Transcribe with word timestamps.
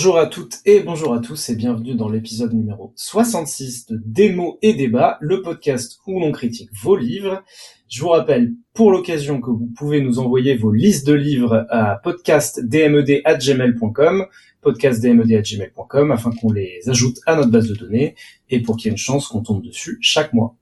Bonjour 0.00 0.16
à 0.16 0.28
toutes 0.28 0.60
et 0.64 0.80
bonjour 0.80 1.12
à 1.12 1.18
tous 1.18 1.50
et 1.50 1.54
bienvenue 1.54 1.94
dans 1.94 2.08
l'épisode 2.08 2.54
numéro 2.54 2.94
66 2.96 3.88
de 3.88 4.00
Démo 4.02 4.58
et 4.62 4.72
Débat, 4.72 5.18
le 5.20 5.42
podcast 5.42 5.98
où 6.06 6.18
l'on 6.18 6.32
critique 6.32 6.70
vos 6.82 6.96
livres. 6.96 7.44
Je 7.86 8.00
vous 8.00 8.08
rappelle 8.08 8.54
pour 8.72 8.92
l'occasion 8.92 9.42
que 9.42 9.50
vous 9.50 9.68
pouvez 9.76 10.00
nous 10.00 10.18
envoyer 10.18 10.56
vos 10.56 10.72
listes 10.72 11.06
de 11.06 11.12
livres 11.12 11.66
à 11.68 12.00
podcastdmed@gmail.com, 12.02 14.24
podcastdmed@gmail.com 14.62 16.12
afin 16.12 16.30
qu'on 16.30 16.50
les 16.50 16.80
ajoute 16.88 17.18
à 17.26 17.36
notre 17.36 17.50
base 17.50 17.68
de 17.68 17.74
données 17.74 18.14
et 18.48 18.62
pour 18.62 18.78
qu'il 18.78 18.86
y 18.86 18.88
ait 18.88 18.92
une 18.92 18.96
chance 18.96 19.28
qu'on 19.28 19.42
tombe 19.42 19.62
dessus 19.62 19.98
chaque 20.00 20.32
mois. 20.32 20.56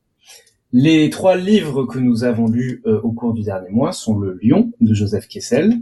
Les 0.72 1.10
trois 1.10 1.36
livres 1.36 1.84
que 1.84 2.00
nous 2.00 2.24
avons 2.24 2.48
lus 2.48 2.82
euh, 2.86 3.00
au 3.02 3.12
cours 3.12 3.34
du 3.34 3.44
dernier 3.44 3.70
mois 3.70 3.92
sont 3.92 4.18
Le 4.18 4.36
Lion 4.42 4.72
de 4.80 4.94
Joseph 4.94 5.28
Kessel, 5.28 5.76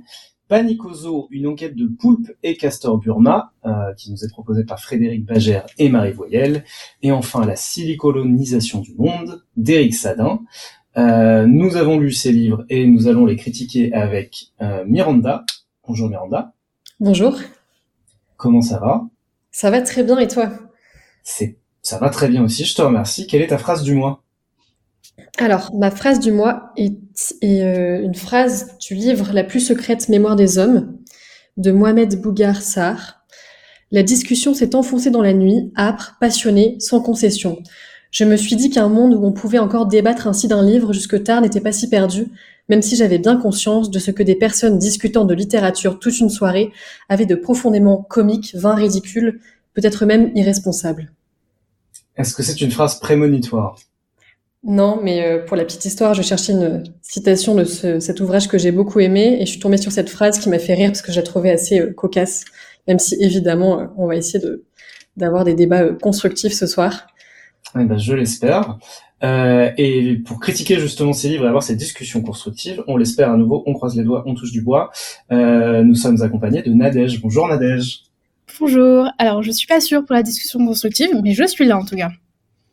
Panicoso, 0.49 1.27
une 1.31 1.49
enquête 1.49 1.75
de 1.75 1.87
Poulpe 1.87 2.31
et 2.43 2.57
Castor 2.57 2.99
Burma, 2.99 3.53
euh, 3.65 3.93
qui 3.95 4.13
nous 4.13 4.25
est 4.25 4.29
proposée 4.29 4.65
par 4.65 4.81
Frédéric 4.81 5.25
Bagère 5.25 5.67
et 5.79 5.89
Marie 5.89 6.13
Voyelle. 6.13 6.65
Et 7.03 7.11
enfin, 7.11 7.45
La 7.45 7.57
silicolonisation 7.57 8.81
du 8.81 8.95
monde 8.97 9.43
d'Éric 9.57 9.95
Sadin. 9.95 10.41
Euh, 10.97 11.47
nous 11.47 11.77
avons 11.77 11.99
lu 11.99 12.13
ces 12.13 12.33
livres 12.33 12.65
et 12.71 12.87
nous 12.87 13.09
allons 13.09 13.27
les 13.27 13.37
critiquer 13.37 13.93
avec 13.93 14.53
euh, 14.63 14.85
Miranda. 14.87 15.45
Bonjour 15.87 16.09
Miranda. 16.09 16.55
Bonjour. 17.01 17.37
Comment 18.37 18.63
ça 18.63 18.79
va? 18.79 19.05
Ça 19.51 19.71
va 19.71 19.83
très 19.83 20.05
bien 20.05 20.19
et 20.19 20.29
toi? 20.29 20.51
C'est, 21.23 21.59
ça 21.83 21.99
va 21.99 22.09
très 22.09 22.29
bien 22.29 22.45
aussi, 22.45 22.65
je 22.65 22.75
te 22.75 22.83
remercie. 22.83 23.27
Quelle 23.27 23.43
est 23.43 23.49
ta 23.49 23.59
phrase 23.59 23.83
du 23.83 23.95
mois? 23.95 24.23
Alors, 25.39 25.75
ma 25.75 25.91
phrase 25.91 26.21
du 26.21 26.33
mois 26.33 26.73
est, 26.77 26.95
euh, 27.45 28.03
une 28.03 28.15
phrase 28.15 28.77
du 28.79 28.95
livre 28.95 29.33
La 29.33 29.45
plus 29.45 29.61
secrète 29.61 30.09
mémoire 30.09 30.37
des 30.37 30.59
hommes 30.59 30.97
de 31.57 31.73
Mohamed 31.73 32.21
Bougar 32.21 32.63
Sarr. 32.63 33.21
La 33.91 34.03
discussion 34.03 34.55
s'est 34.55 34.75
enfoncée 34.75 35.11
dans 35.11 35.23
la 35.23 35.35
nuit, 35.35 35.73
âpre, 35.77 36.17
passionnée, 36.21 36.77
sans 36.81 37.01
concession. 37.01 37.59
Je 38.11 38.25
me 38.25 38.37
suis 38.37 38.57
dit 38.57 38.71
qu'un 38.71 38.89
monde 38.89 39.15
où 39.15 39.25
on 39.25 39.33
pouvait 39.33 39.59
encore 39.59 39.87
débattre 39.87 40.27
ainsi 40.27 40.49
d'un 40.49 40.65
livre 40.65 40.93
jusque 40.93 41.23
tard 41.23 41.43
n'était 41.43 41.61
pas 41.61 41.73
si 41.73 41.89
perdu, 41.89 42.29
même 42.69 42.83
si 42.83 42.97
j'avais 42.97 43.19
bien 43.19 43.37
conscience 43.37 43.91
de 43.91 43.99
ce 43.99 44.11
que 44.11 44.23
des 44.23 44.37
personnes 44.37 44.79
discutant 44.79 45.25
de 45.25 45.35
littérature 45.35 45.99
toute 45.99 46.19
une 46.19 46.31
soirée 46.31 46.73
avaient 47.09 47.27
de 47.27 47.35
profondément 47.35 47.99
comique, 47.99 48.55
vain 48.55 48.75
ridicule, 48.75 49.41
peut-être 49.75 50.07
même 50.07 50.33
irresponsable. 50.35 51.13
Est-ce 52.17 52.35
que 52.35 52.43
c'est 52.43 52.61
une 52.61 52.71
phrase 52.71 52.99
prémonitoire? 52.99 53.77
Non, 54.67 54.99
mais 55.01 55.25
euh, 55.25 55.45
pour 55.45 55.57
la 55.57 55.65
petite 55.65 55.85
histoire, 55.85 56.13
je 56.13 56.23
cherchais 56.23 56.53
une 56.53 56.83
citation 57.01 57.55
de 57.55 57.63
cet 57.63 58.21
ouvrage 58.21 58.49
que 58.49 58.59
j'ai 58.59 58.73
beaucoup 58.73 58.99
aimé 58.99 59.39
et 59.41 59.47
je 59.47 59.53
suis 59.53 59.61
tombée 59.61 59.77
sur 59.77 59.93
cette 59.93 60.11
phrase 60.11 60.41
qui 60.41 60.49
m'a 60.49 60.59
fait 60.59 60.75
rire 60.75 60.89
parce 60.89 61.03
que 61.03 61.13
je 61.13 61.21
la 61.21 61.23
trouvais 61.23 61.53
assez 61.53 61.79
euh, 61.79 61.93
cocasse, 61.93 62.45
même 62.89 62.99
si 62.99 63.15
évidemment 63.21 63.81
euh, 63.81 63.87
on 63.97 64.09
va 64.09 64.17
essayer 64.17 64.41
de 64.41 64.65
d'avoir 65.17 65.45
des 65.45 65.55
débats 65.55 65.85
constructifs 66.03 66.53
ce 66.53 66.67
soir. 66.67 67.07
Eh 67.79 67.85
ben, 67.85 67.97
je 67.97 68.13
l'espère. 68.15 68.77
et 69.23 70.21
pour 70.27 70.41
critiquer 70.41 70.79
justement 70.81 71.13
ces 71.13 71.29
livres 71.29 71.45
et 71.45 71.49
avoir 71.49 71.63
ces 71.63 71.77
discussions 71.77 72.21
constructives, 72.21 72.83
on 72.89 72.97
l'espère 72.97 73.31
à 73.31 73.37
nouveau, 73.37 73.63
on 73.67 73.73
croise 73.73 73.97
les 73.97 74.03
doigts, 74.03 74.25
on 74.27 74.35
touche 74.35 74.53
du 74.53 74.63
bois. 74.63 74.91
nous 75.31 75.95
sommes 75.95 76.21
accompagnés 76.23 76.63
de 76.63 76.73
Nadège. 76.73 77.23
Bonjour 77.23 77.49
Nadège. 77.49 78.03
Bonjour. 78.61 79.07
Alors 79.19 79.43
je 79.43 79.53
suis 79.53 79.67
pas 79.67 79.81
sûre 79.81 80.05
pour 80.05 80.15
la 80.15 80.23
discussion 80.23 80.59
constructive, 80.67 81.09
mais 81.23 81.33
je 81.33 81.47
suis 81.47 81.67
là 81.67 81.79
en 81.79 81.85
tout 81.85 81.97
cas. 81.97 82.11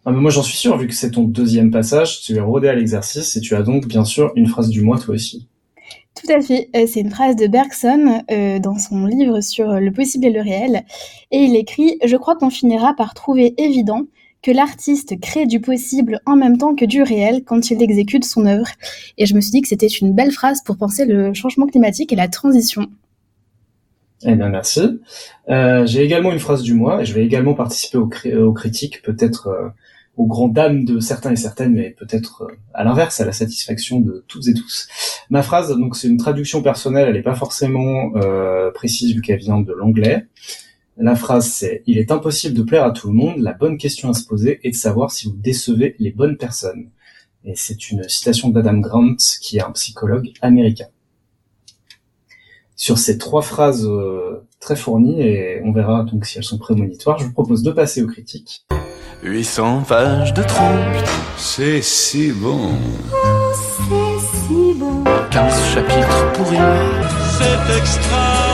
Ah, 0.05 0.11
mais 0.11 0.19
moi 0.19 0.31
j'en 0.31 0.43
suis 0.43 0.57
sûr, 0.57 0.77
vu 0.77 0.87
que 0.87 0.93
c'est 0.93 1.11
ton 1.11 1.23
deuxième 1.23 1.71
passage, 1.71 2.21
tu 2.21 2.35
es 2.35 2.39
rodé 2.39 2.67
à 2.67 2.75
l'exercice 2.75 3.37
et 3.37 3.41
tu 3.41 3.55
as 3.55 3.63
donc 3.63 3.87
bien 3.87 4.03
sûr 4.03 4.31
une 4.35 4.47
phrase 4.47 4.69
du 4.69 4.81
mois 4.81 4.99
toi 4.99 5.15
aussi. 5.15 5.47
Tout 6.15 6.31
à 6.31 6.41
fait, 6.41 6.69
euh, 6.75 6.85
c'est 6.87 6.99
une 6.99 7.09
phrase 7.09 7.35
de 7.35 7.47
Bergson 7.47 8.23
euh, 8.29 8.59
dans 8.59 8.77
son 8.77 9.05
livre 9.05 9.41
sur 9.41 9.79
le 9.79 9.91
possible 9.91 10.25
et 10.25 10.29
le 10.29 10.41
réel. 10.41 10.83
Et 11.31 11.39
il 11.39 11.55
écrit 11.55 11.97
Je 12.05 12.17
crois 12.17 12.35
qu'on 12.35 12.49
finira 12.49 12.93
par 12.95 13.13
trouver 13.13 13.55
évident 13.57 14.03
que 14.43 14.51
l'artiste 14.51 15.19
crée 15.19 15.47
du 15.47 15.61
possible 15.61 16.19
en 16.25 16.35
même 16.35 16.57
temps 16.57 16.75
que 16.75 16.85
du 16.85 17.01
réel 17.01 17.43
quand 17.45 17.71
il 17.71 17.81
exécute 17.81 18.25
son 18.25 18.45
œuvre. 18.45 18.67
Et 19.17 19.25
je 19.25 19.33
me 19.33 19.41
suis 19.41 19.51
dit 19.51 19.61
que 19.61 19.69
c'était 19.69 19.87
une 19.87 20.13
belle 20.13 20.31
phrase 20.31 20.61
pour 20.63 20.77
penser 20.77 21.05
le 21.05 21.33
changement 21.33 21.65
climatique 21.65 22.11
et 22.11 22.17
la 22.17 22.27
transition. 22.27 22.87
Eh 24.25 24.35
bien, 24.35 24.49
merci. 24.49 25.01
Euh, 25.49 25.85
j'ai 25.85 26.03
également 26.03 26.31
une 26.31 26.39
phrase 26.39 26.61
du 26.61 26.73
mois 26.73 27.01
et 27.01 27.05
je 27.05 27.13
vais 27.13 27.25
également 27.25 27.53
participer 27.53 27.97
aux, 27.97 28.53
critiques, 28.53 29.01
peut-être 29.01 29.73
aux 30.15 30.27
grandes 30.27 30.53
dames 30.53 30.85
de 30.85 30.99
certains 30.99 31.31
et 31.31 31.35
certaines, 31.35 31.73
mais 31.73 31.89
peut-être 31.91 32.43
euh, 32.43 32.55
à 32.73 32.83
l'inverse, 32.83 33.19
à 33.19 33.25
la 33.25 33.31
satisfaction 33.31 33.99
de 33.99 34.23
toutes 34.27 34.47
et 34.47 34.53
tous. 34.53 34.87
Ma 35.29 35.41
phrase, 35.41 35.75
donc 35.75 35.95
c'est 35.95 36.07
une 36.07 36.17
traduction 36.17 36.61
personnelle, 36.61 37.07
elle 37.07 37.15
n'est 37.15 37.23
pas 37.23 37.35
forcément 37.35 38.11
euh, 38.15 38.71
précise 38.71 39.15
vu 39.15 39.21
qu'elle 39.21 39.39
vient 39.39 39.59
de 39.59 39.73
l'anglais. 39.73 40.27
La 40.97 41.15
phrase 41.15 41.47
c'est 41.47 41.81
«Il 41.87 41.97
est 41.97 42.11
impossible 42.11 42.55
de 42.55 42.61
plaire 42.61 42.83
à 42.83 42.91
tout 42.91 43.07
le 43.07 43.15
monde, 43.15 43.39
la 43.39 43.53
bonne 43.53 43.79
question 43.79 44.09
à 44.09 44.13
se 44.13 44.25
poser 44.25 44.59
est 44.63 44.69
de 44.69 44.75
savoir 44.75 45.11
si 45.11 45.27
vous 45.27 45.35
décevez 45.35 45.95
les 45.97 46.11
bonnes 46.11 46.37
personnes.» 46.37 46.91
Et 47.45 47.55
c'est 47.55 47.89
une 47.89 48.07
citation 48.07 48.49
d'Adam 48.49 48.77
Grant, 48.77 49.15
qui 49.41 49.57
est 49.57 49.63
un 49.63 49.71
psychologue 49.71 50.29
américain. 50.41 50.85
Sur 52.75 52.97
ces 52.97 53.17
trois 53.17 53.41
phrases 53.41 53.85
euh, 53.85 54.45
très 54.59 54.75
fournies, 54.75 55.21
et 55.21 55.61
on 55.63 55.71
verra 55.71 56.03
donc 56.03 56.25
si 56.25 56.37
elles 56.37 56.43
sont 56.43 56.57
prémonitoires, 56.57 57.17
je 57.17 57.25
vous 57.25 57.33
propose 57.33 57.63
de 57.63 57.71
passer 57.71 58.03
aux 58.03 58.07
critiques. 58.07 58.65
800 59.23 59.83
pages 59.87 60.33
de 60.33 60.43
trompe. 60.43 61.07
C'est 61.37 61.81
si 61.81 62.31
bon. 62.31 62.71
Oh, 63.13 63.51
c'est 63.53 64.47
si 64.47 64.73
bon. 64.75 65.03
15 65.31 65.65
chapitres 65.73 66.31
pourris. 66.33 66.57
C'est 67.37 67.77
extra. 67.77 68.52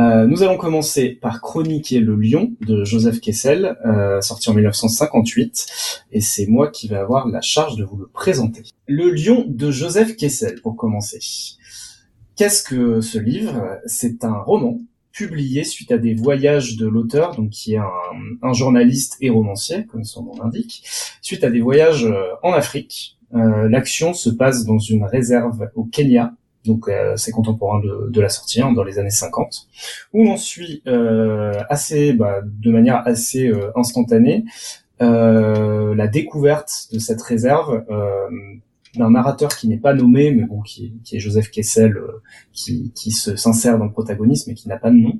Euh, 0.00 0.26
nous 0.26 0.42
allons 0.42 0.56
commencer 0.56 1.10
par 1.10 1.42
chroniquer 1.42 1.98
Le 1.98 2.16
Lion 2.16 2.52
de 2.66 2.84
Joseph 2.84 3.20
Kessel, 3.20 3.76
euh, 3.84 4.20
sorti 4.22 4.48
en 4.48 4.54
1958, 4.54 5.66
et 6.12 6.22
c'est 6.22 6.46
moi 6.46 6.70
qui 6.70 6.88
vais 6.88 6.96
avoir 6.96 7.28
la 7.28 7.42
charge 7.42 7.76
de 7.76 7.84
vous 7.84 7.96
le 7.96 8.06
présenter. 8.06 8.62
Le 8.86 9.10
Lion 9.10 9.44
de 9.46 9.70
Joseph 9.70 10.16
Kessel, 10.16 10.60
pour 10.62 10.76
commencer. 10.76 11.18
Qu'est-ce 12.34 12.62
que 12.62 13.02
ce 13.02 13.18
livre? 13.18 13.78
C'est 13.84 14.24
un 14.24 14.38
roman 14.38 14.78
publié 15.12 15.64
suite 15.64 15.92
à 15.92 15.98
des 15.98 16.14
voyages 16.14 16.76
de 16.76 16.86
l'auteur, 16.86 17.36
donc 17.36 17.50
qui 17.50 17.74
est 17.74 17.80
un, 18.42 18.52
journaliste 18.54 19.18
et 19.20 19.28
romancier, 19.28 19.84
comme 19.84 20.04
son 20.04 20.24
nom 20.24 20.32
l'indique, 20.42 20.82
suite 21.20 21.44
à 21.44 21.50
des 21.50 21.60
voyages 21.60 22.06
euh, 22.06 22.30
en 22.42 22.52
Afrique. 22.52 23.18
L'action 23.32 24.12
se 24.12 24.28
passe 24.28 24.64
dans 24.64 24.80
une 24.80 25.04
réserve 25.04 25.70
au 25.76 25.84
Kenya, 25.84 26.34
donc 26.64 26.88
euh, 26.88 27.16
c'est 27.16 27.30
contemporain 27.30 27.80
de, 27.80 28.10
de, 28.10 28.20
la 28.20 28.28
sortie 28.28 28.60
hein, 28.60 28.72
dans 28.72 28.84
les 28.84 28.98
années 28.98 29.10
50, 29.10 29.68
où 30.12 30.24
l'on 30.24 30.36
suit 30.36 30.82
euh, 30.86 31.52
assez, 31.68 32.12
bah, 32.12 32.40
de 32.44 32.70
manière 32.70 33.06
assez 33.06 33.48
euh, 33.48 33.70
instantanée 33.76 34.44
euh, 35.00 35.94
la 35.94 36.06
découverte 36.08 36.88
de 36.92 36.98
cette 36.98 37.22
réserve 37.22 37.84
d'un 38.96 39.10
narrateur 39.10 39.56
qui 39.56 39.68
n'est 39.68 39.78
pas 39.78 39.94
nommé, 39.94 40.32
mais 40.32 40.44
bon, 40.44 40.60
qui, 40.62 40.94
qui 41.04 41.16
est 41.16 41.20
Joseph 41.20 41.50
Kessel, 41.50 41.96
qui, 42.52 42.92
qui 42.94 43.12
se 43.12 43.36
s'insère 43.36 43.78
dans 43.78 43.84
le 43.84 43.92
protagonisme 43.92 44.50
et 44.50 44.54
qui 44.54 44.68
n'a 44.68 44.76
pas 44.76 44.90
de 44.90 44.96
nom, 44.96 45.18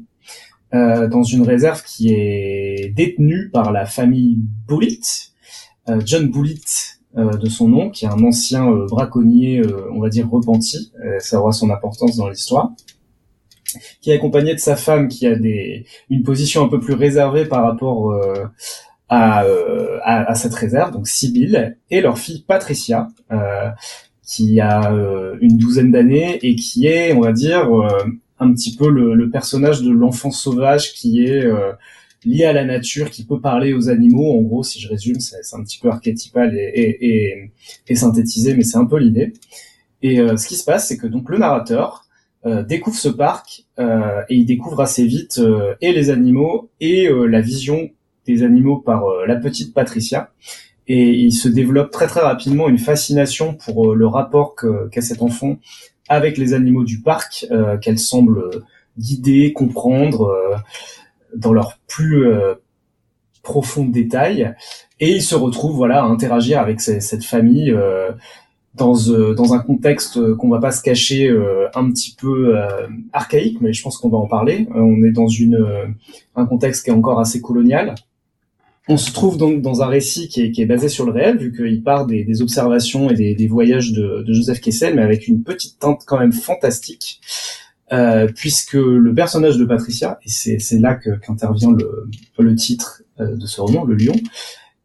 dans 0.73 1.23
une 1.23 1.43
réserve 1.43 1.83
qui 1.85 2.13
est 2.13 2.93
détenue 2.95 3.49
par 3.51 3.73
la 3.73 3.87
famille 3.87 4.39
Bullitt. 4.67 5.33
John 6.05 6.31
Bullitt 6.31 7.00
euh, 7.00 7.00
de 7.15 7.49
son 7.49 7.69
nom, 7.69 7.91
qui 7.91 8.05
est 8.05 8.09
un 8.09 8.23
ancien 8.23 8.71
euh, 8.71 8.87
braconnier, 8.87 9.61
euh, 9.61 9.91
on 9.93 10.01
va 10.01 10.09
dire 10.09 10.31
repenti, 10.31 10.93
ça 11.19 11.41
aura 11.41 11.53
son 11.53 11.71
importance 11.71 12.17
dans 12.17 12.29
l'histoire, 12.29 12.71
qui 14.01 14.11
est 14.11 14.15
accompagné 14.15 14.55
de 14.55 14.61
sa 14.61 14.77
femme 14.77 15.09
qui 15.09 15.27
a 15.27 15.35
des 15.35 15.87
une 16.09 16.23
position 16.23 16.65
un 16.65 16.69
peu 16.69 16.81
plus 16.81 16.95
réservée 16.95 17.45
par 17.47 17.65
rapport 17.65 18.15
à, 19.09 19.45
à, 20.03 20.35
cette 20.35 20.55
réserve, 20.55 20.93
donc 20.93 21.07
Sibyl, 21.07 21.77
et 21.91 22.01
leur 22.01 22.19
fille 22.19 22.45
Patricia, 22.47 23.09
qui 24.25 24.61
a 24.61 24.93
une 25.41 25.57
douzaine 25.57 25.93
d'années 25.93 26.39
et 26.43 26.57
qui 26.57 26.87
est, 26.87 27.13
on 27.13 27.21
va 27.21 27.33
dire, 27.33 27.69
un 28.41 28.53
petit 28.53 28.75
peu 28.75 28.89
le, 28.89 29.15
le 29.15 29.31
personnage 29.31 29.83
de 29.83 29.91
l'enfant 29.93 30.33
sauvage 30.33 30.93
qui 30.93 31.25
est 31.25 31.45
lié 32.25 32.45
à 32.45 32.53
la 32.53 32.65
nature, 32.65 33.11
qui 33.11 33.25
peut 33.25 33.41
parler 33.41 33.73
aux 33.73 33.89
animaux. 33.89 34.39
En 34.39 34.43
gros, 34.43 34.63
si 34.63 34.81
je 34.81 34.89
résume, 34.89 35.21
c'est 35.21 35.57
un 35.57 35.63
petit 35.63 35.79
peu 35.79 35.89
archétypal 35.89 36.57
et, 36.57 37.51
et, 37.89 37.95
synthétisé, 37.95 38.55
mais 38.55 38.63
c'est 38.63 38.79
un 38.79 38.85
peu 38.85 38.99
l'idée. 38.99 39.33
Et 40.03 40.21
euh, 40.21 40.37
ce 40.37 40.47
qui 40.47 40.57
se 40.57 40.65
passe, 40.65 40.89
c'est 40.89 40.97
que 40.97 41.07
donc 41.07 41.29
le 41.29 41.39
narrateur 41.39 42.05
euh, 42.47 42.63
découvre 42.63 42.97
ce 42.97 43.09
parc 43.09 43.65
euh, 43.79 44.23
et 44.29 44.37
il 44.37 44.47
découvre 44.47 44.81
assez 44.81 45.05
vite 45.05 45.41
et 45.81 45.93
les 45.93 46.11
animaux 46.11 46.71
et 46.81 47.09
la 47.11 47.41
vision 47.41 47.91
des 48.27 48.43
animaux 48.43 48.79
par 48.79 49.05
la 49.27 49.37
petite 49.37 49.75
Patricia. 49.75 50.33
Et 50.87 51.11
il 51.11 51.33
se 51.33 51.49
développe 51.49 51.91
très 51.91 52.07
très 52.07 52.21
rapidement 52.21 52.69
une 52.69 52.79
fascination 52.79 53.55
pour 53.55 53.95
le 53.95 54.07
rapport 54.07 54.57
qu'a 54.91 55.01
cet 55.01 55.23
enfant 55.23 55.59
avec 56.09 56.37
les 56.37 56.53
animaux 56.53 56.83
du 56.83 57.01
parc, 57.01 57.47
qu'elle 57.81 57.99
semble 57.99 58.51
guider, 58.99 59.53
comprendre 59.53 60.63
dans 61.37 61.53
leur 61.53 61.79
plus 61.89 62.27
profond 63.43 63.85
détail. 63.85 64.55
Et 65.01 65.13
il 65.13 65.23
se 65.23 65.35
retrouve 65.35 65.77
voilà 65.77 66.03
à 66.03 66.07
interagir 66.07 66.61
avec 66.61 66.81
cette 66.81 67.25
famille 67.25 67.75
dans, 68.75 68.95
euh, 69.09 69.35
dans 69.35 69.55
un 69.55 69.59
contexte 69.59 70.17
euh, 70.17 70.35
qu'on 70.37 70.49
va 70.49 70.61
pas 70.61 70.71
se 70.71 70.83
cacher 70.83 71.29
euh, 71.29 71.69
un 71.75 71.91
petit 71.91 72.15
peu 72.19 72.57
archaïque, 73.13 73.61
mais 73.61 73.73
je 73.73 73.83
pense 73.83 73.99
qu'on 73.99 74.09
va 74.09 74.19
en 74.19 74.27
parler. 74.27 74.69
on 74.75 75.03
est 75.03 75.13
dans 75.13 75.29
une 75.29 75.67
un 76.37 76.47
contexte 76.47 76.85
qui 76.85 76.91
est 76.91 76.95
encore 76.95 77.21
assez 77.21 77.41
colonial. 77.41 77.95
On 78.89 78.97
se 78.97 79.13
trouve 79.13 79.37
donc 79.37 79.61
dans 79.63 79.83
un 79.83 79.87
récit 79.87 80.29
qui 80.29 80.43
est, 80.43 80.51
qui 80.51 80.63
est 80.63 80.67
basé 80.67 80.89
sur 80.89 81.05
le 81.05 81.13
réel, 81.13 81.39
vu 81.39 81.53
qu'il 81.55 81.83
part 81.83 82.07
des, 82.07 82.25
des, 82.25 82.43
observations 82.43 83.09
et 83.11 83.15
des, 83.15 83.35
des 83.35 83.47
voyages 83.47 83.93
de, 83.93 84.25
de, 84.27 84.33
Joseph 84.33 84.61
Kessel, 84.61 84.97
mais 84.97 85.03
avec 85.03 85.29
une 85.29 85.43
petite 85.45 85.79
teinte 85.79 86.03
quand 86.07 86.19
même 86.19 86.33
fantastique, 86.33 87.21
euh, 87.93 88.29
puisque 88.35 88.75
le 88.75 89.13
personnage 89.15 89.57
de 89.57 89.65
Patricia, 89.65 90.19
et 90.25 90.59
c'est 90.59 90.79
là 90.79 90.95
qu'intervient 90.95 91.73
le, 91.73 92.09
le 92.39 92.55
titre 92.55 93.03
de 93.19 93.47
ce 93.47 93.61
roman, 93.61 93.85
Le 93.85 93.95
Lion, 93.95 94.15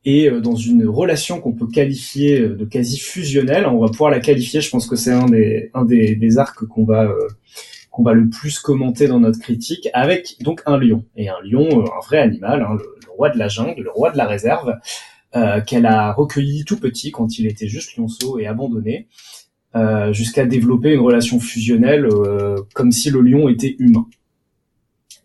et 0.06 0.30
euh, 0.30 0.40
dans 0.40 0.56
une 0.56 0.88
relation 0.88 1.42
qu'on 1.42 1.54
peut 1.54 1.68
qualifier 1.68 2.40
euh, 2.40 2.56
de 2.56 2.66
quasi 2.66 3.00
fusionnelle. 3.00 3.66
On 3.66 3.80
va 3.80 3.88
pouvoir 3.88 4.12
la 4.12 4.20
qualifier, 4.20 4.62
je 4.62 4.70
pense 4.70 4.88
que 4.88 4.96
c'est 4.96 5.12
un 5.12 5.26
des, 5.26 5.72
un 5.74 5.84
des, 5.84 6.16
des 6.16 6.38
arcs 6.38 6.66
qu'on 6.66 6.86
va, 6.86 7.04
euh, 7.06 7.28
va 8.00 8.14
le 8.14 8.30
plus 8.30 8.60
commenter 8.60 9.08
dans 9.08 9.20
notre 9.20 9.40
critique, 9.40 9.90
avec 9.94 10.38
donc 10.42 10.62
un 10.66 10.78
lion. 10.78 11.04
Et 11.16 11.30
un 11.30 11.42
lion, 11.44 11.86
un 11.86 12.06
vrai 12.06 12.20
animal, 12.20 12.62
hein, 12.62 12.76
le, 12.78 12.86
roi 13.16 13.30
de 13.30 13.40
la 13.40 13.48
jungle, 13.48 13.82
le 13.82 13.92
roi 13.92 14.12
de 14.12 14.18
la 14.18 14.28
réserve, 14.28 14.76
euh, 15.36 15.62
qu'elle 15.62 15.86
a 15.86 16.12
recueilli 16.12 16.66
tout 16.66 16.78
petit 16.78 17.12
quand 17.12 17.40
il 17.40 17.48
était 17.48 17.68
juste 17.68 17.96
lionceau 17.96 18.40
et 18.40 18.46
abandonné, 18.46 19.08
euh, 19.76 20.14
jusqu'à 20.14 20.46
développer 20.46 20.94
une 20.94 21.02
relation 21.02 21.40
fusionnelle 21.40 22.08
comme 22.74 22.92
si 22.92 23.10
le 23.10 23.22
lion 23.22 23.50
était 23.50 23.76
humain. 23.80 24.08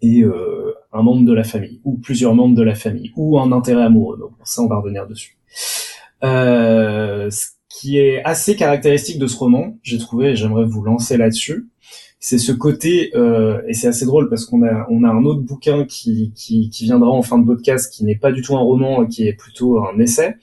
Et 0.03 0.23
euh, 0.23 0.73
un 0.93 1.03
membre 1.03 1.27
de 1.27 1.33
la 1.33 1.45
famille, 1.45 1.81
ou 1.85 1.97
plusieurs 1.99 2.35
membres 2.35 2.57
de 2.57 2.63
la 2.63 2.75
famille, 2.75 3.13
ou 3.17 3.39
un 3.39 3.53
intérêt 3.53 3.83
amoureux. 3.83 4.19
Donc 4.19 4.33
ça, 4.45 4.63
on 4.63 4.67
va 4.67 4.77
revenir 4.77 5.07
dessus. 5.07 5.37
Euh, 6.25 7.31
ce 7.31 7.49
qui 7.69 7.99
est 7.99 8.23
assez 8.25 8.57
caractéristique 8.57 9.19
de 9.19 9.27
ce 9.27 9.37
roman, 9.37 9.79
j'ai 9.83 9.99
trouvé, 9.99 10.31
et 10.31 10.37
j'aimerais 10.37 10.65
vous 10.65 10.83
lancer 10.83 11.17
là-dessus, 11.17 11.69
c'est 12.19 12.39
ce 12.39 12.53
côté, 12.53 13.11
euh, 13.15 13.63
et 13.67 13.73
c'est 13.73 13.89
assez 13.89 14.05
drôle 14.05 14.29
parce 14.29 14.45
qu'on 14.45 14.63
a, 14.63 14.87
on 14.91 15.05
a 15.05 15.09
un 15.09 15.25
autre 15.25 15.41
bouquin 15.41 15.85
qui, 15.87 16.33
qui, 16.35 16.69
qui 16.69 16.85
viendra 16.85 17.11
en 17.11 17.23
fin 17.23 17.39
de 17.39 17.47
podcast, 17.47 17.93
qui 17.93 18.05
n'est 18.05 18.17
pas 18.17 18.33
du 18.33 18.43
tout 18.43 18.57
un 18.57 18.61
roman, 18.61 19.07
qui 19.07 19.27
est 19.27 19.33
plutôt 19.33 19.83
un 19.83 19.99
essai. 19.99 20.37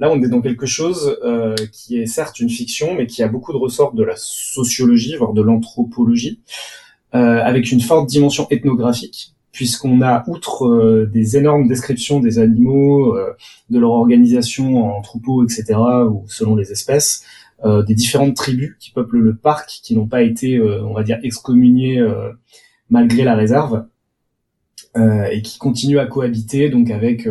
Là, 0.00 0.10
on 0.10 0.20
est 0.22 0.28
dans 0.28 0.40
quelque 0.40 0.66
chose 0.66 1.18
euh, 1.24 1.54
qui 1.72 1.98
est 1.98 2.06
certes 2.06 2.40
une 2.40 2.50
fiction, 2.50 2.94
mais 2.94 3.06
qui 3.06 3.22
a 3.22 3.28
beaucoup 3.28 3.52
de 3.52 3.58
ressorts 3.58 3.92
de 3.92 4.02
la 4.02 4.16
sociologie, 4.16 5.16
voire 5.16 5.32
de 5.32 5.42
l'anthropologie, 5.42 6.40
euh, 7.14 7.40
avec 7.42 7.70
une 7.70 7.80
forte 7.80 8.08
dimension 8.08 8.46
ethnographique 8.50 9.30
puisqu'on 9.52 10.02
a, 10.02 10.24
outre 10.26 10.66
euh, 10.66 11.06
des 11.06 11.36
énormes 11.36 11.68
descriptions 11.68 12.18
des 12.18 12.40
animaux, 12.40 13.16
de 13.70 13.78
leur 13.78 13.92
organisation 13.92 14.96
en 14.96 15.00
troupeaux, 15.00 15.44
etc., 15.44 15.78
ou 16.10 16.24
selon 16.26 16.56
les 16.56 16.72
espèces, 16.72 17.24
des 17.64 17.94
différentes 17.94 18.34
tribus 18.34 18.74
qui 18.80 18.90
peuplent 18.90 19.20
le 19.20 19.36
parc, 19.36 19.68
qui 19.68 19.94
n'ont 19.94 20.08
pas 20.08 20.22
été, 20.22 20.60
on 20.60 20.92
va 20.92 21.04
dire, 21.04 21.20
excommuniées 21.22 22.04
malgré 22.90 23.22
la 23.22 23.36
réserve, 23.36 23.86
et 24.96 25.40
qui 25.40 25.58
continuent 25.58 26.00
à 26.00 26.06
cohabiter 26.06 26.68
donc 26.68 26.90
avec 26.90 27.28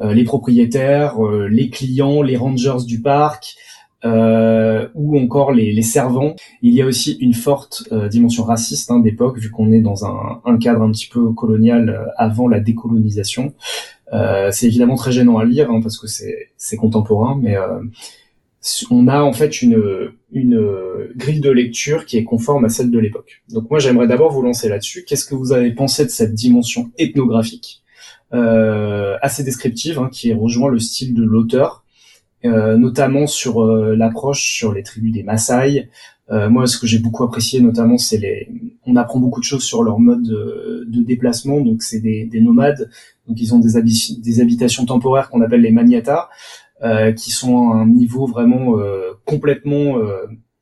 les 0.00 0.24
propriétaires, 0.24 1.16
les 1.48 1.68
clients, 1.70 2.22
les 2.22 2.36
rangers 2.36 2.84
du 2.86 3.00
parc, 3.00 3.56
euh, 4.04 4.88
ou 4.94 5.18
encore 5.18 5.52
les, 5.52 5.72
les, 5.72 5.82
servants. 5.82 6.34
Il 6.62 6.74
y 6.74 6.82
a 6.82 6.86
aussi 6.86 7.18
une 7.20 7.34
forte 7.34 7.84
euh, 7.92 8.08
dimension 8.08 8.44
raciste 8.44 8.90
hein, 8.90 9.00
d'époque, 9.00 9.38
vu 9.38 9.50
qu'on 9.50 9.72
est 9.72 9.80
dans 9.80 10.06
un, 10.06 10.58
cadre 10.58 10.82
un 10.82 10.90
petit 10.90 11.08
peu 11.08 11.32
colonial 11.32 11.90
euh, 11.90 12.06
avant 12.16 12.48
la 12.48 12.60
décolonisation. 12.60 13.52
Euh, 14.12 14.50
c'est 14.52 14.66
évidemment 14.66 14.96
très 14.96 15.12
gênant 15.12 15.38
à 15.38 15.44
lire 15.44 15.70
hein, 15.70 15.80
parce 15.82 15.98
que 15.98 16.06
c'est 16.06 16.76
contemporain, 16.76 17.38
mais 17.40 17.56
euh, 17.56 17.80
on 18.90 19.06
a 19.06 19.20
en 19.22 19.32
fait 19.32 19.62
une, 19.62 19.80
une 20.32 20.60
grille 21.16 21.40
de 21.40 21.50
lecture 21.50 22.06
qui 22.06 22.16
est 22.16 22.24
conforme 22.24 22.64
à 22.64 22.68
celle 22.68 22.90
de 22.90 22.98
l'époque. 22.98 23.42
Donc 23.50 23.70
moi 23.70 23.78
j'aimerais 23.78 24.08
d'abord 24.08 24.32
vous 24.32 24.42
lancer 24.42 24.68
là-dessus. 24.68 25.04
Qu'est-ce 25.06 25.24
que 25.24 25.34
vous 25.34 25.52
avez 25.52 25.72
pensé 25.72 26.04
de 26.04 26.10
cette 26.10 26.34
dimension 26.34 26.90
ethnographique? 26.98 27.82
Assez 28.32 29.42
descriptive, 29.44 29.98
hein, 29.98 30.08
qui 30.10 30.32
rejoint 30.32 30.70
le 30.70 30.78
style 30.78 31.14
de 31.14 31.24
l'auteur 31.24 31.84
euh, 32.46 32.78
notamment 32.78 33.26
sur 33.26 33.60
euh, 33.62 33.94
l'approche 33.94 34.42
sur 34.42 34.72
les 34.72 34.82
tribus 34.82 35.12
des 35.12 35.22
Maasai. 35.22 35.90
Euh, 36.30 36.48
moi, 36.48 36.66
ce 36.66 36.78
que 36.78 36.86
j'ai 36.86 36.98
beaucoup 36.98 37.22
apprécié, 37.22 37.60
notamment, 37.60 37.98
c'est 37.98 38.16
les, 38.16 38.48
on 38.86 38.96
apprend 38.96 39.18
beaucoup 39.18 39.40
de 39.40 39.44
choses 39.44 39.62
sur 39.62 39.82
leur 39.82 39.98
mode 39.98 40.22
de, 40.22 40.86
de 40.88 41.02
déplacement. 41.02 41.60
Donc, 41.60 41.82
c'est 41.82 42.00
des, 42.00 42.24
des, 42.24 42.40
nomades. 42.40 42.88
Donc, 43.28 43.38
ils 43.42 43.54
ont 43.54 43.58
des, 43.58 43.82
des 43.82 44.40
habitations 44.40 44.86
temporaires 44.86 45.28
qu'on 45.28 45.42
appelle 45.42 45.60
les 45.60 45.72
maniatas, 45.72 46.28
qui 47.14 47.30
sont 47.30 47.72
à 47.72 47.76
un 47.76 47.86
niveau 47.86 48.26
vraiment 48.26 48.76
complètement 49.26 49.96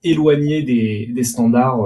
éloigné 0.02 0.62
des, 0.64 1.08
des 1.14 1.22
standards 1.22 1.80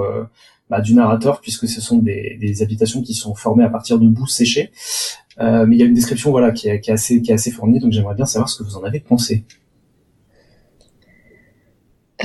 bah, 0.71 0.81
du 0.81 0.95
narrateur, 0.95 1.39
puisque 1.39 1.67
ce 1.67 1.81
sont 1.81 1.99
des, 1.99 2.35
des, 2.41 2.63
habitations 2.63 3.03
qui 3.03 3.13
sont 3.13 3.35
formées 3.35 3.63
à 3.63 3.69
partir 3.69 3.99
de 3.99 4.07
boue 4.07 4.25
séchée. 4.25 4.71
Mais 5.39 5.75
il 5.75 5.79
y 5.79 5.83
a 5.83 5.85
une 5.85 5.93
description, 5.93 6.31
voilà, 6.31 6.51
qui 6.51 6.67
est, 6.67 6.89
assez, 6.89 7.21
qui 7.21 7.31
est 7.31 7.35
assez 7.35 7.51
fournie. 7.51 7.79
Donc, 7.79 7.91
j'aimerais 7.91 8.15
bien 8.15 8.25
savoir 8.25 8.49
ce 8.49 8.57
que 8.57 8.63
vous 8.63 8.77
en 8.77 8.83
avez 8.83 8.99
pensé. 8.99 9.43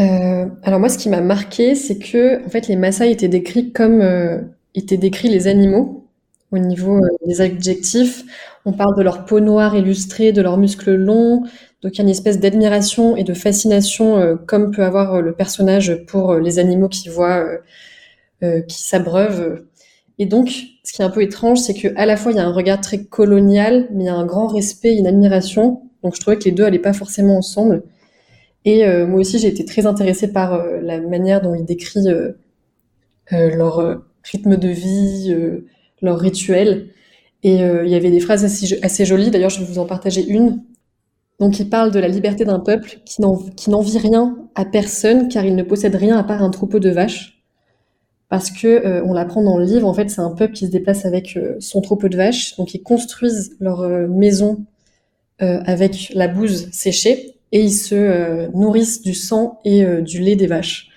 Euh, 0.00 0.46
alors 0.62 0.80
moi, 0.80 0.88
ce 0.88 0.98
qui 0.98 1.08
m'a 1.08 1.20
marqué, 1.20 1.74
c'est 1.74 1.98
que 1.98 2.44
en 2.44 2.48
fait, 2.48 2.68
les 2.68 2.76
Maasai 2.76 3.10
étaient 3.10 3.28
décrits 3.28 3.72
comme 3.72 4.00
euh, 4.00 4.40
étaient 4.74 4.96
décrits 4.96 5.28
les 5.28 5.48
animaux 5.48 6.06
au 6.52 6.58
niveau 6.58 6.96
euh, 6.96 7.08
des 7.26 7.40
adjectifs. 7.40 8.24
On 8.64 8.72
parle 8.72 8.96
de 8.96 9.02
leur 9.02 9.24
peau 9.24 9.40
noire 9.40 9.76
illustrée, 9.76 10.32
de 10.32 10.42
leurs 10.42 10.58
muscles 10.58 10.94
longs. 10.94 11.42
Donc 11.82 11.94
il 11.94 11.98
y 11.98 12.00
a 12.00 12.04
une 12.04 12.10
espèce 12.10 12.38
d'admiration 12.38 13.16
et 13.16 13.24
de 13.24 13.34
fascination, 13.34 14.36
comme 14.46 14.72
peut 14.72 14.84
avoir 14.84 15.22
le 15.22 15.32
personnage 15.32 16.04
pour 16.06 16.34
les 16.34 16.58
animaux 16.58 16.88
qui 16.88 17.08
voient, 17.08 17.46
qui 18.42 18.82
s'abreuvent. 18.82 19.64
Et 20.18 20.26
donc, 20.26 20.48
ce 20.84 20.92
qui 20.92 21.02
est 21.02 21.04
un 21.04 21.10
peu 21.10 21.22
étrange, 21.22 21.58
c'est 21.58 21.74
que 21.74 21.88
à 21.96 22.06
la 22.06 22.16
fois 22.16 22.32
il 22.32 22.36
y 22.36 22.40
a 22.40 22.46
un 22.46 22.52
regard 22.52 22.80
très 22.80 23.04
colonial, 23.04 23.88
mais 23.92 24.04
il 24.04 24.06
y 24.06 24.10
a 24.10 24.14
un 24.14 24.26
grand 24.26 24.48
respect, 24.48 24.96
une 24.96 25.06
admiration. 25.06 25.82
Donc 26.02 26.14
je 26.14 26.20
trouvais 26.20 26.38
que 26.38 26.44
les 26.44 26.52
deux 26.52 26.64
allaient 26.64 26.78
pas 26.78 26.92
forcément 26.92 27.36
ensemble. 27.36 27.84
Et 28.64 28.84
euh, 28.84 29.06
moi 29.06 29.20
aussi, 29.20 29.38
j'ai 29.38 29.48
été 29.48 29.64
très 29.64 29.86
intéressée 29.86 30.32
par 30.32 30.54
euh, 30.54 30.80
la 30.82 31.00
manière 31.00 31.40
dont 31.40 31.54
il 31.54 31.64
décrit 31.64 32.06
euh, 32.08 32.32
leur 33.30 34.02
rythme 34.24 34.56
de 34.56 34.68
vie, 34.68 35.34
leur 36.02 36.18
rituel. 36.18 36.90
Et 37.44 37.58
il 37.58 37.88
y 37.88 37.94
avait 37.94 38.10
des 38.10 38.20
phrases 38.20 38.44
assez, 38.44 39.04
jolies. 39.04 39.30
D'ailleurs, 39.30 39.50
je 39.50 39.60
vais 39.60 39.64
vous 39.64 39.78
en 39.78 39.86
partager 39.86 40.26
une. 40.26 40.62
Donc, 41.38 41.60
il 41.60 41.70
parle 41.70 41.92
de 41.92 42.00
la 42.00 42.08
liberté 42.08 42.44
d'un 42.44 42.58
peuple 42.58 42.98
qui 43.06 43.20
n'envie 43.20 43.98
rien 43.98 44.36
à 44.54 44.64
personne, 44.64 45.28
car 45.28 45.44
il 45.44 45.54
ne 45.54 45.62
possède 45.62 45.94
rien 45.94 46.18
à 46.18 46.24
part 46.24 46.42
un 46.42 46.50
troupeau 46.50 46.78
de 46.78 46.90
vaches. 46.90 47.37
Parce 48.28 48.50
que 48.50 49.02
on 49.04 49.14
l'apprend 49.14 49.42
dans 49.42 49.56
le 49.56 49.64
livre, 49.64 49.88
en 49.88 49.94
fait, 49.94 50.10
c'est 50.10 50.20
un 50.20 50.30
peuple 50.30 50.52
qui 50.52 50.66
se 50.66 50.70
déplace 50.70 51.06
avec 51.06 51.38
son 51.60 51.80
troupeau 51.80 52.08
de 52.08 52.16
vaches. 52.16 52.56
Donc, 52.56 52.74
ils 52.74 52.82
construisent 52.82 53.56
leur 53.58 53.88
maison 54.08 54.66
avec 55.38 56.12
la 56.14 56.28
bouse 56.28 56.68
séchée 56.70 57.38
et 57.52 57.60
ils 57.60 57.72
se 57.72 57.94
euh, 57.94 58.48
nourrissent 58.54 59.02
du 59.02 59.14
sang 59.14 59.60
et 59.64 59.84
euh, 59.84 60.00
du 60.00 60.20
lait 60.20 60.36
des 60.36 60.46
vaches. 60.46 60.88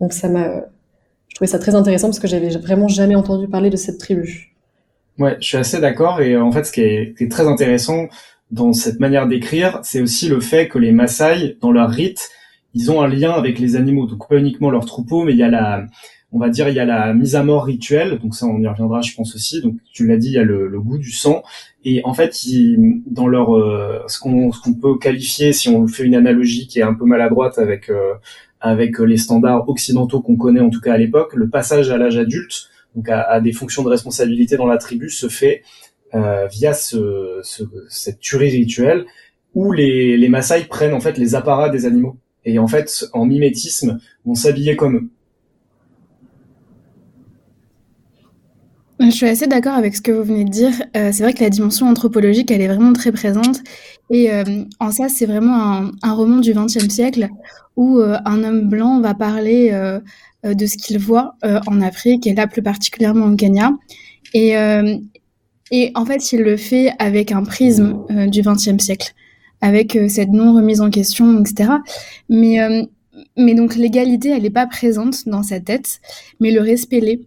Donc 0.00 0.12
ça 0.12 0.28
m'a, 0.28 0.62
je 1.28 1.34
trouvais 1.34 1.50
ça 1.50 1.58
très 1.58 1.74
intéressant 1.74 2.08
parce 2.08 2.18
que 2.18 2.28
j'avais 2.28 2.48
vraiment 2.50 2.88
jamais 2.88 3.14
entendu 3.14 3.48
parler 3.48 3.70
de 3.70 3.76
cette 3.76 3.98
tribu. 3.98 4.52
Ouais, 5.18 5.36
je 5.40 5.46
suis 5.46 5.56
assez 5.56 5.80
d'accord 5.80 6.20
et 6.20 6.32
euh, 6.32 6.42
en 6.42 6.50
fait 6.50 6.64
ce 6.64 6.72
qui 6.72 6.80
est, 6.80 7.16
qui 7.16 7.24
est 7.24 7.28
très 7.28 7.46
intéressant 7.46 8.08
dans 8.50 8.72
cette 8.72 9.00
manière 9.00 9.26
d'écrire, 9.26 9.80
c'est 9.82 10.00
aussi 10.00 10.28
le 10.28 10.40
fait 10.40 10.68
que 10.68 10.78
les 10.78 10.92
Maasai, 10.92 11.56
dans 11.60 11.72
leur 11.72 11.88
rite, 11.88 12.28
ils 12.74 12.90
ont 12.90 13.00
un 13.00 13.08
lien 13.08 13.32
avec 13.32 13.58
les 13.58 13.76
animaux, 13.76 14.06
donc 14.06 14.28
pas 14.28 14.36
uniquement 14.36 14.70
leur 14.70 14.84
troupeau, 14.84 15.24
mais 15.24 15.32
il 15.32 15.38
y 15.38 15.42
a 15.42 15.48
la, 15.48 15.86
on 16.32 16.38
va 16.38 16.48
dire, 16.48 16.68
il 16.68 16.74
y 16.74 16.80
a 16.80 16.86
la 16.86 17.12
mise 17.12 17.36
à 17.36 17.42
mort 17.42 17.64
rituelle, 17.64 18.18
donc 18.18 18.34
ça 18.34 18.46
on 18.46 18.58
y 18.58 18.66
reviendra, 18.66 19.02
je 19.02 19.14
pense 19.14 19.34
aussi. 19.34 19.60
Donc 19.60 19.76
tu 19.92 20.06
l'as 20.06 20.16
dit, 20.16 20.28
il 20.28 20.34
y 20.34 20.38
a 20.38 20.42
le, 20.42 20.66
le, 20.66 20.80
goût 20.80 20.96
du 20.98 21.12
sang, 21.12 21.42
et 21.84 22.00
en 22.04 22.14
fait, 22.14 22.34
dans 23.06 23.28
leur, 23.28 23.54
euh, 23.54 24.02
ce 24.08 24.18
qu'on 24.18 24.74
peut 24.74 24.96
qualifier, 24.98 25.52
si 25.52 25.68
on 25.68 25.86
fait 25.86 26.04
une 26.04 26.14
analogie 26.14 26.66
qui 26.66 26.78
est 26.78 26.82
un 26.82 26.94
peu 26.94 27.04
maladroite 27.04 27.58
avec 27.58 27.90
euh, 27.90 28.14
avec 28.60 28.98
les 28.98 29.18
standards 29.18 29.68
occidentaux 29.68 30.22
qu'on 30.22 30.36
connaît 30.36 30.60
en 30.60 30.70
tout 30.70 30.80
cas 30.80 30.94
à 30.94 30.98
l'époque, 30.98 31.34
le 31.34 31.48
passage 31.50 31.90
à 31.90 31.98
l'âge 31.98 32.16
adulte, 32.16 32.70
donc 32.96 33.08
à, 33.08 33.20
à, 33.22 33.40
des 33.40 33.52
fonctions 33.52 33.82
de 33.82 33.88
responsabilité 33.88 34.56
dans 34.56 34.66
la 34.66 34.78
tribu, 34.78 35.10
se 35.10 35.28
fait 35.28 35.62
euh, 36.14 36.46
via 36.46 36.72
ce, 36.72 37.40
ce, 37.42 37.64
cette 37.88 38.20
tuerie 38.20 38.50
rituelle 38.50 39.04
où 39.54 39.72
les 39.72 40.16
les 40.16 40.28
Maasai 40.30 40.64
prennent 40.64 40.94
en 40.94 41.00
fait 41.00 41.18
les 41.18 41.34
apparats 41.34 41.68
des 41.68 41.84
animaux. 41.84 42.16
Et 42.44 42.58
en 42.58 42.68
fait 42.68 43.04
en 43.12 43.26
mimétisme 43.26 44.00
vont 44.24 44.34
s'habiller 44.34 44.76
comme 44.76 44.96
eux 44.96 45.08
Je 49.04 49.10
suis 49.10 49.26
assez 49.26 49.48
d'accord 49.48 49.74
avec 49.74 49.96
ce 49.96 50.00
que 50.00 50.12
vous 50.12 50.22
venez 50.22 50.44
de 50.44 50.50
dire. 50.50 50.72
Euh, 50.96 51.10
c'est 51.12 51.24
vrai 51.24 51.34
que 51.34 51.42
la 51.42 51.50
dimension 51.50 51.88
anthropologique, 51.88 52.52
elle 52.52 52.60
est 52.60 52.68
vraiment 52.68 52.92
très 52.92 53.10
présente. 53.10 53.60
Et 54.10 54.32
euh, 54.32 54.44
en 54.78 54.92
ça, 54.92 55.08
c'est 55.08 55.26
vraiment 55.26 55.90
un, 56.02 56.12
roman 56.12 56.38
du 56.38 56.54
XXe 56.54 56.88
siècle 56.88 57.28
où 57.74 57.98
euh, 57.98 58.16
un 58.24 58.44
homme 58.44 58.68
blanc 58.68 59.00
va 59.00 59.14
parler 59.14 59.72
de 60.44 60.66
ce 60.66 60.76
qu'il 60.76 60.98
voit 60.98 61.34
en 61.42 61.80
Afrique 61.80 62.26
et 62.26 62.34
là 62.34 62.46
plus 62.46 62.62
particulièrement 62.62 63.26
au 63.26 63.34
Kenya. 63.34 63.72
Et, 64.34 64.56
en 64.56 66.04
fait, 66.06 66.32
il 66.32 66.40
le 66.42 66.56
fait 66.56 66.92
avec 66.98 67.32
un 67.32 67.42
prisme 67.42 68.04
du 68.28 68.42
XXe 68.42 68.78
siècle, 68.78 69.14
avec 69.60 69.98
cette 70.08 70.30
non 70.30 70.54
remise 70.54 70.80
en 70.80 70.90
question, 70.90 71.40
etc. 71.40 71.70
Mais 72.28 73.54
donc 73.54 73.74
l'égalité, 73.74 74.30
elle 74.30 74.42
n'est 74.42 74.50
pas 74.50 74.66
présente 74.66 75.26
dans 75.26 75.42
sa 75.42 75.58
tête, 75.58 76.00
mais 76.40 76.52
le 76.52 76.60
respect 76.60 77.00
l'est. 77.00 77.20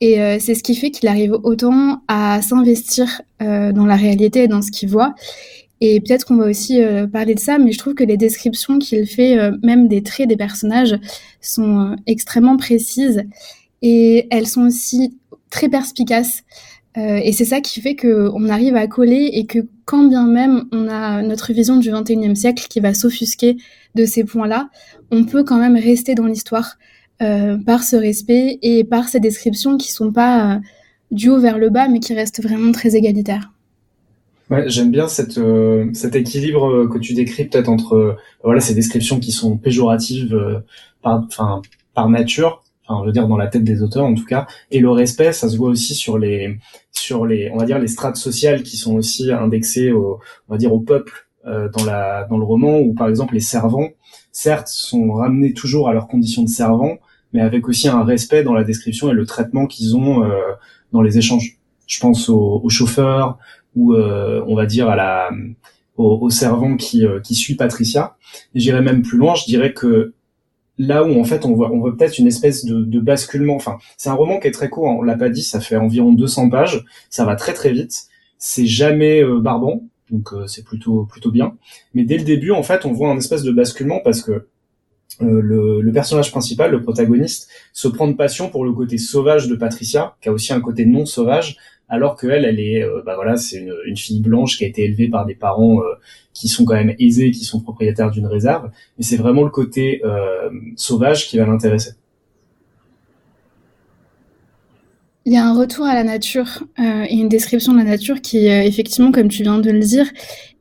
Et 0.00 0.20
euh, 0.20 0.36
c'est 0.38 0.54
ce 0.54 0.62
qui 0.62 0.74
fait 0.74 0.90
qu'il 0.90 1.08
arrive 1.08 1.36
autant 1.42 2.02
à 2.08 2.42
s'investir 2.42 3.22
euh, 3.42 3.72
dans 3.72 3.86
la 3.86 3.96
réalité 3.96 4.44
et 4.44 4.48
dans 4.48 4.62
ce 4.62 4.70
qu'il 4.70 4.88
voit. 4.88 5.14
Et 5.80 6.00
peut-être 6.00 6.24
qu'on 6.24 6.36
va 6.36 6.46
aussi 6.46 6.82
euh, 6.82 7.06
parler 7.06 7.34
de 7.34 7.40
ça, 7.40 7.58
mais 7.58 7.72
je 7.72 7.78
trouve 7.78 7.94
que 7.94 8.04
les 8.04 8.16
descriptions 8.16 8.78
qu'il 8.78 9.06
fait, 9.06 9.38
euh, 9.38 9.52
même 9.62 9.88
des 9.88 10.02
traits 10.02 10.28
des 10.28 10.36
personnages, 10.36 10.98
sont 11.40 11.80
euh, 11.80 11.96
extrêmement 12.06 12.56
précises 12.56 13.24
et 13.82 14.26
elles 14.30 14.46
sont 14.46 14.66
aussi 14.66 15.18
très 15.50 15.68
perspicaces. 15.68 16.44
Euh, 16.96 17.20
et 17.22 17.32
c'est 17.32 17.44
ça 17.44 17.60
qui 17.60 17.82
fait 17.82 17.94
qu'on 17.94 18.48
arrive 18.48 18.74
à 18.74 18.86
coller 18.86 19.30
et 19.34 19.44
que 19.44 19.58
quand 19.84 20.04
bien 20.04 20.26
même 20.26 20.64
on 20.72 20.88
a 20.88 21.20
notre 21.20 21.52
vision 21.52 21.76
du 21.76 21.90
21e 21.90 22.34
siècle 22.34 22.66
qui 22.70 22.80
va 22.80 22.94
s'offusquer 22.94 23.58
de 23.94 24.06
ces 24.06 24.24
points-là, 24.24 24.70
on 25.10 25.24
peut 25.24 25.44
quand 25.44 25.58
même 25.58 25.76
rester 25.76 26.14
dans 26.14 26.24
l'histoire 26.24 26.78
euh, 27.22 27.56
par 27.56 27.82
ce 27.82 27.96
respect 27.96 28.58
et 28.62 28.84
par 28.84 29.08
ces 29.08 29.20
descriptions 29.20 29.78
qui 29.78 29.90
sont 29.90 30.12
pas 30.12 30.56
euh, 30.56 30.58
du 31.10 31.30
haut 31.30 31.40
vers 31.40 31.58
le 31.58 31.70
bas, 31.70 31.88
mais 31.88 32.00
qui 32.00 32.14
restent 32.14 32.42
vraiment 32.42 32.72
très 32.72 32.94
égalitaires. 32.94 33.52
Ouais, 34.50 34.68
j'aime 34.68 34.90
bien 34.90 35.08
cette, 35.08 35.38
euh, 35.38 35.88
cet 35.92 36.14
équilibre 36.14 36.66
euh, 36.66 36.88
que 36.88 36.98
tu 36.98 37.14
décris 37.14 37.46
peut-être 37.46 37.68
entre 37.68 38.16
voilà 38.44 38.60
ces 38.60 38.74
descriptions 38.74 39.18
qui 39.18 39.32
sont 39.32 39.56
péjoratives 39.56 40.62
par, 41.02 41.26
par 41.94 42.08
nature, 42.10 42.62
enfin 42.86 43.02
je 43.02 43.06
veux 43.06 43.12
dire 43.12 43.26
dans 43.26 43.36
la 43.36 43.48
tête 43.48 43.64
des 43.64 43.82
auteurs 43.82 44.04
en 44.04 44.14
tout 44.14 44.24
cas, 44.24 44.46
et 44.70 44.78
le 44.78 44.90
respect, 44.90 45.32
ça 45.32 45.48
se 45.48 45.56
voit 45.56 45.70
aussi 45.70 45.94
sur 45.94 46.18
les 46.18 46.58
sur 46.92 47.26
les 47.26 47.50
on 47.52 47.56
va 47.56 47.64
dire 47.64 47.78
les 47.78 47.88
strates 47.88 48.16
sociales 48.16 48.62
qui 48.62 48.76
sont 48.76 48.94
aussi 48.94 49.32
indexées 49.32 49.90
au 49.90 50.20
on 50.48 50.52
va 50.52 50.58
dire 50.58 50.72
au 50.72 50.80
peuple 50.80 51.26
dans 51.44 51.84
la 51.84 52.26
dans 52.28 52.38
le 52.38 52.44
roman 52.44 52.78
où 52.80 52.92
par 52.92 53.08
exemple 53.08 53.34
les 53.34 53.40
servants 53.40 53.90
certes 54.36 54.68
sont 54.68 55.12
ramenés 55.12 55.54
toujours 55.54 55.88
à 55.88 55.94
leurs 55.94 56.08
conditions 56.08 56.42
de 56.42 56.48
servants, 56.48 56.98
mais 57.32 57.40
avec 57.40 57.68
aussi 57.68 57.88
un 57.88 58.04
respect 58.04 58.42
dans 58.42 58.54
la 58.54 58.64
description 58.64 59.10
et 59.10 59.14
le 59.14 59.26
traitement 59.26 59.66
qu'ils 59.66 59.96
ont 59.96 60.24
euh, 60.24 60.52
dans 60.92 61.02
les 61.02 61.18
échanges. 61.18 61.58
Je 61.86 62.00
pense 62.00 62.28
aux, 62.28 62.60
aux 62.62 62.68
chauffeurs 62.68 63.38
ou 63.74 63.94
euh, 63.94 64.42
on 64.48 64.54
va 64.54 64.66
dire 64.66 64.88
à 64.88 64.96
la 64.96 65.30
au, 65.96 66.18
au 66.20 66.30
servant 66.30 66.76
qui 66.76 67.04
euh, 67.06 67.20
qui 67.20 67.34
suit 67.34 67.54
Patricia. 67.54 68.16
Et 68.54 68.60
J'irais 68.60 68.82
même 68.82 69.02
plus 69.02 69.18
loin, 69.18 69.34
je 69.34 69.44
dirais 69.44 69.72
que 69.72 70.14
là 70.78 71.04
où 71.04 71.18
en 71.18 71.24
fait 71.24 71.44
on 71.44 71.54
voit 71.54 71.70
on 71.72 71.78
voit 71.78 71.96
peut-être 71.96 72.18
une 72.18 72.26
espèce 72.26 72.64
de, 72.64 72.82
de 72.82 73.00
basculement. 73.00 73.56
Enfin, 73.56 73.78
c'est 73.96 74.08
un 74.08 74.14
roman 74.14 74.38
qui 74.38 74.48
est 74.48 74.52
très 74.52 74.68
court. 74.68 74.88
hein, 74.88 74.96
on 74.98 75.02
l'a 75.02 75.16
pas 75.16 75.28
dit, 75.28 75.42
ça 75.42 75.60
fait 75.60 75.76
environ 75.76 76.12
200 76.12 76.50
pages. 76.50 76.84
Ça 77.10 77.24
va 77.24 77.36
très 77.36 77.54
très 77.54 77.72
vite. 77.72 77.94
C'est 78.38 78.66
jamais 78.66 79.22
euh, 79.22 79.40
barbant, 79.40 79.82
donc 80.10 80.32
euh, 80.32 80.46
c'est 80.46 80.64
plutôt 80.64 81.04
plutôt 81.04 81.30
bien. 81.30 81.54
Mais 81.94 82.04
dès 82.04 82.18
le 82.18 82.24
début, 82.24 82.50
en 82.50 82.62
fait, 82.62 82.84
on 82.84 82.92
voit 82.92 83.10
un 83.10 83.16
espèce 83.16 83.42
de 83.42 83.52
basculement 83.52 84.00
parce 84.04 84.20
que 84.22 84.46
euh, 85.22 85.40
le, 85.82 85.92
personnage 85.92 86.30
principal, 86.30 86.70
le 86.70 86.82
protagoniste, 86.82 87.48
se 87.72 87.88
prend 87.88 88.06
de 88.08 88.14
passion 88.14 88.48
pour 88.50 88.64
le 88.64 88.72
côté 88.72 88.98
sauvage 88.98 89.48
de 89.48 89.56
Patricia, 89.56 90.14
qui 90.20 90.28
a 90.28 90.32
aussi 90.32 90.52
un 90.52 90.60
côté 90.60 90.84
non 90.84 91.06
sauvage, 91.06 91.56
alors 91.88 92.16
que 92.16 92.26
elle, 92.26 92.44
elle 92.44 92.60
est, 92.60 92.82
euh, 92.82 93.02
bah 93.04 93.14
voilà, 93.14 93.36
c'est 93.36 93.64
une, 93.86 93.96
fille 93.96 94.20
blanche 94.20 94.58
qui 94.58 94.64
a 94.64 94.68
été 94.68 94.84
élevée 94.84 95.08
par 95.08 95.24
des 95.24 95.34
parents 95.34 95.80
euh, 95.80 95.94
qui 96.34 96.48
sont 96.48 96.64
quand 96.64 96.74
même 96.74 96.94
aisés, 96.98 97.30
qui 97.30 97.44
sont 97.44 97.60
propriétaires 97.60 98.10
d'une 98.10 98.26
réserve, 98.26 98.70
mais 98.98 99.04
c'est 99.04 99.16
vraiment 99.16 99.42
le 99.42 99.50
côté 99.50 100.02
sauvage 100.76 101.28
qui 101.28 101.38
va 101.38 101.46
l'intéresser. 101.46 101.92
Il 105.26 105.32
y 105.32 105.36
a 105.36 105.44
un 105.44 105.54
retour 105.54 105.84
à 105.86 105.94
la 105.94 106.04
nature 106.04 106.62
euh, 106.78 107.04
et 107.08 107.14
une 107.16 107.28
description 107.28 107.72
de 107.72 107.78
la 107.78 107.84
nature 107.84 108.20
qui, 108.20 108.48
euh, 108.48 108.62
effectivement, 108.62 109.10
comme 109.10 109.26
tu 109.26 109.42
viens 109.42 109.58
de 109.58 109.72
le 109.72 109.80
dire, 109.80 110.06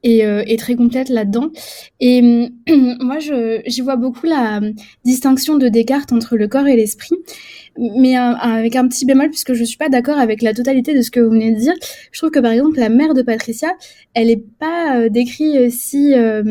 est, 0.02 0.26
euh, 0.26 0.44
est 0.48 0.58
très 0.58 0.76
complète 0.76 1.10
là-dedans. 1.10 1.52
Et 2.00 2.50
moi, 3.00 3.18
j'y 3.20 3.82
vois 3.82 3.96
beaucoup 3.96 4.26
la 4.26 4.58
hum, 4.58 4.74
distinction 5.04 5.58
de 5.60 5.68
Descartes 5.70 6.12
entre 6.14 6.36
le 6.36 6.48
corps 6.48 6.66
et 6.66 6.76
l'esprit, 6.76 7.16
mais 7.78 8.18
euh, 8.18 8.34
avec 8.36 8.76
un 8.76 8.88
petit 8.88 9.06
bémol, 9.06 9.30
puisque 9.30 9.54
je 9.54 9.64
suis 9.64 9.78
pas 9.78 9.90
d'accord 9.90 10.18
avec 10.18 10.42
la 10.42 10.54
totalité 10.54 10.94
de 10.94 11.02
ce 11.02 11.12
que 11.12 11.20
vous 11.20 11.32
venez 11.32 11.52
de 11.54 11.60
dire. 11.60 11.74
Je 12.12 12.20
trouve 12.20 12.32
que, 12.32 12.40
par 12.40 12.52
exemple, 12.52 12.80
la 12.80 12.90
mère 12.90 13.14
de 13.14 13.22
Patricia, 13.22 13.70
elle 14.14 14.30
est 14.30 14.44
pas 14.60 14.98
euh, 14.98 15.10
décrite 15.10 15.56
euh, 15.56 15.70
si... 15.70 16.14
euh, 16.14 16.44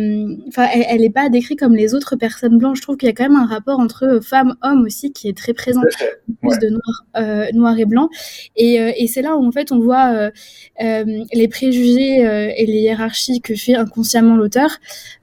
Enfin, 0.48 0.66
elle, 0.74 0.84
elle 0.88 1.04
est 1.04 1.10
pas 1.10 1.28
décrite 1.28 1.58
comme 1.58 1.74
les 1.74 1.94
autres 1.94 2.16
personnes 2.16 2.58
blanches. 2.58 2.78
Je 2.78 2.82
trouve 2.82 2.96
qu'il 2.96 3.06
y 3.08 3.10
a 3.10 3.14
quand 3.14 3.24
même 3.28 3.36
un 3.36 3.46
rapport 3.46 3.78
entre 3.80 4.04
euh, 4.04 4.20
femme-homme 4.20 4.82
aussi 4.84 5.12
qui 5.12 5.28
est 5.28 5.36
très 5.36 5.54
présent 5.54 5.80
plus 5.82 6.48
Ouais. 6.50 6.58
de 6.58 6.68
noir, 6.68 7.04
euh, 7.16 7.46
noir 7.54 7.78
et 7.78 7.84
blanc. 7.86 8.08
Et, 8.56 8.80
euh, 8.80 8.92
et 8.96 9.06
c'est 9.06 9.22
là 9.22 9.36
où 9.36 9.46
en 9.46 9.50
fait 9.52 9.72
on 9.72 9.78
voit 9.78 10.12
euh, 10.14 10.30
euh, 10.82 11.04
les 11.32 11.48
préjugés 11.48 12.26
euh, 12.26 12.50
et 12.56 12.66
les 12.66 12.80
hiérarchies 12.80 13.40
que 13.40 13.54
fait 13.54 13.74
inconsciemment 13.76 14.36
l'auteur. 14.36 14.70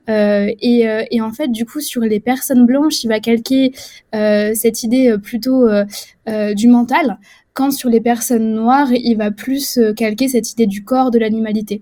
Euh, 0.09 0.47
et, 0.61 0.87
euh, 0.87 1.03
et 1.11 1.21
en 1.21 1.31
fait, 1.31 1.49
du 1.49 1.65
coup, 1.65 1.79
sur 1.79 2.01
les 2.01 2.19
personnes 2.19 2.65
blanches, 2.65 3.03
il 3.03 3.07
va 3.07 3.19
calquer 3.19 3.71
euh, 4.15 4.51
cette 4.55 4.83
idée 4.83 5.15
plutôt 5.21 5.67
du 6.55 6.67
mental, 6.67 7.19
quand 7.53 7.71
sur 7.71 7.89
les 7.89 8.01
personnes 8.01 8.53
noires, 8.53 8.91
il 8.93 9.15
va 9.15 9.31
plus 9.31 9.77
euh, 9.77 9.93
calquer 9.93 10.27
cette 10.29 10.51
idée 10.53 10.67
du 10.67 10.83
corps, 10.83 11.11
de 11.11 11.19
l'animalité. 11.19 11.81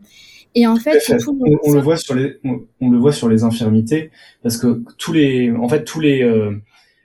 Et 0.55 0.65
en 0.65 0.77
fait, 0.77 0.99
tout 1.19 1.37
On, 1.39 1.57
on 1.63 1.73
le 1.73 1.79
voit 1.79 1.97
sur 1.97 2.15
les, 2.15 2.37
on, 2.43 2.61
on 2.81 2.89
le 2.89 2.97
voit 2.97 3.13
sur 3.13 3.29
les 3.29 3.43
infirmités, 3.43 4.09
parce 4.41 4.57
que 4.57 4.83
tous 4.97 5.13
les, 5.13 5.51
en 5.51 5.69
fait, 5.69 5.83
tous 5.83 5.99
les, 5.99 6.23
euh, 6.23 6.55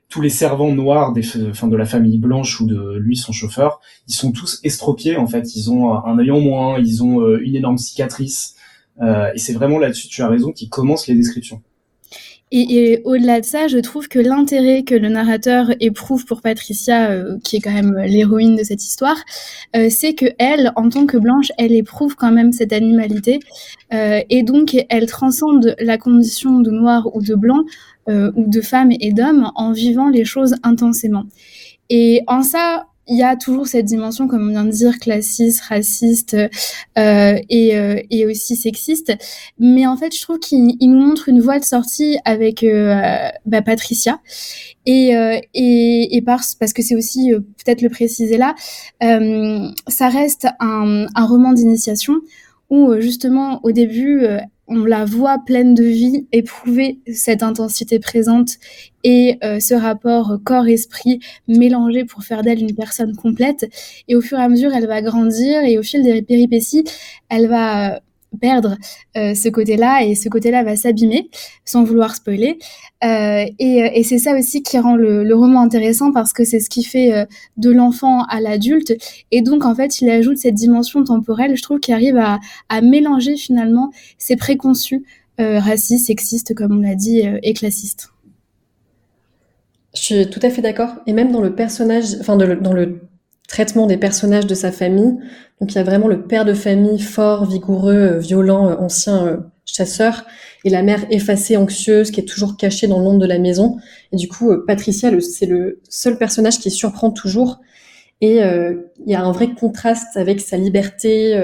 tous 0.08 0.22
les 0.22 0.30
servants 0.30 0.72
noirs 0.72 1.12
des, 1.12 1.24
enfin, 1.50 1.68
de 1.68 1.76
la 1.76 1.84
famille 1.84 2.18
blanche 2.18 2.60
ou 2.60 2.66
de 2.66 2.96
lui, 2.96 3.16
son 3.16 3.32
chauffeur, 3.32 3.80
ils 4.08 4.14
sont 4.14 4.32
tous 4.32 4.60
estropiés, 4.64 5.16
en 5.16 5.26
fait. 5.26 5.54
Ils 5.56 5.70
ont 5.70 5.92
un 5.92 6.18
œil 6.18 6.30
en 6.30 6.40
moins, 6.40 6.78
ils 6.78 7.04
ont 7.04 7.20
euh, 7.20 7.40
une 7.44 7.56
énorme 7.56 7.78
cicatrice. 7.78 8.54
Euh, 9.02 9.30
et 9.34 9.38
c'est 9.38 9.52
vraiment 9.52 9.78
là-dessus, 9.78 10.08
tu 10.08 10.22
as 10.22 10.28
raison, 10.28 10.52
qui 10.52 10.68
commence 10.68 11.06
les 11.06 11.14
descriptions. 11.14 11.62
Et, 12.56 13.00
au-delà 13.04 13.40
de 13.40 13.44
ça, 13.44 13.66
je 13.66 13.78
trouve 13.78 14.06
que 14.06 14.20
l'intérêt 14.20 14.84
que 14.84 14.94
le 14.94 15.08
narrateur 15.08 15.70
éprouve 15.80 16.24
pour 16.24 16.40
Patricia, 16.40 17.10
euh, 17.10 17.36
qui 17.42 17.56
est 17.56 17.60
quand 17.60 17.72
même 17.72 17.96
l'héroïne 18.06 18.54
de 18.54 18.62
cette 18.62 18.84
histoire, 18.84 19.16
euh, 19.74 19.88
c'est 19.90 20.14
que 20.14 20.26
elle, 20.38 20.70
en 20.76 20.88
tant 20.88 21.04
que 21.04 21.16
blanche, 21.16 21.50
elle 21.58 21.72
éprouve 21.72 22.14
quand 22.14 22.30
même 22.30 22.52
cette 22.52 22.72
animalité, 22.72 23.40
et 23.90 24.42
donc 24.42 24.76
elle 24.88 25.06
transcende 25.06 25.76
la 25.78 25.98
condition 25.98 26.58
de 26.58 26.70
noir 26.72 27.14
ou 27.14 27.22
de 27.22 27.36
blanc, 27.36 27.62
ou 28.08 28.48
de 28.48 28.60
femme 28.60 28.90
et 28.90 29.12
d'homme, 29.12 29.52
en 29.54 29.70
vivant 29.70 30.08
les 30.08 30.24
choses 30.24 30.56
intensément. 30.64 31.26
Et 31.90 32.22
en 32.26 32.42
ça, 32.42 32.86
il 33.06 33.16
y 33.18 33.22
a 33.22 33.36
toujours 33.36 33.66
cette 33.66 33.84
dimension, 33.84 34.28
comme 34.28 34.48
on 34.48 34.50
vient 34.50 34.64
de 34.64 34.70
dire, 34.70 34.98
classiste, 34.98 35.60
raciste 35.62 36.34
euh, 36.34 37.38
et, 37.48 37.76
euh, 37.76 38.00
et 38.10 38.26
aussi 38.26 38.56
sexiste. 38.56 39.12
Mais 39.58 39.86
en 39.86 39.96
fait, 39.96 40.14
je 40.14 40.22
trouve 40.22 40.38
qu'il 40.38 40.76
il 40.80 40.90
nous 40.90 41.06
montre 41.06 41.28
une 41.28 41.40
voie 41.40 41.58
de 41.58 41.64
sortie 41.64 42.18
avec 42.24 42.62
euh, 42.62 43.28
bah, 43.46 43.62
Patricia. 43.62 44.20
Et, 44.86 45.16
euh, 45.16 45.38
et, 45.54 46.16
et 46.16 46.22
parce, 46.22 46.54
que 46.54 46.82
c'est 46.82 46.94
aussi, 46.96 47.32
euh, 47.32 47.40
peut-être 47.40 47.82
le 47.82 47.88
préciser 47.88 48.36
là, 48.36 48.54
euh, 49.02 49.68
ça 49.88 50.08
reste 50.08 50.46
un, 50.60 51.06
un 51.14 51.26
roman 51.26 51.52
d'initiation 51.52 52.14
où 52.70 52.98
justement 52.98 53.60
au 53.62 53.72
début 53.72 54.26
on 54.66 54.84
la 54.84 55.04
voit 55.04 55.38
pleine 55.44 55.74
de 55.74 55.84
vie, 55.84 56.26
éprouver 56.32 56.98
cette 57.12 57.42
intensité 57.42 57.98
présente 57.98 58.52
et 59.04 59.38
euh, 59.44 59.60
ce 59.60 59.74
rapport 59.74 60.38
corps-esprit 60.42 61.20
mélangé 61.46 62.04
pour 62.04 62.24
faire 62.24 62.42
d'elle 62.42 62.60
une 62.60 62.74
personne 62.74 63.14
complète. 63.14 63.70
Et 64.08 64.16
au 64.16 64.20
fur 64.20 64.38
et 64.38 64.42
à 64.42 64.48
mesure, 64.48 64.72
elle 64.74 64.86
va 64.86 65.02
grandir 65.02 65.62
et 65.62 65.78
au 65.78 65.82
fil 65.82 66.02
des 66.02 66.22
péripéties, 66.22 66.84
elle 67.28 67.48
va 67.48 68.00
perdre 68.40 68.76
euh, 69.16 69.34
ce 69.34 69.48
côté-là 69.48 70.04
et 70.04 70.14
ce 70.14 70.28
côté-là 70.28 70.64
va 70.64 70.76
s'abîmer 70.76 71.30
sans 71.64 71.84
vouloir 71.84 72.14
spoiler. 72.14 72.58
Euh, 73.04 73.44
et 73.58 73.90
et 73.94 74.02
c'est 74.02 74.18
ça 74.18 74.36
aussi 74.36 74.62
qui 74.62 74.78
rend 74.78 74.96
le, 74.96 75.24
le, 75.24 75.34
roman 75.34 75.60
intéressant 75.60 76.12
parce 76.12 76.32
que 76.32 76.44
c'est 76.44 76.60
ce 76.60 76.70
qui 76.70 76.84
fait 76.84 77.12
euh, 77.12 77.24
de 77.56 77.70
l'enfant 77.70 78.24
à 78.24 78.40
l'adulte. 78.40 78.94
Et 79.30 79.42
donc, 79.42 79.64
en 79.64 79.74
fait, 79.74 80.00
il 80.00 80.08
ajoute 80.10 80.38
cette 80.38 80.54
dimension 80.54 81.04
temporelle, 81.04 81.56
je 81.56 81.62
trouve, 81.62 81.80
qui 81.80 81.92
arrive 81.92 82.16
à, 82.16 82.40
à 82.68 82.80
mélanger 82.80 83.36
finalement 83.36 83.92
ces 84.18 84.36
préconçus 84.36 85.04
euh, 85.40 85.58
racistes, 85.58 86.06
sexistes, 86.06 86.54
comme 86.54 86.78
on 86.78 86.80
l'a 86.80 86.94
dit, 86.94 87.26
euh, 87.26 87.38
et 87.42 87.54
classistes. 87.54 88.13
Je 89.94 90.00
suis 90.00 90.30
tout 90.30 90.40
à 90.42 90.50
fait 90.50 90.62
d'accord. 90.62 90.90
Et 91.06 91.12
même 91.12 91.30
dans 91.30 91.40
le 91.40 91.54
personnage, 91.54 92.16
enfin 92.20 92.36
dans 92.36 92.72
le 92.72 93.00
traitement 93.48 93.86
des 93.86 93.96
personnages 93.96 94.46
de 94.46 94.54
sa 94.54 94.72
famille, 94.72 95.16
donc 95.60 95.72
il 95.72 95.76
y 95.76 95.78
a 95.78 95.84
vraiment 95.84 96.08
le 96.08 96.22
père 96.22 96.44
de 96.44 96.54
famille 96.54 97.00
fort, 97.00 97.46
vigoureux, 97.46 98.18
violent, 98.18 98.76
ancien 98.80 99.26
euh, 99.26 99.36
chasseur, 99.64 100.26
et 100.64 100.70
la 100.70 100.82
mère 100.82 101.04
effacée, 101.10 101.56
anxieuse, 101.56 102.10
qui 102.10 102.20
est 102.20 102.24
toujours 102.24 102.56
cachée 102.56 102.86
dans 102.86 102.98
l'ombre 102.98 103.20
de 103.20 103.26
la 103.26 103.38
maison. 103.38 103.76
Et 104.12 104.16
du 104.16 104.28
coup, 104.28 104.50
euh, 104.50 104.64
Patricia, 104.66 105.10
c'est 105.20 105.46
le 105.46 105.80
seul 105.88 106.18
personnage 106.18 106.58
qui 106.58 106.70
surprend 106.70 107.10
toujours. 107.10 107.60
Et 108.20 108.38
il 108.38 109.10
y 109.10 109.14
a 109.14 109.22
un 109.22 109.32
vrai 109.32 109.52
contraste 109.52 110.16
avec 110.16 110.40
sa 110.40 110.56
liberté, 110.56 111.38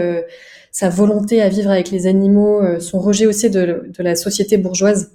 sa 0.70 0.88
volonté 0.88 1.42
à 1.42 1.50
vivre 1.50 1.68
avec 1.68 1.90
les 1.90 2.06
animaux, 2.06 2.62
son 2.80 3.00
rejet 3.00 3.26
aussi 3.26 3.50
de, 3.50 3.90
la 3.98 4.16
société 4.16 4.56
bourgeoise. 4.56 5.10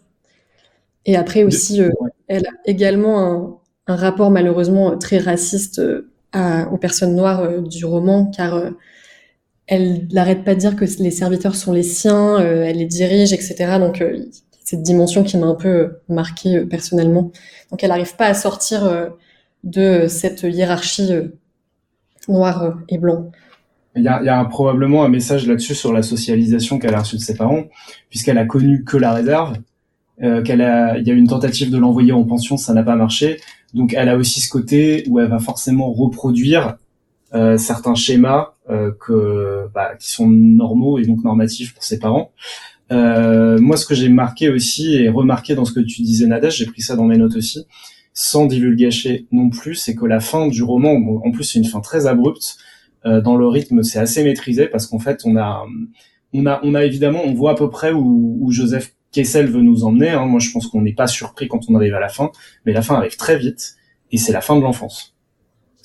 Et 1.05 1.15
après 1.15 1.43
aussi, 1.43 1.81
elle 2.27 2.45
a 2.47 2.51
également 2.65 3.19
un, 3.19 3.57
un 3.87 3.95
rapport 3.95 4.31
malheureusement 4.31 4.97
très 4.97 5.19
raciste 5.19 5.81
à, 6.31 6.69
aux 6.71 6.77
personnes 6.77 7.15
noires 7.15 7.61
du 7.61 7.85
roman, 7.85 8.25
car 8.25 8.71
elle 9.67 10.07
n'arrête 10.11 10.43
pas 10.43 10.53
de 10.53 10.59
dire 10.59 10.75
que 10.75 10.85
les 10.99 11.11
serviteurs 11.11 11.55
sont 11.55 11.73
les 11.73 11.83
siens, 11.83 12.39
euh, 12.39 12.63
elle 12.63 12.77
les 12.77 12.85
dirige, 12.85 13.33
etc. 13.33 13.77
Donc 13.79 14.01
euh, 14.01 14.25
cette 14.63 14.83
dimension 14.83 15.23
qui 15.23 15.37
m'a 15.37 15.47
un 15.47 15.55
peu 15.55 15.67
euh, 15.67 16.01
marquée 16.07 16.61
personnellement. 16.65 17.31
Donc 17.71 17.83
elle 17.83 17.89
n'arrive 17.89 18.15
pas 18.15 18.27
à 18.27 18.33
sortir 18.33 19.09
de 19.63 20.07
cette 20.07 20.43
hiérarchie 20.43 21.11
noir 22.27 22.77
et 22.89 22.97
blanc. 22.97 23.31
Il 23.95 24.03
y 24.03 24.07
a, 24.07 24.19
il 24.21 24.25
y 24.25 24.29
a 24.29 24.43
probablement 24.45 25.03
un 25.03 25.09
message 25.09 25.47
là-dessus 25.47 25.73
sur 25.73 25.93
la 25.93 26.03
socialisation 26.03 26.79
qu'elle 26.79 26.93
a 26.93 26.99
reçue 26.99 27.15
de 27.15 27.21
ses 27.21 27.35
parents, 27.35 27.63
puisqu'elle 28.09 28.37
a 28.37 28.45
connu 28.45 28.83
que 28.83 28.97
la 28.97 29.13
réserve, 29.13 29.57
euh, 30.23 30.41
qu'elle 30.41 30.61
a, 30.61 30.97
il 30.97 31.07
y 31.07 31.11
a 31.11 31.13
eu 31.13 31.17
une 31.17 31.27
tentative 31.27 31.71
de 31.71 31.77
l'envoyer 31.77 32.11
en 32.11 32.23
pension, 32.23 32.57
ça 32.57 32.73
n'a 32.73 32.83
pas 32.83 32.95
marché. 32.95 33.39
Donc 33.73 33.93
elle 33.93 34.09
a 34.09 34.17
aussi 34.17 34.39
ce 34.41 34.49
côté 34.49 35.03
où 35.07 35.19
elle 35.19 35.29
va 35.29 35.39
forcément 35.39 35.91
reproduire 35.91 36.77
euh, 37.33 37.57
certains 37.57 37.95
schémas 37.95 38.53
euh, 38.69 38.91
que 38.99 39.67
bah, 39.73 39.95
qui 39.99 40.09
sont 40.11 40.27
normaux 40.29 40.99
et 40.99 41.05
donc 41.05 41.23
normatifs 41.23 41.73
pour 41.73 41.83
ses 41.83 41.99
parents. 41.99 42.31
Euh, 42.91 43.57
moi, 43.59 43.77
ce 43.77 43.85
que 43.85 43.95
j'ai 43.95 44.09
marqué 44.09 44.49
aussi 44.49 44.95
et 44.95 45.09
remarqué 45.09 45.55
dans 45.55 45.65
ce 45.65 45.73
que 45.73 45.79
tu 45.79 46.01
disais, 46.01 46.27
Nadège, 46.27 46.57
j'ai 46.57 46.65
pris 46.65 46.81
ça 46.81 46.95
dans 46.95 47.05
mes 47.05 47.17
notes 47.17 47.35
aussi, 47.35 47.65
sans 48.13 48.45
divulgacher 48.45 49.27
non 49.31 49.49
plus, 49.49 49.75
c'est 49.75 49.95
que 49.95 50.05
la 50.05 50.19
fin 50.19 50.47
du 50.47 50.63
roman, 50.63 50.93
en 51.23 51.31
plus, 51.31 51.43
c'est 51.43 51.59
une 51.59 51.65
fin 51.65 51.81
très 51.81 52.07
abrupte. 52.07 52.57
Euh, 53.05 53.21
dans 53.21 53.35
le 53.35 53.47
rythme, 53.47 53.83
c'est 53.83 53.99
assez 53.99 54.23
maîtrisé 54.23 54.67
parce 54.67 54.87
qu'en 54.87 54.99
fait, 54.99 55.21
on 55.25 55.35
a, 55.35 55.63
on 56.33 56.45
a, 56.45 56.59
on 56.63 56.73
a 56.73 56.85
évidemment, 56.85 57.21
on 57.23 57.33
voit 57.33 57.51
à 57.51 57.55
peu 57.55 57.69
près 57.69 57.91
où, 57.91 58.37
où 58.41 58.51
Joseph 58.51 58.95
Kessel 59.15 59.47
veut 59.47 59.61
nous 59.61 59.83
emmener. 59.85 60.09
Hein. 60.09 60.25
Moi, 60.25 60.39
je 60.39 60.51
pense 60.51 60.67
qu'on 60.67 60.81
n'est 60.81 60.93
pas 60.93 61.07
surpris 61.07 61.47
quand 61.47 61.61
on 61.69 61.75
arrive 61.75 61.95
à 61.95 61.99
la 61.99 62.09
fin, 62.09 62.31
mais 62.65 62.73
la 62.73 62.81
fin 62.81 62.95
arrive 62.95 63.15
très 63.15 63.37
vite 63.37 63.75
et 64.11 64.17
c'est 64.17 64.33
la 64.33 64.41
fin 64.41 64.55
de 64.55 64.61
l'enfance 64.61 65.15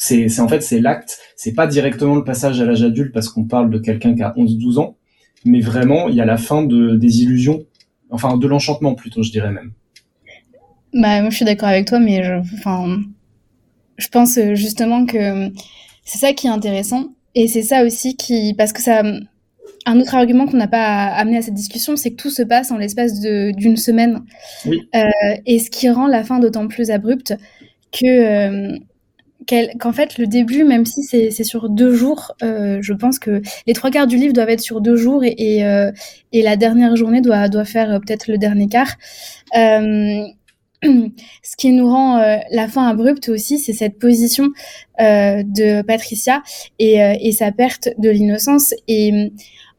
c'est 0.03 0.41
en 0.41 0.49
fait 0.49 0.63
c'est 0.63 0.81
l'acte, 0.81 1.19
c'est 1.37 1.53
pas 1.53 1.67
directement 1.67 2.15
le 2.15 2.25
passage 2.25 2.59
à 2.59 2.65
l'âge 2.65 2.83
adulte 2.83 3.13
parce 3.13 3.29
qu'on 3.29 3.45
parle 3.45 3.69
de 3.69 3.79
quelqu'un 3.79 4.15
qui 4.15 4.23
a 4.23 4.33
11-12 4.35 4.79
ans, 4.79 4.97
mais 5.45 5.61
vraiment 5.61 6.09
il 6.09 6.15
y 6.15 6.23
a 6.23 6.25
la 6.25 6.39
fin 6.39 6.63
de 6.63 6.97
des 6.97 7.21
illusions, 7.21 7.67
enfin 8.09 8.39
de 8.39 8.47
l'enchantement 8.47 8.95
plutôt, 8.95 9.23
je 9.23 9.31
dirais 9.31 9.51
même. 9.51 9.73
Bah 10.95 11.21
moi 11.21 11.29
je 11.29 11.37
suis 11.37 11.45
d'accord 11.45 11.69
avec 11.69 11.87
toi, 11.87 11.99
mais 11.99 12.23
je, 12.23 12.33
enfin, 12.55 12.99
je 13.99 14.09
pense 14.09 14.39
justement 14.55 15.05
que 15.05 15.51
c'est 16.03 16.19
ça 16.19 16.33
qui 16.33 16.47
est 16.47 16.51
intéressant 16.51 17.09
et 17.35 17.47
c'est 17.47 17.63
ça 17.63 17.85
aussi 17.85 18.17
qui 18.17 18.55
parce 18.55 18.73
que 18.73 18.81
ça 18.81 19.03
un 19.87 20.01
autre 20.01 20.15
argument 20.15 20.47
qu'on 20.47 20.57
n'a 20.57 20.69
pas 20.69 21.07
amené 21.07 21.39
à 21.39 21.43
cette 21.43 21.55
discussion, 21.55 21.97
c'est 21.97 22.11
que 22.11 22.17
tout 22.17 22.31
se 22.31 22.43
passe 22.43 22.71
en 22.71 22.77
l'espace 22.77 23.21
d'une 23.21 23.77
semaine. 23.77 24.21
Oui. 24.67 24.89
Euh, 24.95 25.01
et 25.47 25.59
ce 25.59 25.71
qui 25.71 25.89
rend 25.89 26.07
la 26.07 26.25
fin 26.25 26.39
d'autant 26.39 26.69
plus 26.69 26.91
abrupte 26.91 27.35
que 27.93 28.07
euh, 28.07 28.79
qu'en 29.81 29.93
fait 29.93 30.19
le 30.19 30.27
début, 30.27 30.65
même 30.65 30.85
si 30.85 31.03
c'est 31.03 31.31
sur 31.45 31.71
deux 31.71 31.95
jours, 31.95 32.33
euh, 32.43 32.79
je 32.83 32.93
pense 32.93 33.19
que 33.19 33.43
les 33.67 33.73
trois 33.73 33.91
quarts 33.91 34.07
du 34.07 34.17
livre 34.17 34.33
doivent 34.33 34.51
être 34.51 34.61
sur 34.61 34.81
deux 34.81 34.97
jours 34.97 35.25
et, 35.25 35.35
et, 35.37 35.91
et 36.33 36.43
la 36.43 36.57
dernière 36.57 36.95
journée 36.95 37.21
doit, 37.21 37.49
doit 37.49 37.65
faire 37.65 38.01
peut-être 38.01 38.29
le 38.29 38.39
dernier 38.39 38.69
quart. 38.69 38.97
Ce 41.43 41.57
qui 41.57 41.73
nous 41.73 41.89
rend 41.89 42.19
euh, 42.19 42.37
la 42.51 42.69
fin 42.69 42.87
abrupte 42.87 43.29
aussi, 43.29 43.59
c'est 43.59 43.73
cette 43.73 43.99
position 43.99 44.49
euh, 45.01 45.43
de 45.43 45.83
Patricia 45.83 46.43
et, 46.79 46.97
et, 47.21 47.33
sa 47.33 47.53
perte 47.53 47.91
de 47.99 48.09
l'innocence. 48.09 48.75
Et 48.89 49.33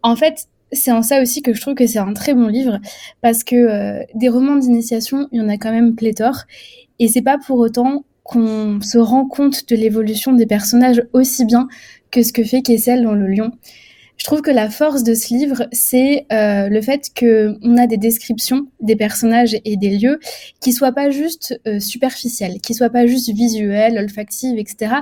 en 0.04 0.16
fait, 0.16 0.48
c'est 0.72 0.92
en 0.92 1.02
ça 1.02 1.22
aussi 1.22 1.42
que 1.42 1.54
je 1.54 1.62
trouve 1.62 1.76
que 1.76 1.88
c'est 1.88 2.00
un 2.00 2.14
très 2.14 2.34
bon 2.34 2.48
livre 2.48 2.80
parce 3.22 3.44
que 3.44 4.06
des 4.16 4.30
romans 4.30 4.56
d'initiation, 4.56 5.28
il 5.32 5.40
y 5.40 5.42
en 5.42 5.50
a 5.50 5.58
quand 5.58 5.72
même 5.72 5.96
pléthore. 5.96 6.44
Et 7.00 7.08
c'est 7.08 7.22
pas 7.22 7.38
pour 7.38 7.58
autant 7.58 8.06
qu'on 8.24 8.80
se 8.82 8.98
rend 8.98 9.26
compte 9.26 9.68
de 9.68 9.76
l'évolution 9.76 10.34
des 10.34 10.46
personnages 10.46 11.04
aussi 11.14 11.46
bien 11.46 11.68
que 12.12 12.24
ce 12.24 12.32
que 12.32 12.44
fait 12.44 12.62
Kessel 12.62 13.04
dans 13.04 13.14
Le 13.14 13.28
Lion. 13.28 13.52
Je 14.22 14.26
trouve 14.28 14.44
que 14.44 14.52
la 14.52 14.70
force 14.70 15.02
de 15.02 15.16
ce 15.16 15.34
livre, 15.34 15.66
c'est 15.72 16.28
euh, 16.32 16.70
le 16.70 16.80
fait 16.82 17.10
qu'on 17.20 17.78
a 17.78 17.88
des 17.88 17.98
descriptions 17.98 18.68
des 18.80 18.96
personnages 18.96 19.58
et 19.66 19.78
des 19.78 19.98
lieux 19.98 20.20
qui 20.60 20.74
soient 20.74 20.92
pas 20.92 21.10
juste 21.10 21.60
euh, 21.66 21.80
superficielles, 21.80 22.62
qui 22.62 22.76
soient 22.76 22.92
pas 22.92 23.08
juste 23.08 23.34
visuelles, 23.34 23.98
olfactives, 23.98 24.60
etc., 24.60 24.98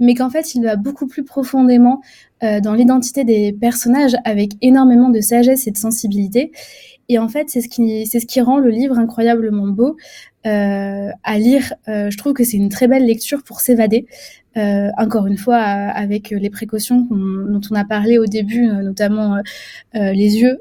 mais 0.00 0.14
qu'en 0.14 0.28
fait, 0.28 0.56
il 0.56 0.64
va 0.64 0.74
beaucoup 0.74 1.06
plus 1.06 1.22
profondément 1.22 2.00
euh, 2.42 2.58
dans 2.58 2.74
l'identité 2.74 3.22
des 3.22 3.52
personnages 3.52 4.16
avec 4.24 4.54
énormément 4.60 5.08
de 5.08 5.20
sagesse 5.20 5.68
et 5.68 5.70
de 5.70 5.78
sensibilité. 5.78 6.50
Et 7.08 7.20
en 7.20 7.28
fait, 7.28 7.50
c'est 7.50 7.60
ce 7.60 7.68
qui, 7.68 8.06
c'est 8.06 8.18
ce 8.18 8.26
qui 8.26 8.40
rend 8.40 8.58
le 8.58 8.70
livre 8.70 8.98
incroyablement 8.98 9.68
beau 9.68 9.96
euh, 10.46 11.10
à 11.22 11.38
lire. 11.38 11.74
Euh, 11.88 12.10
je 12.10 12.18
trouve 12.18 12.32
que 12.32 12.44
c'est 12.44 12.56
une 12.56 12.68
très 12.68 12.88
belle 12.88 13.06
lecture 13.06 13.42
pour 13.42 13.60
s'évader. 13.60 14.06
Euh, 14.56 14.90
encore 14.98 15.26
une 15.26 15.36
fois, 15.36 15.56
euh, 15.56 15.90
avec 15.94 16.30
les 16.30 16.50
précautions 16.50 17.08
dont 17.10 17.60
on 17.70 17.74
a 17.74 17.84
parlé 17.84 18.18
au 18.18 18.26
début, 18.26 18.68
euh, 18.68 18.82
notamment 18.82 19.36
euh, 19.36 20.12
les 20.12 20.36
yeux 20.36 20.60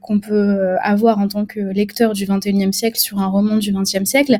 qu'on 0.00 0.20
peut 0.20 0.76
avoir 0.80 1.18
en 1.18 1.26
tant 1.26 1.44
que 1.44 1.60
lecteur 1.60 2.12
du 2.12 2.24
21e 2.26 2.72
siècle 2.72 2.98
sur 2.98 3.18
un 3.18 3.26
roman 3.26 3.56
du 3.56 3.72
20e 3.72 4.04
siècle. 4.04 4.36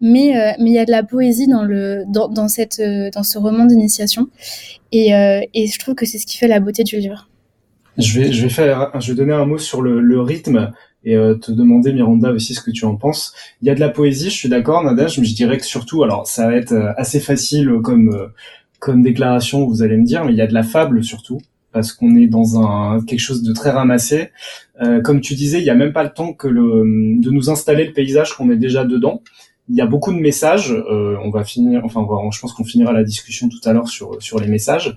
Mais 0.00 0.54
mais 0.58 0.70
il 0.70 0.74
y 0.74 0.78
a 0.78 0.84
de 0.84 0.90
la 0.90 1.02
poésie 1.02 1.46
dans 1.46 1.64
le 1.64 2.04
dans, 2.08 2.28
dans 2.28 2.48
cette 2.48 2.82
dans 3.14 3.22
ce 3.22 3.38
roman 3.38 3.64
d'initiation, 3.64 4.28
et, 4.92 5.10
et 5.54 5.66
je 5.66 5.78
trouve 5.78 5.94
que 5.94 6.04
c'est 6.06 6.18
ce 6.18 6.26
qui 6.26 6.36
fait 6.36 6.48
la 6.48 6.60
beauté 6.60 6.84
du 6.84 6.96
livre. 6.98 7.28
Je 7.98 8.20
vais, 8.20 8.32
je 8.32 8.42
vais 8.42 8.50
faire, 8.50 8.90
je 9.00 9.12
vais 9.12 9.16
donner 9.16 9.32
un 9.32 9.46
mot 9.46 9.58
sur 9.58 9.80
le, 9.80 10.00
le 10.00 10.20
rythme 10.20 10.72
et 11.06 11.16
euh, 11.16 11.34
te 11.34 11.50
demander 11.52 11.94
Miranda 11.94 12.32
aussi 12.32 12.52
ce 12.52 12.60
que 12.60 12.70
tu 12.70 12.84
en 12.84 12.96
penses. 12.96 13.32
Il 13.62 13.68
y 13.68 13.70
a 13.70 13.74
de 13.74 13.80
la 13.80 13.88
poésie, 13.88 14.28
je 14.28 14.36
suis 14.36 14.48
d'accord, 14.50 14.82
Nadège, 14.82 15.18
mais 15.18 15.24
je 15.24 15.34
dirais 15.34 15.56
que 15.56 15.64
surtout, 15.64 16.02
alors 16.02 16.26
ça 16.26 16.46
va 16.46 16.56
être 16.56 16.72
euh, 16.72 16.92
assez 16.98 17.20
facile 17.20 17.70
comme 17.82 18.10
euh, 18.10 18.26
comme 18.78 19.02
déclaration, 19.02 19.66
vous 19.66 19.82
allez 19.82 19.96
me 19.96 20.04
dire, 20.04 20.24
mais 20.24 20.32
il 20.32 20.36
y 20.36 20.42
a 20.42 20.46
de 20.46 20.52
la 20.52 20.62
fable 20.62 21.02
surtout 21.02 21.40
parce 21.72 21.92
qu'on 21.92 22.14
est 22.16 22.26
dans 22.26 22.58
un 22.58 23.04
quelque 23.04 23.20
chose 23.20 23.42
de 23.42 23.52
très 23.52 23.70
ramassé. 23.70 24.30
Euh, 24.80 25.02
comme 25.02 25.20
tu 25.20 25.34
disais, 25.34 25.58
il 25.58 25.64
y 25.64 25.70
a 25.70 25.74
même 25.74 25.92
pas 25.92 26.04
le 26.04 26.10
temps 26.10 26.32
que 26.32 26.48
le 26.48 26.84
de 27.20 27.30
nous 27.30 27.50
installer 27.50 27.84
le 27.84 27.92
paysage 27.92 28.32
qu'on 28.32 28.50
est 28.50 28.56
déjà 28.56 28.84
dedans. 28.84 29.22
Il 29.68 29.76
y 29.76 29.82
a 29.82 29.86
beaucoup 29.86 30.12
de 30.12 30.18
messages. 30.18 30.72
Euh, 30.72 31.16
on 31.22 31.30
va 31.30 31.44
finir, 31.44 31.84
enfin, 31.84 32.00
on 32.08 32.30
je 32.30 32.40
pense 32.40 32.54
qu'on 32.54 32.64
finira 32.64 32.92
la 32.92 33.04
discussion 33.04 33.48
tout 33.48 33.60
à 33.68 33.74
l'heure 33.74 33.88
sur 33.88 34.22
sur 34.22 34.40
les 34.40 34.48
messages. 34.48 34.96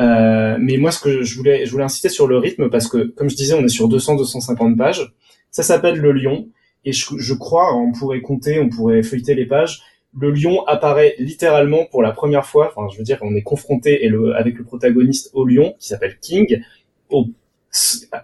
Euh, 0.00 0.56
mais 0.58 0.78
moi, 0.78 0.90
ce 0.90 0.98
que 0.98 1.22
je 1.22 1.36
voulais, 1.36 1.66
je 1.66 1.70
voulais 1.70 1.84
inciter 1.84 2.08
sur 2.08 2.26
le 2.26 2.38
rythme 2.38 2.70
parce 2.70 2.88
que, 2.88 3.04
comme 3.16 3.28
je 3.28 3.36
disais, 3.36 3.54
on 3.54 3.62
est 3.64 3.68
sur 3.68 3.88
200-250 3.88 4.76
pages. 4.76 5.12
Ça 5.50 5.62
s'appelle 5.62 5.98
le 5.98 6.12
lion. 6.12 6.48
Et 6.84 6.92
je, 6.92 7.06
je, 7.16 7.34
crois, 7.34 7.74
on 7.76 7.92
pourrait 7.92 8.20
compter, 8.20 8.58
on 8.58 8.68
pourrait 8.68 9.02
feuilleter 9.02 9.34
les 9.34 9.46
pages. 9.46 9.82
Le 10.18 10.30
lion 10.30 10.64
apparaît 10.66 11.14
littéralement 11.18 11.84
pour 11.84 12.02
la 12.02 12.12
première 12.12 12.46
fois. 12.46 12.72
Enfin, 12.74 12.88
je 12.92 12.98
veux 12.98 13.04
dire, 13.04 13.18
on 13.22 13.34
est 13.34 13.42
confronté 13.42 14.04
et 14.04 14.08
le, 14.08 14.34
avec 14.34 14.56
le 14.56 14.64
protagoniste 14.64 15.30
au 15.34 15.44
lion, 15.44 15.74
qui 15.78 15.88
s'appelle 15.88 16.18
King, 16.20 16.62
au, 17.10 17.26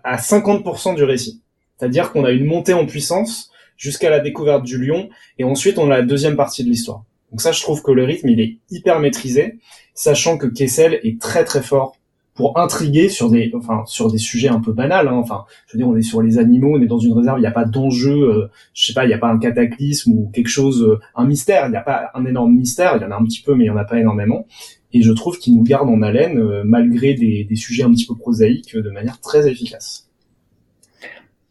à 0.04 0.16
50% 0.16 0.96
du 0.96 1.04
récit. 1.04 1.42
C'est-à-dire 1.76 2.12
qu'on 2.12 2.24
a 2.24 2.30
une 2.30 2.46
montée 2.46 2.72
en 2.72 2.86
puissance 2.86 3.50
jusqu'à 3.76 4.10
la 4.10 4.20
découverte 4.20 4.64
du 4.64 4.82
lion, 4.82 5.10
et 5.38 5.44
ensuite 5.44 5.78
on 5.78 5.90
a 5.90 5.98
la 5.98 6.02
deuxième 6.02 6.36
partie 6.36 6.64
de 6.64 6.70
l'histoire. 6.70 7.04
Donc 7.30 7.42
ça, 7.42 7.52
je 7.52 7.60
trouve 7.60 7.82
que 7.82 7.90
le 7.90 8.04
rythme, 8.04 8.28
il 8.28 8.40
est 8.40 8.56
hyper 8.70 8.98
maîtrisé, 9.00 9.58
sachant 9.94 10.38
que 10.38 10.46
Kessel 10.46 11.00
est 11.02 11.20
très 11.20 11.44
très 11.44 11.62
fort 11.62 11.96
pour 12.36 12.58
intriguer 12.58 13.08
sur 13.08 13.30
des, 13.30 13.50
enfin, 13.54 13.82
sur 13.86 14.12
des 14.12 14.18
sujets 14.18 14.48
un 14.48 14.60
peu 14.60 14.72
banals. 14.72 15.08
Hein. 15.08 15.14
Enfin, 15.14 15.46
je 15.66 15.72
veux 15.72 15.78
dire, 15.78 15.88
on 15.88 15.96
est 15.96 16.02
sur 16.02 16.22
les 16.22 16.38
animaux, 16.38 16.76
on 16.76 16.82
est 16.82 16.86
dans 16.86 16.98
une 16.98 17.14
réserve, 17.14 17.38
il 17.38 17.40
n'y 17.40 17.46
a 17.46 17.52
pas 17.52 17.64
d'enjeu, 17.64 18.12
euh, 18.12 18.50
je 18.74 18.86
sais 18.86 18.92
pas, 18.92 19.04
il 19.04 19.08
n'y 19.08 19.14
a 19.14 19.18
pas 19.18 19.28
un 19.28 19.38
cataclysme 19.38 20.12
ou 20.12 20.30
quelque 20.32 20.48
chose, 20.48 20.82
euh, 20.82 21.00
un 21.16 21.24
mystère. 21.24 21.66
Il 21.66 21.70
n'y 21.70 21.76
a 21.76 21.82
pas 21.82 22.10
un 22.14 22.26
énorme 22.26 22.54
mystère. 22.54 22.96
Il 22.96 23.02
y 23.02 23.04
en 23.06 23.10
a 23.10 23.16
un 23.16 23.24
petit 23.24 23.42
peu, 23.42 23.54
mais 23.54 23.64
il 23.64 23.70
n'y 23.70 23.74
en 23.74 23.78
a 23.78 23.84
pas 23.84 23.98
énormément. 23.98 24.46
Et 24.92 25.02
je 25.02 25.12
trouve 25.12 25.38
qu'il 25.38 25.56
nous 25.56 25.64
garde 25.64 25.88
en 25.88 26.02
haleine, 26.02 26.38
euh, 26.38 26.62
malgré 26.64 27.14
des, 27.14 27.44
des, 27.44 27.56
sujets 27.56 27.82
un 27.82 27.90
petit 27.90 28.06
peu 28.06 28.14
prosaïques, 28.14 28.76
de 28.76 28.90
manière 28.90 29.18
très 29.20 29.50
efficace. 29.50 30.08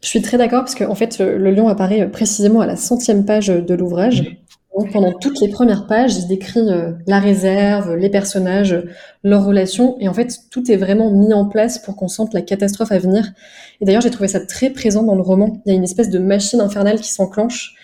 Je 0.02 0.08
suis 0.08 0.22
très 0.22 0.38
d'accord 0.38 0.60
parce 0.60 0.76
qu'en 0.76 0.90
en 0.90 0.94
fait, 0.94 1.18
le 1.18 1.50
lion 1.50 1.66
apparaît 1.66 2.08
précisément 2.08 2.60
à 2.60 2.66
la 2.66 2.76
centième 2.76 3.24
page 3.24 3.48
de 3.48 3.74
l'ouvrage. 3.74 4.22
Mmh. 4.22 4.45
Donc 4.76 4.92
pendant 4.92 5.12
toutes 5.12 5.40
les 5.40 5.48
premières 5.48 5.86
pages, 5.86 6.16
il 6.16 6.28
décrit 6.28 6.60
euh, 6.60 6.92
la 7.06 7.18
réserve, 7.18 7.94
les 7.94 8.10
personnages, 8.10 8.76
leurs 9.24 9.46
relations, 9.46 9.96
et 10.00 10.08
en 10.08 10.12
fait 10.12 10.38
tout 10.50 10.70
est 10.70 10.76
vraiment 10.76 11.10
mis 11.10 11.32
en 11.32 11.46
place 11.46 11.78
pour 11.78 11.96
qu'on 11.96 12.08
sente 12.08 12.34
la 12.34 12.42
catastrophe 12.42 12.92
à 12.92 12.98
venir. 12.98 13.32
Et 13.80 13.86
d'ailleurs 13.86 14.02
j'ai 14.02 14.10
trouvé 14.10 14.28
ça 14.28 14.40
très 14.40 14.68
présent 14.68 15.02
dans 15.02 15.14
le 15.14 15.22
roman. 15.22 15.62
Il 15.64 15.70
y 15.70 15.72
a 15.72 15.78
une 15.78 15.84
espèce 15.84 16.10
de 16.10 16.18
machine 16.18 16.60
infernale 16.60 17.00
qui 17.00 17.10
s'enclenche. 17.10 17.74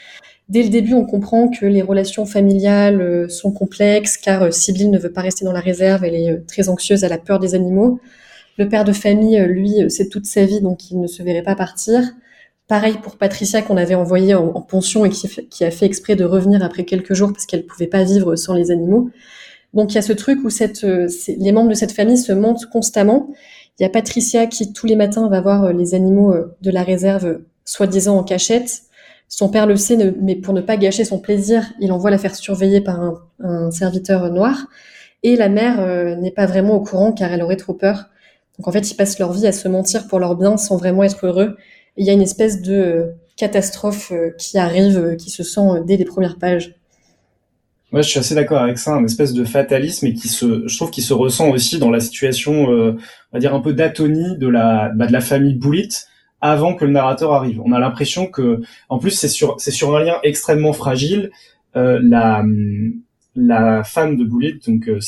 Dès 0.51 0.63
le 0.63 0.69
début, 0.69 0.93
on 0.93 1.07
comprend 1.07 1.49
que 1.49 1.65
les 1.65 1.81
relations 1.81 2.27
familiales 2.27 3.01
euh, 3.01 3.29
sont 3.29 3.53
complexes, 3.53 4.19
car 4.19 4.43
euh, 4.43 4.51
Sibylle 4.51 4.91
ne 4.91 4.99
veut 4.99 5.13
pas 5.13 5.23
rester 5.23 5.47
dans 5.47 5.53
la 5.53 5.61
réserve, 5.61 6.05
elle 6.05 6.15
est 6.15 6.47
très 6.47 6.69
anxieuse, 6.69 7.05
elle 7.05 7.13
a 7.15 7.19
peur 7.19 7.39
des 7.39 7.55
animaux. 7.55 8.01
Le 8.59 8.69
père 8.69 8.85
de 8.85 8.93
famille, 8.93 9.43
lui, 9.47 9.77
c'est 9.89 10.11
toute 10.11 10.27
sa 10.27 10.45
vie, 10.45 10.61
donc 10.61 10.91
il 10.91 11.01
ne 11.01 11.07
se 11.07 11.23
verrait 11.23 11.43
pas 11.43 11.57
partir. 11.57 12.03
Pareil 12.73 12.95
pour 13.03 13.19
Patricia 13.19 13.61
qu'on 13.61 13.77
avait 13.77 13.95
envoyée 13.95 14.35
en, 14.35 14.63
pension 14.63 15.05
et 15.05 15.11
qui, 15.11 15.63
a 15.63 15.71
fait 15.71 15.85
exprès 15.85 16.17
de 16.17 16.25
revenir 16.25 16.65
après 16.65 16.85
quelques 16.85 17.13
jours 17.13 17.31
parce 17.31 17.45
qu'elle 17.45 17.67
pouvait 17.67 17.87
pas 17.87 18.03
vivre 18.03 18.35
sans 18.35 18.55
les 18.55 18.71
animaux. 18.71 19.11
Donc 19.75 19.93
il 19.93 19.97
y 19.97 19.99
a 19.99 20.03
ce 20.03 20.15
truc 20.15 20.43
où 20.43 20.49
cette, 20.49 20.81
les 20.81 21.53
membres 21.53 21.69
de 21.69 21.75
cette 21.75 21.93
famille 21.93 22.17
se 22.17 22.33
mentent 22.33 22.65
constamment. 22.71 23.29
Il 23.79 23.83
y 23.83 23.85
a 23.85 23.91
Patricia 23.91 24.47
qui 24.47 24.73
tous 24.73 24.87
les 24.87 24.97
matins 24.97 25.29
va 25.29 25.43
voir 25.43 25.75
les 25.75 25.95
animaux 25.95 26.35
de 26.63 26.71
la 26.71 26.83
réserve 26.83 27.41
soi-disant 27.67 28.17
en 28.17 28.25
cachette. 28.25 28.85
Son 29.29 29.51
père 29.51 29.67
le 29.67 29.77
sait, 29.77 30.15
mais 30.23 30.37
pour 30.37 30.55
ne 30.55 30.63
pas 30.63 30.79
gâcher 30.79 31.05
son 31.05 31.19
plaisir, 31.19 31.75
il 31.79 31.93
envoie 31.93 32.11
la 32.11 32.17
faire 32.17 32.35
surveiller 32.35 32.81
par 32.81 33.19
un, 33.39 33.71
serviteur 33.71 34.31
noir. 34.31 34.69
Et 35.23 35.37
la 35.37 35.51
mère 35.51 35.79
euh, 35.79 36.17
n'est 36.17 36.31
pas 36.31 36.47
vraiment 36.47 36.77
au 36.77 36.81
courant 36.81 37.13
car 37.13 37.35
elle 37.35 37.43
aurait 37.43 37.57
trop 37.57 37.75
peur. 37.75 38.07
Donc 38.57 38.67
en 38.67 38.73
fait, 38.73 38.91
ils 38.91 38.95
passent 38.95 39.19
leur 39.19 39.35
vie 39.35 39.47
à 39.47 39.53
se 39.53 39.69
mentir 39.69 40.07
pour 40.09 40.21
leur 40.21 40.37
bien 40.37 40.57
sans 40.57 40.79
vraiment 40.79 41.03
être 41.03 41.27
heureux. 41.27 41.59
Il 41.97 42.07
y 42.07 42.11
a 42.11 42.13
une 42.13 42.23
espèce 42.23 42.63
de 42.63 42.73
euh, 42.73 43.07
catastrophe 43.37 44.13
euh, 44.13 44.31
qui 44.39 44.59
arrive, 44.59 45.17
qui 45.17 45.31
se 45.31 45.43
sent 45.43 45.83
dès 45.87 45.97
les 45.97 46.05
premières 46.05 46.39
pages. 46.39 46.75
Ouais, 47.93 48.03
je 48.03 48.09
suis 48.09 48.19
assez 48.19 48.35
d'accord 48.35 48.63
avec 48.63 48.79
ça, 48.79 48.95
un 48.95 49.05
espèce 49.05 49.35
de 49.35 49.45
fatalisme 49.45 50.07
et 50.07 50.15
qui 50.15 50.29
se, 50.29 50.67
je 50.67 50.77
trouve, 50.77 50.91
qu'il 50.91 51.05
se 51.05 51.13
ressent 51.13 51.51
aussi 51.51 51.79
dans 51.79 51.91
la 51.91 52.01
situation, 52.01 52.65
on 52.69 52.97
va 53.35 53.39
dire 53.39 53.55
un 53.55 53.61
peu 53.61 53.75
d'atonie 53.75 54.39
de 54.39 54.49
la, 54.49 54.91
bah, 54.95 55.07
de 55.07 55.13
la 55.13 55.21
famille 55.21 55.55
Boulit, 55.55 55.91
avant 56.43 56.75
que 56.75 56.85
le 56.85 56.91
narrateur 56.91 57.33
arrive. 57.33 57.61
On 57.65 57.73
a 57.73 57.79
l'impression 57.79 58.27
que, 58.27 58.61
en 58.89 58.99
plus, 58.99 59.13
c'est 59.13 59.29
sur, 59.29 59.57
c'est 59.59 59.71
sur 59.71 59.97
un 59.97 60.03
lien 60.03 60.17
extrêmement 60.25 60.73
fragile. 60.73 61.31
Euh, 61.77 62.01
la, 62.03 62.45
la 63.35 63.83
femme 63.83 64.17
de 64.17 64.25
Boulit, 64.25 64.61
donc 64.67 64.89
euh, 64.89 64.99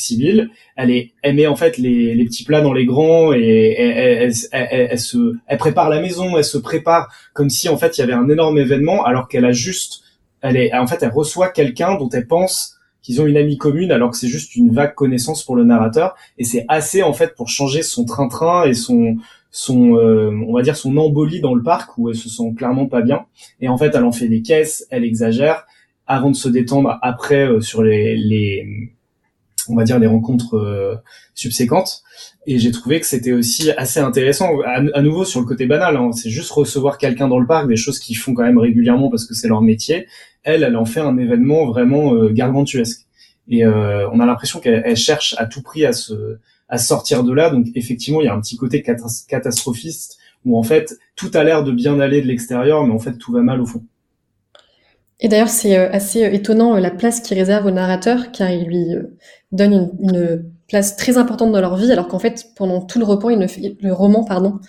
elle 0.75 0.91
est, 0.91 1.11
elle 1.21 1.35
met 1.35 1.45
en 1.45 1.55
fait 1.55 1.77
les, 1.77 2.15
les 2.15 2.25
petits 2.25 2.43
plats 2.43 2.61
dans 2.61 2.73
les 2.73 2.85
grands 2.85 3.33
et 3.33 3.75
elle, 3.77 4.33
elle, 4.51 4.87
elle, 4.91 4.99
se, 4.99 5.35
elle 5.45 5.57
prépare 5.57 5.89
la 5.89 6.01
maison, 6.01 6.35
elle 6.37 6.43
se 6.43 6.57
prépare 6.57 7.13
comme 7.33 7.49
si 7.49 7.69
en 7.69 7.77
fait 7.77 7.97
il 7.97 8.01
y 8.01 8.03
avait 8.03 8.13
un 8.13 8.27
énorme 8.27 8.57
événement, 8.57 9.05
alors 9.05 9.27
qu'elle 9.27 9.45
a 9.45 9.51
juste, 9.51 10.01
elle 10.41 10.57
est, 10.57 10.73
en 10.73 10.87
fait, 10.87 11.03
elle 11.03 11.11
reçoit 11.11 11.49
quelqu'un 11.49 11.95
dont 11.97 12.09
elle 12.09 12.27
pense 12.27 12.75
qu'ils 13.05 13.21
ont 13.21 13.27
une 13.27 13.37
amie 13.37 13.57
commune 13.57 13.91
alors 13.91 14.09
que 14.09 14.17
c'est 14.17 14.27
juste 14.27 14.55
une 14.55 14.73
vague 14.73 14.95
connaissance 14.95 15.43
pour 15.43 15.55
le 15.55 15.63
narrateur. 15.63 16.15
Et 16.39 16.43
c'est 16.43 16.65
assez 16.67 17.03
en 17.03 17.13
fait 17.13 17.35
pour 17.35 17.49
changer 17.49 17.83
son 17.83 18.03
train-train 18.03 18.65
et 18.65 18.73
son 18.73 19.17
son 19.51 19.95
euh, 19.95 20.31
on 20.47 20.53
va 20.53 20.63
dire 20.63 20.75
son 20.75 20.97
embolie 20.97 21.39
dans 21.39 21.53
le 21.53 21.61
parc 21.61 21.97
où 21.99 22.09
elle 22.09 22.15
se 22.15 22.29
sent 22.29 22.55
clairement 22.57 22.87
pas 22.87 23.01
bien. 23.01 23.27
Et 23.61 23.69
en 23.69 23.77
fait 23.77 23.93
elle 23.93 24.03
en 24.03 24.11
fait 24.11 24.27
des 24.27 24.41
caisses 24.41 24.87
elle 24.89 25.03
exagère 25.03 25.67
avant 26.07 26.29
de 26.29 26.35
se 26.35 26.49
détendre 26.49 26.97
après 27.01 27.47
euh, 27.47 27.61
sur 27.61 27.83
les, 27.83 28.15
les 28.15 28.91
on 29.67 29.75
va 29.75 29.83
dire 29.83 29.97
les 29.97 30.07
rencontres 30.07 30.55
euh, 30.57 30.95
subséquentes 31.33 32.03
et 32.45 32.59
j'ai 32.59 32.71
trouvé 32.71 32.99
que 32.99 33.05
c'était 33.07 33.31
aussi 33.31 33.71
assez 33.71 33.99
intéressant 33.99 34.61
à, 34.65 35.01
nouveau 35.01 35.25
sur 35.25 35.39
le 35.39 35.45
côté 35.45 35.65
banal 35.65 35.97
hein, 35.97 36.11
c'est 36.11 36.29
juste 36.29 36.51
recevoir 36.51 36.97
quelqu'un 36.97 37.27
dans 37.27 37.39
le 37.39 37.47
parc 37.47 37.67
des 37.67 37.75
choses 37.75 37.99
qu'ils 37.99 38.17
font 38.17 38.33
quand 38.33 38.43
même 38.43 38.59
régulièrement 38.59 39.09
parce 39.09 39.25
que 39.25 39.33
c'est 39.33 39.47
leur 39.47 39.61
métier 39.61 40.07
elle 40.43 40.63
elle 40.63 40.77
en 40.77 40.85
fait 40.85 40.99
un 40.99 41.17
événement 41.17 41.65
vraiment 41.65 42.13
gargantuesque 42.27 43.01
et 43.47 43.65
on 43.65 44.19
a 44.19 44.25
l'impression 44.25 44.59
qu'elle 44.59 44.95
cherche 44.95 45.35
à 45.37 45.45
tout 45.45 45.61
prix 45.61 45.85
à 45.85 45.93
se 45.93 46.37
à 46.69 46.77
sortir 46.77 47.23
de 47.23 47.33
là. 47.33 47.49
Donc 47.49 47.67
effectivement, 47.75 48.21
il 48.21 48.25
y 48.25 48.27
a 48.27 48.33
un 48.33 48.41
petit 48.41 48.57
côté 48.57 48.81
catastrophiste 48.81 50.17
où 50.45 50.57
en 50.57 50.63
fait 50.63 50.97
tout 51.15 51.31
a 51.33 51.43
l'air 51.43 51.63
de 51.63 51.71
bien 51.71 51.99
aller 51.99 52.21
de 52.21 52.27
l'extérieur, 52.27 52.85
mais 52.85 52.93
en 52.93 52.99
fait 52.99 53.17
tout 53.17 53.31
va 53.31 53.41
mal 53.41 53.61
au 53.61 53.65
fond. 53.65 53.83
Et 55.19 55.29
d'ailleurs, 55.29 55.49
c'est 55.49 55.77
euh, 55.77 55.89
assez 55.91 56.23
euh, 56.25 56.31
étonnant 56.31 56.75
euh, 56.75 56.79
la 56.79 56.91
place 56.91 57.21
qu'il 57.21 57.37
réserve 57.37 57.65
au 57.65 57.71
narrateur, 57.71 58.31
car 58.31 58.51
il 58.51 58.65
lui 58.65 58.87
donne 59.51 59.91
une, 60.01 60.51
place 60.67 60.97
très 60.97 61.19
importante 61.19 61.51
dans 61.51 61.61
leur 61.61 61.75
vie, 61.77 61.91
alors 61.91 62.07
qu'en 62.07 62.17
fait, 62.17 62.47
pendant 62.55 62.81
tout 62.81 62.97
le 62.97 63.05
roman, 63.05 63.29
il 63.29 63.37
ne 63.37 63.45
fait, 63.45 63.77
le 63.79 63.93
roman, 63.93 64.23
pardon, 64.23 64.59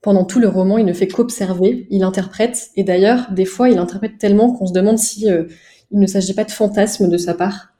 pendant 0.00 0.24
tout 0.24 0.40
le 0.40 0.48
roman, 0.48 0.78
il 0.78 0.86
ne 0.86 0.94
fait 0.94 1.08
qu'observer, 1.08 1.86
il 1.90 2.04
interprète, 2.04 2.70
et 2.74 2.84
d'ailleurs, 2.84 3.30
des 3.30 3.44
fois, 3.44 3.68
il 3.68 3.76
interprète 3.76 4.16
tellement 4.16 4.50
qu'on 4.50 4.66
se 4.66 4.72
demande 4.72 4.96
si 4.96 5.26
il 5.26 5.98
ne 5.98 6.06
s'agit 6.06 6.32
pas 6.32 6.44
de 6.44 6.50
fantasme 6.50 7.10
de 7.10 7.18
sa 7.18 7.34
part. 7.34 7.74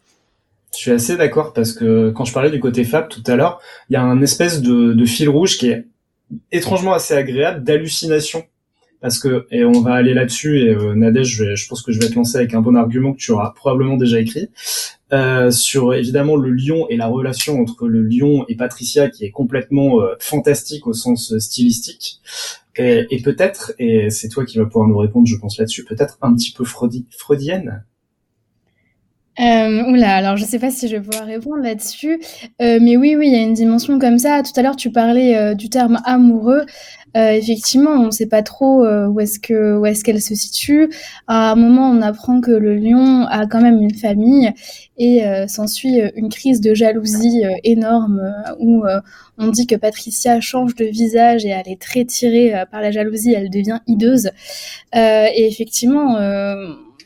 Je 0.75 0.81
suis 0.81 0.91
assez 0.91 1.17
d'accord 1.17 1.55
parce 1.55 1.73
que 1.73 2.11
quand 2.11 2.27
je 2.27 2.35
parlais 2.35 2.51
du 2.51 2.61
côté 2.61 2.85
fab 2.85 3.09
tout 3.09 3.25
à 3.27 3.37
l'heure, 3.37 3.59
il 3.89 3.95
y 3.95 3.97
a 3.97 4.03
un 4.03 4.21
espèce 4.21 4.61
de, 4.61 4.93
de 4.93 5.05
fil 5.07 5.31
rouge 5.31 5.57
qui 5.57 5.71
est 5.71 5.87
étrangement 6.53 6.93
assez 6.93 7.15
agréable 7.15 7.65
d'hallucination 7.65 8.45
parce 9.01 9.19
que 9.19 9.47
et 9.51 9.65
on 9.65 9.81
va 9.81 9.95
aller 9.95 10.15
là-dessus 10.15 10.61
et 10.61 10.71
euh, 10.71 10.95
Nadège 10.95 11.37
je, 11.37 11.55
je, 11.55 11.69
pense 11.69 11.83
que 11.83 11.93
je 11.93 12.01
vais 12.01 12.09
te 12.09 12.15
lancer 12.15 12.37
avec 12.37 12.55
un 12.55 12.61
bon 12.61 12.77
argument 12.77 13.13
que 13.13 13.19
tu 13.19 13.33
auras 13.33 13.51
probablement 13.51 13.97
déjà 13.97 14.21
écrit. 14.21 14.51
Euh, 15.13 15.51
sur 15.51 15.93
évidemment 15.93 16.37
le 16.37 16.51
lion 16.51 16.87
et 16.89 16.97
la 16.97 17.09
relation 17.09 17.61
entre 17.61 17.89
le 17.89 18.03
lion 18.03 18.45
et 18.49 18.55
Patricia 18.55 19.11
qui 19.11 19.25
est 19.25 19.33
complètement 19.33 20.01
euh, 20.01 20.15
fantastique 20.21 20.87
au 20.87 20.93
sens 20.93 21.37
stylistique. 21.39 22.21
Et, 22.77 23.07
et 23.11 23.21
peut-être 23.21 23.73
et 23.79 24.11
c'est 24.11 24.29
toi 24.29 24.45
qui 24.45 24.59
vas 24.59 24.67
pouvoir 24.67 24.89
nous 24.89 24.97
répondre 24.97 25.27
je 25.27 25.37
pense 25.37 25.59
là-dessus 25.59 25.85
peut-être 25.85 26.19
un 26.23 26.35
petit 26.35 26.53
peu 26.53 26.65
freudienne 26.65 27.85
euh, 29.41 29.85
oula, 29.91 30.17
alors 30.17 30.37
je 30.37 30.45
sais 30.45 30.59
pas 30.59 30.71
si 30.71 30.87
je 30.87 30.97
vais 30.97 31.03
pouvoir 31.03 31.27
répondre 31.27 31.63
là-dessus, 31.63 32.21
euh, 32.61 32.79
mais 32.81 32.97
oui, 32.97 33.17
oui, 33.17 33.29
il 33.29 33.33
y 33.33 33.37
a 33.37 33.43
une 33.43 33.55
dimension 33.55 33.99
comme 33.99 34.19
ça. 34.19 34.43
Tout 34.43 34.53
à 34.57 34.63
l'heure, 34.63 34.77
tu 34.77 34.91
parlais 34.91 35.37
euh, 35.37 35.55
du 35.55 35.71
terme 35.71 35.99
amoureux. 36.05 36.67
Euh, 37.17 37.33
effectivement, 37.33 37.93
on 37.93 38.07
ne 38.07 38.11
sait 38.11 38.29
pas 38.29 38.43
trop 38.43 38.85
euh, 38.85 39.07
où 39.07 39.19
est-ce 39.19 39.41
que 39.41 39.79
où 39.79 39.87
est-ce 39.87 40.05
qu'elle 40.05 40.21
se 40.21 40.35
situe. 40.35 40.91
À 41.27 41.53
un 41.53 41.55
moment, 41.57 41.91
on 41.91 42.03
apprend 42.03 42.41
que 42.41 42.51
le 42.51 42.77
lion 42.77 43.27
a 43.29 43.47
quand 43.47 43.63
même 43.63 43.81
une 43.81 43.95
famille 43.95 44.53
et 44.99 45.23
s'ensuit 45.49 45.99
une 46.15 46.29
crise 46.29 46.61
de 46.61 46.75
jalousie 46.75 47.43
énorme 47.65 48.21
où 48.59 48.85
on 49.39 49.49
dit 49.49 49.67
que 49.67 49.75
Patricia 49.75 50.41
change 50.43 50.75
de 50.75 50.85
visage 50.85 51.47
et 51.47 51.49
elle 51.49 51.69
est 51.69 51.81
très 51.81 52.05
tirée 52.05 52.53
par 52.71 52.83
la 52.83 52.91
jalousie, 52.91 53.33
elle 53.33 53.49
devient 53.49 53.79
hideuse. 53.87 54.31
et 54.95 55.47
effectivement 55.49 56.19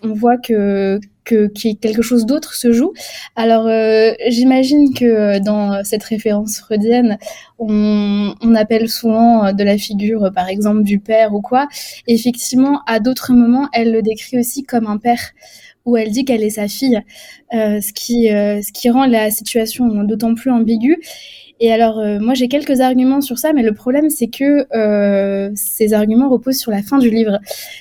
on 0.04 0.12
voit 0.12 0.38
que 0.38 1.00
que 1.24 1.46
quelque 1.46 2.02
chose 2.02 2.26
d'autre 2.26 2.54
se 2.54 2.72
joue. 2.72 2.92
Alors 3.34 3.66
euh, 3.66 4.12
j'imagine 4.28 4.92
que 4.94 5.04
euh, 5.04 5.40
dans 5.40 5.82
cette 5.82 6.04
référence 6.04 6.58
freudienne, 6.58 7.18
on, 7.58 8.34
appelle 8.54 8.88
souvent 8.88 9.46
euh, 9.46 9.52
de 9.52 9.64
la 9.64 9.78
figure, 9.78 10.30
par 10.34 10.48
exemple, 10.48 10.82
du 10.82 11.00
père 11.00 11.34
ou 11.34 11.40
quoi. 11.40 11.66
effectivement, 12.06 12.82
à 12.86 13.00
d'autres 13.00 13.32
moments, 13.32 13.68
elle 13.72 13.92
le 13.92 14.02
décrit 14.02 14.38
aussi 14.38 14.64
comme 14.64 14.86
un 14.86 14.98
père 14.98 15.32
où 15.86 15.96
elle 15.96 16.10
dit 16.10 16.24
qu'elle 16.24 16.42
est 16.42 16.50
sa 16.50 16.68
fille, 16.68 17.00
ce 17.52 17.92
qui 18.72 18.90
rend 18.90 19.06
la 19.06 19.30
situation 19.30 19.86
d'autant 20.04 20.34
plus 20.34 20.50
ambiguë. 20.50 20.98
Et 21.60 21.72
alors, 21.72 22.02
moi, 22.20 22.34
j'ai 22.34 22.48
quelques 22.48 22.80
arguments 22.80 23.20
sur 23.20 23.38
ça, 23.38 23.52
mais 23.52 23.62
le 23.62 23.72
problème, 23.72 24.10
c'est 24.10 24.28
que 24.28 24.66
ces 25.54 25.94
arguments 25.94 26.28
reposent 26.28 26.58
sur 26.58 26.70
la 26.70 26.82
fin 26.82 26.98
du 26.98 27.10
livre. 27.10 27.38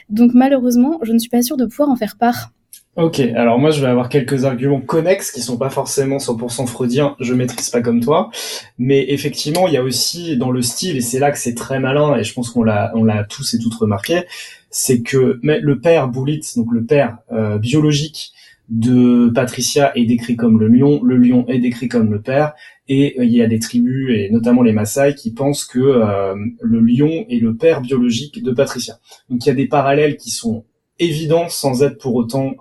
Donc, 0.09 0.31
malheureusement, 0.33 0.99
je 1.01 1.11
ne 1.11 1.19
suis 1.19 1.29
pas 1.29 1.41
sûre 1.41 1.57
de 1.57 1.65
pouvoir 1.65 1.89
en 1.89 1.95
faire 1.95 2.15
part. 2.17 2.51
Ok, 2.95 3.19
alors 3.19 3.57
moi 3.57 3.71
je 3.71 3.81
vais 3.81 3.87
avoir 3.87 4.07
quelques 4.07 4.45
arguments 4.45 4.79
connexes 4.79 5.31
qui 5.31 5.41
sont 5.41 5.57
pas 5.57 5.71
forcément 5.71 6.17
100% 6.17 6.67
freudiens, 6.67 7.15
je 7.19 7.33
maîtrise 7.33 7.71
pas 7.71 7.81
comme 7.81 8.01
toi, 8.01 8.29
mais 8.77 9.09
effectivement 9.09 9.67
il 9.67 9.73
y 9.73 9.77
a 9.77 9.83
aussi 9.83 10.37
dans 10.37 10.51
le 10.51 10.61
style, 10.61 10.97
et 10.97 11.01
c'est 11.01 11.17
là 11.17 11.31
que 11.31 11.39
c'est 11.39 11.55
très 11.55 11.79
malin, 11.79 12.15
et 12.17 12.23
je 12.23 12.31
pense 12.35 12.51
qu'on 12.51 12.61
l'a 12.61 12.93
l'a 12.95 13.23
tous 13.23 13.55
et 13.55 13.57
toutes 13.57 13.73
remarqué, 13.73 14.21
c'est 14.69 15.01
que 15.01 15.39
le 15.41 15.79
père 15.79 16.07
Boulitz, 16.07 16.55
donc 16.55 16.67
le 16.71 16.83
père 16.83 17.17
euh, 17.31 17.57
biologique 17.57 18.31
de 18.69 19.31
Patricia 19.33 19.91
est 19.95 20.05
décrit 20.05 20.35
comme 20.35 20.59
le 20.59 20.67
lion, 20.67 21.01
le 21.03 21.17
lion 21.17 21.45
est 21.47 21.57
décrit 21.57 21.87
comme 21.87 22.11
le 22.11 22.21
père, 22.21 22.53
et 22.87 23.15
euh, 23.19 23.25
il 23.25 23.31
y 23.31 23.41
a 23.41 23.47
des 23.47 23.59
tribus, 23.59 24.09
et 24.11 24.29
notamment 24.29 24.61
les 24.61 24.73
Maasai, 24.73 25.15
qui 25.15 25.31
pensent 25.31 25.65
que 25.65 25.79
euh, 25.79 26.35
le 26.61 26.79
lion 26.79 27.25
est 27.29 27.39
le 27.39 27.55
père 27.55 27.81
biologique 27.81 28.43
de 28.43 28.51
Patricia. 28.51 28.99
Donc 29.29 29.45
il 29.45 29.49
y 29.49 29.51
a 29.51 29.55
des 29.55 29.67
parallèles 29.67 30.17
qui 30.17 30.31
sont 30.31 30.65
évidents 30.99 31.49
sans 31.49 31.83
être 31.83 31.97
pour 31.97 32.15
autant 32.15 32.55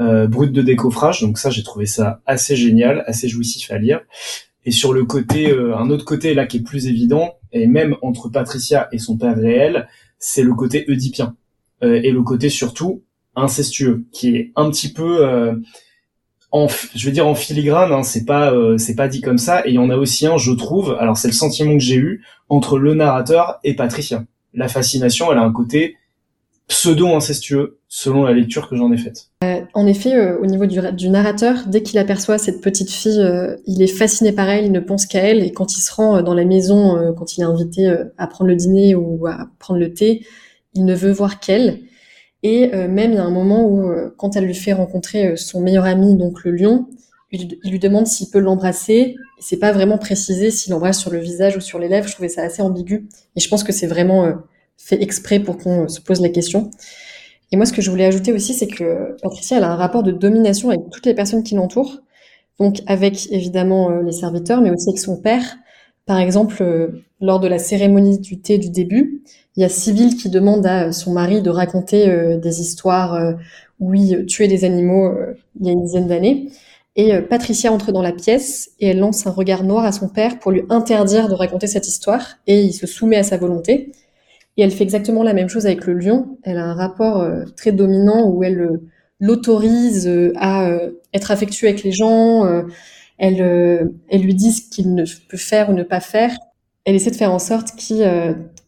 euh, 0.00 0.26
brut 0.26 0.52
de 0.52 0.62
décoffrage. 0.62 1.20
Donc 1.20 1.38
ça, 1.38 1.50
j'ai 1.50 1.62
trouvé 1.62 1.86
ça 1.86 2.20
assez 2.26 2.56
génial, 2.56 3.04
assez 3.06 3.28
jouissif 3.28 3.70
à 3.70 3.78
lire. 3.78 4.00
Et 4.66 4.70
sur 4.70 4.92
le 4.92 5.04
côté, 5.04 5.50
euh, 5.50 5.76
un 5.76 5.90
autre 5.90 6.04
côté 6.04 6.34
là 6.34 6.46
qui 6.46 6.58
est 6.58 6.62
plus 6.62 6.86
évident, 6.86 7.34
et 7.52 7.66
même 7.66 7.96
entre 8.02 8.28
Patricia 8.28 8.88
et 8.92 8.98
son 8.98 9.16
père 9.16 9.36
réel, 9.36 9.88
c'est 10.18 10.42
le 10.42 10.54
côté 10.54 10.84
oedipien 10.88 11.36
euh, 11.82 12.00
et 12.02 12.10
le 12.10 12.22
côté 12.22 12.48
surtout 12.48 13.02
incestueux, 13.36 14.06
qui 14.12 14.36
est 14.36 14.52
un 14.56 14.70
petit 14.70 14.92
peu, 14.92 15.26
euh, 15.26 15.54
en, 16.54 16.68
je 16.68 17.04
veux 17.04 17.12
dire 17.12 17.26
en 17.26 17.34
filigrane, 17.34 17.92
hein, 17.92 18.02
c'est 18.02 18.24
pas, 18.24 18.54
c'est 18.78 18.94
pas 18.94 19.08
dit 19.08 19.20
comme 19.20 19.38
ça. 19.38 19.66
Et 19.66 19.70
il 19.70 19.74
y 19.74 19.78
en 19.78 19.90
a 19.90 19.96
aussi 19.96 20.26
un, 20.26 20.38
je 20.38 20.52
trouve. 20.52 20.96
Alors 21.00 21.16
c'est 21.16 21.28
le 21.28 21.34
sentiment 21.34 21.72
que 21.72 21.80
j'ai 21.80 21.96
eu 21.96 22.22
entre 22.48 22.78
le 22.78 22.94
narrateur 22.94 23.58
et 23.64 23.74
Patricia. 23.74 24.24
La 24.54 24.68
fascination, 24.68 25.32
elle 25.32 25.38
a 25.38 25.42
un 25.42 25.52
côté 25.52 25.96
pseudo-incestueux, 26.68 27.78
selon 27.88 28.24
la 28.24 28.32
lecture 28.32 28.68
que 28.68 28.76
j'en 28.76 28.90
ai 28.92 28.96
faite. 28.96 29.28
Euh, 29.44 29.60
en 29.74 29.86
effet, 29.86 30.14
euh, 30.14 30.38
au 30.40 30.46
niveau 30.46 30.66
du, 30.66 31.08
narrateur, 31.10 31.64
dès 31.66 31.82
qu'il 31.82 31.98
aperçoit 31.98 32.38
cette 32.38 32.60
petite 32.62 32.90
fille, 32.90 33.20
euh, 33.20 33.56
il 33.66 33.82
est 33.82 33.86
fasciné 33.86 34.32
par 34.32 34.48
elle, 34.48 34.64
il 34.64 34.72
ne 34.72 34.80
pense 34.80 35.06
qu'à 35.06 35.20
elle, 35.20 35.42
et 35.42 35.52
quand 35.52 35.76
il 35.76 35.80
se 35.80 35.92
rend 35.92 36.22
dans 36.22 36.34
la 36.34 36.44
maison, 36.44 37.14
quand 37.16 37.36
il 37.36 37.42
est 37.42 37.44
invité 37.44 37.94
à 38.16 38.26
prendre 38.26 38.48
le 38.48 38.56
dîner 38.56 38.94
ou 38.94 39.26
à 39.26 39.48
prendre 39.58 39.80
le 39.80 39.92
thé, 39.92 40.26
il 40.74 40.84
ne 40.84 40.94
veut 40.94 41.12
voir 41.12 41.38
qu'elle. 41.40 41.80
Et 42.46 42.68
même, 42.68 43.12
il 43.12 43.14
y 43.14 43.18
a 43.18 43.24
un 43.24 43.30
moment 43.30 43.66
où, 43.66 43.90
quand 44.18 44.36
elle 44.36 44.44
lui 44.44 44.54
fait 44.54 44.74
rencontrer 44.74 45.34
son 45.34 45.62
meilleur 45.62 45.86
ami, 45.86 46.14
donc 46.14 46.44
le 46.44 46.50
lion, 46.50 46.86
il, 47.32 47.58
lui 47.64 47.78
demande 47.78 48.06
s'il 48.06 48.28
peut 48.28 48.38
l'embrasser. 48.38 49.16
C'est 49.40 49.56
pas 49.56 49.72
vraiment 49.72 49.96
précisé 49.96 50.50
s'il 50.50 50.72
l'embrasse 50.72 51.00
sur 51.00 51.10
le 51.10 51.20
visage 51.20 51.56
ou 51.56 51.60
sur 51.60 51.78
les 51.78 51.88
lèvres. 51.88 52.06
Je 52.06 52.12
trouvais 52.12 52.28
ça 52.28 52.42
assez 52.42 52.60
ambigu. 52.60 53.08
Et 53.34 53.40
je 53.40 53.48
pense 53.48 53.64
que 53.64 53.72
c'est 53.72 53.86
vraiment 53.86 54.30
fait 54.76 55.02
exprès 55.02 55.40
pour 55.40 55.56
qu'on 55.56 55.88
se 55.88 56.02
pose 56.02 56.20
la 56.20 56.28
question. 56.28 56.70
Et 57.52 57.56
moi, 57.56 57.66
ce 57.66 57.72
que 57.72 57.82
je 57.82 57.90
voulais 57.90 58.04
ajouter 58.04 58.32
aussi, 58.32 58.52
c'est 58.52 58.66
que 58.66 59.16
Patricia, 59.22 59.64
a 59.64 59.70
un 59.70 59.76
rapport 59.76 60.02
de 60.02 60.12
domination 60.12 60.70
avec 60.70 60.90
toutes 60.90 61.06
les 61.06 61.14
personnes 61.14 61.42
qui 61.42 61.54
l'entourent. 61.54 62.00
Donc 62.58 62.82
avec 62.86 63.30
évidemment 63.32 63.90
euh, 63.90 64.02
les 64.02 64.12
serviteurs, 64.12 64.60
mais 64.60 64.70
aussi 64.70 64.88
avec 64.88 64.98
son 64.98 65.16
père. 65.20 65.56
Par 66.06 66.18
exemple, 66.18 66.62
euh, 66.62 67.04
lors 67.20 67.40
de 67.40 67.48
la 67.48 67.58
cérémonie 67.58 68.18
du 68.18 68.40
thé 68.40 68.58
du 68.58 68.70
début, 68.70 69.22
il 69.56 69.62
y 69.62 69.64
a 69.64 69.68
Sibyl 69.68 70.16
qui 70.16 70.28
demande 70.28 70.66
à 70.66 70.92
son 70.92 71.12
mari 71.12 71.42
de 71.42 71.50
raconter 71.50 72.08
euh, 72.08 72.36
des 72.36 72.60
histoires 72.60 73.34
où 73.80 73.94
il 73.94 74.26
tuait 74.26 74.48
des 74.48 74.64
animaux 74.64 75.12
il 75.60 75.66
y 75.66 75.70
a 75.70 75.72
une 75.72 75.84
dizaine 75.84 76.06
d'années. 76.06 76.48
Et 76.96 77.20
Patricia 77.22 77.72
entre 77.72 77.90
dans 77.90 78.02
la 78.02 78.12
pièce 78.12 78.70
et 78.78 78.88
elle 78.88 79.00
lance 79.00 79.26
un 79.26 79.30
regard 79.30 79.64
noir 79.64 79.84
à 79.84 79.90
son 79.90 80.08
père 80.08 80.38
pour 80.38 80.52
lui 80.52 80.62
interdire 80.68 81.28
de 81.28 81.34
raconter 81.34 81.66
cette 81.66 81.88
histoire 81.88 82.36
et 82.46 82.62
il 82.62 82.72
se 82.72 82.86
soumet 82.86 83.16
à 83.16 83.24
sa 83.24 83.36
volonté. 83.36 83.90
Et 84.56 84.62
elle 84.62 84.70
fait 84.70 84.84
exactement 84.84 85.24
la 85.24 85.34
même 85.34 85.48
chose 85.48 85.66
avec 85.66 85.86
le 85.86 85.94
lion. 85.94 86.38
Elle 86.44 86.58
a 86.58 86.64
un 86.64 86.74
rapport 86.74 87.26
très 87.56 87.72
dominant 87.72 88.28
où 88.28 88.44
elle 88.44 88.80
l'autorise 89.20 90.06
euh, 90.06 90.32
à 90.36 90.68
euh, 90.68 90.90
être 91.12 91.30
affectueux 91.30 91.68
avec 91.68 91.82
les 91.82 91.92
gens, 91.92 92.44
euh, 92.44 92.62
elle, 93.18 93.92
elle 94.08 94.22
lui 94.22 94.34
dit 94.34 94.52
ce 94.52 94.62
qu'il 94.68 94.94
ne 94.94 95.04
peut 95.28 95.36
faire 95.36 95.70
ou 95.70 95.72
ne 95.72 95.82
pas 95.82 96.00
faire. 96.00 96.36
Elle 96.84 96.94
essaie 96.94 97.10
de 97.10 97.16
faire 97.16 97.32
en 97.32 97.38
sorte 97.38 97.76
qu'il 97.76 98.04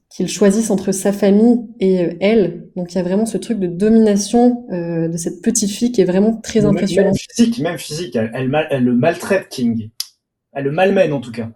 qu'il 0.09 0.29
choisisse 0.29 0.71
entre 0.71 0.93
sa 0.93 1.13
famille 1.13 1.59
et 1.79 2.17
elle. 2.21 2.69
Donc 2.75 2.93
il 2.93 2.97
y 2.97 2.99
a 2.99 3.03
vraiment 3.03 3.27
ce 3.27 3.37
truc 3.37 3.59
de 3.59 3.67
domination 3.67 4.65
de 4.71 5.17
cette 5.17 5.43
petite 5.43 5.71
fille 5.71 5.93
qui 5.93 6.01
est 6.01 6.07
vraiment 6.07 6.37
très 6.37 6.65
impressionnant. 6.65 7.09
Même 7.09 7.17
physique, 7.17 7.59
même 7.59 7.79
physique. 7.79 8.17
Elle, 8.17 8.31
elle, 8.33 8.49
mal- 8.49 8.69
elle 8.71 8.85
le 8.85 8.95
maltraite, 8.95 9.49
King. 9.51 9.91
Elle 10.55 10.65
le 10.65 10.71
malmène, 10.71 11.13
en 11.13 11.21
tout 11.21 11.33
cas. 11.33 11.51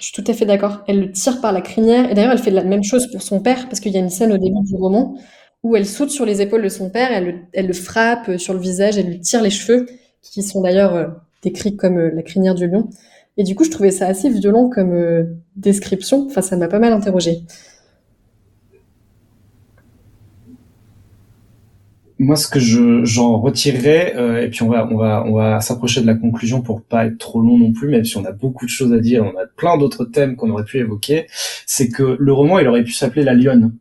Je 0.00 0.06
suis 0.06 0.12
tout 0.12 0.24
à 0.28 0.34
fait 0.34 0.46
d'accord. 0.46 0.82
Elle 0.88 0.98
le 0.98 1.12
tire 1.12 1.40
par 1.40 1.52
la 1.52 1.60
crinière. 1.60 2.10
Et 2.10 2.14
d'ailleurs, 2.14 2.32
elle 2.32 2.38
fait 2.38 2.50
la 2.50 2.64
même 2.64 2.82
chose 2.82 3.08
pour 3.12 3.22
son 3.22 3.40
père, 3.40 3.68
parce 3.68 3.78
qu'il 3.78 3.92
y 3.92 3.96
a 3.96 4.00
une 4.00 4.10
scène 4.10 4.32
au 4.32 4.38
début 4.38 4.62
du 4.64 4.74
roman 4.74 5.16
où 5.62 5.76
elle 5.76 5.86
saute 5.86 6.10
sur 6.10 6.24
les 6.24 6.40
épaules 6.40 6.62
de 6.62 6.68
son 6.70 6.88
père, 6.90 7.12
elle, 7.12 7.26
le- 7.26 7.38
elle 7.52 7.66
le 7.66 7.74
frappe 7.74 8.38
sur 8.38 8.54
le 8.54 8.60
visage, 8.60 8.96
elle 8.96 9.06
lui 9.08 9.20
tire 9.20 9.42
les 9.42 9.50
cheveux, 9.50 9.86
qui 10.22 10.42
sont 10.42 10.60
d'ailleurs 10.60 10.94
euh, 10.94 11.08
décrits 11.42 11.76
comme 11.76 11.98
euh, 11.98 12.10
la 12.14 12.22
crinière 12.22 12.54
du 12.54 12.66
lion. 12.68 12.88
Et 13.36 13.44
du 13.44 13.54
coup, 13.54 13.64
je 13.64 13.70
trouvais 13.70 13.90
ça 13.90 14.06
assez 14.06 14.28
violent 14.28 14.68
comme 14.68 14.92
euh, 14.92 15.24
description. 15.56 16.26
Enfin, 16.26 16.42
ça 16.42 16.56
m'a 16.56 16.68
pas 16.68 16.78
mal 16.78 16.92
interrogée. 16.92 17.42
Moi, 22.18 22.36
ce 22.36 22.48
que 22.48 22.60
je 22.60 23.02
j'en 23.04 23.40
retirerais, 23.40 24.14
euh, 24.14 24.42
et 24.42 24.50
puis 24.50 24.62
on 24.62 24.68
va 24.68 24.86
on 24.90 24.96
va 24.98 25.24
on 25.26 25.32
va 25.32 25.60
s'approcher 25.62 26.02
de 26.02 26.06
la 26.06 26.14
conclusion 26.14 26.60
pour 26.60 26.82
pas 26.82 27.06
être 27.06 27.16
trop 27.16 27.40
long 27.40 27.56
non 27.56 27.72
plus, 27.72 27.88
même 27.88 28.04
si 28.04 28.18
on 28.18 28.26
a 28.26 28.32
beaucoup 28.32 28.66
de 28.66 28.70
choses 28.70 28.92
à 28.92 28.98
dire, 28.98 29.24
on 29.24 29.38
a 29.38 29.46
plein 29.46 29.78
d'autres 29.78 30.04
thèmes 30.04 30.36
qu'on 30.36 30.50
aurait 30.50 30.64
pu 30.64 30.78
évoquer. 30.78 31.26
C'est 31.66 31.88
que 31.88 32.16
le 32.18 32.32
roman, 32.34 32.58
il 32.58 32.68
aurait 32.68 32.84
pu 32.84 32.92
s'appeler 32.92 33.22
La 33.24 33.32
Lionne. 33.32 33.72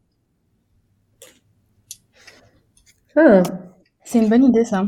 Ah, 3.16 3.44
C'est 4.06 4.20
une 4.20 4.30
bonne 4.30 4.46
idée, 4.46 4.64
ça. 4.64 4.88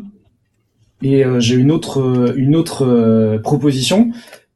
Et 1.01 1.25
euh, 1.25 1.39
j'ai 1.39 1.55
une 1.55 1.71
autre 1.71 1.99
euh, 2.01 2.33
une 2.35 2.55
autre 2.55 2.85
euh, 2.85 3.39
proposition. 3.39 4.11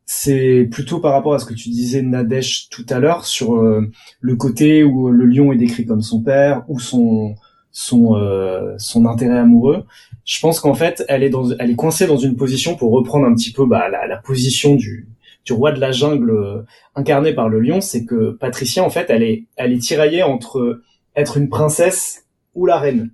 C'est 0.06 0.68
plutôt 0.72 1.00
par 1.00 1.14
rapport 1.14 1.34
à 1.34 1.40
ce 1.40 1.46
que 1.46 1.56
tu 1.56 1.70
disais 1.70 2.04
Nadège 2.04 2.70
tout 2.70 2.86
à 2.90 3.00
l'heure 3.00 3.26
sur 3.26 3.56
euh, 3.56 3.90
le 4.22 4.36
côté 4.36 4.84
où 4.84 5.10
le 5.10 5.26
lion 5.26 5.52
est 5.52 5.58
décrit 5.58 5.86
comme 5.86 6.02
son 6.04 6.22
père 6.22 6.64
ou 6.68 6.80
son 6.80 7.36
son 7.72 8.16
euh, 8.16 8.76
son 8.78 9.06
intérêt 9.08 9.40
amoureux. 9.40 9.86
Je 10.24 10.40
pense 10.40 10.60
qu'en 10.60 10.76
fait 10.76 11.04
elle 11.08 11.24
est 11.24 11.30
dans 11.32 11.52
elle 11.58 11.72
est 11.72 11.76
coincée 11.76 12.06
dans 12.06 12.18
une 12.18 12.36
position 12.36 12.76
pour 12.76 12.92
reprendre 12.92 13.26
un 13.26 13.34
petit 13.34 13.52
peu 13.52 13.66
bah, 13.66 13.90
la, 13.90 14.06
la 14.08 14.18
position 14.18 14.76
du 14.76 15.08
du 15.46 15.54
roi 15.54 15.72
de 15.72 15.80
la 15.80 15.92
jungle 15.92 16.32
euh, 16.32 16.62
incarné 16.96 17.34
par 17.34 17.50
le 17.50 17.60
lion, 17.60 17.82
c'est 17.82 18.06
que 18.06 18.32
Patricia 18.32 18.84
en 18.84 18.90
fait 18.92 19.08
elle 19.10 19.24
est 19.24 19.46
elle 19.58 19.74
est 19.74 19.80
tiraillée 19.80 20.22
entre 20.24 20.82
être 21.16 21.38
une 21.38 21.50
princesse 21.50 22.26
ou 22.54 22.66
la 22.68 22.78
reine. 22.78 23.12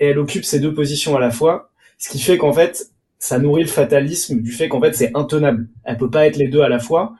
Et 0.00 0.08
elle 0.08 0.18
occupe 0.18 0.44
ces 0.44 0.60
deux 0.60 0.74
positions 0.74 1.16
à 1.16 1.20
la 1.20 1.30
fois 1.30 1.71
ce 2.02 2.08
qui 2.08 2.18
fait 2.18 2.36
qu'en 2.36 2.52
fait, 2.52 2.90
ça 3.20 3.38
nourrit 3.38 3.62
le 3.62 3.68
fatalisme 3.68 4.42
du 4.42 4.50
fait 4.50 4.68
qu'en 4.68 4.80
fait, 4.80 4.92
c'est 4.92 5.16
intenable. 5.16 5.68
Elle 5.84 5.96
peut 5.96 6.10
pas 6.10 6.26
être 6.26 6.36
les 6.36 6.48
deux 6.48 6.60
à 6.60 6.68
la 6.68 6.80
fois, 6.80 7.14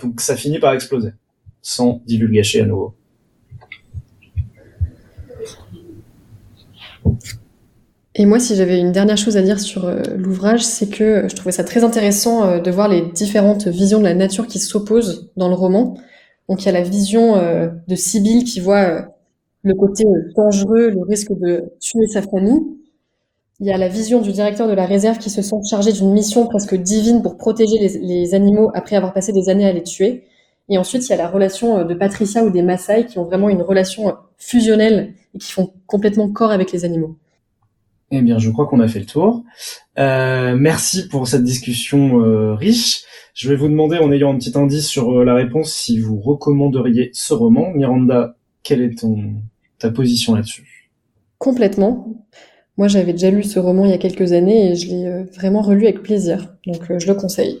donc 0.00 0.20
ça 0.20 0.36
finit 0.36 0.60
par 0.60 0.72
exploser. 0.74 1.10
Sans 1.60 2.00
divulgacher 2.06 2.60
à 2.60 2.66
nouveau. 2.66 2.94
Et 8.14 8.26
moi, 8.26 8.38
si 8.38 8.54
j'avais 8.54 8.78
une 8.78 8.92
dernière 8.92 9.16
chose 9.16 9.36
à 9.36 9.42
dire 9.42 9.58
sur 9.58 9.86
euh, 9.86 10.02
l'ouvrage, 10.16 10.64
c'est 10.64 10.88
que 10.88 11.02
euh, 11.02 11.28
je 11.28 11.34
trouvais 11.34 11.50
ça 11.50 11.64
très 11.64 11.82
intéressant 11.82 12.44
euh, 12.44 12.60
de 12.60 12.70
voir 12.70 12.86
les 12.86 13.02
différentes 13.10 13.66
visions 13.66 13.98
de 13.98 14.04
la 14.04 14.14
nature 14.14 14.46
qui 14.46 14.60
s'opposent 14.60 15.32
dans 15.36 15.48
le 15.48 15.54
roman. 15.54 15.98
Donc 16.48 16.62
il 16.62 16.66
y 16.66 16.68
a 16.68 16.72
la 16.72 16.82
vision 16.82 17.36
de 17.36 17.94
Sibyl 17.94 18.42
qui 18.42 18.60
voit 18.60 19.04
le 19.62 19.74
côté 19.74 20.04
dangereux, 20.34 20.88
le 20.88 21.02
risque 21.02 21.32
de 21.38 21.64
tuer 21.78 22.06
sa 22.06 22.22
famille. 22.22 22.62
Il 23.60 23.66
y 23.66 23.72
a 23.72 23.76
la 23.76 23.88
vision 23.88 24.20
du 24.20 24.32
directeur 24.32 24.68
de 24.68 24.72
la 24.72 24.86
réserve 24.86 25.18
qui 25.18 25.30
se 25.30 25.42
sent 25.42 25.56
chargé 25.68 25.92
d'une 25.92 26.12
mission 26.12 26.46
presque 26.46 26.76
divine 26.76 27.22
pour 27.22 27.36
protéger 27.36 27.78
les, 27.78 27.98
les 27.98 28.34
animaux 28.34 28.70
après 28.74 28.96
avoir 28.96 29.12
passé 29.12 29.32
des 29.32 29.48
années 29.48 29.66
à 29.66 29.72
les 29.72 29.82
tuer. 29.82 30.24
Et 30.68 30.78
ensuite, 30.78 31.06
il 31.06 31.10
y 31.10 31.14
a 31.14 31.16
la 31.16 31.28
relation 31.28 31.78
euh, 31.78 31.84
de 31.84 31.94
Patricia 31.94 32.44
ou 32.44 32.50
des 32.50 32.62
Maasai 32.62 33.06
qui 33.06 33.18
ont 33.18 33.24
vraiment 33.24 33.48
une 33.48 33.62
relation 33.62 34.08
euh, 34.08 34.12
fusionnelle 34.36 35.14
et 35.34 35.38
qui 35.38 35.50
font 35.50 35.72
complètement 35.86 36.30
corps 36.30 36.50
avec 36.50 36.72
les 36.72 36.84
animaux. 36.84 37.16
Eh 38.10 38.22
bien, 38.22 38.38
je 38.38 38.50
crois 38.50 38.66
qu'on 38.66 38.80
a 38.80 38.88
fait 38.88 39.00
le 39.00 39.06
tour. 39.06 39.44
Euh, 39.98 40.56
merci 40.56 41.08
pour 41.08 41.28
cette 41.28 41.44
discussion 41.44 42.20
euh, 42.22 42.54
riche. 42.54 43.02
Je 43.34 43.48
vais 43.48 43.56
vous 43.56 43.68
demander, 43.68 43.98
en 43.98 44.10
ayant 44.10 44.32
un 44.32 44.38
petit 44.38 44.56
indice 44.56 44.86
sur 44.86 45.12
euh, 45.12 45.24
la 45.24 45.34
réponse, 45.34 45.72
si 45.72 46.00
vous 46.00 46.18
recommanderiez 46.18 47.10
ce 47.12 47.34
roman. 47.34 47.70
Miranda, 47.74 48.36
quelle 48.62 48.80
est 48.82 48.98
ton 48.98 49.34
ta 49.78 49.90
position 49.90 50.34
là-dessus? 50.34 50.90
Complètement. 51.38 52.26
Moi, 52.78 52.88
j'avais 52.88 53.12
déjà 53.12 53.30
lu 53.30 53.42
ce 53.42 53.58
roman 53.58 53.84
il 53.84 53.90
y 53.90 53.94
a 53.94 53.98
quelques 53.98 54.32
années 54.32 54.70
et 54.70 54.74
je 54.76 54.88
l'ai 54.88 55.06
euh, 55.06 55.24
vraiment 55.34 55.60
relu 55.60 55.84
avec 55.84 56.02
plaisir. 56.02 56.54
Donc, 56.66 56.90
euh, 56.90 56.98
je 56.98 57.08
le 57.08 57.14
conseille. 57.14 57.60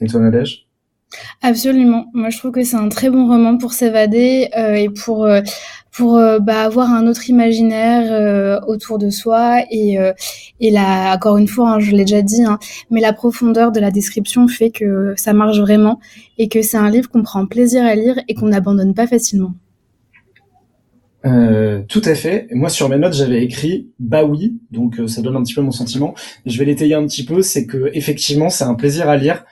Et 0.00 0.06
toi, 0.06 0.20
Nadège 0.20 0.66
Absolument. 1.42 2.06
Moi, 2.14 2.30
je 2.30 2.38
trouve 2.38 2.50
que 2.50 2.64
c'est 2.64 2.76
un 2.76 2.88
très 2.88 3.10
bon 3.10 3.28
roman 3.28 3.58
pour 3.58 3.72
s'évader 3.72 4.48
euh, 4.56 4.74
et 4.74 4.88
pour 4.88 5.24
euh, 5.24 5.40
pour 5.96 6.16
euh, 6.16 6.38
bah, 6.38 6.62
avoir 6.62 6.92
un 6.92 7.06
autre 7.06 7.30
imaginaire 7.30 8.12
euh, 8.12 8.60
autour 8.66 8.98
de 8.98 9.08
soi 9.08 9.62
et 9.70 9.98
euh, 9.98 10.12
et 10.60 10.70
là 10.70 11.14
encore 11.14 11.38
une 11.38 11.48
fois, 11.48 11.70
hein, 11.70 11.80
je 11.80 11.92
l'ai 11.92 12.04
déjà 12.04 12.22
dit, 12.22 12.44
hein, 12.44 12.58
mais 12.90 13.00
la 13.00 13.12
profondeur 13.12 13.72
de 13.72 13.80
la 13.80 13.90
description 13.90 14.46
fait 14.48 14.70
que 14.70 15.14
ça 15.16 15.32
marche 15.32 15.58
vraiment 15.58 16.00
et 16.38 16.48
que 16.48 16.60
c'est 16.60 16.76
un 16.76 16.90
livre 16.90 17.08
qu'on 17.08 17.22
prend 17.22 17.46
plaisir 17.46 17.84
à 17.84 17.94
lire 17.94 18.18
et 18.28 18.34
qu'on 18.34 18.48
n'abandonne 18.48 18.94
pas 18.94 19.06
facilement. 19.06 19.52
Euh, 21.26 21.82
tout 21.88 22.02
à 22.04 22.14
fait. 22.14 22.46
Moi, 22.52 22.68
sur 22.68 22.88
mes 22.88 22.98
notes, 22.98 23.14
j'avais 23.14 23.42
écrit 23.42 23.90
bah 23.98 24.24
oui, 24.24 24.60
donc 24.70 25.00
euh, 25.00 25.08
ça 25.08 25.22
donne 25.22 25.36
un 25.36 25.42
petit 25.42 25.54
peu 25.54 25.60
mon 25.62 25.72
sentiment. 25.72 26.14
Je 26.44 26.58
vais 26.58 26.64
l'étayer 26.64 26.94
un 26.94 27.06
petit 27.06 27.24
peu, 27.24 27.42
c'est 27.42 27.66
que 27.66 27.90
effectivement, 27.94 28.48
c'est 28.48 28.64
un 28.64 28.74
plaisir 28.74 29.08
à 29.08 29.16
lire. 29.16 29.44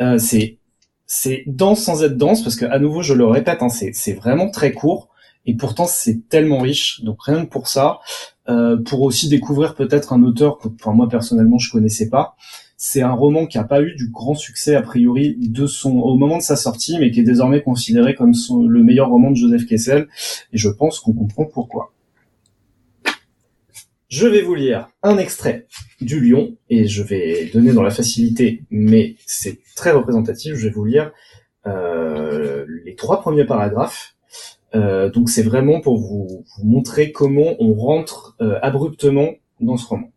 Euh, 0.00 0.18
c'est 0.18 0.58
c'est 1.06 1.42
dense 1.46 1.82
sans 1.82 2.02
être 2.02 2.16
dense, 2.16 2.42
parce 2.42 2.56
que 2.56 2.64
à 2.66 2.78
nouveau, 2.78 3.02
je 3.02 3.14
le 3.14 3.26
répète, 3.26 3.62
hein, 3.62 3.68
c'est 3.68 3.90
c'est 3.94 4.14
vraiment 4.14 4.50
très 4.50 4.72
court 4.72 5.10
et 5.46 5.54
pourtant 5.54 5.86
c'est 5.86 6.28
tellement 6.28 6.60
riche. 6.60 7.02
Donc 7.02 7.22
rien 7.22 7.44
que 7.44 7.50
pour 7.50 7.68
ça, 7.68 8.00
euh, 8.48 8.76
pour 8.76 9.02
aussi 9.02 9.28
découvrir 9.28 9.74
peut-être 9.74 10.12
un 10.12 10.22
auteur 10.22 10.58
que, 10.58 10.68
enfin, 10.80 10.92
moi 10.92 11.08
personnellement, 11.08 11.58
je 11.58 11.70
connaissais 11.70 12.08
pas. 12.08 12.36
C'est 12.80 13.02
un 13.02 13.12
roman 13.12 13.46
qui 13.46 13.58
a 13.58 13.64
pas 13.64 13.82
eu 13.82 13.96
du 13.96 14.08
grand 14.08 14.36
succès 14.36 14.76
a 14.76 14.82
priori 14.82 15.36
au 15.84 16.16
moment 16.16 16.36
de 16.36 16.42
sa 16.42 16.54
sortie, 16.54 16.96
mais 17.00 17.10
qui 17.10 17.18
est 17.18 17.24
désormais 17.24 17.60
considéré 17.60 18.14
comme 18.14 18.32
le 18.68 18.84
meilleur 18.84 19.08
roman 19.08 19.32
de 19.32 19.36
Joseph 19.36 19.66
Kessel. 19.66 20.06
Et 20.52 20.58
je 20.58 20.68
pense 20.68 21.00
qu'on 21.00 21.12
comprend 21.12 21.44
pourquoi. 21.44 21.92
Je 24.08 24.28
vais 24.28 24.42
vous 24.42 24.54
lire 24.54 24.90
un 25.02 25.18
extrait 25.18 25.66
du 26.00 26.20
Lion, 26.20 26.56
et 26.70 26.86
je 26.86 27.02
vais 27.02 27.50
donner 27.52 27.72
dans 27.72 27.82
la 27.82 27.90
facilité, 27.90 28.62
mais 28.70 29.16
c'est 29.26 29.58
très 29.74 29.90
représentatif. 29.90 30.54
Je 30.54 30.68
vais 30.68 30.72
vous 30.72 30.84
lire 30.84 31.10
euh, 31.66 32.64
les 32.84 32.94
trois 32.94 33.20
premiers 33.20 33.44
paragraphes. 33.44 34.14
Euh, 34.76 35.10
donc 35.10 35.30
c'est 35.30 35.42
vraiment 35.42 35.80
pour 35.80 35.98
vous, 35.98 36.44
vous 36.56 36.64
montrer 36.64 37.10
comment 37.10 37.56
on 37.58 37.74
rentre 37.74 38.36
euh, 38.40 38.60
abruptement 38.62 39.32
dans 39.60 39.76
ce 39.76 39.86
roman. 39.88 40.12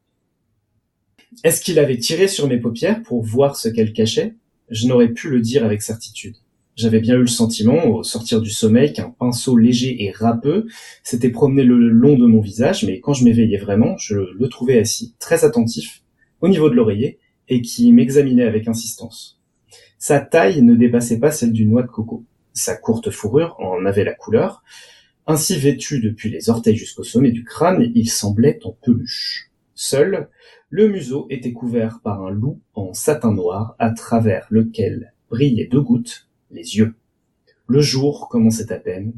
Est-ce 1.44 1.62
qu'il 1.62 1.80
avait 1.80 1.98
tiré 1.98 2.28
sur 2.28 2.48
mes 2.48 2.58
paupières 2.58 3.02
pour 3.04 3.24
voir 3.24 3.56
ce 3.56 3.70
qu'elles 3.70 3.94
cachaient 3.94 4.36
Je 4.70 4.88
n'aurais 4.88 5.10
pu 5.10 5.30
le 5.30 5.40
dire 5.40 5.66
avec 5.66 5.82
certitude. 5.82 6.36
J'avais 6.76 7.00
bien 7.00 7.16
eu 7.16 7.22
le 7.22 7.28
sentiment, 7.28 7.86
au 7.86 8.04
sortir 8.04 8.42
du 8.42 8.50
sommeil, 8.50 8.94
qu'un 8.94 9.10
pinceau 9.10 9.58
léger 9.58 10.04
et 10.04 10.12
râpeux 10.12 10.68
s'était 11.04 11.30
promené 11.30 11.64
le 11.64 11.78
long 11.90 12.18
de 12.18 12.26
mon 12.26 12.42
visage, 12.42 12.84
mais 12.86 13.00
quand 13.00 13.14
je 13.14 13.24
m'éveillais 13.24 13.58
vraiment, 13.58 13.98
je 13.98 14.16
le 14.16 14.50
trouvais 14.50 14.80
assis, 14.80 15.16
très 15.20 15.46
attentif, 15.46 16.04
au 16.42 16.48
niveau 16.48 16.70
de 16.70 16.76
l'oreiller, 16.76 17.20
et 17.50 17.62
qui 17.62 17.92
m'examinait 17.92 18.46
avec 18.46 18.68
insistance. 18.68 19.40
Sa 19.98 20.20
taille 20.20 20.62
ne 20.62 20.76
dépassait 20.76 21.20
pas 21.20 21.32
celle 21.32 21.54
d'une 21.54 21.70
noix 21.70 21.84
de 21.84 21.88
coco. 21.88 22.26
Sa 22.54 22.76
courte 22.76 23.12
fourrure 23.12 23.56
en 23.60 23.86
avait 23.86 24.04
la 24.04 24.14
couleur. 24.14 24.64
Ainsi 25.28 25.58
vêtu 25.58 26.00
depuis 26.00 26.30
les 26.30 26.50
orteils 26.50 26.76
jusqu'au 26.76 27.04
sommet 27.04 27.32
du 27.32 27.44
crâne, 27.44 27.92
il 27.96 28.10
semblait 28.10 28.60
en 28.64 28.72
peluche. 28.72 29.51
Seul, 29.74 30.30
le 30.70 30.88
museau 30.88 31.28
était 31.30 31.54
couvert 31.54 32.00
par 32.04 32.24
un 32.24 32.32
loup 32.32 32.60
en 32.74 32.94
satin 32.94 33.34
noir 33.34 33.76
à 33.80 33.92
travers 33.92 34.48
lequel 34.50 35.14
brillaient 35.30 35.68
deux 35.68 35.82
gouttes, 35.82 36.28
les 36.52 36.78
yeux. 36.78 36.96
Le 37.68 37.82
jour 37.82 38.28
commençait 38.30 38.72
à 38.72 38.80
peine. 38.80 39.14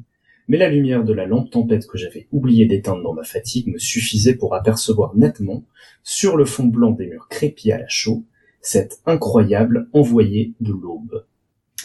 mais 0.47 0.57
la 0.57 0.69
lumière 0.69 1.05
de 1.05 1.13
la 1.13 1.25
lampe 1.25 1.49
tempête 1.51 1.87
que 1.87 1.97
j'avais 1.97 2.27
oublié 2.31 2.65
d'éteindre 2.65 3.01
dans 3.01 3.13
ma 3.13 3.23
fatigue 3.23 3.67
me 3.67 3.77
suffisait 3.77 4.35
pour 4.35 4.55
apercevoir 4.55 5.15
nettement, 5.15 5.63
sur 6.03 6.35
le 6.35 6.45
fond 6.45 6.65
blanc 6.65 6.91
des 6.91 7.07
murs 7.07 7.29
crépis 7.29 7.71
à 7.71 7.79
la 7.79 7.87
chaux, 7.87 8.25
cette 8.61 8.99
incroyable 9.05 9.87
envoyée 9.93 10.53
de 10.59 10.73
l'aube. 10.73 11.25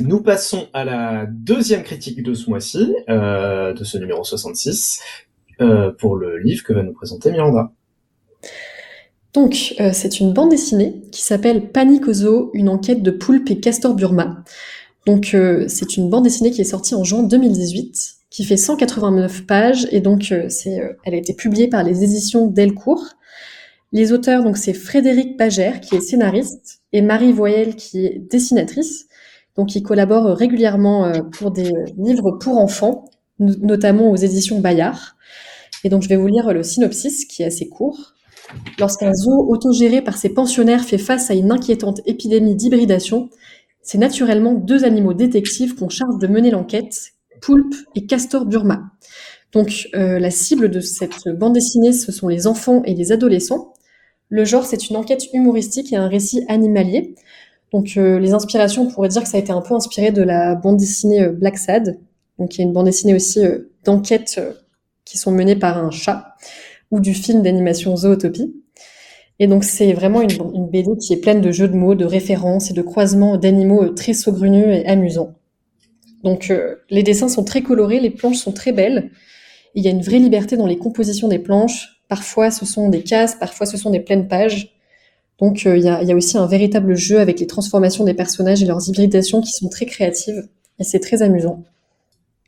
Nous 0.01 0.23
passons 0.23 0.69
à 0.73 0.85
la 0.85 1.27
deuxième 1.27 1.83
critique 1.83 2.23
de 2.23 2.35
ce 2.35 2.49
mois-ci, 2.49 2.95
euh, 3.09 3.73
de 3.73 3.85
ce 3.85 3.99
numéro 3.99 4.23
66, 4.25 5.01
euh, 5.61 5.91
pour 5.93 6.17
le 6.17 6.39
livre 6.39 6.63
que 6.63 6.73
va 6.73 6.83
nous 6.83 6.93
présenter 6.93 7.31
Miranda. 7.33 7.73
Donc, 9.35 9.75
euh, 9.81 9.91
c'est 9.93 10.21
une 10.21 10.33
bande 10.33 10.51
dessinée 10.51 11.03
qui 11.13 11.23
s'appelle 11.23 11.71
Panique 11.71 12.09
au 12.09 12.13
zoo, 12.13 12.51
une 12.55 12.69
enquête 12.69 13.03
de 13.03 13.11
Poulpe 13.11 13.51
et 13.51 13.61
Castor 13.61 13.95
Burma. 13.95 14.43
Donc, 15.07 15.33
euh, 15.35 15.67
c'est 15.69 15.97
une 15.97 16.11
bande 16.11 16.25
dessinée 16.25 16.51
qui 16.51 16.61
est 16.61 16.65
sortie 16.65 16.95
en 16.95 17.05
juin 17.05 17.23
2018, 17.23 18.15
qui 18.31 18.45
fait 18.45 18.57
189 18.57 19.47
pages, 19.47 19.87
et 19.93 20.01
donc, 20.01 20.33
euh, 20.33 20.47
c'est, 20.49 20.81
euh, 20.81 20.93
elle 21.05 21.15
a 21.15 21.19
été 21.19 21.35
publiée 21.35 21.69
par 21.69 21.83
les 21.85 22.05
éditions 22.05 22.47
Delcourt. 22.47 23.05
Les 23.93 24.13
auteurs, 24.13 24.43
donc, 24.45 24.57
c'est 24.57 24.75
Frédéric 24.75 25.37
Pagère, 25.37 25.81
qui 25.81 25.97
est 25.97 26.01
scénariste, 26.01 26.81
et 26.93 27.03
Marie 27.03 27.33
Voyelle, 27.33 27.77
qui 27.77 28.07
est 28.07 28.19
dessinatrice. 28.31 29.07
Donc, 29.57 29.75
ils 29.77 29.83
collaborent 29.83 30.37
régulièrement 30.37 31.07
euh, 31.07 31.23
pour 31.23 31.51
des 31.51 31.73
livres 31.99 32.33
pour 32.33 32.59
enfants, 32.59 33.07
no- 33.39 33.55
notamment 33.61 34.11
aux 34.11 34.17
éditions 34.17 34.61
Bayard. 34.61 35.17
Et 35.85 35.91
donc, 35.91 36.03
je 36.03 36.09
vais 36.09 36.17
vous 36.17 36.27
lire 36.29 36.53
le 36.53 36.63
synopsis, 36.63 37.25
qui 37.27 37.43
est 37.43 37.47
assez 37.47 37.69
court. 37.69 38.15
Lorsqu'un 38.79 39.13
zoo 39.13 39.47
autogéré 39.49 40.03
par 40.03 40.17
ses 40.17 40.31
pensionnaires 40.31 40.85
fait 40.85 40.99
face 40.99 41.31
à 41.31 41.35
une 41.35 41.51
inquiétante 41.51 42.01
épidémie 42.07 42.55
d'hybridation, 42.55 43.31
c'est 43.83 43.99
naturellement 43.99 44.55
deux 44.55 44.85
animaux 44.85 45.15
détectives 45.15 45.75
qu'on 45.75 45.89
charge 45.89 46.19
de 46.19 46.27
mener 46.27 46.51
l'enquête, 46.51 47.13
Poulpe 47.41 47.75
et 47.95 48.07
Castor 48.07 48.45
Burma. 48.47 48.83
Donc, 49.53 49.89
euh, 49.95 50.19
la 50.19 50.31
cible 50.31 50.71
de 50.71 50.81
cette 50.81 51.29
bande 51.29 51.55
dessinée, 51.55 51.93
ce 51.93 52.13
sont 52.13 52.29
les 52.29 52.47
enfants 52.47 52.83
et 52.85 52.95
les 52.95 53.13
adolescents. 53.13 53.73
Le 54.29 54.45
genre, 54.45 54.67
c'est 54.67 54.91
une 54.91 54.97
enquête 54.97 55.25
humoristique 55.33 55.93
et 55.93 55.97
un 55.97 56.09
récit 56.09 56.45
animalier. 56.49 57.15
Donc, 57.73 57.97
euh, 57.97 58.19
les 58.19 58.33
inspirations, 58.33 58.83
on 58.83 58.91
pourrait 58.91 59.09
dire 59.09 59.23
que 59.23 59.29
ça 59.29 59.37
a 59.37 59.41
été 59.41 59.53
un 59.53 59.61
peu 59.61 59.75
inspiré 59.75 60.11
de 60.11 60.23
la 60.23 60.55
bande 60.55 60.79
dessinée 60.79 61.23
euh, 61.23 61.33
Black 61.33 61.59
Sad. 61.59 61.99
Donc, 62.39 62.55
il 62.55 62.59
y 62.59 62.65
a 62.65 62.67
une 62.67 62.73
bande 62.73 62.87
dessinée 62.87 63.15
aussi 63.15 63.41
d'enquêtes 63.85 64.37
euh, 64.39 64.53
qui 65.05 65.19
sont 65.19 65.33
menées 65.33 65.57
par 65.57 65.83
un 65.83 65.91
chat 65.91 66.35
ou 66.91 67.01
du 67.01 67.15
film 67.15 67.43
d'animation 67.43 67.97
Zootopie. 67.97 68.55
Et 69.39 69.47
donc 69.47 69.65
c'est 69.65 69.93
vraiment 69.93 70.21
une, 70.21 70.69
BD 70.69 70.97
qui 70.99 71.13
est 71.13 71.19
pleine 71.19 71.41
de 71.41 71.53
jeux 71.53 71.69
de 71.69 71.77
mots, 71.77 71.95
de 71.95 72.05
références 72.05 72.71
et 72.71 72.75
de 72.75 72.83
croisements 72.83 73.37
d'animaux 73.37 73.85
euh, 73.85 73.95
très 73.95 74.13
saugrenus 74.13 74.67
et 74.67 74.87
amusants. 74.87 75.35
Donc 76.25 76.51
euh, 76.51 76.77
les 76.91 77.05
dessins 77.05 77.29
sont 77.29 77.45
très 77.45 77.63
colorés, 77.63 78.01
les 78.01 78.11
planches 78.11 78.39
sont 78.39 78.53
très 78.53 78.73
belles. 78.73 79.11
Il 79.75 79.85
y 79.85 79.89
a 79.89 79.91
une 79.93 80.03
vraie 80.03 80.19
liberté 80.19 80.57
dans 80.57 80.67
les 80.67 80.79
compositions 80.79 81.29
des 81.29 81.39
planches. 81.39 82.03
Parfois 82.09 82.51
ce 82.51 82.67
sont 82.67 82.89
des 82.89 83.03
cases, 83.03 83.37
parfois 83.37 83.67
ce 83.67 83.77
sont 83.77 83.91
des 83.91 84.01
pleines 84.01 84.27
pages. 84.27 84.75
Donc 85.39 85.67
euh, 85.67 85.77
il 85.77 85.85
y, 85.85 85.89
a, 85.89 86.17
aussi 86.17 86.37
un 86.37 86.47
véritable 86.47 86.97
jeu 86.97 87.21
avec 87.21 87.39
les 87.39 87.47
transformations 87.47 88.03
des 88.03 88.15
personnages 88.15 88.61
et 88.61 88.67
leurs 88.67 88.89
hybridations 88.89 89.41
qui 89.41 89.53
sont 89.53 89.69
très 89.69 89.87
créatives. 89.87 90.49
Et 90.81 90.85
c'est 90.85 90.99
très 90.99 91.23
amusant. 91.23 91.63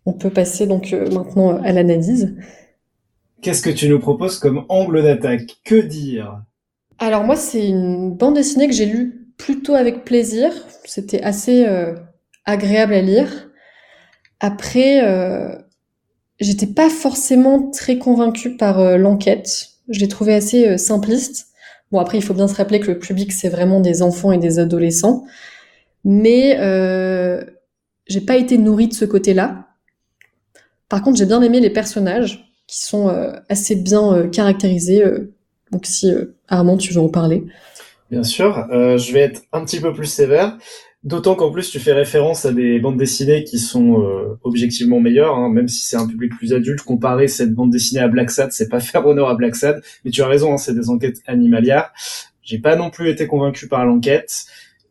On 0.06 0.12
peut 0.12 0.30
passer 0.30 0.66
donc 0.66 0.92
maintenant 1.12 1.62
à 1.62 1.70
l'analyse. 1.70 2.34
Qu'est-ce 3.42 3.62
que 3.62 3.70
tu 3.70 3.88
nous 3.88 3.98
proposes 3.98 4.38
comme 4.38 4.66
angle 4.68 5.02
d'attaque? 5.02 5.60
Que 5.64 5.76
dire? 5.76 6.42
Alors 6.98 7.24
moi, 7.24 7.36
c'est 7.36 7.66
une 7.66 8.14
bande 8.14 8.34
dessinée 8.34 8.66
que 8.66 8.74
j'ai 8.74 8.84
lue 8.84 9.28
plutôt 9.38 9.74
avec 9.74 10.04
plaisir. 10.04 10.52
C'était 10.84 11.22
assez 11.22 11.64
euh, 11.66 11.94
agréable 12.44 12.92
à 12.92 13.00
lire. 13.00 13.48
Après, 14.40 15.02
euh, 15.02 15.56
j'étais 16.38 16.66
pas 16.66 16.90
forcément 16.90 17.70
très 17.70 17.96
convaincue 17.96 18.56
par 18.56 18.78
euh, 18.78 18.98
l'enquête. 18.98 19.70
Je 19.88 20.00
l'ai 20.00 20.08
trouvée 20.08 20.34
assez 20.34 20.76
simpliste. 20.76 21.48
Bon, 21.90 21.98
après, 21.98 22.18
il 22.18 22.22
faut 22.22 22.34
bien 22.34 22.46
se 22.46 22.54
rappeler 22.54 22.78
que 22.78 22.90
le 22.90 22.98
public, 22.98 23.32
c'est 23.32 23.48
vraiment 23.48 23.80
des 23.80 24.02
enfants 24.02 24.32
et 24.32 24.38
des 24.38 24.58
adolescents. 24.58 25.24
Mais 26.04 26.56
j'ai 28.06 28.20
pas 28.20 28.36
été 28.36 28.58
nourrie 28.58 28.88
de 28.88 28.94
ce 28.94 29.04
côté-là. 29.04 29.66
Par 30.88 31.02
contre, 31.02 31.18
j'ai 31.18 31.26
bien 31.26 31.42
aimé 31.42 31.58
les 31.58 31.70
personnages 31.70 32.49
qui 32.70 32.80
sont 32.80 33.08
euh, 33.08 33.32
assez 33.48 33.74
bien 33.74 34.14
euh, 34.14 34.28
caractérisés. 34.28 35.04
euh. 35.04 35.32
donc 35.72 35.86
si 35.86 36.12
Armand, 36.48 36.76
tu 36.76 36.94
veux 36.94 37.00
en 37.00 37.08
parler. 37.08 37.44
Bien 38.10 38.22
sûr, 38.24 38.66
je 38.72 39.12
vais 39.12 39.20
être 39.20 39.42
un 39.52 39.64
petit 39.64 39.78
peu 39.78 39.92
plus 39.92 40.06
sévère. 40.06 40.56
D'autant 41.02 41.34
qu'en 41.34 41.50
plus 41.50 41.70
tu 41.70 41.78
fais 41.78 41.92
référence 41.92 42.44
à 42.44 42.52
des 42.52 42.78
bandes 42.78 42.98
dessinées 42.98 43.44
qui 43.44 43.58
sont 43.58 44.02
euh, 44.02 44.38
objectivement 44.42 45.00
meilleures, 45.00 45.34
hein, 45.34 45.48
même 45.48 45.66
si 45.66 45.86
c'est 45.86 45.96
un 45.96 46.06
public 46.06 46.32
plus 46.36 46.52
adulte. 46.52 46.82
Comparer 46.82 47.26
cette 47.28 47.54
bande 47.54 47.70
dessinée 47.70 48.02
à 48.02 48.08
Black 48.08 48.30
Sad, 48.30 48.52
c'est 48.52 48.68
pas 48.68 48.80
faire 48.80 49.06
honneur 49.06 49.28
à 49.28 49.34
Black 49.34 49.56
Sad. 49.56 49.80
Mais 50.04 50.10
tu 50.10 50.22
as 50.22 50.26
raison, 50.26 50.52
hein, 50.52 50.58
c'est 50.58 50.74
des 50.74 50.90
enquêtes 50.90 51.22
animalières. 51.26 51.92
J'ai 52.42 52.58
pas 52.58 52.76
non 52.76 52.90
plus 52.90 53.08
été 53.08 53.26
convaincu 53.26 53.68
par 53.68 53.86
l'enquête. 53.86 54.44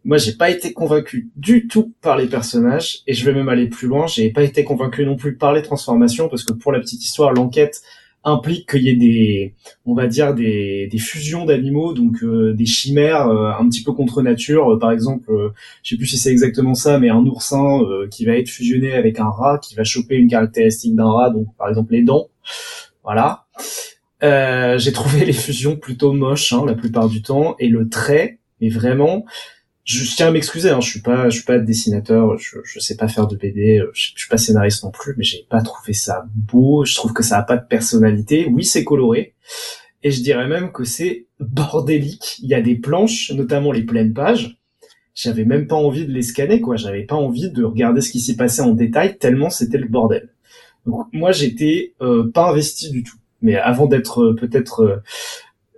Moi, 0.09 0.17
j'ai 0.17 0.33
pas 0.33 0.49
été 0.49 0.73
convaincu 0.73 1.29
du 1.35 1.67
tout 1.67 1.93
par 2.01 2.17
les 2.17 2.25
personnages, 2.25 3.03
et 3.05 3.13
je 3.13 3.23
vais 3.23 3.31
même 3.31 3.47
aller 3.47 3.67
plus 3.67 3.87
loin. 3.87 4.07
J'ai 4.07 4.31
pas 4.31 4.41
été 4.41 4.63
convaincu 4.63 5.05
non 5.05 5.15
plus 5.15 5.35
par 5.35 5.53
les 5.53 5.61
transformations, 5.61 6.29
parce 6.29 6.43
que 6.43 6.51
pour 6.51 6.71
la 6.71 6.79
petite 6.79 7.05
histoire, 7.05 7.31
l'enquête 7.31 7.83
implique 8.23 8.67
qu'il 8.71 8.81
y 8.85 8.89
ait 8.89 8.95
des, 8.95 9.53
on 9.85 9.93
va 9.93 10.07
dire 10.07 10.33
des, 10.33 10.87
des 10.91 10.97
fusions 10.97 11.45
d'animaux, 11.45 11.93
donc 11.93 12.23
euh, 12.23 12.55
des 12.55 12.65
chimères 12.65 13.27
euh, 13.27 13.51
un 13.51 13.69
petit 13.69 13.83
peu 13.83 13.91
contre 13.91 14.23
nature. 14.23 14.73
Euh, 14.73 14.79
par 14.79 14.91
exemple, 14.91 15.31
euh, 15.31 15.49
je 15.83 15.91
sais 15.91 15.95
plus 15.97 16.07
si 16.07 16.17
c'est 16.17 16.31
exactement 16.31 16.73
ça, 16.73 16.97
mais 16.97 17.09
un 17.09 17.23
oursin 17.27 17.83
euh, 17.83 18.07
qui 18.07 18.25
va 18.25 18.35
être 18.35 18.49
fusionné 18.49 18.93
avec 18.93 19.19
un 19.19 19.29
rat, 19.29 19.59
qui 19.59 19.75
va 19.75 19.83
choper 19.83 20.15
une 20.15 20.27
caractéristique 20.27 20.95
d'un 20.95 21.11
rat, 21.11 21.29
donc 21.29 21.55
par 21.55 21.69
exemple 21.69 21.93
les 21.93 22.01
dents. 22.01 22.29
Voilà. 23.03 23.45
Euh, 24.23 24.79
J'ai 24.79 24.91
trouvé 24.91 25.23
les 25.25 25.33
fusions 25.33 25.75
plutôt 25.75 26.13
moches 26.13 26.51
hein, 26.51 26.63
la 26.65 26.73
plupart 26.73 27.09
du 27.09 27.21
temps, 27.21 27.55
et 27.59 27.67
le 27.67 27.89
trait, 27.89 28.39
mais 28.59 28.69
vraiment. 28.69 29.23
Je, 29.85 30.15
tiens 30.15 30.27
à 30.27 30.31
m'excuser, 30.31 30.69
hein, 30.69 30.81
je 30.81 30.89
suis 30.89 31.01
pas, 31.01 31.29
je 31.29 31.37
suis 31.37 31.45
pas 31.45 31.57
dessinateur, 31.57 32.37
je, 32.37 32.57
je 32.63 32.79
sais 32.79 32.95
pas 32.95 33.07
faire 33.07 33.27
de 33.27 33.35
BD, 33.35 33.79
euh, 33.79 33.89
je, 33.93 34.11
je 34.13 34.19
suis 34.19 34.29
pas 34.29 34.37
scénariste 34.37 34.83
non 34.83 34.91
plus, 34.91 35.15
mais 35.17 35.23
j'ai 35.23 35.45
pas 35.49 35.61
trouvé 35.61 35.93
ça 35.93 36.25
beau. 36.35 36.85
Je 36.85 36.93
trouve 36.95 37.13
que 37.13 37.23
ça 37.23 37.39
a 37.39 37.43
pas 37.43 37.57
de 37.57 37.65
personnalité. 37.65 38.47
Oui, 38.51 38.63
c'est 38.63 38.83
coloré, 38.83 39.33
et 40.03 40.11
je 40.11 40.21
dirais 40.21 40.47
même 40.47 40.71
que 40.71 40.83
c'est 40.83 41.25
bordélique. 41.39 42.37
Il 42.41 42.49
y 42.49 42.53
a 42.53 42.61
des 42.61 42.75
planches, 42.75 43.31
notamment 43.31 43.71
les 43.71 43.83
pleines 43.83 44.13
pages. 44.13 44.57
J'avais 45.15 45.43
même 45.43 45.67
pas 45.67 45.75
envie 45.75 46.05
de 46.05 46.13
les 46.13 46.21
scanner, 46.21 46.61
quoi. 46.61 46.77
J'avais 46.77 47.03
pas 47.03 47.15
envie 47.15 47.51
de 47.51 47.63
regarder 47.63 48.01
ce 48.01 48.11
qui 48.11 48.19
s'y 48.19 48.35
passait 48.35 48.61
en 48.61 48.73
détail, 48.73 49.17
tellement 49.17 49.49
c'était 49.49 49.77
le 49.77 49.87
bordel. 49.87 50.29
Donc 50.85 51.07
moi, 51.11 51.31
j'étais 51.31 51.93
euh, 52.01 52.31
pas 52.31 52.49
investi 52.49 52.89
du 52.91 53.03
tout. 53.03 53.17
Mais 53.41 53.55
avant 53.55 53.85
d'être 53.85 54.21
euh, 54.21 54.35
peut-être 54.35 55.01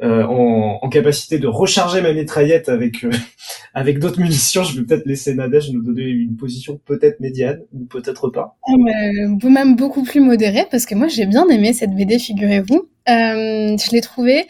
euh, 0.03 0.23
en, 0.23 0.79
en 0.81 0.89
capacité 0.89 1.37
de 1.37 1.47
recharger 1.47 2.01
ma 2.01 2.11
mitraillette 2.11 2.69
avec 2.69 3.03
euh, 3.03 3.11
avec 3.73 3.99
d'autres 3.99 4.19
munitions, 4.19 4.63
je 4.63 4.79
vais 4.79 4.85
peut-être 4.85 5.05
laisser 5.05 5.35
Nadège 5.35 5.71
nous 5.71 5.83
donner 5.83 6.03
une 6.03 6.35
position 6.35 6.79
peut-être 6.85 7.19
médiane 7.19 7.61
ou 7.71 7.85
peut-être 7.85 8.29
pas. 8.29 8.57
Ah, 8.67 8.71
euh, 8.73 9.49
même 9.49 9.75
beaucoup 9.75 10.03
plus 10.03 10.19
modéré 10.19 10.65
parce 10.71 10.85
que 10.85 10.95
moi 10.95 11.07
j'ai 11.07 11.25
bien 11.25 11.47
aimé 11.49 11.73
cette 11.73 11.95
BD, 11.95 12.17
figurez-vous. 12.17 12.89
Euh, 13.11 13.77
je 13.77 13.91
l'ai 13.91 14.01
trouvée 14.01 14.47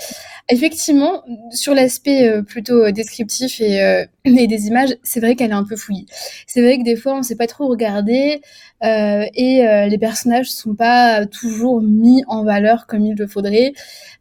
effectivement 0.49 1.23
sur 1.51 1.73
l'aspect 1.73 2.27
euh, 2.27 2.41
plutôt 2.41 2.83
euh, 2.83 2.91
descriptif 2.91 3.61
et, 3.61 4.07
des 4.25 4.67
images, 4.67 4.95
c'est 5.01 5.19
vrai 5.19 5.35
qu'elle 5.35 5.51
est 5.51 5.55
un 5.55 5.63
peu 5.63 5.75
fouillie. 5.75 6.05
C'est 6.45 6.61
vrai 6.61 6.77
que 6.77 6.83
des 6.83 6.95
fois 6.95 7.15
on 7.15 7.23
sait 7.23 7.35
pas 7.35 7.47
trop 7.47 7.67
regarder 7.67 8.41
et 8.83 9.87
les 9.89 9.97
personnages 9.99 10.51
sont 10.51 10.75
pas 10.75 11.25
toujours 11.25 11.81
mis 11.81 12.23
en 12.27 12.43
valeur 12.43 12.85
comme 12.87 13.05
il 13.05 13.15
le 13.15 13.27
faudrait. 13.27 13.73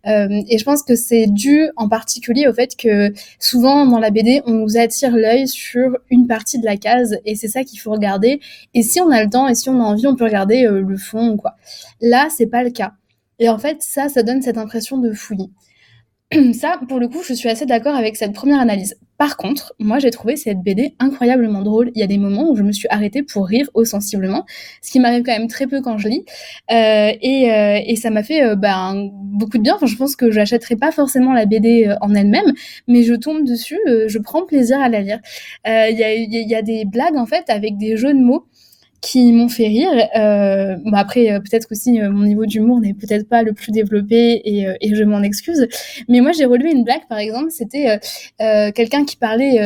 Et 0.06 0.58
je 0.58 0.64
pense 0.64 0.82
que 0.82 0.94
c'est 0.94 1.26
dû 1.26 1.68
en 1.76 1.88
particulier 1.88 2.46
au 2.48 2.54
fait 2.54 2.76
que 2.76 3.12
souvent 3.38 3.84
dans 3.84 3.98
la 3.98 4.10
BD 4.10 4.42
on 4.46 4.52
nous 4.52 4.78
attire 4.78 5.16
l'œil 5.16 5.48
sur 5.48 5.98
une 6.10 6.26
partie 6.26 6.58
de 6.58 6.64
la 6.64 6.78
case 6.78 7.18
et 7.26 7.34
c'est 7.34 7.48
ça 7.48 7.64
qu'il 7.64 7.80
faut 7.80 7.92
regarder. 7.92 8.40
Et 8.72 8.82
si 8.82 9.00
on 9.02 9.10
a 9.10 9.22
le 9.22 9.28
temps 9.28 9.48
et 9.48 9.54
si 9.54 9.68
on 9.68 9.80
a 9.80 9.84
envie, 9.84 10.06
on 10.06 10.16
peut 10.16 10.24
regarder 10.24 10.62
le 10.62 10.96
fond 10.96 11.30
ou 11.30 11.36
quoi. 11.36 11.56
Là, 12.00 12.28
c'est 12.34 12.46
pas 12.46 12.62
le 12.62 12.70
cas. 12.70 12.92
Et 13.40 13.48
en 13.48 13.58
fait, 13.58 13.82
ça, 13.82 14.08
ça 14.08 14.22
donne 14.22 14.42
cette 14.42 14.58
impression 14.58 14.98
de 14.98 15.12
fouillis. 15.12 15.50
ça, 16.54 16.78
pour 16.88 17.00
le 17.00 17.08
coup, 17.08 17.22
je 17.24 17.34
suis 17.34 17.48
assez 17.48 17.66
d'accord 17.66 17.96
avec 17.96 18.16
cette 18.16 18.32
première 18.32 18.60
analyse. 18.60 18.96
Par 19.18 19.36
contre, 19.36 19.74
moi, 19.78 19.98
j'ai 19.98 20.10
trouvé 20.10 20.36
cette 20.36 20.58
BD 20.58 20.94
incroyablement 20.98 21.62
drôle. 21.62 21.90
Il 21.94 22.00
y 22.00 22.02
a 22.02 22.06
des 22.06 22.16
moments 22.18 22.50
où 22.50 22.56
je 22.56 22.62
me 22.62 22.72
suis 22.72 22.86
arrêtée 22.88 23.22
pour 23.22 23.46
rire 23.46 23.68
sensiblement, 23.84 24.46
ce 24.80 24.92
qui 24.92 25.00
m'arrive 25.00 25.24
quand 25.24 25.32
même 25.32 25.48
très 25.48 25.66
peu 25.66 25.82
quand 25.82 25.98
je 25.98 26.08
lis. 26.08 26.24
Euh, 26.70 27.12
et, 27.20 27.52
euh, 27.52 27.80
et 27.84 27.96
ça 27.96 28.10
m'a 28.10 28.22
fait 28.22 28.44
euh, 28.44 28.54
ben, 28.54 29.10
beaucoup 29.12 29.58
de 29.58 29.62
bien. 29.62 29.74
Enfin, 29.74 29.86
je 29.86 29.96
pense 29.96 30.16
que 30.16 30.30
j'achèterai 30.30 30.76
pas 30.76 30.92
forcément 30.92 31.32
la 31.34 31.46
BD 31.46 31.92
en 32.00 32.14
elle-même, 32.14 32.52
mais 32.86 33.02
je 33.02 33.14
tombe 33.14 33.44
dessus, 33.44 33.78
je 33.86 34.18
prends 34.18 34.46
plaisir 34.46 34.80
à 34.80 34.88
la 34.88 35.00
lire. 35.00 35.18
Il 35.66 35.96
y, 35.98 36.04
a, 36.04 36.14
y 36.14 36.54
a 36.54 36.62
des 36.62 36.84
blagues, 36.84 37.16
en 37.16 37.26
fait, 37.26 37.50
avec 37.50 37.76
des 37.76 37.96
jeux 37.96 38.14
de 38.14 38.20
mots 38.20 38.46
qui 39.00 39.32
m'ont 39.32 39.48
fait 39.48 39.66
rire. 39.66 39.90
Euh, 40.16 40.76
bon 40.84 40.92
après, 40.92 41.30
euh, 41.30 41.40
peut-être 41.40 41.68
aussi 41.70 42.00
euh, 42.00 42.10
mon 42.10 42.24
niveau 42.24 42.44
d'humour 42.44 42.80
n'est 42.80 42.92
peut-être 42.92 43.28
pas 43.28 43.42
le 43.42 43.54
plus 43.54 43.72
développé 43.72 44.42
et, 44.44 44.66
euh, 44.66 44.74
et 44.80 44.94
je 44.94 45.04
m'en 45.04 45.22
excuse. 45.22 45.66
Mais 46.08 46.20
moi, 46.20 46.32
j'ai 46.32 46.44
relevé 46.44 46.70
une 46.70 46.84
blague, 46.84 47.06
par 47.08 47.18
exemple, 47.18 47.50
c'était 47.50 47.98
quelqu'un 48.38 49.04
qui 49.04 49.16
parlait 49.16 49.58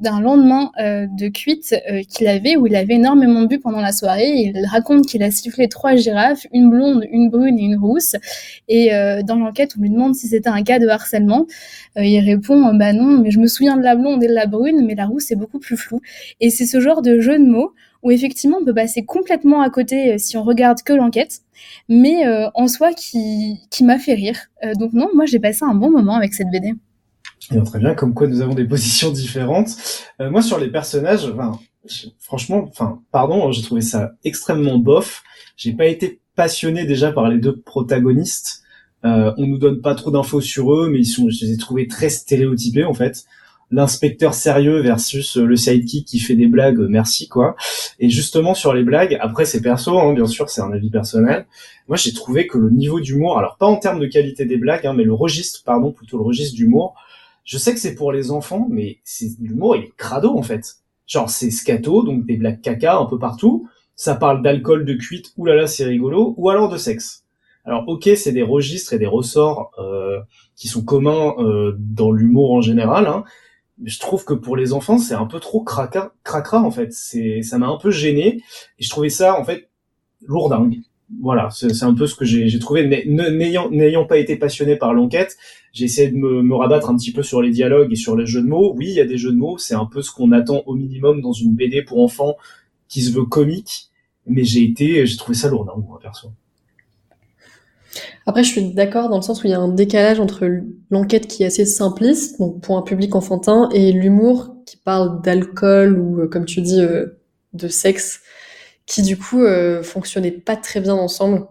d'un 0.00 0.20
lendemain 0.20 0.70
de 0.78 1.28
cuite 1.28 1.74
qu'il 2.08 2.28
avait, 2.28 2.56
où 2.56 2.66
il 2.66 2.76
avait 2.76 2.94
énormément 2.94 3.42
bu 3.42 3.58
pendant 3.58 3.80
la 3.80 3.92
soirée. 3.92 4.30
Il 4.30 4.66
raconte 4.66 5.06
qu'il 5.06 5.22
a 5.22 5.30
sifflé 5.30 5.68
trois 5.68 5.96
girafes, 5.96 6.46
une 6.52 6.70
blonde, 6.70 7.06
une 7.10 7.30
brune 7.30 7.58
et 7.58 7.62
une 7.62 7.76
rousse. 7.76 8.16
Et 8.68 8.90
dans 9.24 9.36
l'enquête, 9.36 9.74
on 9.78 9.82
lui 9.82 9.90
demande 9.90 10.14
si 10.14 10.28
c'était 10.28 10.48
un 10.48 10.62
cas 10.62 10.78
de 10.78 10.88
harcèlement. 10.88 11.46
il 11.96 12.20
répond, 12.20 12.74
bah 12.74 12.92
non, 12.92 13.18
mais 13.18 13.30
je 13.30 13.38
me 13.38 13.46
souviens 13.46 13.76
de 13.76 13.82
la 13.82 13.96
blonde 13.96 14.22
et 14.22 14.28
de 14.28 14.34
la 14.34 14.46
brune, 14.46 14.84
mais 14.86 14.94
la 14.94 15.06
rousse 15.06 15.30
est 15.30 15.36
beaucoup 15.36 15.58
plus 15.58 15.76
floue. 15.76 16.00
Et 16.40 16.50
c'est 16.50 16.66
ce 16.66 16.80
genre 16.80 17.02
de 17.02 17.20
jeu 17.20 17.38
de 17.38 17.44
mots 17.44 17.72
où 18.06 18.12
effectivement 18.12 18.58
on 18.62 18.64
peut 18.64 18.72
passer 18.72 19.04
complètement 19.04 19.62
à 19.62 19.68
côté 19.68 20.12
euh, 20.12 20.18
si 20.18 20.36
on 20.36 20.44
regarde 20.44 20.80
que 20.82 20.92
l'enquête, 20.92 21.40
mais 21.88 22.24
euh, 22.24 22.48
en 22.54 22.68
soi 22.68 22.92
qui, 22.92 23.58
qui 23.68 23.82
m'a 23.82 23.98
fait 23.98 24.14
rire. 24.14 24.38
Euh, 24.64 24.74
donc 24.78 24.92
non, 24.92 25.08
moi 25.12 25.26
j'ai 25.26 25.40
passé 25.40 25.64
un 25.64 25.74
bon 25.74 25.90
moment 25.90 26.14
avec 26.14 26.32
cette 26.32 26.48
BD. 26.52 26.74
Très 27.64 27.80
bien, 27.80 27.94
comme 27.94 28.14
quoi 28.14 28.28
nous 28.28 28.40
avons 28.40 28.54
des 28.54 28.64
positions 28.64 29.10
différentes. 29.10 29.70
moi 30.20 30.40
sur 30.40 30.58
les 30.58 30.70
personnages, 30.70 31.32
franchement, 32.18 32.70
pardon, 33.10 33.50
j'ai 33.50 33.62
trouvé 33.62 33.80
ça 33.80 34.12
extrêmement 34.24 34.78
bof. 34.78 35.22
J'ai 35.56 35.72
pas 35.72 35.86
été 35.86 36.20
passionné 36.36 36.86
déjà 36.86 37.12
par 37.12 37.28
les 37.28 37.38
deux 37.38 37.60
protagonistes. 37.60 38.62
Euh, 39.04 39.32
on 39.36 39.46
nous 39.46 39.58
donne 39.58 39.80
pas 39.80 39.94
trop 39.94 40.10
d'infos 40.10 40.40
sur 40.40 40.72
eux, 40.74 40.88
mais 40.90 41.00
ils 41.00 41.06
sont, 41.06 41.28
je 41.28 41.44
les 41.44 41.52
ai 41.52 41.56
trouvés 41.56 41.88
très 41.88 42.08
stéréotypés 42.08 42.84
en 42.84 42.94
fait 42.94 43.24
l'inspecteur 43.70 44.34
sérieux 44.34 44.80
versus 44.80 45.36
le 45.36 45.56
sidekick 45.56 46.06
qui 46.06 46.18
fait 46.18 46.36
des 46.36 46.46
blagues, 46.46 46.78
merci 46.78 47.28
quoi. 47.28 47.56
Et 47.98 48.08
justement 48.10 48.54
sur 48.54 48.72
les 48.72 48.84
blagues, 48.84 49.16
après 49.20 49.44
c'est 49.44 49.60
perso, 49.60 49.98
hein, 49.98 50.12
bien 50.12 50.26
sûr, 50.26 50.48
c'est 50.48 50.60
un 50.60 50.72
avis 50.72 50.90
personnel. 50.90 51.46
Moi 51.88 51.96
j'ai 51.96 52.12
trouvé 52.12 52.46
que 52.46 52.58
le 52.58 52.70
niveau 52.70 53.00
d'humour, 53.00 53.38
alors 53.38 53.56
pas 53.56 53.66
en 53.66 53.76
termes 53.76 54.00
de 54.00 54.06
qualité 54.06 54.44
des 54.44 54.56
blagues, 54.56 54.86
hein, 54.86 54.94
mais 54.94 55.04
le 55.04 55.14
registre, 55.14 55.62
pardon, 55.64 55.92
plutôt 55.92 56.18
le 56.18 56.24
registre 56.24 56.54
d'humour. 56.54 56.94
Je 57.44 57.58
sais 57.58 57.74
que 57.74 57.80
c'est 57.80 57.94
pour 57.94 58.12
les 58.12 58.30
enfants, 58.30 58.66
mais 58.70 58.98
l'humour 59.40 59.76
il 59.76 59.84
est 59.84 59.92
crado 59.96 60.36
en 60.36 60.42
fait. 60.42 60.76
Genre 61.06 61.30
c'est 61.30 61.50
scato, 61.50 62.02
donc 62.02 62.26
des 62.26 62.36
blagues 62.36 62.60
caca 62.60 62.98
un 62.98 63.06
peu 63.06 63.18
partout. 63.18 63.68
Ça 63.94 64.14
parle 64.14 64.42
d'alcool, 64.42 64.84
de 64.84 64.94
cuite, 64.94 65.32
oulala 65.36 65.66
c'est 65.66 65.84
rigolo, 65.84 66.34
ou 66.36 66.50
alors 66.50 66.68
de 66.68 66.76
sexe. 66.76 67.24
Alors 67.64 67.84
ok, 67.88 68.08
c'est 68.16 68.32
des 68.32 68.42
registres 68.42 68.92
et 68.92 68.98
des 68.98 69.06
ressorts 69.06 69.72
euh, 69.78 70.20
qui 70.54 70.68
sont 70.68 70.84
communs 70.84 71.34
euh, 71.38 71.74
dans 71.78 72.12
l'humour 72.12 72.52
en 72.52 72.60
général, 72.60 73.08
hein, 73.08 73.24
je 73.84 73.98
trouve 73.98 74.24
que 74.24 74.34
pour 74.34 74.56
les 74.56 74.72
enfants, 74.72 74.98
c'est 74.98 75.14
un 75.14 75.26
peu 75.26 75.40
trop 75.40 75.62
cracra, 75.62 76.12
cracra 76.24 76.62
en 76.62 76.70
fait. 76.70 76.92
C'est, 76.92 77.42
ça 77.42 77.58
m'a 77.58 77.68
un 77.68 77.76
peu 77.76 77.90
gêné 77.90 78.42
et 78.78 78.82
je 78.82 78.90
trouvais 78.90 79.10
ça 79.10 79.38
en 79.38 79.44
fait 79.44 79.68
lourdingue. 80.26 80.80
Voilà, 81.20 81.50
c'est 81.50 81.84
un 81.84 81.94
peu 81.94 82.08
ce 82.08 82.16
que 82.16 82.24
j'ai 82.24 82.58
trouvé. 82.58 82.84
N'ayant 83.06 83.70
n'ayant 83.70 84.06
pas 84.06 84.18
été 84.18 84.34
passionné 84.36 84.74
par 84.74 84.92
l'enquête, 84.92 85.36
j'ai 85.72 85.84
essayé 85.84 86.10
de 86.10 86.16
me, 86.16 86.42
me, 86.42 86.54
rabattre 86.56 86.90
un 86.90 86.96
petit 86.96 87.12
peu 87.12 87.22
sur 87.22 87.40
les 87.42 87.50
dialogues 87.50 87.92
et 87.92 87.96
sur 87.96 88.16
les 88.16 88.26
jeux 88.26 88.42
de 88.42 88.48
mots. 88.48 88.74
Oui, 88.76 88.86
il 88.88 88.94
y 88.94 89.00
a 89.00 89.04
des 89.04 89.16
jeux 89.16 89.30
de 89.30 89.36
mots, 89.36 89.56
c'est 89.56 89.76
un 89.76 89.86
peu 89.86 90.02
ce 90.02 90.10
qu'on 90.10 90.32
attend 90.32 90.64
au 90.66 90.74
minimum 90.74 91.20
dans 91.20 91.32
une 91.32 91.54
BD 91.54 91.82
pour 91.82 92.02
enfants 92.02 92.36
qui 92.88 93.02
se 93.02 93.12
veut 93.12 93.24
comique, 93.24 93.90
mais 94.26 94.42
j'ai 94.42 94.64
été, 94.64 95.06
j'ai 95.06 95.16
trouvé 95.16 95.36
ça 95.36 95.48
lourdingue, 95.48 95.86
moi 95.86 96.00
perso. 96.00 96.32
Après, 98.26 98.42
je 98.42 98.50
suis 98.50 98.72
d'accord 98.72 99.08
dans 99.08 99.16
le 99.16 99.22
sens 99.22 99.42
où 99.42 99.46
il 99.46 99.50
y 99.50 99.54
a 99.54 99.60
un 99.60 99.68
décalage 99.68 100.20
entre 100.20 100.48
l'enquête 100.90 101.26
qui 101.26 101.42
est 101.42 101.46
assez 101.46 101.64
simpliste, 101.64 102.38
donc 102.38 102.60
pour 102.60 102.76
un 102.76 102.82
public 102.82 103.14
enfantin, 103.14 103.68
et 103.72 103.92
l'humour 103.92 104.56
qui 104.66 104.76
parle 104.76 105.22
d'alcool 105.22 105.98
ou, 105.98 106.20
euh, 106.20 106.28
comme 106.28 106.44
tu 106.44 106.60
dis, 106.60 106.80
euh, 106.80 107.18
de 107.52 107.68
sexe, 107.68 108.20
qui 108.84 109.02
du 109.02 109.16
coup 109.16 109.42
euh, 109.42 109.82
fonctionnait 109.82 110.32
pas 110.32 110.56
très 110.56 110.80
bien 110.80 110.94
ensemble. 110.94 111.46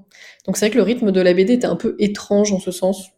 Donc 0.46 0.58
c'est 0.58 0.66
vrai 0.66 0.72
que 0.72 0.78
le 0.78 0.84
rythme 0.84 1.12
de 1.12 1.22
la 1.22 1.34
BD 1.34 1.54
était 1.54 1.66
un 1.66 1.76
peu 1.76 1.96
étrange 2.00 2.52
en 2.52 2.60
ce 2.60 2.72
sens. 2.72 3.10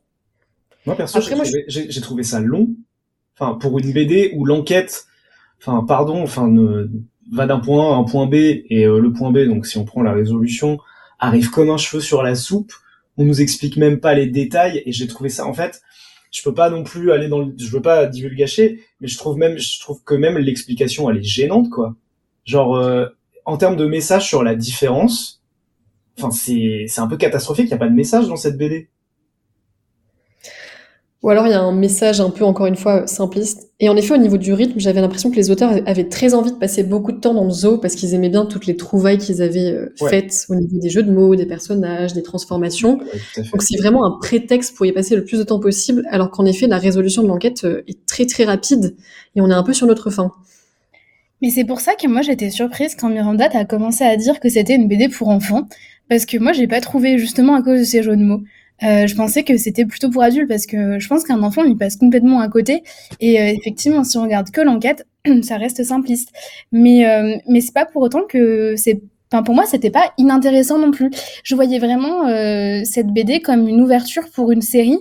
Moi 0.86 0.96
perso, 0.96 1.20
j'ai 1.68 2.02
trouvé, 2.02 2.24
ça 2.24 2.40
long. 2.40 2.70
Enfin, 3.38 3.56
pour 3.56 3.78
une 3.78 3.92
BD 3.92 4.34
où 4.36 4.46
l'enquête, 4.46 5.06
enfin, 5.60 5.84
pardon, 5.86 6.24
enfin, 6.24 6.50
va 7.32 7.46
d'un 7.46 7.60
point 7.60 7.92
A 7.92 7.96
à 7.96 7.98
un 7.98 8.06
point 8.06 8.26
B 8.26 8.36
et 8.36 8.86
le 8.86 9.12
point 9.12 9.32
B, 9.32 9.40
donc 9.40 9.66
si 9.66 9.78
on 9.78 9.84
prend 9.84 10.02
la 10.02 10.14
résolution, 10.14 10.80
arrive 11.20 11.50
comme 11.50 11.70
un 11.70 11.78
cheveu 11.78 12.02
sur 12.02 12.24
la 12.24 12.36
soupe 12.36 12.72
on 13.18 13.26
nous 13.26 13.42
explique 13.42 13.78
même 13.78 14.00
pas 14.00 14.14
les 14.14 14.28
détails 14.28 14.84
et 14.86 14.92
j'ai 14.92 15.08
trouvé 15.08 15.30
ça 15.30 15.46
en 15.46 15.54
fait 15.54 15.82
je 16.32 16.42
peux 16.44 16.54
pas 16.54 16.70
non 16.70 16.84
plus 16.84 17.12
aller 17.12 17.28
dans 17.28 17.40
le, 17.40 17.54
je 17.58 17.70
veux 17.70 17.82
pas 17.82 18.06
divulgacher 18.06 18.82
mais 19.02 19.08
je 19.08 19.18
trouve 19.18 19.38
même 19.38 19.58
je 19.58 19.80
trouve 19.80 20.04
que 20.04 20.14
même 20.14 20.38
l'explication 20.38 21.10
elle 21.10 21.18
est 21.18 21.24
gênante 21.24 21.70
quoi. 21.70 21.96
Genre 22.46 22.76
euh, 22.76 23.08
en 23.46 23.58
termes 23.58 23.76
de 23.76 23.86
message 23.86 24.28
sur 24.28 24.44
la 24.44 24.56
différence 24.56 25.42
enfin 26.18 26.32
c'est 26.32 26.86
c'est 26.88 27.02
un 27.02 27.08
peu 27.08 27.18
catastrophique 27.18 27.66
il 27.68 27.72
y 27.72 27.74
a 27.74 27.78
pas 27.78 27.90
de 27.90 27.96
message 27.96 28.28
dans 28.28 28.36
cette 28.36 28.58
BD 28.58 28.90
ou 31.24 31.30
alors 31.30 31.48
il 31.48 31.50
y 31.50 31.54
a 31.54 31.62
un 31.62 31.72
message 31.72 32.22
un 32.22 32.30
peu, 32.30 32.46
encore 32.46 32.68
une 32.68 32.76
fois, 32.76 33.08
simpliste. 33.08 33.72
Et 33.80 33.90
en 33.90 33.98
effet, 33.98 34.14
au 34.14 34.18
niveau 34.18 34.38
du 34.38 34.54
rythme, 34.54 34.80
j'avais 34.80 35.02
l'impression 35.02 35.32
que 35.32 35.36
les 35.36 35.50
auteurs 35.50 35.72
avaient 35.88 36.08
très 36.08 36.36
envie 36.36 36.52
de 36.52 36.58
passer 36.58 36.84
beaucoup 36.84 37.12
de 37.12 37.20
temps 37.20 37.34
dans 37.34 37.46
le 37.46 37.50
zoo 37.50 37.80
parce 37.80 37.96
qu'ils 37.96 38.14
aimaient 38.14 38.30
bien 38.30 38.46
toutes 38.46 38.68
les 38.68 38.78
trouvailles 38.78 39.18
qu'ils 39.18 39.42
avaient 39.42 39.72
euh, 39.72 39.94
faites 40.10 40.46
au 40.50 40.56
niveau 40.56 40.78
des 40.80 40.90
jeux 40.90 41.02
de 41.02 41.12
mots, 41.12 41.36
des 41.36 41.48
personnages, 41.48 42.14
des 42.14 42.22
transformations. 42.22 43.00
Donc 43.36 43.62
c'est 43.62 43.78
vraiment 43.78 44.06
un 44.06 44.20
prétexte 44.20 44.76
pour 44.76 44.86
y 44.86 44.92
passer 44.92 45.16
le 45.16 45.24
plus 45.24 45.40
de 45.40 45.44
temps 45.44 45.60
possible, 45.60 46.04
alors 46.12 46.30
qu'en 46.30 46.46
effet, 46.46 46.68
la 46.68 46.78
résolution 46.78 47.24
de 47.24 47.28
l'enquête 47.28 47.64
euh, 47.64 47.82
est 47.88 48.06
très 48.06 48.26
très 48.28 48.44
rapide 48.44 48.96
et 49.36 49.42
on 49.42 49.50
est 49.50 49.56
un 49.56 49.64
peu 49.64 49.74
sur 49.74 49.88
notre 49.88 50.12
fin. 50.12 50.32
Mais 51.42 51.50
c'est 51.50 51.66
pour 51.66 51.82
ça 51.82 51.94
que 51.96 52.08
moi 52.08 52.22
j'étais 52.22 52.50
surprise 52.50 52.96
quand 52.96 53.10
Miranda 53.10 53.50
a 53.54 53.66
commencé 53.66 54.04
à 54.04 54.16
dire 54.18 54.40
que 54.40 54.50
c'était 54.50 54.76
une 54.76 54.88
BD 54.88 55.08
pour 55.08 55.30
enfants, 55.30 55.68
parce 56.10 56.26
que 56.26 56.38
moi 56.38 56.52
j'ai 56.52 56.68
pas 56.68 56.82
trouvé 56.82 57.18
justement 57.18 57.56
à 57.56 57.62
cause 57.62 57.80
de 57.80 57.86
ces 57.86 58.04
jeux 58.04 58.16
de 58.16 58.24
mots. 58.24 58.42
Euh, 58.84 59.08
je 59.08 59.16
pensais 59.16 59.44
que 59.44 59.58
c'était 59.58 59.86
plutôt 59.86 60.10
pour 60.10 60.22
adultes 60.22 60.48
parce 60.48 60.68
que 60.68 61.00
je 61.00 61.08
pense 61.08 61.24
qu'un 61.24 61.42
enfant 61.42 61.64
il 61.64 61.76
passe 61.78 61.96
complètement 61.96 62.42
à 62.42 62.48
côté 62.48 62.84
et 63.20 63.42
euh, 63.42 63.54
effectivement 63.58 64.04
si 64.04 64.18
on 64.18 64.24
regarde 64.24 64.52
que 64.52 64.62
l'enquête 64.62 65.08
ça 65.42 65.58
reste 65.58 65.84
simpliste 65.84 66.32
mais 66.72 67.08
euh, 67.10 67.38
mais 67.48 67.62
c'est 67.62 67.74
pas 67.74 67.86
pour 67.86 68.02
autant 68.04 68.24
que 68.28 68.76
c'est 68.76 69.02
Enfin, 69.30 69.44
pour 69.44 69.56
moi, 69.56 69.66
c'était 69.66 69.90
pas 69.90 70.14
inintéressant 70.18 70.80
non 70.80 70.90
plus. 70.90 71.12
Je 71.44 71.54
voyais 71.54 71.80
vraiment 71.80 72.30
euh, 72.30 72.84
cette 72.86 73.08
BD 73.08 73.42
comme 73.42 73.68
une 73.68 73.82
ouverture 73.82 74.24
pour 74.34 74.54
une 74.54 74.62
série 74.62 74.98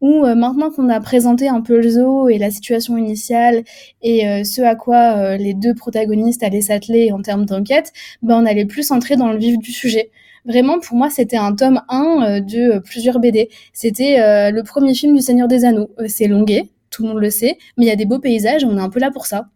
où 0.00 0.24
maintenant 0.24 0.70
qu'on 0.70 0.90
a 0.90 1.00
présenté 1.00 1.48
un 1.48 1.60
peu 1.60 1.80
le 1.80 1.88
zoo 1.88 2.28
et 2.28 2.38
la 2.38 2.52
situation 2.52 2.96
initiale 2.96 3.64
et 4.02 4.44
ce 4.44 4.60
à 4.60 4.74
quoi 4.74 5.36
les 5.38 5.54
deux 5.54 5.74
protagonistes 5.74 6.42
allaient 6.42 6.60
s'atteler 6.60 7.10
en 7.10 7.22
termes 7.22 7.46
d'enquête, 7.46 7.92
ben 8.22 8.42
on 8.42 8.46
allait 8.46 8.66
plus 8.66 8.90
entrer 8.90 9.16
dans 9.16 9.32
le 9.32 9.38
vif 9.38 9.58
du 9.58 9.72
sujet. 9.72 10.10
Vraiment, 10.46 10.78
pour 10.78 10.96
moi, 10.96 11.08
c'était 11.08 11.38
un 11.38 11.54
tome 11.54 11.80
1 11.88 12.02
euh, 12.22 12.40
de 12.40 12.78
plusieurs 12.80 13.18
BD. 13.18 13.48
C'était 13.72 14.20
euh, 14.20 14.50
le 14.50 14.62
premier 14.62 14.94
film 14.94 15.14
du 15.14 15.22
Seigneur 15.22 15.48
des 15.48 15.64
Anneaux. 15.64 15.90
Euh, 15.98 16.04
c'est 16.06 16.28
longué, 16.28 16.70
tout 16.90 17.02
le 17.02 17.08
monde 17.08 17.20
le 17.20 17.30
sait, 17.30 17.56
mais 17.78 17.86
il 17.86 17.88
y 17.88 17.92
a 17.92 17.96
des 17.96 18.04
beaux 18.04 18.18
paysages, 18.18 18.64
on 18.64 18.76
est 18.76 18.80
un 18.80 18.90
peu 18.90 19.00
là 19.00 19.10
pour 19.10 19.26
ça. 19.26 19.46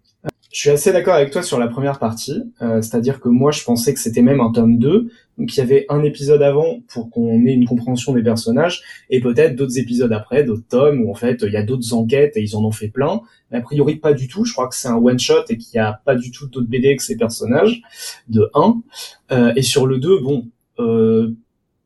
Je 0.51 0.61
suis 0.61 0.70
assez 0.70 0.93
d'accord 0.93 1.14
avec 1.14 1.30
toi 1.30 1.43
sur 1.43 1.59
la 1.59 1.68
première 1.68 1.99
partie, 1.99 2.43
c'est-à-dire 2.59 3.20
que 3.20 3.28
moi 3.28 3.53
je 3.53 3.62
pensais 3.64 3.93
que 3.93 4.01
c'était 4.01 4.22
même 4.22 4.41
un 4.41 4.51
tome 4.51 4.78
2, 4.78 5.11
donc 5.36 5.55
il 5.55 5.59
y 5.59 5.61
avait 5.61 5.84
un 5.91 6.03
épisode 6.03 6.41
avant 6.41 6.80
pour 6.89 7.11
qu'on 7.11 7.45
ait 7.45 7.53
une 7.53 7.66
compréhension 7.66 8.14
des 8.14 8.22
personnages, 8.22 8.80
et 9.11 9.20
peut-être 9.20 9.57
d'autres 9.57 9.78
épisodes 9.78 10.11
après, 10.11 10.45
d'autres 10.45 10.66
tomes 10.66 11.03
où 11.03 11.11
en 11.11 11.14
fait 11.14 11.43
il 11.43 11.53
y 11.53 11.59
a 11.59 11.62
d'autres 11.62 11.93
enquêtes 11.93 12.34
et 12.39 12.41
ils 12.41 12.57
en 12.57 12.64
ont 12.64 12.72
fait 12.72 12.89
plein, 12.89 13.20
mais 13.51 13.59
a 13.59 13.61
priori 13.61 13.97
pas 13.97 14.14
du 14.14 14.26
tout, 14.26 14.47
je 14.47 14.55
crois 14.55 14.68
que 14.68 14.74
c'est 14.74 14.89
un 14.89 14.97
one-shot 14.97 15.45
et 15.51 15.59
qu'il 15.59 15.78
n'y 15.78 15.86
a 15.86 16.01
pas 16.07 16.14
du 16.14 16.30
tout 16.30 16.49
d'autres 16.49 16.66
BD 16.66 16.97
que 16.97 17.03
ces 17.03 17.18
personnages, 17.18 17.82
de 18.28 18.51
1. 18.55 19.53
et 19.55 19.62
sur 19.62 19.86
le 19.86 19.99
2, 19.99 20.20
bon, 20.20 20.47
euh, 20.79 21.35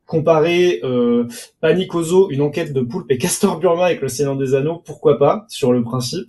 comparer 0.07 0.81
euh, 0.85 1.27
une 1.63 2.43
enquête 2.43 2.73
de 2.73 2.81
Poulpe 2.83 3.11
et 3.11 3.19
Castor 3.19 3.59
Burma 3.59 3.87
avec 3.87 4.03
le 4.03 4.09
Seigneur 4.09 4.37
des 4.37 4.55
Anneaux, 4.55 4.83
pourquoi 4.85 5.19
pas, 5.19 5.47
sur 5.49 5.73
le 5.73 5.83
principe. 5.83 6.29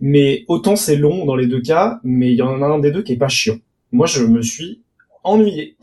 Mais 0.00 0.44
autant 0.48 0.76
c'est 0.76 0.96
long 0.96 1.26
dans 1.26 1.36
les 1.36 1.46
deux 1.46 1.60
cas, 1.60 2.00
mais 2.02 2.32
il 2.32 2.36
y 2.36 2.42
en 2.42 2.62
a 2.62 2.66
un 2.66 2.78
des 2.78 2.90
deux 2.90 3.02
qui 3.02 3.12
est 3.12 3.18
pas 3.18 3.28
chiant. 3.28 3.58
Moi, 3.92 4.06
je 4.06 4.24
me 4.24 4.42
suis 4.42 4.82
ennuyé. 5.24 5.76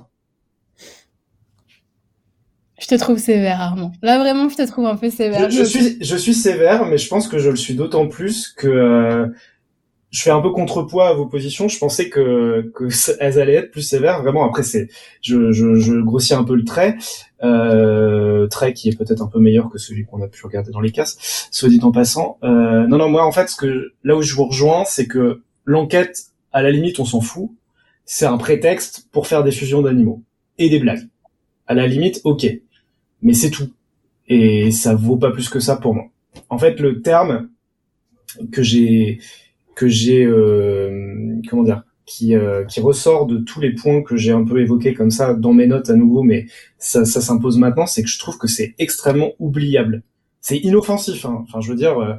Je 2.80 2.88
te 2.88 2.96
trouve 2.96 3.18
sévère, 3.18 3.62
Armand. 3.62 3.94
Là, 4.02 4.20
vraiment, 4.20 4.50
je 4.50 4.56
te 4.56 4.68
trouve 4.68 4.86
un 4.86 4.96
peu 4.96 5.10
sévère. 5.10 5.50
Je, 5.50 5.64
suis, 5.64 5.98
je 6.02 6.16
suis 6.16 6.34
sévère, 6.34 6.86
mais 6.86 6.98
je 6.98 7.08
pense 7.08 7.28
que 7.28 7.40
je 7.40 7.50
le 7.50 7.56
suis 7.56 7.74
d'autant 7.74 8.08
plus 8.08 8.50
que 8.50 8.68
euh, 8.68 9.28
je 10.16 10.22
fais 10.22 10.32
un 10.32 10.40
peu 10.40 10.52
contrepoids 10.52 11.10
à 11.10 11.14
vos 11.14 11.26
positions. 11.26 11.68
Je 11.68 11.78
pensais 11.78 12.10
que, 12.10 12.72
que 12.74 12.88
elles 13.20 13.38
allaient 13.38 13.56
être 13.56 13.72
plus 13.72 13.82
sévères. 13.82 14.22
Vraiment, 14.24 14.46
après, 14.46 14.64
c'est, 14.64 14.88
je, 15.22 15.52
je, 15.52 15.76
je 15.76 15.94
grossis 15.96 16.34
un 16.34 16.46
peu 16.46 16.56
le 16.56 16.64
trait, 16.64 16.96
euh, 17.44 18.48
trait 18.48 18.72
qui 18.72 18.88
est 18.88 18.98
peut-être 18.98 19.22
un 19.22 19.28
peu 19.28 19.40
meilleur 19.40 19.70
que 19.70 19.78
celui 19.78 20.06
qu'on 20.06 20.22
a 20.24 20.30
pu 20.30 20.46
regarder 20.46 20.72
dans 20.72 20.80
les 20.80 20.92
casses, 20.92 21.50
soit 21.52 21.68
dit 21.68 21.82
en 21.84 21.92
passant. 21.92 22.38
Euh, 22.44 22.88
non, 22.88 22.98
non, 22.98 23.10
moi, 23.10 23.26
en 23.26 23.34
fait, 23.34 23.50
ce 23.50 23.58
que 23.58 23.92
là 24.06 24.16
où 24.16 24.22
je 24.22 24.34
vous 24.36 24.46
rejoins, 24.46 24.86
c'est 24.86 25.06
que 25.06 25.42
l'enquête, 25.66 26.28
à 26.54 26.62
la 26.62 26.72
limite, 26.72 26.98
on 27.00 27.06
s'en 27.06 27.20
fout. 27.20 27.52
C'est 28.06 28.26
un 28.26 28.38
prétexte 28.38 29.10
pour 29.12 29.28
faire 29.28 29.44
des 29.44 29.52
fusions 29.52 29.82
d'animaux 29.82 30.24
et 30.58 30.70
des 30.70 30.80
blagues. 30.80 31.10
À 31.68 31.74
la 31.74 31.88
limite, 31.88 32.22
ok, 32.24 32.48
mais 33.22 33.34
c'est 33.34 33.50
tout. 33.50 33.70
Et 34.30 34.72
ça 34.72 34.96
vaut 34.96 35.18
pas 35.18 35.32
plus 35.32 35.50
que 35.50 35.60
ça 35.60 35.76
pour 35.76 35.94
moi. 35.94 36.06
En 36.50 36.58
fait, 36.58 36.80
le 36.80 37.02
terme 37.02 37.50
que 38.54 38.64
j'ai 38.64 39.20
que 39.76 39.88
j'ai 39.88 40.24
euh, 40.26 41.36
comment 41.50 41.64
dire 41.64 41.84
qui, 42.06 42.36
euh, 42.36 42.64
qui 42.66 42.80
ressort 42.82 43.26
de 43.26 43.38
tous 43.40 43.60
les 43.60 43.74
points 43.74 44.04
que 44.04 44.16
j'ai 44.16 44.32
un 44.32 44.44
peu 44.46 44.62
évoqués 44.62 44.94
comme 44.94 45.10
ça 45.10 45.34
dans 45.34 45.54
mes 45.54 45.66
notes 45.68 45.90
à 45.90 45.96
nouveau, 45.96 46.22
mais 46.22 46.46
ça, 46.78 47.04
ça 47.04 47.20
s'impose 47.20 47.58
maintenant, 47.58 47.88
c'est 47.88 48.04
que 48.04 48.10
je 48.10 48.20
trouve 48.20 48.38
que 48.38 48.48
c'est 48.48 48.76
extrêmement 48.78 49.32
oubliable. 49.40 50.04
C'est 50.40 50.58
inoffensif, 50.58 51.26
hein. 51.26 51.40
enfin 51.42 51.62
je 51.62 51.70
veux 51.72 51.76
dire, 51.76 51.98
euh, 52.00 52.14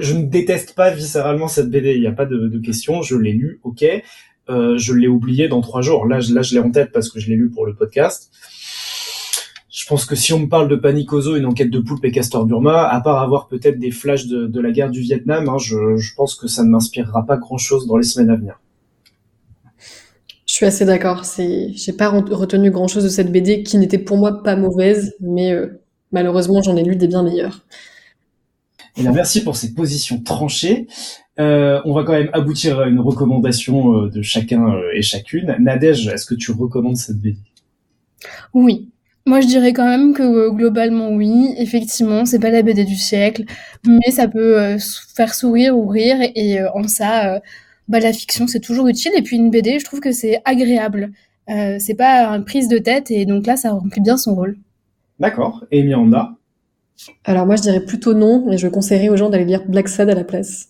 je 0.00 0.14
ne 0.14 0.24
déteste 0.24 0.74
pas 0.74 0.90
viscéralement 0.90 1.48
cette 1.48 1.70
BD, 1.70 1.94
il 1.94 2.00
n'y 2.00 2.06
a 2.06 2.12
pas 2.12 2.26
de, 2.26 2.48
de 2.48 2.58
question, 2.58 3.00
je 3.02 3.16
l'ai 3.16 3.32
lu, 3.32 3.60
ok, 3.62 3.84
euh, 4.50 4.76
je 4.76 4.92
l'ai 4.92 5.08
oublié 5.08 5.48
dans 5.48 5.62
trois 5.62 5.80
jours, 5.80 6.06
là, 6.06 6.20
je- 6.20 6.34
là 6.34 6.42
je 6.42 6.54
l'ai 6.54 6.60
en 6.60 6.70
tête 6.70 6.92
parce 6.92 7.08
que 7.08 7.20
je 7.20 7.28
l'ai 7.30 7.36
lu 7.36 7.48
pour 7.48 7.64
le 7.64 7.74
podcast. 7.74 8.30
Je 9.90 9.94
pense 9.96 10.04
que 10.04 10.14
si 10.14 10.32
on 10.32 10.38
me 10.38 10.46
parle 10.46 10.68
de 10.68 10.76
Panicozo, 10.76 11.34
une 11.34 11.46
enquête 11.46 11.68
de 11.68 11.80
Poulpe 11.80 12.04
et 12.04 12.12
Castor 12.12 12.46
Burma, 12.46 12.86
à 12.86 13.00
part 13.00 13.20
avoir 13.20 13.48
peut-être 13.48 13.80
des 13.80 13.90
flashs 13.90 14.28
de, 14.28 14.46
de 14.46 14.60
la 14.60 14.70
guerre 14.70 14.88
du 14.88 15.00
Vietnam, 15.00 15.48
hein, 15.48 15.58
je, 15.58 15.96
je 15.96 16.14
pense 16.14 16.36
que 16.36 16.46
ça 16.46 16.62
ne 16.62 16.68
m'inspirera 16.68 17.26
pas 17.26 17.36
grand-chose 17.38 17.88
dans 17.88 17.96
les 17.96 18.04
semaines 18.04 18.30
à 18.30 18.36
venir. 18.36 18.60
Je 20.46 20.54
suis 20.54 20.64
assez 20.64 20.84
d'accord. 20.84 21.24
C'est, 21.24 21.72
j'ai 21.74 21.92
pas 21.92 22.08
re- 22.08 22.32
retenu 22.32 22.70
grand-chose 22.70 23.02
de 23.02 23.08
cette 23.08 23.32
BD 23.32 23.64
qui 23.64 23.78
n'était 23.78 23.98
pour 23.98 24.16
moi 24.16 24.44
pas 24.44 24.54
mauvaise, 24.54 25.16
mais 25.18 25.50
euh, 25.50 25.80
malheureusement 26.12 26.62
j'en 26.62 26.76
ai 26.76 26.84
lu 26.84 26.94
des 26.94 27.08
bien 27.08 27.24
meilleures. 27.24 27.64
Et 28.96 29.02
là, 29.02 29.10
merci 29.10 29.42
pour 29.42 29.56
ces 29.56 29.74
positions 29.74 30.22
tranchées. 30.22 30.86
Euh, 31.40 31.80
on 31.84 31.94
va 31.94 32.04
quand 32.04 32.12
même 32.12 32.30
aboutir 32.32 32.78
à 32.78 32.86
une 32.86 33.00
recommandation 33.00 34.04
euh, 34.04 34.08
de 34.08 34.22
chacun 34.22 34.72
euh, 34.72 34.82
et 34.94 35.02
chacune. 35.02 35.56
Nadège, 35.58 36.06
est-ce 36.06 36.26
que 36.26 36.36
tu 36.36 36.52
recommandes 36.52 36.96
cette 36.96 37.18
BD 37.18 37.38
Oui. 38.54 38.88
Moi, 39.30 39.40
je 39.40 39.46
dirais 39.46 39.72
quand 39.72 39.84
même 39.84 40.12
que 40.12 40.24
euh, 40.24 40.50
globalement, 40.50 41.10
oui. 41.10 41.54
Effectivement, 41.56 42.24
c'est 42.24 42.40
pas 42.40 42.50
la 42.50 42.62
BD 42.62 42.84
du 42.84 42.96
siècle, 42.96 43.44
mais 43.86 44.10
ça 44.10 44.26
peut 44.26 44.60
euh, 44.60 44.76
faire 45.14 45.34
sourire 45.34 45.78
ou 45.78 45.86
rire. 45.86 46.16
Et 46.34 46.60
euh, 46.60 46.68
en 46.74 46.88
ça, 46.88 47.36
euh, 47.36 47.38
bah, 47.86 48.00
la 48.00 48.12
fiction, 48.12 48.48
c'est 48.48 48.58
toujours 48.58 48.88
utile. 48.88 49.12
Et 49.16 49.22
puis 49.22 49.36
une 49.36 49.52
BD, 49.52 49.78
je 49.78 49.84
trouve 49.84 50.00
que 50.00 50.10
c'est 50.10 50.42
agréable. 50.44 51.12
Euh, 51.48 51.76
c'est 51.78 51.94
pas 51.94 52.26
une 52.26 52.44
prise 52.44 52.66
de 52.66 52.78
tête. 52.78 53.12
Et 53.12 53.24
donc 53.24 53.46
là, 53.46 53.56
ça 53.56 53.70
remplit 53.70 54.00
bien 54.00 54.16
son 54.16 54.34
rôle. 54.34 54.56
D'accord. 55.20 55.64
Et 55.70 55.84
Miranda? 55.84 56.32
Alors 57.24 57.46
moi 57.46 57.54
je 57.54 57.62
dirais 57.62 57.80
plutôt 57.80 58.14
non, 58.14 58.44
mais 58.46 58.58
je 58.58 58.66
conseillerais 58.66 59.10
aux 59.10 59.16
gens 59.16 59.30
d'aller 59.30 59.44
lire 59.44 59.62
Black 59.66 59.88
Sad 59.88 60.10
à 60.10 60.14
la 60.14 60.24
place. 60.24 60.68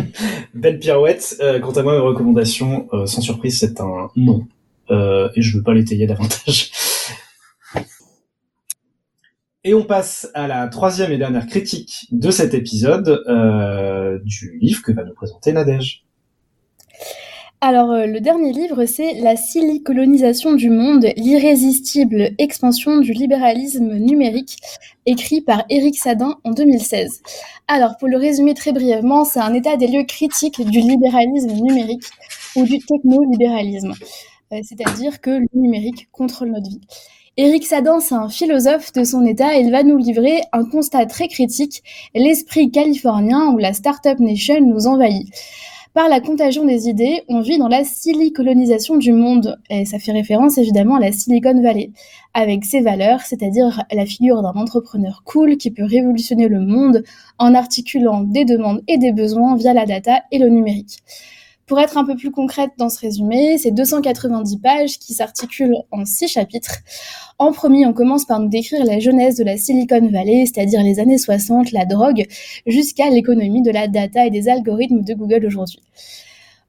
Belle 0.54 0.80
pirouette. 0.80 1.36
Euh, 1.40 1.60
quant 1.60 1.70
à 1.70 1.82
moi, 1.84 1.94
mes 1.94 2.00
recommandations, 2.00 2.88
euh, 2.92 3.06
sans 3.06 3.20
surprise, 3.20 3.60
c'est 3.60 3.80
un 3.80 4.10
non. 4.16 4.46
Euh, 4.90 5.28
et 5.36 5.42
je 5.42 5.56
veux 5.56 5.62
pas 5.62 5.74
l'étayer 5.74 6.08
davantage. 6.08 6.72
Et 9.62 9.74
on 9.74 9.84
passe 9.84 10.30
à 10.32 10.48
la 10.48 10.68
troisième 10.68 11.12
et 11.12 11.18
dernière 11.18 11.46
critique 11.46 12.06
de 12.12 12.30
cet 12.30 12.54
épisode 12.54 13.22
euh, 13.28 14.18
du 14.24 14.58
livre 14.58 14.80
que 14.82 14.90
va 14.90 15.04
nous 15.04 15.12
présenter 15.12 15.52
Nadège. 15.52 16.06
Alors, 17.60 17.90
euh, 17.90 18.06
le 18.06 18.20
dernier 18.20 18.54
livre, 18.54 18.86
c'est 18.86 19.20
La 19.20 19.36
silicolonisation 19.36 20.54
du 20.54 20.70
monde, 20.70 21.08
l'irrésistible 21.18 22.30
expansion 22.38 23.00
du 23.00 23.12
libéralisme 23.12 23.98
numérique, 23.98 24.56
écrit 25.04 25.42
par 25.42 25.64
Éric 25.68 25.98
Sadin 25.98 26.38
en 26.44 26.52
2016. 26.52 27.20
Alors, 27.68 27.98
pour 27.98 28.08
le 28.08 28.16
résumer 28.16 28.54
très 28.54 28.72
brièvement, 28.72 29.26
c'est 29.26 29.40
un 29.40 29.52
état 29.52 29.76
des 29.76 29.88
lieux 29.88 30.04
critique 30.04 30.62
du 30.70 30.80
libéralisme 30.80 31.52
numérique 31.52 32.04
ou 32.56 32.64
du 32.64 32.78
technolibéralisme, 32.78 33.92
Euh, 34.52 34.60
c'est-à-dire 34.64 35.20
que 35.20 35.30
le 35.30 35.46
numérique 35.54 36.08
contrôle 36.10 36.50
notre 36.50 36.68
vie. 36.68 36.80
Éric 37.36 37.64
Sadin, 37.64 38.00
c'est 38.00 38.16
un 38.16 38.28
philosophe 38.28 38.92
de 38.92 39.04
son 39.04 39.24
état 39.24 39.54
il 39.54 39.70
va 39.70 39.84
nous 39.84 39.96
livrer 39.96 40.42
un 40.52 40.64
constat 40.64 41.06
très 41.06 41.28
critique, 41.28 41.82
l'esprit 42.12 42.72
californien 42.72 43.52
où 43.52 43.58
la 43.58 43.72
Startup 43.72 44.18
Nation 44.18 44.60
nous 44.60 44.88
envahit. 44.88 45.28
Par 45.94 46.08
la 46.08 46.20
contagion 46.20 46.64
des 46.64 46.88
idées, 46.88 47.22
on 47.28 47.40
vit 47.40 47.58
dans 47.58 47.68
la 47.68 47.84
silicolonisation 47.84 48.96
du 48.96 49.12
monde, 49.12 49.58
et 49.70 49.84
ça 49.84 50.00
fait 50.00 50.10
référence 50.10 50.58
évidemment 50.58 50.96
à 50.96 51.00
la 51.00 51.12
Silicon 51.12 51.62
Valley, 51.62 51.92
avec 52.34 52.64
ses 52.64 52.80
valeurs, 52.80 53.20
c'est-à-dire 53.20 53.84
la 53.92 54.06
figure 54.06 54.42
d'un 54.42 54.52
entrepreneur 54.52 55.22
cool 55.24 55.56
qui 55.56 55.70
peut 55.70 55.84
révolutionner 55.84 56.48
le 56.48 56.60
monde 56.60 57.04
en 57.38 57.54
articulant 57.54 58.22
des 58.22 58.44
demandes 58.44 58.82
et 58.88 58.98
des 58.98 59.12
besoins 59.12 59.56
via 59.56 59.72
la 59.72 59.86
data 59.86 60.22
et 60.32 60.38
le 60.38 60.48
numérique. 60.48 60.98
Pour 61.70 61.78
être 61.78 61.96
un 61.96 62.04
peu 62.04 62.16
plus 62.16 62.32
concrète 62.32 62.72
dans 62.78 62.88
ce 62.88 62.98
résumé, 62.98 63.56
c'est 63.56 63.70
290 63.70 64.56
pages 64.56 64.98
qui 64.98 65.14
s'articulent 65.14 65.76
en 65.92 66.04
six 66.04 66.26
chapitres. 66.26 66.78
En 67.38 67.52
premier, 67.52 67.86
on 67.86 67.92
commence 67.92 68.24
par 68.24 68.40
nous 68.40 68.48
décrire 68.48 68.84
la 68.84 68.98
jeunesse 68.98 69.36
de 69.36 69.44
la 69.44 69.56
Silicon 69.56 70.04
Valley, 70.10 70.46
c'est-à-dire 70.46 70.82
les 70.82 70.98
années 70.98 71.16
60, 71.16 71.70
la 71.70 71.84
drogue, 71.84 72.26
jusqu'à 72.66 73.08
l'économie 73.08 73.62
de 73.62 73.70
la 73.70 73.86
data 73.86 74.26
et 74.26 74.30
des 74.30 74.48
algorithmes 74.48 75.02
de 75.02 75.14
Google 75.14 75.46
aujourd'hui. 75.46 75.78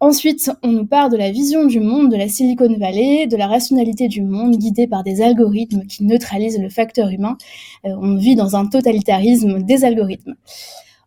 Ensuite, 0.02 0.52
on 0.62 0.68
nous 0.68 0.86
parle 0.86 1.12
de 1.12 1.18
la 1.18 1.32
vision 1.32 1.66
du 1.66 1.80
monde 1.80 2.12
de 2.12 2.18
la 2.18 2.28
Silicon 2.28 2.78
Valley, 2.78 3.26
de 3.26 3.38
la 3.38 3.48
rationalité 3.48 4.08
du 4.08 4.22
monde 4.22 4.56
guidée 4.56 4.86
par 4.86 5.02
des 5.02 5.24
algorithmes 5.24 5.88
qui 5.88 6.04
neutralisent 6.04 6.60
le 6.60 6.70
facteur 6.70 7.10
humain. 7.10 7.38
Euh, 7.86 7.90
on 8.00 8.18
vit 8.18 8.36
dans 8.36 8.56
un 8.56 8.68
totalitarisme 8.68 9.64
des 9.64 9.84
algorithmes. 9.84 10.36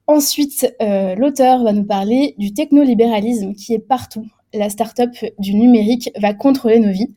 Ensuite, 0.06 0.74
euh, 0.82 1.14
l'auteur 1.14 1.62
va 1.62 1.72
nous 1.72 1.84
parler 1.84 2.34
du 2.38 2.52
technolibéralisme 2.52 3.54
qui 3.54 3.72
est 3.72 3.78
partout. 3.78 4.26
La 4.52 4.68
start-up 4.68 5.10
du 5.38 5.54
numérique 5.54 6.10
va 6.20 6.34
contrôler 6.34 6.78
nos 6.78 6.92
vies. 6.92 7.14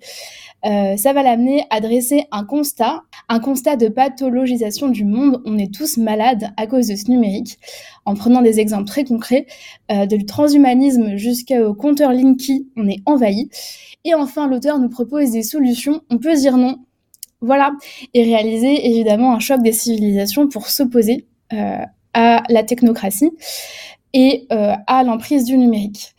Euh, 0.65 0.97
ça 0.97 1.13
va 1.13 1.21
l'amener 1.21 1.65
à 1.69 1.81
dresser 1.81 2.25
un 2.31 2.43
constat, 2.43 3.03
un 3.29 3.39
constat 3.39 3.75
de 3.75 3.89
pathologisation 3.89 4.89
du 4.89 5.05
monde. 5.05 5.41
On 5.45 5.57
est 5.57 5.73
tous 5.73 5.97
malades 5.97 6.49
à 6.57 6.65
cause 6.65 6.87
de 6.87 6.95
ce 6.95 7.11
numérique, 7.11 7.59
en 8.05 8.15
prenant 8.15 8.41
des 8.41 8.59
exemples 8.59 8.87
très 8.87 9.03
concrets, 9.03 9.45
euh, 9.91 10.05
de 10.05 10.17
transhumanisme 10.17 11.15
jusqu'au 11.15 11.73
compteur 11.75 12.11
Linky, 12.11 12.67
on 12.75 12.87
est 12.87 13.01
envahi. 13.05 13.49
Et 14.03 14.13
enfin, 14.13 14.47
l'auteur 14.47 14.79
nous 14.79 14.89
propose 14.89 15.31
des 15.31 15.43
solutions. 15.43 16.01
On 16.09 16.17
peut 16.17 16.35
dire 16.35 16.57
non, 16.57 16.79
voilà, 17.41 17.73
et 18.13 18.23
réaliser 18.23 18.87
évidemment 18.87 19.33
un 19.33 19.39
choc 19.39 19.61
des 19.61 19.73
civilisations 19.73 20.47
pour 20.47 20.67
s'opposer 20.67 21.27
euh, 21.53 21.77
à 22.17 22.41
la 22.49 22.63
technocratie 22.63 23.31
et 24.13 24.47
euh, 24.51 24.73
à 24.87 25.03
l'emprise 25.03 25.45
du 25.45 25.57
numérique. 25.57 26.15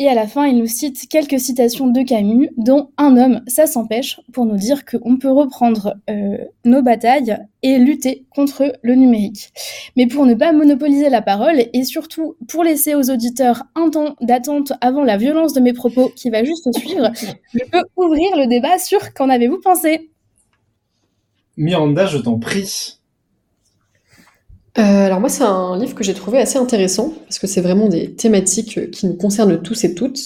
Et 0.00 0.08
à 0.08 0.14
la 0.14 0.26
fin, 0.28 0.46
il 0.46 0.58
nous 0.58 0.66
cite 0.66 1.08
quelques 1.08 1.40
citations 1.40 1.88
de 1.88 2.02
Camus, 2.02 2.50
dont 2.56 2.90
Un 2.98 3.16
homme, 3.16 3.42
ça 3.48 3.66
s'empêche, 3.66 4.20
pour 4.32 4.46
nous 4.46 4.56
dire 4.56 4.84
qu'on 4.84 5.16
peut 5.16 5.30
reprendre 5.30 5.94
euh, 6.10 6.38
nos 6.64 6.82
batailles 6.82 7.36
et 7.62 7.78
lutter 7.78 8.24
contre 8.34 8.72
le 8.82 8.94
numérique. 8.94 9.52
Mais 9.96 10.06
pour 10.06 10.26
ne 10.26 10.34
pas 10.34 10.52
monopoliser 10.52 11.08
la 11.08 11.22
parole, 11.22 11.64
et 11.72 11.84
surtout 11.84 12.36
pour 12.48 12.62
laisser 12.62 12.94
aux 12.94 13.10
auditeurs 13.10 13.64
un 13.74 13.90
temps 13.90 14.16
d'attente 14.20 14.72
avant 14.80 15.02
la 15.02 15.16
violence 15.16 15.52
de 15.52 15.60
mes 15.60 15.72
propos 15.72 16.12
qui 16.14 16.30
va 16.30 16.44
juste 16.44 16.72
suivre, 16.76 17.10
je 17.54 17.64
peux 17.70 17.82
ouvrir 17.96 18.36
le 18.36 18.46
débat 18.46 18.78
sur 18.78 19.14
qu'en 19.14 19.28
avez-vous 19.28 19.60
pensé? 19.60 20.10
Miranda, 21.56 22.06
je 22.06 22.18
t'en 22.18 22.38
prie. 22.38 22.97
Euh, 24.78 25.06
alors 25.06 25.20
moi, 25.20 25.28
c'est 25.28 25.44
un 25.44 25.76
livre 25.76 25.94
que 25.94 26.04
j'ai 26.04 26.14
trouvé 26.14 26.38
assez 26.38 26.58
intéressant 26.58 27.12
parce 27.24 27.38
que 27.38 27.46
c'est 27.46 27.60
vraiment 27.60 27.88
des 27.88 28.14
thématiques 28.14 28.78
euh, 28.78 28.86
qui 28.86 29.06
nous 29.06 29.14
concernent 29.14 29.60
tous 29.60 29.82
et 29.84 29.94
toutes. 29.94 30.20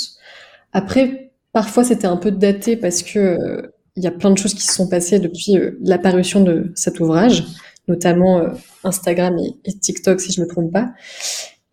Après, 0.73 1.33
parfois 1.53 1.85
c'était 1.85 2.07
un 2.07 2.17
peu 2.19 2.31
daté 2.31 2.77
parce 2.77 3.03
que 3.03 3.19
euh, 3.19 3.63
il 3.97 4.05
y 4.05 4.07
a 4.07 4.11
plein 4.11 4.31
de 4.31 4.39
choses 4.39 4.55
qui 4.55 4.63
se 4.63 4.75
sont 4.75 4.89
passées 4.89 5.21
depuis 5.21 5.57
euh, 5.57 5.79
l'apparition 5.83 6.43
de 6.43 6.71
cet 6.75 7.01
ouvrage, 7.01 7.45
notamment 7.89 8.43
Instagram 8.85 9.39
et, 9.39 9.55
et 9.65 9.79
TikTok 9.79 10.21
si 10.21 10.33
je 10.33 10.41
me 10.43 10.47
trompe 10.47 10.73
pas. 10.73 10.93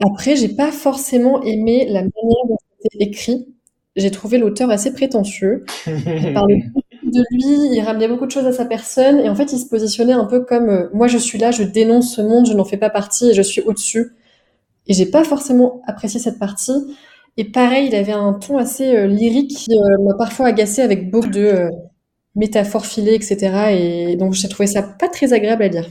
Après, 0.06 0.38
j'ai 0.38 0.50
pas 0.50 0.72
forcément 0.72 1.42
aimé 1.44 1.86
la 1.86 2.02
manière 2.02 2.46
dont 2.48 2.58
c'était 2.82 3.04
écrit. 3.04 3.48
J'ai 3.98 4.12
trouvé 4.12 4.38
l'auteur 4.38 4.70
assez 4.70 4.94
prétentieux. 4.94 5.66
Il 5.88 6.34
parlait 6.34 6.64
beaucoup 6.74 6.89
de 7.10 7.24
lui, 7.32 7.76
il 7.76 7.82
ramenait 7.82 8.08
beaucoup 8.08 8.26
de 8.26 8.32
choses 8.32 8.46
à 8.46 8.52
sa 8.52 8.66
personne, 8.66 9.20
et 9.20 9.30
en 9.30 9.36
fait, 9.36 9.52
il 9.54 9.60
se 9.60 9.68
positionnait 9.68 10.14
un 10.14 10.26
peu 10.26 10.42
comme 10.42 10.70
euh, 10.70 10.90
moi, 10.94 11.08
je 11.08 11.18
suis 11.18 11.38
là, 11.38 11.52
je 11.52 11.64
dénonce 11.64 12.16
ce 12.16 12.22
monde, 12.22 12.48
je 12.48 12.54
n'en 12.54 12.66
fais 12.66 12.78
pas 12.78 12.90
partie, 12.90 13.30
et 13.30 13.34
je 13.34 13.42
suis 13.42 13.62
au-dessus. 13.62 14.16
Et 14.88 14.94
j'ai 14.94 15.06
pas 15.06 15.24
forcément 15.24 15.82
apprécié 15.88 16.20
cette 16.20 16.40
partie. 16.40 16.96
Et 17.38 17.46
pareil, 17.46 17.88
il 17.88 17.96
avait 17.96 18.12
un 18.14 18.34
ton 18.34 18.58
assez 18.58 18.96
euh, 18.96 19.08
lyrique 19.08 19.52
qui 19.52 19.72
euh, 19.72 20.04
m'a 20.04 20.16
parfois 20.16 20.48
agacé 20.48 20.82
avec 20.82 21.12
beaucoup 21.12 21.30
de 21.30 21.70
métaphores 22.36 22.86
filées, 22.86 23.16
etc. 23.16 23.72
Et 23.72 24.16
donc, 24.16 24.34
j'ai 24.34 24.50
trouvé 24.50 24.68
ça 24.68 24.82
pas 24.84 25.10
très 25.10 25.34
agréable 25.34 25.64
à 25.64 25.68
lire. 25.68 25.88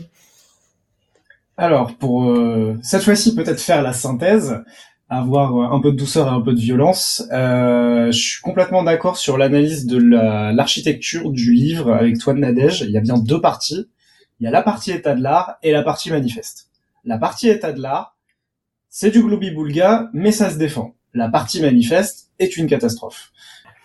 Alors, 1.56 1.96
pour 1.96 2.32
cette 2.82 3.02
fois-ci 3.02 3.34
peut-être 3.34 3.60
faire 3.60 3.82
la 3.82 3.92
synthèse, 3.92 4.62
avoir 5.08 5.56
euh, 5.56 5.76
un 5.76 5.80
peu 5.80 5.92
de 5.92 5.96
douceur 5.96 6.26
et 6.26 6.30
un 6.30 6.40
peu 6.40 6.52
de 6.52 6.60
violence, 6.60 7.24
euh, 7.32 8.10
je 8.12 8.18
suis 8.18 8.40
complètement 8.42 8.82
d'accord 8.82 9.16
sur 9.16 9.38
l'analyse 9.38 9.86
de 9.86 9.96
la- 9.98 10.52
l'architecture 10.52 11.30
du 11.30 11.52
livre 11.52 11.92
avec 11.94 12.18
toi, 12.18 12.34
Nadège. 12.34 12.82
Il 12.82 12.90
y 12.90 12.98
a 12.98 13.00
bien 13.00 13.18
deux 13.18 13.40
parties. 13.40 13.88
Il 14.40 14.44
y 14.44 14.46
a 14.46 14.50
la 14.50 14.62
partie 14.62 14.92
état 14.92 15.14
de 15.14 15.22
l'art 15.22 15.56
et 15.62 15.72
la 15.72 15.82
partie 15.82 16.10
manifeste. 16.10 16.68
La 17.04 17.18
partie 17.18 17.48
état 17.48 17.72
de 17.72 17.80
l'art, 17.80 18.16
c'est 18.90 19.10
du 19.10 19.22
globi-boulga, 19.22 20.10
mais 20.12 20.30
ça 20.32 20.50
se 20.50 20.58
défend. 20.58 20.94
La 21.14 21.28
partie 21.28 21.60
manifeste 21.60 22.30
est 22.38 22.56
une 22.56 22.66
catastrophe. 22.66 23.30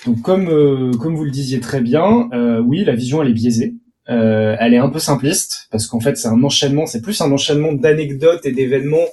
Donc 0.05 0.21
comme 0.21 0.49
euh, 0.49 0.91
comme 0.91 1.15
vous 1.15 1.23
le 1.23 1.31
disiez 1.31 1.61
très 1.61 1.79
bien, 1.79 2.29
euh, 2.33 2.59
oui, 2.59 2.83
la 2.83 2.93
vision 2.93 3.21
elle 3.21 3.29
est 3.29 3.33
biaisée. 3.33 3.75
Euh, 4.09 4.57
elle 4.59 4.73
est 4.73 4.77
un 4.79 4.89
peu 4.89 4.99
simpliste 4.99 5.69
parce 5.71 5.87
qu'en 5.87 6.01
fait 6.01 6.17
c'est 6.17 6.27
un 6.27 6.43
enchaînement, 6.43 6.85
c'est 6.85 7.01
plus 7.01 7.21
un 7.21 7.31
enchaînement 7.31 7.71
d'anecdotes 7.71 8.45
et 8.45 8.51
d'événements 8.51 9.07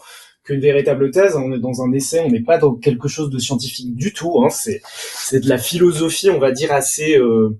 qu'une 0.44 0.60
véritable 0.60 1.10
thèse. 1.10 1.36
On 1.36 1.52
est 1.52 1.58
dans 1.58 1.82
un 1.82 1.92
essai, 1.92 2.20
on 2.20 2.30
n'est 2.30 2.42
pas 2.42 2.58
dans 2.58 2.74
quelque 2.74 3.08
chose 3.08 3.30
de 3.30 3.38
scientifique 3.38 3.94
du 3.94 4.12
tout. 4.12 4.42
Hein. 4.42 4.50
C'est 4.50 4.80
c'est 4.84 5.40
de 5.40 5.48
la 5.48 5.58
philosophie, 5.58 6.30
on 6.30 6.38
va 6.38 6.52
dire 6.52 6.72
assez 6.72 7.16
euh, 7.18 7.58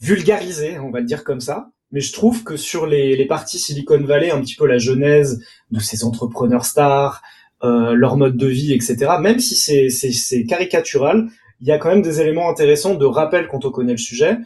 vulgarisée, 0.00 0.78
on 0.78 0.90
va 0.90 1.00
le 1.00 1.06
dire 1.06 1.24
comme 1.24 1.40
ça. 1.40 1.70
Mais 1.92 2.00
je 2.00 2.12
trouve 2.12 2.42
que 2.42 2.56
sur 2.56 2.86
les, 2.86 3.16
les 3.16 3.26
parties 3.26 3.58
Silicon 3.58 4.00
Valley, 4.02 4.30
un 4.30 4.40
petit 4.40 4.56
peu 4.56 4.66
la 4.66 4.78
genèse 4.78 5.40
de 5.70 5.78
ces 5.78 6.04
entrepreneurs 6.04 6.64
stars, 6.64 7.22
euh, 7.64 7.94
leur 7.94 8.16
mode 8.16 8.36
de 8.36 8.46
vie, 8.46 8.72
etc. 8.72 9.12
Même 9.20 9.38
si 9.38 9.54
c'est 9.54 9.88
c'est 9.88 10.44
caricatural, 10.44 11.28
il 11.60 11.68
y 11.68 11.72
a 11.72 11.78
quand 11.78 11.88
même 11.88 12.02
des 12.02 12.20
éléments 12.20 12.50
intéressants 12.50 12.94
de 12.94 13.06
rappel 13.06 13.48
quand 13.48 13.64
on 13.64 13.70
connaît 13.70 13.92
le 13.92 13.98
sujet 13.98 14.36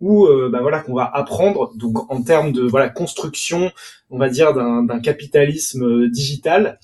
où 0.00 0.26
euh, 0.26 0.48
bah 0.52 0.60
voilà 0.60 0.80
qu'on 0.80 0.94
va 0.94 1.10
apprendre 1.12 1.72
donc 1.76 2.10
en 2.10 2.22
termes 2.22 2.52
de 2.52 2.62
voilà 2.62 2.88
construction 2.88 3.72
on 4.10 4.18
va 4.18 4.28
dire 4.28 4.54
d'un 4.54 5.00
capitalisme 5.00 5.84
euh, 5.84 6.08
digital 6.08 6.78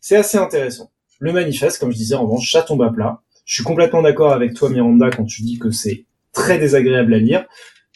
c'est 0.00 0.16
assez 0.16 0.38
intéressant 0.38 0.90
le 1.18 1.32
manifeste 1.32 1.78
comme 1.78 1.92
je 1.92 1.96
disais 1.96 2.14
en 2.14 2.24
revanche 2.24 2.50
ça 2.50 2.62
tombe 2.62 2.82
à 2.82 2.90
plat 2.90 3.22
je 3.44 3.54
suis 3.54 3.64
complètement 3.64 4.02
d'accord 4.02 4.32
avec 4.32 4.54
toi 4.54 4.70
Miranda 4.70 5.10
quand 5.10 5.24
tu 5.24 5.42
dis 5.42 5.58
que 5.58 5.70
c'est 5.70 6.04
très 6.32 6.58
désagréable 6.58 7.14
à 7.14 7.18
lire 7.18 7.46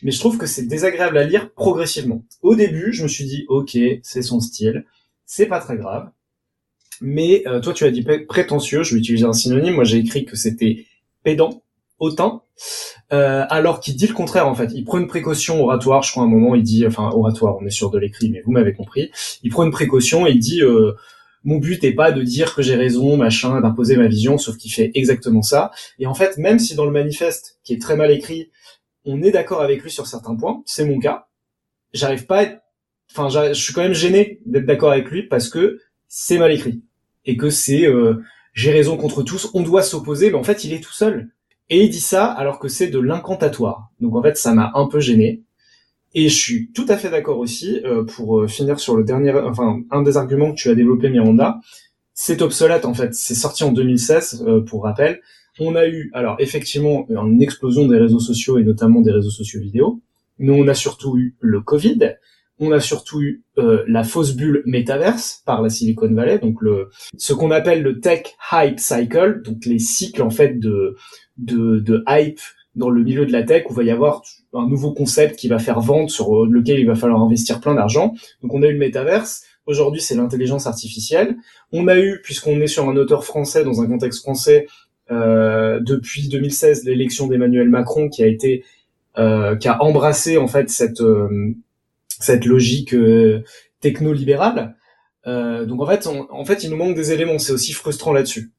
mais 0.03 0.11
je 0.11 0.19
trouve 0.19 0.39
que 0.39 0.47
c'est 0.47 0.67
désagréable 0.67 1.19
à 1.19 1.25
lire 1.25 1.51
progressivement 1.53 2.25
au 2.43 2.55
début 2.55 2.93
je 2.93 3.03
me 3.03 3.09
suis 3.09 3.25
dit 3.25 3.45
ok 3.49 3.77
c'est 4.03 4.23
son 4.23 4.41
style 4.41 4.85
c'est 5.27 5.47
pas 5.47 5.61
très 5.61 5.77
grave 5.77 6.11
mais 7.01 7.43
euh, 7.47 7.61
toi 7.61 7.73
tu 7.73 7.85
as 7.85 7.91
dit 7.91 8.05
prétentieux 8.29 8.83
je 8.83 8.95
vais 8.95 9.01
utiliser 9.01 9.25
un 9.25 9.33
synonyme 9.33 9.75
moi 9.75 9.85
j'ai 9.85 9.99
écrit 9.99 10.25
que 10.25 10.37
c'était 10.37 10.87
pédant 11.23 11.63
autant, 11.99 12.45
euh, 13.13 13.45
alors 13.49 13.81
qu'il 13.81 13.97
dit 13.97 14.07
le 14.07 14.15
contraire 14.15 14.49
en 14.49 14.55
fait. 14.55 14.71
Il 14.75 14.85
prend 14.85 14.99
une 14.99 15.07
précaution 15.07 15.63
oratoire, 15.63 16.03
je 16.03 16.11
crois 16.11 16.23
à 16.23 16.27
un 16.27 16.29
moment, 16.29 16.55
il 16.55 16.63
dit, 16.63 16.87
enfin 16.87 17.11
oratoire, 17.13 17.57
on 17.61 17.67
est 17.67 17.71
sûr 17.71 17.91
de 17.91 17.99
l'écrit, 17.99 18.31
mais 18.31 18.43
vous 18.45 18.53
m'avez 18.53 18.73
compris. 18.73 19.11
Il 19.43 19.51
prend 19.51 19.65
une 19.65 19.73
précaution 19.73 20.27
et 20.27 20.31
il 20.31 20.39
dit, 20.39 20.63
euh, 20.63 20.93
mon 21.45 21.59
but 21.59 21.83
n'est 21.83 21.93
pas 21.93 22.11
de 22.11 22.23
dire 22.23 22.55
que 22.55 22.63
j'ai 22.63 22.75
raison, 22.75 23.17
machin, 23.17 23.61
d'imposer 23.61 23.97
ma 23.97 24.09
vision, 24.09 24.39
sauf 24.39 24.57
qu'il 24.57 24.73
fait 24.73 24.91
exactement 24.95 25.43
ça. 25.43 25.71
Et 25.99 26.07
en 26.07 26.15
fait, 26.15 26.39
même 26.39 26.59
si 26.59 26.75
dans 26.75 26.87
le 26.87 26.91
manifeste, 26.91 27.61
qui 27.63 27.75
est 27.75 27.81
très 27.81 27.97
mal 27.97 28.11
écrit, 28.11 28.51
on 29.05 29.23
est 29.23 29.31
d'accord 29.31 29.61
avec 29.61 29.83
lui 29.83 29.91
sur 29.91 30.07
certains 30.07 30.35
points, 30.35 30.63
c'est 30.65 30.87
mon 30.87 30.99
cas. 30.99 31.29
J'arrive 31.93 32.27
pas, 32.27 32.39
à 32.39 32.43
être... 32.45 32.63
enfin, 33.11 33.29
je 33.29 33.53
suis 33.53 33.75
quand 33.75 33.83
même 33.83 33.95
gêné 33.95 34.41
d'être 34.47 34.67
d'accord 34.67 34.93
avec 34.93 35.11
lui 35.11 35.25
parce 35.25 35.49
que 35.49 35.79
c'est 36.09 36.39
mal 36.39 36.53
écrit 36.53 36.83
et 37.27 37.37
que 37.37 37.51
c'est 37.51 37.87
euh, 37.87 38.23
j'ai 38.53 38.71
raison 38.71 38.97
contre 38.97 39.23
tous, 39.23 39.51
on 39.53 39.63
doit 39.63 39.83
s'opposer, 39.83 40.31
mais 40.31 40.37
en 40.37 40.45
fait, 40.45 40.65
il 40.65 40.73
est 40.73 40.81
tout 40.81 40.93
seul 40.93 41.31
et 41.71 41.83
il 41.83 41.91
dit 41.91 42.01
ça 42.01 42.27
alors 42.27 42.59
que 42.59 42.69
c'est 42.69 42.89
de 42.89 42.99
l'incantatoire. 42.99 43.91
Donc 44.01 44.15
en 44.17 44.23
fait, 44.23 44.37
ça 44.37 44.55
m'a 44.55 44.73
un 44.75 44.87
peu 44.87 45.01
gêné. 45.01 45.43
Et 46.15 46.29
je 46.29 46.37
suis 46.37 46.71
tout 46.73 46.87
à 46.89 46.97
fait 46.97 47.11
d'accord 47.11 47.39
aussi 47.39 47.81
euh, 47.85 48.05
pour 48.05 48.39
euh, 48.39 48.47
finir 48.47 48.79
sur 48.79 48.97
le 48.97 49.03
dernier, 49.03 49.33
enfin 49.33 49.81
un 49.91 50.03
des 50.03 50.17
arguments 50.17 50.53
que 50.53 50.57
tu 50.57 50.71
as 50.71 50.75
développé, 50.75 51.11
Miranda. 51.11 51.59
C'est 52.13 52.41
obsolète 52.41 52.85
en 52.85 52.95
fait. 52.95 53.13
C'est 53.15 53.35
sorti 53.35 53.65
en 53.65 53.73
2016 53.73 54.45
euh, 54.47 54.61
pour 54.61 54.85
rappel. 54.85 55.21
On 55.59 55.75
a 55.75 55.89
eu 55.89 56.11
alors 56.15 56.37
effectivement 56.39 57.07
une 57.09 57.43
explosion 57.43 57.87
des 57.87 57.99
réseaux 57.99 58.21
sociaux 58.21 58.59
et 58.59 58.65
notamment 58.65 59.01
des 59.01 59.11
réseaux 59.11 59.31
sociaux 59.31 59.61
vidéo, 59.61 60.01
mais 60.39 60.53
on 60.53 60.67
a 60.69 60.75
surtout 60.75 61.17
eu 61.17 61.37
le 61.41 61.61
Covid. 61.61 62.15
On 62.61 62.71
a 62.71 62.79
surtout 62.79 63.21
eu 63.21 63.43
la 63.57 64.05
fausse 64.05 64.37
bulle 64.37 64.63
métaverse 64.65 65.43
par 65.45 65.61
la 65.61 65.71
Silicon 65.71 66.13
Valley, 66.13 66.39
donc 66.39 66.61
le 66.61 66.89
ce 67.19 67.33
qu'on 67.33 67.51
appelle 67.51 67.83
le 67.83 68.01
tech 68.01 68.37
hype 68.53 68.79
cycle, 68.79 69.43
donc 69.45 69.65
les 69.65 69.81
cycles 69.81 70.23
en 70.23 70.31
fait 70.31 70.59
de 70.59 70.97
de, 71.37 71.81
de 71.81 72.05
hype 72.09 72.41
dans 72.75 72.91
le 72.91 73.03
milieu 73.03 73.27
de 73.27 73.33
la 73.33 73.43
tech 73.43 73.65
où 73.71 73.75
va 73.75 73.83
y 73.83 73.91
avoir 73.91 74.23
un 74.55 74.69
nouveau 74.69 74.93
concept 74.93 75.37
qui 75.37 75.49
va 75.49 75.59
faire 75.59 75.81
vendre 75.81 76.11
sur 76.11 76.47
lequel 76.47 76.79
il 76.79 76.87
va 76.87 76.95
falloir 76.95 77.23
investir 77.23 77.61
plein 77.61 77.75
d'argent. 77.75 78.15
Donc 78.43 78.55
on 78.55 78.63
a 78.63 78.67
eu 78.67 78.73
le 78.73 78.79
métaverse. 78.79 79.43
Aujourd'hui, 79.67 80.01
c'est 80.01 80.15
l'intelligence 80.15 80.67
artificielle. 80.67 81.37
On 81.73 81.89
a 81.89 81.99
eu, 81.99 82.21
puisqu'on 82.23 82.61
est 82.61 82.67
sur 82.67 82.89
un 82.89 82.97
auteur 82.97 83.25
français 83.25 83.65
dans 83.65 83.81
un 83.81 83.87
contexte 83.87 84.21
français, 84.21 84.67
euh, 85.11 85.81
depuis 85.81 86.29
2016, 86.29 86.85
l'élection 86.85 87.27
d'Emmanuel 87.27 87.69
Macron 87.69 88.09
qui 88.09 88.23
a 88.23 88.27
été, 88.27 88.65
euh, 89.19 89.57
qui 89.57 89.69
a 89.69 89.83
embrassé 89.83 90.37
en 90.37 90.49
fait 90.49 90.71
cette 90.71 91.01
euh, 91.01 91.55
cette 92.21 92.45
logique 92.45 92.95
euh, 92.95 93.43
techno-libérale. 93.81 94.77
Euh, 95.27 95.65
donc 95.65 95.81
en 95.81 95.87
fait, 95.87 96.07
en 96.07 96.45
fait, 96.45 96.65
il 96.65 96.71
nous 96.71 96.77
manque 96.77 96.95
des 96.95 97.13
éléments. 97.13 97.39
C'est 97.39 97.53
aussi 97.53 97.73
frustrant 97.73 98.13
là-dessus. 98.13 98.53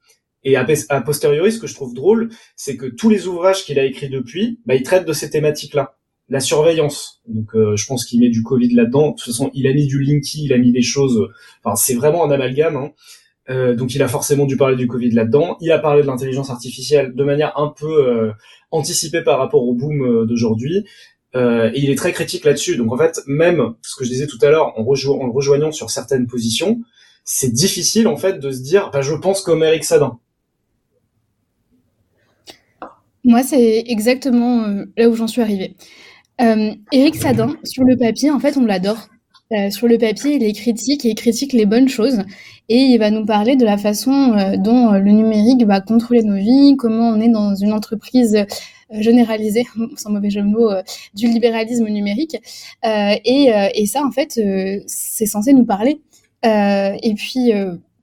Et 0.45 0.55
a, 0.55 1.01
posteriori, 1.01 1.51
ce 1.51 1.59
que 1.59 1.65
je 1.65 1.73
trouve 1.73 1.95
drôle, 1.95 2.29
c'est 2.55 2.77
que 2.77 2.85
tous 2.85 3.09
les 3.09 3.25
ouvrages 3.25 3.65
qu'il 3.65 3.79
a 3.79 3.83
écrits 3.83 4.09
depuis, 4.09 4.59
bah, 4.67 4.75
il 4.75 4.83
traite 4.83 5.05
de 5.05 5.11
ces 5.11 5.31
thématiques-là. 5.31 5.97
La 6.29 6.39
surveillance. 6.39 7.21
Donc, 7.27 7.55
euh, 7.55 7.75
je 7.75 7.85
pense 7.85 8.05
qu'il 8.05 8.19
met 8.19 8.29
du 8.29 8.43
Covid 8.43 8.73
là-dedans. 8.73 9.09
De 9.09 9.15
toute 9.15 9.25
façon, 9.25 9.51
il 9.53 9.67
a 9.67 9.73
mis 9.73 9.87
du 9.87 10.01
Linky, 10.01 10.45
il 10.45 10.53
a 10.53 10.57
mis 10.57 10.71
des 10.71 10.81
choses. 10.81 11.29
Enfin, 11.63 11.75
c'est 11.75 11.95
vraiment 11.95 12.25
un 12.25 12.31
amalgame. 12.31 12.77
Hein. 12.77 12.91
Euh, 13.49 13.75
donc, 13.75 13.93
il 13.93 14.01
a 14.01 14.07
forcément 14.07 14.45
dû 14.45 14.55
parler 14.55 14.75
du 14.75 14.87
Covid 14.87 15.11
là-dedans. 15.11 15.57
Il 15.61 15.71
a 15.71 15.79
parlé 15.79 16.03
de 16.03 16.07
l'intelligence 16.07 16.49
artificielle 16.49 17.13
de 17.13 17.23
manière 17.23 17.57
un 17.59 17.73
peu 17.75 18.07
euh, 18.07 18.31
anticipée 18.71 19.21
par 19.21 19.39
rapport 19.39 19.63
au 19.63 19.73
boom 19.73 20.25
d'aujourd'hui. 20.25 20.85
et 21.35 21.71
il 21.75 21.89
est 21.89 21.97
très 21.97 22.11
critique 22.11 22.45
là-dessus. 22.45 22.75
Donc, 22.77 22.91
en 22.91 22.97
fait, 22.97 23.19
même 23.27 23.73
ce 23.81 23.95
que 23.95 24.03
je 24.03 24.09
disais 24.09 24.27
tout 24.27 24.39
à 24.41 24.49
l'heure, 24.49 24.73
en, 24.79 24.83
rejoignant 24.83 25.71
sur 25.71 25.89
certaines 25.89 26.27
positions, 26.27 26.81
c'est 27.23 27.51
difficile 27.51 28.07
en 28.07 28.17
fait 28.17 28.39
de 28.39 28.51
se 28.51 28.61
dire, 28.61 28.91
bah, 28.91 29.01
je 29.01 29.13
pense 29.13 29.41
comme 29.41 29.63
Eric 29.63 29.83
Sadin. 29.83 30.19
Moi, 33.25 33.41
c'est 33.41 33.83
exactement 33.87 34.65
euh, 34.65 34.85
là 34.97 35.09
où 35.09 35.15
j'en 35.15 35.25
suis 35.25 35.41
arrivée. 35.41 35.75
Euh, 36.41 36.71
Eric 36.91 37.15
Sadin, 37.15 37.55
sur 37.63 37.83
le 37.83 37.97
papier, 37.97 38.29
en 38.29 38.39
fait, 38.39 38.55
on 38.55 38.65
l'adore. 38.65 39.07
Euh, 39.51 39.71
sur 39.71 39.87
le 39.87 39.97
papier, 39.97 40.35
il 40.35 40.43
est 40.43 40.53
critique 40.53 41.05
et 41.05 41.09
il 41.09 41.15
critique 41.15 41.51
les 41.51 41.65
bonnes 41.65 41.89
choses. 41.89 42.21
Et 42.69 42.77
il 42.77 42.97
va 42.99 43.09
nous 43.09 43.25
parler 43.25 43.55
de 43.55 43.65
la 43.65 43.77
façon 43.77 44.35
dont 44.57 44.91
le 44.91 45.11
numérique 45.11 45.65
va 45.65 45.81
contrôler 45.81 46.23
nos 46.23 46.35
vies, 46.35 46.75
comment 46.77 47.09
on 47.09 47.19
est 47.19 47.29
dans 47.29 47.55
une 47.55 47.73
entreprise 47.73 48.45
généralisée, 48.91 49.65
sans 49.97 50.11
mauvais 50.11 50.29
jeu 50.31 50.41
de 50.41 50.47
mots, 50.47 50.71
du 51.13 51.27
libéralisme 51.27 51.87
numérique. 51.87 52.37
Et, 52.83 53.51
et, 53.75 53.85
ça, 53.85 54.03
en 54.03 54.11
fait, 54.11 54.39
c'est 54.87 55.25
censé 55.27 55.53
nous 55.53 55.65
parler. 55.65 56.01
et 56.43 57.13
puis, 57.15 57.51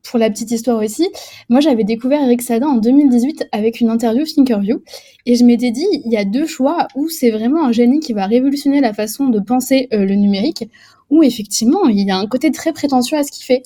pour 0.03 0.19
la 0.19 0.31
petite 0.31 0.51
histoire 0.51 0.83
aussi, 0.83 1.09
moi 1.49 1.61
j'avais 1.61 1.85
découvert 1.85 2.23
Eric 2.23 2.43
Sadin 2.43 2.67
en 2.67 2.77
2018 2.77 3.49
avec 3.53 3.81
une 3.81 3.89
interview 3.89 4.25
Thinkerview 4.25 4.83
et 5.27 5.37
je 5.37 5.45
m'étais 5.45 5.71
dit 5.71 5.87
il 6.05 6.13
y 6.13 6.17
a 6.17 6.25
deux 6.25 6.47
choix 6.47 6.89
où 6.97 7.09
c'est 7.09 7.31
vraiment 7.31 7.65
un 7.65 7.73
génie 7.73 8.01
qui 8.01 8.13
va 8.13 8.27
révolutionner 8.27 8.81
la 8.81 8.93
façon 8.93 9.29
de 9.29 9.39
penser 9.39 9.89
euh, 9.93 10.05
le 10.05 10.15
numérique 10.15 10.69
où 11.11 11.23
effectivement 11.23 11.87
il 11.87 12.01
y 12.01 12.11
a 12.11 12.17
un 12.17 12.27
côté 12.27 12.51
très 12.51 12.73
prétentieux 12.73 13.17
à 13.17 13.23
ce 13.23 13.31
qu'il 13.31 13.45
fait. 13.45 13.63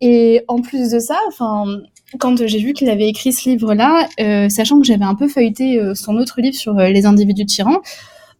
Et 0.00 0.42
en 0.48 0.60
plus 0.60 0.90
de 0.90 0.98
ça, 0.98 1.18
enfin 1.28 1.64
quand 2.18 2.46
j'ai 2.46 2.58
vu 2.58 2.72
qu'il 2.72 2.88
avait 2.88 3.08
écrit 3.08 3.32
ce 3.32 3.48
livre-là, 3.48 4.08
euh, 4.20 4.48
sachant 4.48 4.80
que 4.80 4.86
j'avais 4.86 5.04
un 5.04 5.14
peu 5.14 5.28
feuilleté 5.28 5.78
euh, 5.78 5.94
son 5.94 6.16
autre 6.16 6.40
livre 6.40 6.56
sur 6.56 6.74
les 6.74 7.06
individus 7.06 7.46
tyrans, 7.46 7.80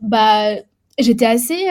bah 0.00 0.54
j'étais 0.98 1.26
assez 1.26 1.66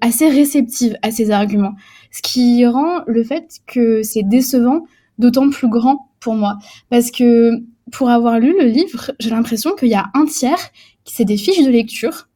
assez 0.00 0.28
réceptive 0.28 0.96
à 1.02 1.10
ses 1.10 1.30
arguments, 1.30 1.72
ce 2.12 2.22
qui 2.22 2.66
rend 2.66 3.02
le 3.06 3.24
fait 3.24 3.60
que 3.66 4.02
c'est 4.02 4.22
décevant 4.22 4.84
d'autant 5.18 5.50
plus 5.50 5.68
grand 5.68 6.10
pour 6.20 6.34
moi. 6.34 6.58
Parce 6.90 7.10
que 7.10 7.52
pour 7.92 8.10
avoir 8.10 8.38
lu 8.38 8.54
le 8.58 8.66
livre, 8.66 9.12
j'ai 9.18 9.30
l'impression 9.30 9.72
qu'il 9.78 9.88
y 9.88 9.94
a 9.94 10.06
un 10.14 10.26
tiers 10.26 10.70
qui 11.04 11.14
c'est 11.14 11.24
des 11.24 11.36
fiches 11.36 11.64
de 11.64 11.70
lecture 11.70 12.28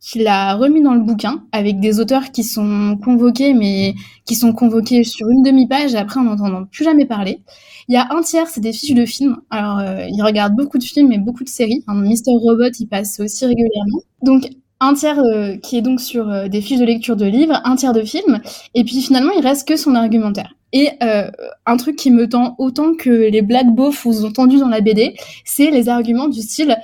qu'il 0.00 0.26
a 0.26 0.54
remis 0.54 0.82
dans 0.82 0.94
le 0.94 1.00
bouquin 1.00 1.44
avec 1.52 1.80
des 1.80 2.00
auteurs 2.00 2.30
qui 2.30 2.44
sont 2.44 2.98
convoqués, 3.02 3.52
mais 3.52 3.94
qui 4.24 4.36
sont 4.36 4.52
convoqués 4.52 5.04
sur 5.04 5.28
une 5.28 5.42
demi-page 5.42 5.94
et 5.94 5.98
après 5.98 6.20
on 6.20 6.24
n'entend 6.24 6.64
plus 6.66 6.84
jamais 6.84 7.04
parler. 7.04 7.42
Il 7.88 7.94
y 7.94 7.96
a 7.96 8.06
un 8.10 8.20
tiers, 8.20 8.48
c'est 8.48 8.60
des 8.60 8.72
fiches 8.72 8.94
de 8.94 9.06
films. 9.06 9.38
Alors, 9.50 9.78
euh, 9.78 10.06
il 10.08 10.22
regarde 10.22 10.54
beaucoup 10.54 10.78
de 10.78 10.84
films 10.84 11.10
et 11.12 11.18
beaucoup 11.18 11.42
de 11.42 11.48
séries. 11.48 11.84
Hein, 11.86 11.94
Mister 12.02 12.30
Robot, 12.32 12.70
il 12.78 12.86
passe 12.86 13.18
aussi 13.18 13.46
régulièrement. 13.46 14.02
Donc, 14.22 14.50
un 14.80 14.94
tiers 14.94 15.18
euh, 15.18 15.56
qui 15.56 15.78
est 15.78 15.82
donc 15.82 16.00
sur 16.00 16.28
euh, 16.28 16.48
des 16.48 16.60
fiches 16.60 16.78
de 16.78 16.84
lecture 16.84 17.16
de 17.16 17.24
livres, 17.24 17.60
un 17.64 17.76
tiers 17.76 17.94
de 17.94 18.02
films, 18.02 18.40
et 18.74 18.84
puis 18.84 19.00
finalement 19.00 19.32
il 19.36 19.42
reste 19.42 19.66
que 19.66 19.76
son 19.76 19.94
argumentaire. 19.94 20.54
Et 20.72 20.90
euh, 21.02 21.30
un 21.66 21.76
truc 21.76 21.96
qui 21.96 22.10
me 22.10 22.28
tend 22.28 22.54
autant 22.58 22.94
que 22.94 23.10
les 23.10 23.42
black 23.42 23.66
beaufs 23.68 24.04
vous 24.04 24.24
ont 24.24 24.28
entendu 24.28 24.58
dans 24.58 24.68
la 24.68 24.80
BD, 24.80 25.14
c'est 25.44 25.70
les 25.70 25.88
arguments 25.88 26.28
du 26.28 26.42
style 26.42 26.76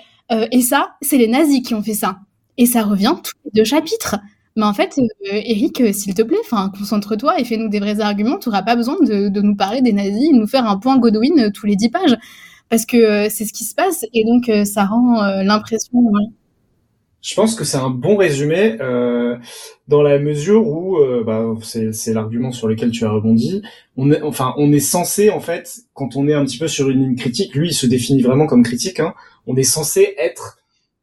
et 0.51 0.62
ça, 0.62 0.97
c'est 1.03 1.18
les 1.18 1.28
nazis 1.28 1.62
qui 1.62 1.74
ont 1.74 1.82
fait 1.82 1.95
ça. 1.95 2.18
Et 2.57 2.64
ça 2.64 2.82
revient 2.82 3.14
tous 3.22 3.35
les 3.45 3.51
deux 3.55 3.64
chapitres. 3.64 4.16
Mais 4.57 4.64
en 4.64 4.72
fait, 4.72 4.99
Eric, 5.30 5.95
s'il 5.95 6.14
te 6.14 6.22
plaît, 6.22 6.39
concentre-toi 6.51 7.39
et 7.39 7.45
fais-nous 7.45 7.68
des 7.68 7.78
vrais 7.78 8.01
arguments. 8.01 8.39
Tu 8.39 8.49
n'auras 8.49 8.62
pas 8.62 8.74
besoin 8.74 8.97
de, 9.01 9.28
de, 9.28 9.41
nous 9.43 9.55
parler 9.55 9.82
des 9.82 9.93
nazis 9.93 10.30
et 10.30 10.32
nous 10.32 10.47
faire 10.47 10.66
un 10.66 10.78
point 10.78 10.99
Godwin 10.99 11.53
tous 11.53 11.66
les 11.66 11.76
dix 11.76 11.91
pages. 11.91 12.16
Parce 12.70 12.87
que 12.87 13.28
c'est 13.28 13.45
ce 13.45 13.53
qui 13.53 13.64
se 13.64 13.74
passe 13.74 14.07
et 14.14 14.24
donc 14.24 14.51
ça 14.66 14.87
rend 14.87 15.20
l'impression 15.43 16.01
je 17.25 17.35
pense 17.35 17.55
que 17.55 17.64
c'est 17.64 17.79
un 17.79 17.89
bon 17.89 18.16
résumé 18.16 18.77
euh, 18.83 19.39
dans 19.89 20.03
la 20.03 20.18
mesure 20.18 20.66
où 20.66 20.99
euh, 20.99 21.25
bah, 21.25 21.43
c'est 21.62 22.12
l'argument 22.12 22.53
sur 22.53 22.68
lequel 22.68 22.91
tu 22.91 23.07
as 23.07 23.11
rebondi. 23.11 23.62
On 23.97 24.12
est, 24.12 24.20
enfin, 24.20 24.53
on 24.59 24.70
est 24.72 24.79
censé 24.79 25.31
en 25.31 25.41
fait, 25.41 25.81
quand 25.95 26.16
on 26.16 26.29
est 26.29 26.35
un 26.35 26.45
petit 26.45 26.59
peu 26.59 26.68
sur 26.68 26.91
une 26.91 27.01
ligne 27.01 27.16
critique, 27.16 27.55
lui 27.55 27.70
il 27.70 27.72
se 27.72 27.87
définit 27.87 28.20
vraiment 28.20 28.47
comme 28.47 28.62
critique. 28.62 29.01
Hein, 29.01 29.14
on 29.47 29.57
est 29.57 29.62
censé 29.62 30.14
être 30.18 30.59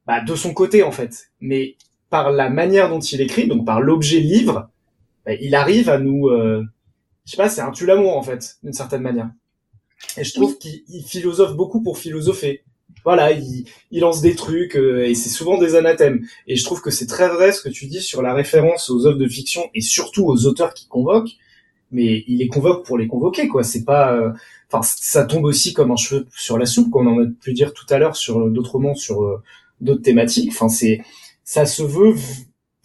bah, 0.06 0.22
de 0.22 0.36
son 0.36 0.54
côté 0.54 0.84
en 0.84 0.92
fait, 0.92 1.32
mais 1.40 1.76
par 2.12 2.32
la 2.32 2.52
manière 2.52 2.90
dont 2.90 3.00
il 3.00 3.20
écrit, 3.20 3.48
donc 3.48 3.66
par 3.66 3.82
l'objet 3.82 4.20
livre, 4.20 4.70
bah, 5.26 5.34
il 5.34 5.56
arrive 5.56 5.90
à 5.90 5.98
nous, 5.98 6.28
euh, 6.28 6.64
je 7.26 7.32
sais 7.32 7.38
pas, 7.38 7.50
c'est 7.50 7.62
un 7.62 7.72
tue 7.72 7.88
l'amour 7.88 8.16
en 8.16 8.22
fait, 8.22 8.58
d'une 8.62 8.74
certaine 8.74 9.02
manière. 9.02 9.32
Et 10.18 10.24
je 10.24 10.36
trouve 10.36 10.60
qu'il 10.60 10.84
il 10.88 11.04
philosophe 11.04 11.56
beaucoup 11.56 11.82
pour 11.82 11.98
philosopher. 11.98 12.64
Voilà, 13.04 13.32
il, 13.32 13.66
il 13.92 14.02
lance 14.02 14.22
des 14.22 14.36
trucs 14.36 14.76
euh, 14.76 15.06
et 15.06 15.16
c'est 15.16 15.30
souvent 15.30 15.58
des 15.58 15.76
anathèmes. 15.76 16.26
Et 16.48 16.56
je 16.56 16.64
trouve 16.64 16.82
que 16.82 16.92
c'est 16.92 17.08
très 17.08 17.30
vrai 17.30 17.52
ce 17.52 17.62
que 17.62 17.70
tu 17.70 17.88
dis 17.88 18.02
sur 18.02 18.22
la 18.22 18.34
référence 18.34 18.90
aux 18.90 19.06
œuvres 19.08 19.18
de 19.18 19.28
fiction 19.28 19.70
et 19.74 19.82
surtout 19.82 20.26
aux 20.26 20.46
auteurs 20.46 20.74
qui 20.74 20.88
convoquent. 20.88 21.32
Mais 21.92 22.24
il 22.28 22.38
les 22.38 22.48
convoque 22.48 22.86
pour 22.86 22.98
les 22.98 23.08
convoquer, 23.08 23.48
quoi. 23.50 23.64
C'est 23.64 23.84
pas, 23.84 24.14
euh, 24.14 24.32
enfin, 24.72 24.82
ça 24.82 25.26
tombe 25.26 25.44
aussi 25.44 25.74
comme 25.74 25.92
un 25.92 25.98
cheveu 25.98 26.26
sur 26.36 26.58
la 26.58 26.66
soupe, 26.66 26.90
comme 26.90 27.08
on 27.08 27.22
en 27.22 27.24
a 27.26 27.28
pu 27.42 27.54
dire 27.54 27.74
tout 27.74 27.86
à 27.90 27.98
l'heure 28.00 28.16
sur 28.16 28.50
d'autres 28.50 28.72
romans, 28.72 28.96
sur 28.96 29.24
euh, 29.24 29.44
d'autres 29.82 30.02
thématiques. 30.02 30.52
Enfin, 30.52 30.70
c'est, 30.70 31.02
ça 31.44 31.66
se 31.66 31.84
veut 31.84 32.16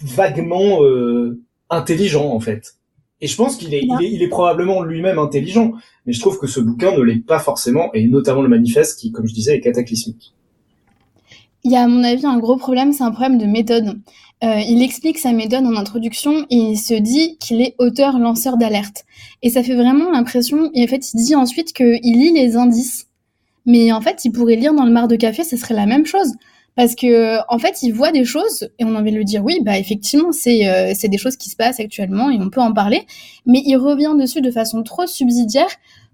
vaguement 0.02 0.82
euh, 0.82 1.40
intelligent 1.70 2.26
en 2.26 2.40
fait. 2.40 2.74
Et 3.20 3.26
je 3.26 3.36
pense 3.36 3.56
qu'il 3.56 3.72
est, 3.72 3.82
il 3.82 4.04
est, 4.04 4.12
il 4.12 4.22
est 4.22 4.28
probablement 4.28 4.82
lui-même 4.82 5.18
intelligent, 5.18 5.72
mais 6.04 6.12
je 6.12 6.20
trouve 6.20 6.38
que 6.38 6.46
ce 6.46 6.60
bouquin 6.60 6.96
ne 6.96 7.02
l'est 7.02 7.24
pas 7.24 7.38
forcément, 7.38 7.90
et 7.94 8.06
notamment 8.06 8.42
le 8.42 8.48
manifeste 8.48 9.00
qui, 9.00 9.10
comme 9.10 9.26
je 9.26 9.32
disais, 9.32 9.56
est 9.56 9.60
cataclysmique. 9.60 10.34
Il 11.64 11.72
y 11.72 11.76
a 11.76 11.82
à 11.82 11.88
mon 11.88 12.04
avis 12.04 12.26
un 12.26 12.38
gros 12.38 12.56
problème, 12.56 12.92
c'est 12.92 13.02
un 13.02 13.10
problème 13.10 13.38
de 13.38 13.46
méthode. 13.46 13.98
Euh, 14.44 14.60
il 14.68 14.82
explique 14.82 15.18
sa 15.18 15.32
méthode 15.32 15.64
en 15.64 15.76
introduction 15.76 16.46
et 16.50 16.56
il 16.56 16.76
se 16.76 16.92
dit 16.92 17.38
qu'il 17.38 17.62
est 17.62 17.74
auteur-lanceur 17.78 18.58
d'alerte. 18.58 19.04
Et 19.42 19.48
ça 19.48 19.62
fait 19.62 19.74
vraiment 19.74 20.10
l'impression, 20.10 20.70
et 20.74 20.84
en 20.84 20.86
fait 20.86 21.12
il 21.12 21.16
dit 21.16 21.34
ensuite 21.34 21.72
qu'il 21.72 22.00
lit 22.02 22.32
les 22.32 22.56
indices, 22.56 23.08
mais 23.64 23.92
en 23.92 24.02
fait 24.02 24.26
il 24.26 24.30
pourrait 24.30 24.56
lire 24.56 24.74
dans 24.74 24.84
le 24.84 24.92
mar 24.92 25.08
de 25.08 25.16
café, 25.16 25.42
ça 25.42 25.56
serait 25.56 25.74
la 25.74 25.86
même 25.86 26.04
chose. 26.04 26.32
Parce 26.76 26.94
que 26.94 27.38
en 27.52 27.58
fait 27.58 27.82
il 27.82 27.92
voit 27.92 28.12
des 28.12 28.24
choses 28.24 28.68
et 28.78 28.84
on 28.84 28.94
a 28.94 29.00
envie 29.00 29.10
de 29.10 29.16
lui 29.16 29.24
dire 29.24 29.42
oui, 29.42 29.58
bah 29.62 29.78
effectivement 29.78 30.30
c'est 30.30 30.68
euh, 30.68 30.92
c'est 30.94 31.08
des 31.08 31.18
choses 31.18 31.36
qui 31.36 31.50
se 31.50 31.56
passent 31.56 31.80
actuellement 31.80 32.30
et 32.30 32.38
on 32.38 32.50
peut 32.50 32.60
en 32.60 32.72
parler, 32.72 33.06
mais 33.46 33.62
il 33.64 33.76
revient 33.76 34.14
dessus 34.18 34.42
de 34.42 34.50
façon 34.50 34.82
trop 34.82 35.06
subsidiaire 35.06 35.70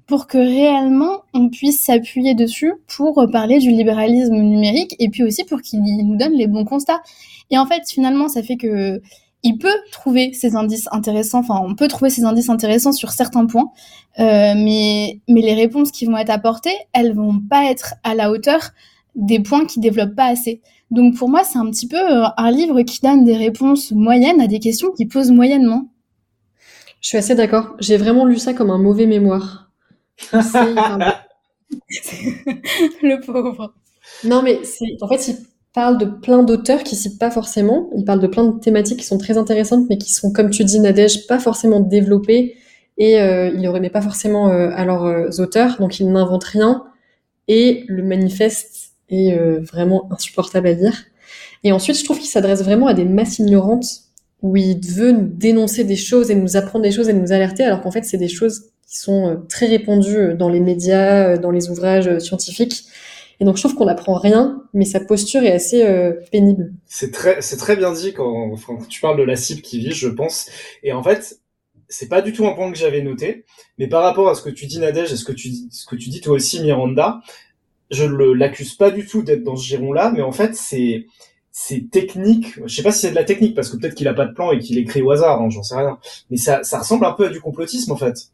pour 0.06 0.26
que 0.26 0.38
réellement 0.38 1.22
on 1.34 1.48
puisse 1.48 1.84
s'appuyer 1.84 2.34
dessus 2.34 2.72
pour 2.86 3.26
parler 3.32 3.58
du 3.58 3.70
libéralisme 3.70 4.34
numérique 4.34 4.94
et 4.98 5.08
puis 5.08 5.22
aussi 5.24 5.44
pour 5.44 5.62
qu'il 5.62 5.82
nous 5.82 6.16
donne 6.16 6.32
les 6.32 6.46
bons 6.46 6.64
constats. 6.64 7.02
Et 7.50 7.58
en 7.58 7.66
fait, 7.66 7.82
finalement, 7.88 8.28
ça 8.28 8.42
fait 8.42 8.56
que 8.56 9.00
il 9.42 9.58
peut 9.58 9.76
trouver 9.90 10.32
ces 10.32 10.54
indices 10.54 10.88
intéressants, 10.92 11.40
enfin, 11.40 11.60
on 11.64 11.74
peut 11.74 11.88
trouver 11.88 12.10
ces 12.10 12.24
indices 12.24 12.48
intéressants 12.48 12.92
sur 12.92 13.10
certains 13.10 13.46
points, 13.46 13.72
euh, 14.20 14.54
mais, 14.56 15.20
mais 15.28 15.40
les 15.40 15.54
réponses 15.54 15.90
qui 15.90 16.06
vont 16.06 16.16
être 16.16 16.30
apportées, 16.30 16.76
elles 16.92 17.12
vont 17.12 17.40
pas 17.40 17.64
être 17.70 17.94
à 18.04 18.14
la 18.14 18.30
hauteur 18.30 18.70
des 19.14 19.40
points 19.40 19.66
qui 19.66 19.80
développent 19.80 20.14
pas 20.14 20.26
assez. 20.26 20.60
Donc 20.90 21.16
pour 21.16 21.28
moi, 21.28 21.42
c'est 21.44 21.58
un 21.58 21.70
petit 21.70 21.88
peu 21.88 21.96
euh, 21.96 22.24
un 22.36 22.50
livre 22.50 22.82
qui 22.82 23.00
donne 23.00 23.24
des 23.24 23.36
réponses 23.36 23.92
moyennes 23.92 24.40
à 24.40 24.46
des 24.46 24.58
questions 24.58 24.90
qui 24.92 25.06
posent 25.06 25.30
moyennement. 25.30 25.88
Je 27.00 27.08
suis 27.08 27.18
assez 27.18 27.34
d'accord. 27.34 27.74
J'ai 27.80 27.96
vraiment 27.96 28.24
lu 28.24 28.38
ça 28.38 28.54
comme 28.54 28.70
un 28.70 28.78
mauvais 28.78 29.06
mémoire. 29.06 29.70
Le 33.02 33.24
pauvre. 33.24 33.74
Non, 34.24 34.42
mais 34.42 34.60
en 35.00 35.08
fait, 35.08 35.28
il 35.28 35.36
parle 35.72 35.98
de 35.98 36.04
plein 36.04 36.42
d'auteurs 36.42 36.82
qui 36.84 36.94
citent 36.94 37.18
pas 37.18 37.30
forcément. 37.30 37.88
Il 37.96 38.04
parle 38.04 38.20
de 38.20 38.26
plein 38.26 38.44
de 38.44 38.58
thématiques 38.60 38.98
qui 39.00 39.06
sont 39.06 39.18
très 39.18 39.38
intéressantes, 39.38 39.86
mais 39.88 39.98
qui 39.98 40.12
sont, 40.12 40.32
comme 40.32 40.50
tu 40.50 40.64
dis, 40.64 40.78
Nadège, 40.78 41.26
pas 41.26 41.38
forcément 41.38 41.80
développées. 41.80 42.56
Et 42.98 43.20
euh, 43.20 43.48
il 43.48 43.60
les 43.60 43.68
remet 43.68 43.90
pas 43.90 44.02
forcément 44.02 44.50
euh, 44.50 44.70
à 44.74 44.84
leurs 44.84 45.40
auteurs, 45.40 45.78
donc 45.78 45.98
il 45.98 46.12
n'invente 46.12 46.44
rien. 46.44 46.84
Et 47.48 47.84
le 47.88 48.02
manifeste 48.02 48.82
est 49.12 49.38
euh, 49.38 49.60
vraiment 49.60 50.08
insupportable 50.12 50.68
à 50.68 50.72
lire. 50.72 51.04
Et 51.64 51.72
ensuite, 51.72 51.96
je 51.98 52.04
trouve 52.04 52.18
qu'il 52.18 52.28
s'adresse 52.28 52.62
vraiment 52.62 52.88
à 52.88 52.94
des 52.94 53.04
masses 53.04 53.38
ignorantes, 53.38 53.86
où 54.42 54.56
il 54.56 54.80
veut 54.84 55.12
nous 55.12 55.28
dénoncer 55.28 55.84
des 55.84 55.96
choses 55.96 56.30
et 56.30 56.34
nous 56.34 56.56
apprendre 56.56 56.82
des 56.82 56.90
choses 56.90 57.08
et 57.08 57.12
nous 57.12 57.32
alerter, 57.32 57.62
alors 57.62 57.80
qu'en 57.80 57.92
fait, 57.92 58.04
c'est 58.04 58.18
des 58.18 58.28
choses 58.28 58.70
qui 58.88 58.98
sont 58.98 59.28
euh, 59.28 59.36
très 59.48 59.66
répandues 59.66 60.16
euh, 60.16 60.34
dans 60.34 60.48
les 60.48 60.60
médias, 60.60 61.28
euh, 61.28 61.36
dans 61.38 61.50
les 61.50 61.70
ouvrages 61.70 62.18
scientifiques. 62.18 62.84
Et 63.42 63.44
donc 63.44 63.56
je 63.56 63.62
trouve 63.62 63.74
qu'on 63.74 63.86
n'apprend 63.86 64.14
rien, 64.14 64.62
mais 64.72 64.84
sa 64.84 65.00
posture 65.00 65.42
est 65.42 65.50
assez 65.50 65.82
euh, 65.82 66.12
pénible. 66.30 66.72
C'est 66.86 67.10
très, 67.10 67.42
c'est 67.42 67.56
très 67.56 67.74
bien 67.74 67.92
dit 67.92 68.12
quand, 68.12 68.54
tu 68.88 69.00
parles 69.00 69.18
de 69.18 69.24
la 69.24 69.34
cible 69.34 69.62
qui 69.62 69.80
vit, 69.80 69.90
je 69.90 70.06
pense. 70.06 70.48
Et 70.84 70.92
en 70.92 71.02
fait, 71.02 71.40
c'est 71.88 72.08
pas 72.08 72.22
du 72.22 72.32
tout 72.32 72.46
un 72.46 72.52
point 72.52 72.70
que 72.70 72.78
j'avais 72.78 73.02
noté, 73.02 73.44
mais 73.78 73.88
par 73.88 74.04
rapport 74.04 74.28
à 74.28 74.36
ce 74.36 74.42
que 74.42 74.50
tu 74.50 74.66
dis 74.66 74.78
Nadège 74.78 75.12
et 75.12 75.16
ce 75.16 75.24
que 75.24 75.32
tu 75.32 75.50
ce 75.72 75.86
que 75.86 75.96
tu 75.96 76.08
dis 76.08 76.20
toi 76.20 76.34
aussi 76.34 76.62
Miranda, 76.62 77.20
je 77.93 78.05
le 78.05 78.32
l'accuse 78.34 78.74
pas 78.74 78.90
du 78.90 79.07
tout 79.07 79.22
d'être 79.22 79.45
dans 79.45 79.57
ce 79.57 79.66
giron-là, 79.66 80.11
mais 80.14 80.22
en 80.22 80.32
fait 80.32 80.57
c'est 80.57 81.07
c'est 81.53 81.90
technique. 81.90 82.59
Je 82.64 82.74
sais 82.74 82.82
pas 82.82 82.93
si 82.93 83.01
c'est 83.01 83.11
de 83.11 83.14
la 83.14 83.24
technique 83.24 83.55
parce 83.55 83.68
que 83.68 83.76
peut-être 83.76 83.95
qu'il 83.95 84.09
a 84.09 84.14
pas 84.14 84.24
de 84.26 84.32
plan 84.32 84.53
et 84.53 84.59
qu'il 84.59 84.78
écrit 84.78 85.03
au 85.03 85.11
hasard, 85.11 85.40
hein, 85.40 85.51
j'en 85.51 85.62
sais 85.62 85.76
rien. 85.76 85.99
Mais 86.30 86.38
ça 86.38 86.64
ça 86.64 86.78
ressemble 86.78 87.05
un 87.05 87.12
peu 87.12 87.26
à 87.26 87.28
du 87.28 87.40
complotisme 87.40 87.93
en 87.93 87.97
fait. 87.97 88.32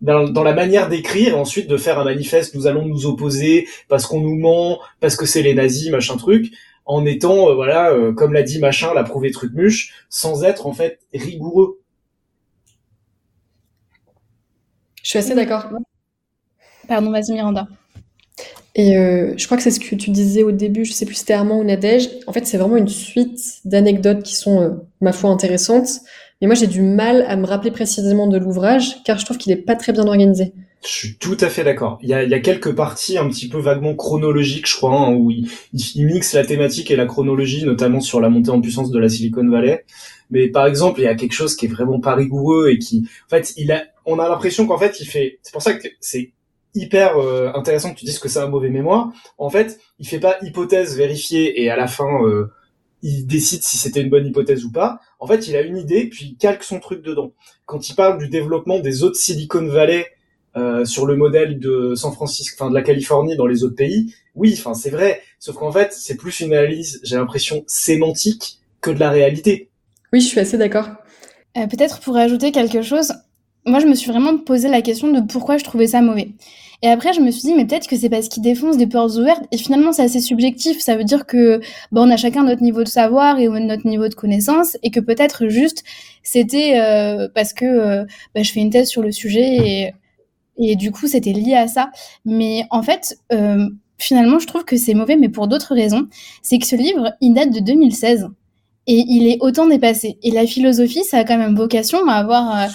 Dans, 0.00 0.44
la 0.44 0.54
manière 0.54 0.88
d'écrire, 0.88 1.36
ensuite 1.36 1.68
de 1.68 1.76
faire 1.76 1.98
un 1.98 2.04
manifeste, 2.04 2.54
nous 2.54 2.68
allons 2.68 2.86
nous 2.86 3.06
opposer 3.06 3.66
parce 3.88 4.06
qu'on 4.06 4.20
nous 4.20 4.36
ment, 4.36 4.78
parce 5.00 5.16
que 5.16 5.26
c'est 5.26 5.42
les 5.42 5.54
nazis, 5.54 5.90
machin 5.90 6.16
truc, 6.16 6.52
en 6.86 7.04
étant 7.04 7.50
euh, 7.50 7.54
voilà, 7.54 7.90
euh, 7.90 8.12
comme 8.12 8.32
l'a 8.32 8.44
dit 8.44 8.60
machin, 8.60 8.94
l'a 8.94 9.02
prouvé 9.02 9.32
truc 9.32 9.52
muche, 9.54 10.06
sans 10.08 10.44
être 10.44 10.68
en 10.68 10.72
fait 10.72 11.00
rigoureux. 11.12 11.80
Je 15.02 15.10
suis 15.10 15.18
assez 15.18 15.34
d'accord. 15.34 15.68
Pardon, 16.88 17.10
vas-y 17.10 17.32
Miranda. 17.32 17.68
Et 18.74 18.96
euh, 18.96 19.34
je 19.36 19.44
crois 19.46 19.56
que 19.56 19.62
c'est 19.62 19.70
ce 19.70 19.80
que 19.80 19.94
tu 19.96 20.10
disais 20.10 20.42
au 20.42 20.52
début, 20.52 20.84
je 20.84 20.92
sais 20.92 21.04
plus 21.04 21.14
si 21.14 21.20
c'était 21.20 21.32
Armand 21.34 21.58
ou 21.58 21.64
Nadège. 21.64 22.10
En 22.26 22.32
fait, 22.32 22.46
c'est 22.46 22.58
vraiment 22.58 22.76
une 22.76 22.88
suite 22.88 23.40
d'anecdotes 23.64 24.22
qui 24.22 24.36
sont, 24.36 24.60
euh, 24.60 24.70
ma 25.00 25.12
foi, 25.12 25.30
intéressantes. 25.30 25.88
Mais 26.40 26.46
moi, 26.46 26.54
j'ai 26.54 26.68
du 26.68 26.82
mal 26.82 27.24
à 27.28 27.36
me 27.36 27.44
rappeler 27.44 27.72
précisément 27.72 28.28
de 28.28 28.38
l'ouvrage, 28.38 29.02
car 29.04 29.18
je 29.18 29.24
trouve 29.24 29.36
qu'il 29.36 29.52
est 29.52 29.56
pas 29.56 29.74
très 29.74 29.92
bien 29.92 30.06
organisé. 30.06 30.52
Je 30.84 30.88
suis 30.88 31.16
tout 31.16 31.36
à 31.40 31.48
fait 31.48 31.64
d'accord. 31.64 31.98
Il 32.02 32.08
y 32.08 32.14
a, 32.14 32.22
il 32.22 32.30
y 32.30 32.34
a 32.34 32.38
quelques 32.38 32.72
parties 32.72 33.18
un 33.18 33.28
petit 33.28 33.48
peu 33.48 33.58
vaguement 33.58 33.96
chronologiques, 33.96 34.68
je 34.68 34.76
crois, 34.76 34.96
hein, 34.96 35.12
où 35.12 35.32
il, 35.32 35.50
il, 35.72 35.80
il 35.96 36.06
mixe 36.06 36.34
la 36.34 36.44
thématique 36.44 36.92
et 36.92 36.96
la 36.96 37.06
chronologie, 37.06 37.64
notamment 37.64 38.00
sur 38.00 38.20
la 38.20 38.28
montée 38.28 38.50
en 38.50 38.60
puissance 38.60 38.92
de 38.92 38.98
la 39.00 39.08
Silicon 39.08 39.48
Valley. 39.48 39.84
Mais 40.30 40.46
par 40.46 40.66
exemple, 40.66 41.00
il 41.00 41.04
y 41.04 41.08
a 41.08 41.16
quelque 41.16 41.32
chose 41.32 41.56
qui 41.56 41.66
est 41.66 41.68
vraiment 41.68 41.98
pas 41.98 42.14
rigoureux 42.14 42.68
et 42.70 42.78
qui, 42.78 43.08
en 43.26 43.30
fait, 43.30 43.54
il 43.56 43.72
a, 43.72 43.82
on 44.06 44.20
a 44.20 44.28
l'impression 44.28 44.68
qu'en 44.68 44.78
fait, 44.78 45.00
il 45.00 45.06
fait. 45.06 45.40
C'est 45.42 45.52
pour 45.52 45.62
ça 45.62 45.74
que 45.74 45.88
c'est 45.98 46.30
hyper 46.74 47.18
euh, 47.18 47.50
intéressant 47.54 47.92
que 47.92 47.98
tu 47.98 48.04
dises 48.04 48.18
que 48.18 48.28
c'est 48.28 48.38
un 48.38 48.48
mauvais 48.48 48.70
mémoire. 48.70 49.10
En 49.38 49.50
fait, 49.50 49.80
il 49.98 50.06
fait 50.06 50.20
pas 50.20 50.36
hypothèse 50.42 50.96
vérifiée 50.96 51.62
et 51.62 51.70
à 51.70 51.76
la 51.76 51.86
fin, 51.86 52.22
euh, 52.24 52.52
il 53.02 53.26
décide 53.26 53.62
si 53.62 53.78
c'était 53.78 54.00
une 54.00 54.10
bonne 54.10 54.26
hypothèse 54.26 54.64
ou 54.64 54.72
pas. 54.72 55.00
En 55.18 55.26
fait, 55.26 55.48
il 55.48 55.56
a 55.56 55.62
une 55.62 55.76
idée 55.76 56.08
puis 56.08 56.26
il 56.26 56.36
calque 56.36 56.62
son 56.62 56.80
truc 56.80 57.02
dedans. 57.02 57.32
Quand 57.66 57.88
il 57.88 57.94
parle 57.94 58.18
du 58.18 58.28
développement 58.28 58.78
des 58.80 59.02
autres 59.02 59.16
Silicon 59.16 59.66
Valley 59.66 60.06
euh, 60.56 60.84
sur 60.84 61.06
le 61.06 61.16
modèle 61.16 61.58
de 61.58 61.94
San 61.94 62.12
Francisco, 62.12 62.56
enfin 62.58 62.70
de 62.70 62.74
la 62.74 62.82
Californie 62.82 63.36
dans 63.36 63.46
les 63.46 63.64
autres 63.64 63.76
pays, 63.76 64.14
oui, 64.34 64.54
enfin 64.58 64.74
c'est 64.74 64.90
vrai. 64.90 65.20
Sauf 65.38 65.56
qu'en 65.56 65.72
fait, 65.72 65.92
c'est 65.92 66.16
plus 66.16 66.40
une 66.40 66.52
analyse, 66.52 67.00
j'ai 67.02 67.16
l'impression 67.16 67.64
sémantique 67.66 68.58
que 68.80 68.90
de 68.90 69.00
la 69.00 69.10
réalité. 69.10 69.70
Oui, 70.12 70.20
je 70.20 70.26
suis 70.26 70.40
assez 70.40 70.56
d'accord. 70.56 70.88
Euh, 71.56 71.66
Peut-être 71.66 72.00
pour 72.00 72.16
ajouter 72.16 72.52
quelque 72.52 72.82
chose, 72.82 73.12
moi 73.68 73.80
je 73.80 73.86
me 73.86 73.94
suis 73.94 74.10
vraiment 74.10 74.36
posé 74.38 74.68
la 74.68 74.82
question 74.82 75.12
de 75.12 75.20
pourquoi 75.20 75.58
je 75.58 75.64
trouvais 75.64 75.88
ça 75.88 76.00
mauvais. 76.02 76.32
Et 76.82 76.88
après, 76.88 77.12
je 77.12 77.20
me 77.20 77.32
suis 77.32 77.42
dit, 77.42 77.54
mais 77.54 77.64
peut-être 77.64 77.88
que 77.88 77.96
c'est 77.96 78.08
parce 78.08 78.28
qu'il 78.28 78.42
défonce 78.42 78.76
des 78.76 78.86
portes 78.86 79.16
ouvertes. 79.16 79.42
Et 79.50 79.58
finalement, 79.58 79.92
c'est 79.92 80.02
assez 80.02 80.20
subjectif. 80.20 80.78
Ça 80.78 80.96
veut 80.96 81.02
dire 81.02 81.26
que 81.26 81.60
bah, 81.90 82.00
on 82.04 82.10
a 82.10 82.16
chacun 82.16 82.44
notre 82.44 82.62
niveau 82.62 82.84
de 82.84 82.88
savoir 82.88 83.40
et 83.40 83.48
notre 83.48 83.86
niveau 83.86 84.06
de 84.08 84.14
connaissance, 84.14 84.76
et 84.84 84.90
que 84.90 85.00
peut-être 85.00 85.48
juste 85.48 85.82
c'était 86.22 86.78
euh, 86.78 87.28
parce 87.34 87.52
que 87.52 87.64
euh, 87.64 88.04
bah, 88.34 88.42
je 88.42 88.52
fais 88.52 88.60
une 88.60 88.70
thèse 88.70 88.88
sur 88.88 89.02
le 89.02 89.10
sujet 89.12 89.92
et, 90.58 90.76
du 90.76 90.90
coup 90.92 91.06
c'était 91.08 91.32
lié 91.32 91.54
à 91.54 91.66
ça. 91.68 91.90
Mais 92.24 92.64
en 92.70 92.82
fait, 92.82 93.18
euh, 93.32 93.68
finalement, 93.98 94.38
je 94.38 94.46
trouve 94.46 94.64
que 94.64 94.76
c'est 94.76 94.94
mauvais, 94.94 95.16
mais 95.16 95.28
pour 95.28 95.48
d'autres 95.48 95.74
raisons. 95.74 96.06
C'est 96.42 96.58
que 96.58 96.66
ce 96.66 96.76
livre, 96.76 97.12
il 97.20 97.34
date 97.34 97.50
de 97.50 97.60
2016 97.60 98.28
et 98.86 99.04
il 99.08 99.26
est 99.26 99.38
autant 99.40 99.66
dépassé. 99.66 100.18
Et 100.22 100.30
la 100.30 100.46
philosophie, 100.46 101.04
ça 101.04 101.18
a 101.18 101.24
quand 101.24 101.38
même 101.38 101.56
vocation 101.56 102.08
à 102.08 102.14
avoir 102.14 102.68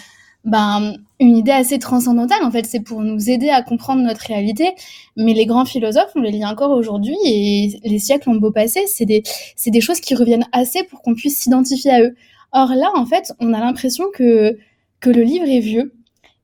ben, 0.44 0.98
une 1.20 1.38
idée 1.38 1.52
assez 1.52 1.80
transcendantale. 1.80 2.44
En 2.44 2.52
fait, 2.52 2.66
c'est 2.66 2.82
pour 2.82 3.02
nous 3.02 3.30
aider 3.30 3.50
à 3.50 3.62
comprendre 3.62 4.02
notre 4.02 4.22
réalité. 4.22 4.72
Mais 5.16 5.34
les 5.34 5.46
grands 5.46 5.66
philosophes, 5.66 6.12
on 6.16 6.22
les 6.22 6.32
lit 6.32 6.46
encore 6.46 6.72
aujourd'hui 6.72 7.16
et 7.26 7.80
les 7.84 8.00
siècles 8.00 8.30
ont 8.30 8.36
beau 8.36 8.52
passer, 8.52 8.82
c'est 8.88 9.06
des, 9.06 9.24
des 9.66 9.82
choses 9.82 10.00
qui 10.00 10.16
reviennent 10.16 10.48
assez 10.52 10.84
pour 10.84 11.02
qu'on 11.02 11.16
puisse 11.16 11.40
s'identifier 11.40 11.92
à 11.92 12.02
eux. 12.02 12.16
Or 12.52 12.70
là, 12.76 12.92
en 12.96 13.06
fait, 13.06 13.34
on 13.40 13.54
a 13.54 13.60
l'impression 13.60 14.06
que, 14.14 14.58
que 15.00 15.10
le 15.10 15.24
livre 15.24 15.48
est 15.48 15.60
vieux. 15.60 15.94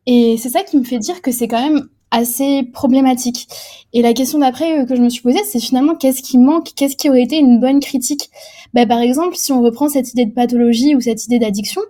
Et 0.06 0.38
c'est 0.38 0.50
ça 0.50 0.64
qui 0.64 0.78
me 0.78 0.84
fait 0.84 0.98
dire 0.98 1.22
que 1.22 1.32
c'est 1.32 1.48
quand 1.48 1.62
même 1.62 1.88
assez 2.12 2.64
problématique. 2.74 3.48
Et 3.94 4.02
la 4.02 4.14
question 4.14 4.40
d'après 4.40 4.80
euh, 4.80 4.86
que 4.86 4.96
je 4.96 5.02
me 5.02 5.10
suis 5.10 5.22
posée, 5.22 5.44
c'est 5.44 5.60
finalement 5.60 5.96
qu'est-ce 5.96 6.22
qui 6.22 6.38
manque, 6.38 6.70
qu'est-ce 6.76 6.96
qui 6.96 7.10
aurait 7.10 7.22
été 7.22 7.38
une 7.38 7.60
bonne 7.60 7.80
critique? 7.80 8.30
Ben, 8.74 8.88
par 8.88 9.00
exemple, 9.00 9.36
si 9.36 9.52
on 9.52 9.62
reprend 9.62 9.90
cette 9.90 10.12
idée 10.12 10.26
de 10.26 10.32
pathologie 10.32 10.96
ou 10.96 11.02
cette 11.02 11.26
idée 11.26 11.40
d'addiction, 11.40 11.82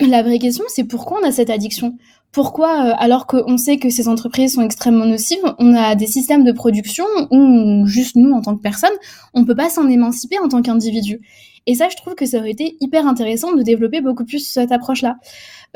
la 0.00 0.22
vraie 0.22 0.38
question, 0.38 0.64
c'est 0.68 0.84
pourquoi 0.84 1.20
on 1.22 1.26
a 1.26 1.32
cette 1.32 1.50
addiction? 1.50 1.96
Pourquoi, 2.32 2.88
euh, 2.88 2.94
alors 2.98 3.26
qu'on 3.26 3.56
sait 3.56 3.78
que 3.78 3.88
ces 3.88 4.08
entreprises 4.08 4.54
sont 4.54 4.62
extrêmement 4.62 5.06
nocives, 5.06 5.38
on 5.58 5.74
a 5.74 5.94
des 5.94 6.06
systèmes 6.06 6.44
de 6.44 6.52
production 6.52 7.06
où 7.30 7.86
juste 7.86 8.16
nous, 8.16 8.32
en 8.32 8.42
tant 8.42 8.56
que 8.56 8.60
personne, 8.60 8.90
on 9.32 9.44
peut 9.44 9.54
pas 9.54 9.70
s'en 9.70 9.88
émanciper 9.88 10.38
en 10.38 10.48
tant 10.48 10.60
qu'individu? 10.60 11.20
Et 11.66 11.74
ça, 11.74 11.88
je 11.88 11.96
trouve 11.96 12.14
que 12.14 12.26
ça 12.26 12.38
aurait 12.38 12.50
été 12.50 12.76
hyper 12.80 13.06
intéressant 13.06 13.52
de 13.54 13.62
développer 13.62 14.00
beaucoup 14.00 14.24
plus 14.24 14.46
cette 14.46 14.70
approche-là. 14.70 15.16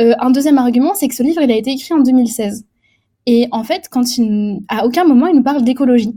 Euh, 0.01 0.15
un 0.21 0.31
deuxième 0.31 0.59
argument, 0.59 0.95
c'est 0.95 1.09
que 1.09 1.15
ce 1.15 1.23
livre, 1.23 1.43
il 1.43 1.51
a 1.51 1.57
été 1.57 1.71
écrit 1.71 1.95
en 1.95 2.01
2016. 2.01 2.65
Et 3.27 3.49
en 3.53 3.65
fait, 3.65 3.89
quand 3.91 4.19
il, 4.19 4.61
à 4.69 4.87
aucun 4.87 5.05
moment 5.05 5.27
il 5.27 5.37
nous 5.37 5.43
parle 5.43 5.65
d'écologie. 5.65 6.15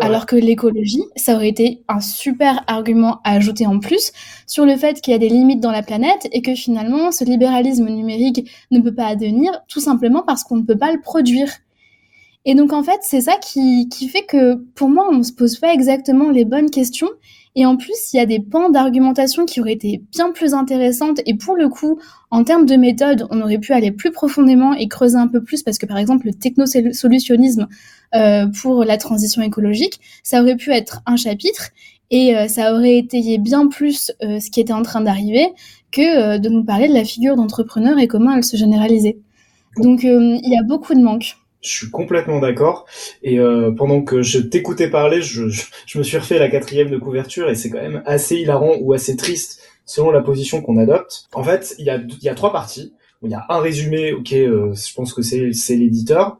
Alors 0.00 0.26
que 0.26 0.36
l'écologie, 0.36 1.02
ça 1.16 1.34
aurait 1.34 1.48
été 1.48 1.82
un 1.88 2.00
super 2.00 2.62
argument 2.66 3.20
à 3.24 3.32
ajouter 3.32 3.66
en 3.66 3.78
plus 3.78 4.12
sur 4.46 4.66
le 4.66 4.76
fait 4.76 5.00
qu'il 5.00 5.12
y 5.12 5.14
a 5.14 5.18
des 5.18 5.28
limites 5.28 5.60
dans 5.60 5.70
la 5.70 5.82
planète 5.82 6.28
et 6.32 6.42
que 6.42 6.54
finalement 6.54 7.12
ce 7.12 7.24
libéralisme 7.24 7.88
numérique 7.88 8.50
ne 8.70 8.80
peut 8.80 8.94
pas 8.94 9.06
advenir 9.06 9.52
tout 9.68 9.80
simplement 9.80 10.22
parce 10.22 10.44
qu'on 10.44 10.56
ne 10.56 10.62
peut 10.62 10.78
pas 10.78 10.92
le 10.92 11.00
produire. 11.00 11.48
Et 12.44 12.54
donc 12.54 12.72
en 12.72 12.82
fait, 12.82 13.00
c'est 13.02 13.22
ça 13.22 13.36
qui, 13.38 13.88
fait 14.08 14.24
que 14.24 14.54
pour 14.74 14.88
moi, 14.88 15.08
on 15.10 15.16
ne 15.16 15.22
se 15.22 15.32
pose 15.32 15.58
pas 15.58 15.72
exactement 15.72 16.30
les 16.30 16.44
bonnes 16.44 16.70
questions 16.70 17.10
et 17.58 17.64
en 17.64 17.78
plus, 17.78 18.12
il 18.12 18.18
y 18.18 18.20
a 18.20 18.26
des 18.26 18.38
pans 18.38 18.68
d'argumentation 18.68 19.46
qui 19.46 19.62
auraient 19.62 19.72
été 19.72 20.02
bien 20.12 20.30
plus 20.30 20.52
intéressantes. 20.52 21.20
Et 21.24 21.34
pour 21.34 21.56
le 21.56 21.70
coup, 21.70 21.98
en 22.30 22.44
termes 22.44 22.66
de 22.66 22.76
méthode, 22.76 23.26
on 23.30 23.40
aurait 23.40 23.58
pu 23.58 23.72
aller 23.72 23.90
plus 23.90 24.12
profondément 24.12 24.74
et 24.74 24.88
creuser 24.88 25.16
un 25.16 25.26
peu 25.26 25.42
plus 25.42 25.62
parce 25.62 25.78
que 25.78 25.86
par 25.86 25.96
exemple, 25.96 26.26
le 26.26 26.34
technosolutionnisme 26.34 27.66
euh, 28.14 28.46
pour 28.60 28.84
la 28.84 28.98
transition 28.98 29.40
écologique, 29.40 30.00
ça 30.22 30.42
aurait 30.42 30.56
pu 30.56 30.70
être 30.70 31.00
un 31.06 31.16
chapitre 31.16 31.70
et 32.10 32.36
euh, 32.36 32.46
ça 32.46 32.74
aurait 32.74 32.98
étayé 32.98 33.38
bien 33.38 33.68
plus 33.68 34.12
euh, 34.22 34.38
ce 34.38 34.50
qui 34.50 34.60
était 34.60 34.74
en 34.74 34.82
train 34.82 35.00
d'arriver 35.00 35.48
que 35.92 36.36
de 36.36 36.48
nous 36.50 36.62
parler 36.62 36.88
de 36.88 36.94
la 36.94 37.04
figure 37.04 37.36
d'entrepreneur 37.36 37.98
et 37.98 38.06
comment 38.06 38.34
elle 38.34 38.44
se 38.44 38.58
généralisait. 38.58 39.18
Donc 39.78 40.02
il 40.02 40.40
y 40.44 40.58
a 40.58 40.62
beaucoup 40.62 40.92
de 40.92 41.00
manques. 41.00 41.36
Je 41.66 41.74
suis 41.74 41.90
complètement 41.90 42.38
d'accord. 42.38 42.86
Et 43.22 43.38
euh, 43.38 43.72
pendant 43.72 44.02
que 44.02 44.22
je 44.22 44.38
t'écoutais 44.38 44.88
parler, 44.88 45.20
je, 45.22 45.48
je, 45.48 45.98
me 45.98 46.04
suis 46.04 46.16
refait 46.16 46.38
la 46.38 46.48
quatrième 46.48 46.90
de 46.90 46.98
couverture 46.98 47.50
et 47.50 47.54
c'est 47.54 47.70
quand 47.70 47.82
même 47.82 48.02
assez 48.06 48.36
hilarant 48.36 48.76
ou 48.80 48.92
assez 48.92 49.16
triste 49.16 49.60
selon 49.84 50.10
la 50.10 50.20
position 50.20 50.62
qu'on 50.62 50.76
adopte. 50.76 51.28
En 51.32 51.42
fait, 51.42 51.74
il 51.78 51.86
y 51.86 51.90
a, 51.90 52.00
y 52.22 52.28
a 52.28 52.34
trois 52.34 52.52
parties. 52.52 52.92
Il 53.22 53.30
y 53.30 53.34
a 53.34 53.44
un 53.48 53.60
résumé, 53.60 54.12
ok, 54.12 54.32
euh, 54.32 54.74
je 54.74 54.94
pense 54.94 55.12
que 55.12 55.22
c'est 55.22 55.76
l'éditeur. 55.76 56.38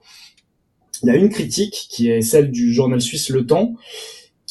Il 1.03 1.09
y 1.09 1.11
a 1.11 1.17
une 1.17 1.29
critique 1.29 1.89
qui 1.91 2.11
est 2.11 2.23
celle 2.23 2.51
du 2.51 2.73
journal 2.73 3.01
suisse 3.01 3.29
Le 3.31 3.47
Temps, 3.47 3.75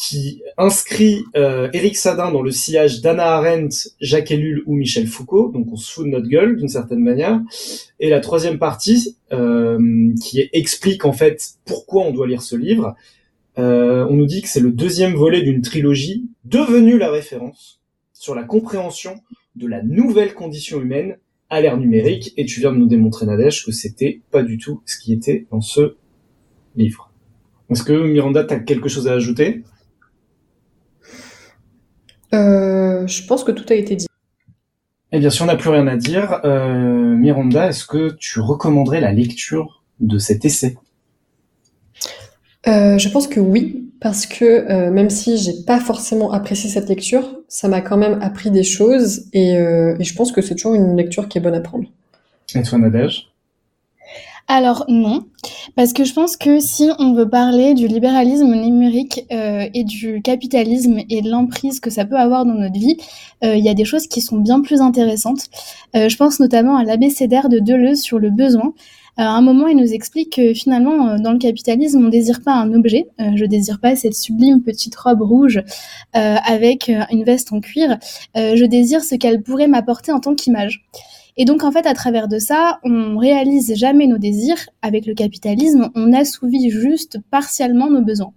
qui 0.08 0.44
inscrit 0.58 1.24
euh, 1.36 1.70
Eric 1.74 1.98
Sadin 1.98 2.32
dans 2.32 2.44
le 2.44 2.52
sillage 2.52 3.02
d'Anna 3.02 3.38
Arendt, 3.38 3.90
Jacques 4.00 4.30
Ellul 4.30 4.62
ou 4.68 4.76
Michel 4.76 5.08
Foucault, 5.08 5.52
donc 5.52 5.68
on 5.72 5.76
se 5.76 5.92
fout 5.92 6.06
de 6.06 6.12
notre 6.12 6.28
gueule 6.28 6.58
d'une 6.58 6.68
certaine 6.68 7.00
manière. 7.00 7.42
Et 8.00 8.10
la 8.10 8.20
troisième 8.20 8.60
partie, 8.60 9.18
euh, 9.34 10.14
qui 10.22 10.48
explique 10.54 11.06
en 11.06 11.14
fait 11.14 11.42
pourquoi 11.66 12.04
on 12.04 12.12
doit 12.12 12.28
lire 12.28 12.44
ce 12.44 12.56
livre, 12.56 12.96
euh, 13.58 14.06
on 14.08 14.16
nous 14.16 14.28
dit 14.28 14.44
que 14.44 14.48
c'est 14.48 14.60
le 14.60 14.72
deuxième 14.72 15.16
volet 15.16 15.42
d'une 15.42 15.62
trilogie 15.62 16.30
devenue 16.44 17.00
la 17.00 17.10
référence 17.10 17.82
sur 18.14 18.36
la 18.36 18.44
compréhension 18.44 19.16
de 19.56 19.66
la 19.66 19.82
nouvelle 19.82 20.36
condition 20.36 20.82
humaine 20.82 21.18
à 21.50 21.62
l'ère 21.62 21.78
numérique. 21.78 22.34
Et 22.38 22.46
tu 22.46 22.60
viens 22.60 22.72
de 22.72 22.78
nous 22.78 22.88
démontrer, 22.88 23.26
Nadège, 23.26 23.66
que 23.66 23.72
c'était 23.72 24.22
pas 24.30 24.44
du 24.44 24.58
tout 24.60 24.82
ce 24.86 25.00
qui 25.00 25.14
était 25.14 25.48
dans 25.52 25.62
ce 25.62 25.96
livre. 26.76 27.12
Est-ce 27.72 27.84
que 27.84 27.94
Miranda, 27.94 28.44
tu 28.44 28.54
as 28.54 28.60
quelque 28.60 28.90
chose 28.90 29.08
à 29.08 29.14
ajouter? 29.14 29.64
Euh, 32.34 33.06
je 33.08 33.26
pense 33.26 33.44
que 33.44 33.52
tout 33.52 33.66
a 33.70 33.76
été 33.76 33.96
dit. 33.96 34.08
Eh 35.12 35.20
bien, 35.20 35.30
si 35.30 35.42
on 35.42 35.46
n'a 35.46 35.56
plus 35.56 35.70
rien 35.70 35.88
à 35.88 35.96
dire, 35.96 36.42
euh, 36.44 37.16
Miranda, 37.16 37.68
est-ce 37.70 37.86
que 37.86 38.16
tu 38.18 38.40
recommanderais 38.40 39.02
la 39.02 39.14
lecture 39.14 39.84
de 40.00 40.18
cet 40.18 40.44
essai? 40.46 40.78
Euh, 42.68 42.98
Je 42.98 43.10
pense 43.10 43.28
que 43.28 43.40
oui, 43.40 43.92
parce 44.02 44.26
que 44.26 44.90
même 44.90 45.10
si 45.10 45.38
j'ai 45.38 45.54
pas 45.66 45.80
forcément 45.80 46.32
apprécié 46.32 46.70
cette 46.70 46.90
lecture, 46.90 47.24
ça 47.48 47.68
m'a 47.68 47.82
quand 47.82 47.98
même 47.98 48.20
appris 48.22 48.52
des 48.52 48.64
choses 48.64 49.28
et, 49.34 49.54
et 49.54 50.04
je 50.04 50.16
pense 50.16 50.32
que 50.32 50.42
c'est 50.42 50.56
toujours 50.56 50.76
une 50.76 50.98
lecture 50.98 51.30
qui 51.30 51.38
est 51.38 51.42
bonne 51.42 51.56
à 51.56 51.62
prendre. 51.62 51.86
Et 52.54 52.64
toi, 52.64 52.78
Nadège? 52.78 53.28
Alors 54.48 54.86
non, 54.88 55.26
parce 55.76 55.92
que 55.92 56.04
je 56.04 56.14
pense 56.14 56.38
que 56.38 56.60
si 56.60 56.88
on 57.00 57.14
veut 57.14 57.28
parler 57.28 57.74
du 57.74 57.88
libéralisme 57.88 58.54
numérique 58.54 59.26
euh, 59.32 59.68
et 59.74 59.84
du 59.84 60.22
capitalisme 60.22 61.00
et 61.10 61.24
de 61.24 61.32
l'emprise 61.32 61.80
que 61.80 61.90
ça 61.90 62.06
peut 62.06 62.18
avoir 62.18 62.46
dans 62.46 62.54
notre 62.54 62.80
vie, 62.80 62.98
euh, 63.44 63.56
il 63.56 63.66
y 63.66 63.70
a 63.70 63.74
des 63.74 63.86
choses 63.86 64.06
qui 64.06 64.22
sont 64.22 64.38
bien 64.38 64.62
plus 64.62 64.82
intéressantes. 64.82 65.46
Euh, 65.96 66.10
je 66.10 66.18
pense 66.18 66.40
notamment 66.40 66.78
à 66.78 66.84
l'abécédaire 66.84 67.50
de 67.50 67.58
Deleuze 67.58 68.02
sur 68.02 68.20
le 68.20 68.30
besoin. 68.30 68.74
à 69.18 69.30
un 69.30 69.42
moment, 69.42 69.68
il 69.68 69.78
nous 69.78 69.94
explique 69.94 70.36
que 70.36 70.54
finalement, 70.54 71.18
dans 71.18 71.32
le 71.32 71.40
capitalisme, 71.40 72.06
on 72.06 72.10
désire 72.10 72.42
pas 72.42 72.54
un 72.54 72.72
objet. 72.74 73.08
je 73.18 73.46
désire 73.46 73.80
pas 73.80 73.96
cette 73.96 74.14
sublime 74.14 74.62
petite 74.62 74.96
robe 74.96 75.22
rouge 75.22 75.64
avec 76.14 76.92
une 77.12 77.24
veste 77.24 77.54
en 77.54 77.62
cuir. 77.62 77.98
je 78.36 78.66
désire 78.66 79.04
ce 79.04 79.16
qu'elle 79.16 79.42
pourrait 79.42 79.68
m'apporter 79.70 80.12
en 80.12 80.20
tant 80.20 80.36
qu'image. 80.36 80.84
Et 81.38 81.46
donc, 81.46 81.64
en 81.64 81.72
fait, 81.72 81.86
à 81.86 81.94
travers 81.94 82.28
de 82.28 82.40
ça, 82.40 82.80
on 82.84 83.18
réalise 83.18 83.76
jamais 83.76 84.08
nos 84.08 84.18
désirs. 84.18 84.70
Avec 84.82 85.06
le 85.06 85.14
capitalisme, 85.14 85.90
on 85.96 86.14
assouvit 86.14 86.70
juste 86.70 87.20
partiellement 87.30 87.90
nos 87.90 88.02
besoins. 88.02 88.34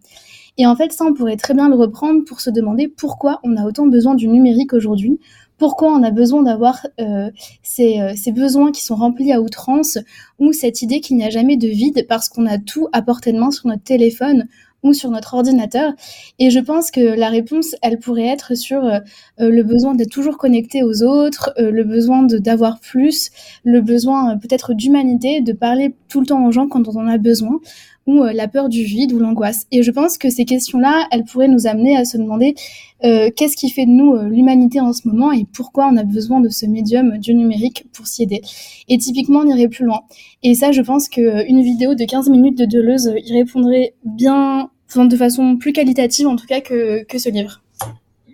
Et 0.56 0.66
en 0.66 0.74
fait, 0.74 0.92
ça, 0.92 1.04
on 1.04 1.14
pourrait 1.14 1.36
très 1.36 1.54
bien 1.54 1.68
le 1.68 1.76
reprendre 1.76 2.24
pour 2.24 2.40
se 2.40 2.50
demander 2.50 2.88
pourquoi 2.88 3.38
on 3.44 3.56
a 3.56 3.64
autant 3.64 3.86
besoin 3.86 4.16
du 4.16 4.26
numérique 4.26 4.72
aujourd'hui, 4.72 5.20
pourquoi 5.56 5.92
on 5.92 6.02
a 6.02 6.10
besoin 6.10 6.42
d'avoir 6.42 6.86
euh, 7.00 7.30
ces, 7.62 8.00
euh, 8.00 8.14
ces, 8.16 8.32
besoins 8.32 8.72
qui 8.72 8.84
sont 8.84 8.96
remplis 8.96 9.32
à 9.32 9.40
outrance, 9.40 9.98
ou 10.40 10.52
cette 10.52 10.82
idée 10.82 11.00
qu'il 11.00 11.16
n'y 11.16 11.24
a 11.24 11.30
jamais 11.30 11.56
de 11.56 11.68
vide 11.68 12.06
parce 12.08 12.28
qu'on 12.28 12.46
a 12.46 12.58
tout 12.58 12.88
à 12.92 13.02
portée 13.02 13.32
de 13.32 13.38
main 13.38 13.52
sur 13.52 13.68
notre 13.68 13.84
téléphone 13.84 14.48
ou 14.82 14.92
sur 14.92 15.10
notre 15.10 15.34
ordinateur. 15.34 15.92
Et 16.38 16.50
je 16.50 16.60
pense 16.60 16.90
que 16.90 17.00
la 17.00 17.28
réponse, 17.28 17.74
elle 17.82 17.98
pourrait 17.98 18.26
être 18.26 18.56
sur 18.56 18.84
euh, 18.84 18.98
euh, 19.40 19.50
le 19.50 19.62
besoin 19.62 19.94
d'être 19.94 20.10
toujours 20.10 20.38
connecté 20.38 20.82
aux 20.82 21.02
autres, 21.02 21.52
euh, 21.58 21.70
le 21.70 21.84
besoin 21.84 22.22
d'avoir 22.22 22.78
plus, 22.80 23.30
le 23.64 23.80
besoin 23.80 24.38
peut-être 24.38 24.74
d'humanité, 24.74 25.40
de 25.40 25.52
parler 25.52 25.94
tout 26.08 26.20
le 26.20 26.26
temps 26.26 26.44
aux 26.46 26.52
gens 26.52 26.68
quand 26.68 26.88
on 26.88 26.96
en 26.96 27.06
a 27.06 27.18
besoin, 27.18 27.60
ou 28.08 28.24
la 28.24 28.48
peur 28.48 28.68
du 28.68 28.82
vide 28.82 29.12
ou 29.12 29.20
l'angoisse. 29.20 29.66
Et 29.70 29.84
je 29.84 29.90
pense 29.92 30.18
que 30.18 30.30
ces 30.30 30.44
questions-là, 30.44 31.06
elles 31.12 31.22
pourraient 31.24 31.46
nous 31.46 31.68
amener 31.68 31.96
à 31.96 32.04
se 32.04 32.16
demander 32.16 32.54
qu'est-ce 33.00 33.56
qui 33.56 33.70
fait 33.70 33.86
de 33.86 33.90
nous 33.90 34.16
l'humanité 34.28 34.80
en 34.80 34.92
ce 34.92 35.06
moment 35.06 35.30
et 35.30 35.44
pourquoi 35.52 35.88
on 35.92 35.96
a 35.96 36.02
besoin 36.02 36.40
de 36.40 36.48
ce 36.48 36.66
médium 36.66 37.18
du 37.18 37.34
numérique 37.34 37.84
pour 37.92 38.06
s'y 38.06 38.24
aider. 38.24 38.40
Et 38.88 38.98
typiquement, 38.98 39.40
on 39.40 39.46
irait 39.46 39.68
plus 39.68 39.84
loin. 39.84 40.00
Et 40.42 40.54
ça, 40.54 40.72
je 40.72 40.80
pense 40.80 41.08
qu'une 41.08 41.62
vidéo 41.62 41.94
de 41.94 42.04
15 42.04 42.30
minutes 42.30 42.58
de 42.58 42.64
Deleuze 42.64 43.12
y 43.24 43.32
répondrait 43.34 43.94
bien 44.04 44.70
de 44.96 45.16
façon 45.16 45.56
plus 45.56 45.72
qualitative 45.72 46.26
en 46.26 46.36
tout 46.36 46.46
cas 46.46 46.60
que, 46.60 47.04
que 47.04 47.18
ce 47.18 47.28
livre. 47.28 47.62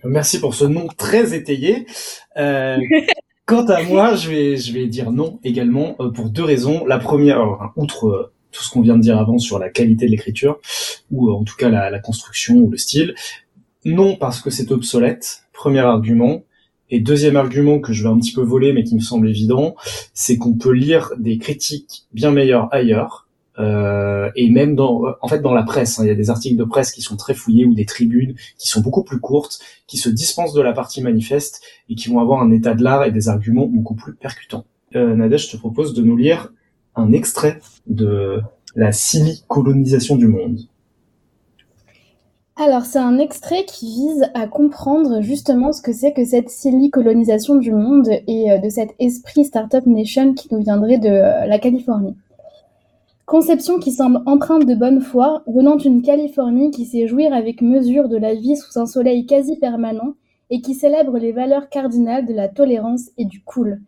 Merci 0.05 0.41
pour 0.41 0.55
ce 0.55 0.65
nom 0.65 0.87
très 0.97 1.35
étayé. 1.35 1.87
Euh, 2.37 2.79
quant 3.47 3.65
à 3.65 3.83
moi, 3.83 4.15
je 4.15 4.31
vais, 4.31 4.57
je 4.57 4.73
vais 4.73 4.87
dire 4.87 5.11
non 5.11 5.39
également 5.45 5.97
euh, 6.01 6.11
pour 6.11 6.31
deux 6.31 6.45
raisons. 6.45 6.85
La 6.87 6.99
première, 6.99 7.73
outre 7.77 8.07
euh, 8.07 8.34
tout 8.55 8.63
ce 8.63 8.71
qu'on 8.71 8.81
vient 8.81 8.97
de 8.97 9.03
dire 9.03 9.19
avant 9.19 9.39
sur 9.39 9.59
la 9.59 9.69
qualité 9.69 10.07
de 10.07 10.11
l'écriture, 10.11 10.61
ou 11.11 11.31
en 11.31 11.45
tout 11.45 11.57
cas 11.57 11.69
la, 11.69 11.91
la, 11.91 11.99
construction 11.99 12.57
ou 12.57 12.71
le 12.71 12.77
style, 12.77 13.15
non 13.85 14.17
parce 14.17 14.41
que 14.41 14.51
c'est 14.51 14.71
obsolète, 14.71 15.45
premier 15.53 15.81
argument. 15.81 16.43
Et 16.91 17.01
deuxième 17.01 17.37
argument 17.37 17.81
que 17.81 17.93
je 17.93 18.03
vais 18.05 18.11
un 18.11 18.19
petit 18.19 18.33
peu 18.33 18.43
voler 18.43 18.73
mais 18.73 18.85
qui 18.85 18.95
me 18.95 19.01
semble 19.01 19.29
évident, 19.29 19.75
c'est 20.13 20.37
qu'on 20.37 20.55
peut 20.55 20.73
lire 20.73 21.13
des 21.19 21.39
critiques 21.39 22.05
bien 22.13 22.31
meilleures 22.31 22.73
ailleurs 22.73 23.25
euh, 23.59 24.31
et 24.35 24.51
même 24.51 24.75
dans, 24.75 25.05
en 25.21 25.29
fait, 25.29 25.41
dans 25.41 25.55
la 25.55 25.63
presse, 25.63 25.99
hein, 25.99 26.05
il 26.05 26.09
y 26.09 26.11
a 26.11 26.15
des 26.15 26.31
articles 26.31 26.57
de 26.57 26.65
presse 26.65 26.91
qui 26.91 27.03
sont 27.03 27.17
très 27.17 27.35
fouillés 27.35 27.65
ou 27.65 27.75
des 27.75 27.85
tribunes 27.85 28.35
qui 28.59 28.69
sont 28.69 28.81
beaucoup 28.81 29.05
plus 29.05 29.21
courtes, 29.21 29.61
qui 29.87 29.97
se 29.97 30.09
dispensent 30.09 30.55
de 30.55 30.63
la 30.63 30.73
partie 30.73 31.03
manifeste 31.03 31.63
et 31.89 31.95
qui 31.95 32.09
vont 32.09 32.19
avoir 32.21 32.43
un 32.43 32.51
état 32.51 32.75
de 32.75 32.83
l'art 32.83 33.05
et 33.05 33.13
des 33.13 33.29
arguments 33.29 33.67
beaucoup 33.67 33.95
plus 33.95 34.15
percutants. 34.15 34.65
Euh, 34.97 35.15
Nadège, 35.15 35.47
je 35.47 35.53
te 35.53 35.57
propose 35.57 35.95
de 35.95 36.03
nous 36.03 36.17
lire 36.17 36.53
un 36.97 37.13
extrait 37.13 37.61
de 37.87 38.41
la 38.77 38.91
colonisation 39.49 40.17
du 40.17 40.27
monde. 40.27 40.61
Alors, 42.57 42.85
c'est 42.85 43.01
un 43.01 43.19
extrait 43.19 43.65
qui 43.65 43.87
vise 43.87 44.31
à 44.35 44.47
comprendre 44.47 45.21
justement 45.23 45.73
ce 45.73 45.83
que 45.83 45.93
c'est 45.93 46.13
que 46.13 46.25
cette 46.25 46.51
colonisation 46.93 47.57
du 47.57 47.73
monde 47.73 48.09
et 48.29 48.53
euh, 48.53 48.59
de 48.59 48.69
cet 48.69 48.95
esprit 49.01 49.45
Startup 49.45 49.85
Nation 49.87 50.35
qui 50.35 50.49
nous 50.53 50.63
viendrait 50.63 50.99
de 50.99 51.09
euh, 51.09 51.47
la 51.47 51.59
Californie. 51.59 52.15
Conception 53.27 53.81
qui 53.81 53.91
semble 53.91 54.21
empreinte 54.27 54.67
de 54.67 54.75
bonne 54.75 55.01
foi, 55.01 55.43
venant 55.49 55.75
d'une 55.75 56.03
Californie 56.03 56.71
qui 56.71 56.85
sait 56.85 57.09
jouir 57.09 57.33
avec 57.33 57.61
mesure 57.61 58.09
de 58.09 58.19
la 58.19 58.35
vie 58.35 58.57
sous 58.57 58.79
un 58.79 58.87
soleil 58.87 59.27
quasi 59.27 59.57
permanent 59.57 60.15
et 60.51 60.61
qui 60.61 60.75
célèbre 60.75 61.19
les 61.19 61.33
valeurs 61.33 61.69
cardinales 61.71 62.27
de 62.27 62.35
la 62.35 62.49
tolérance 62.49 63.11
et 63.19 63.25
du 63.25 63.43
cool, 63.43 63.81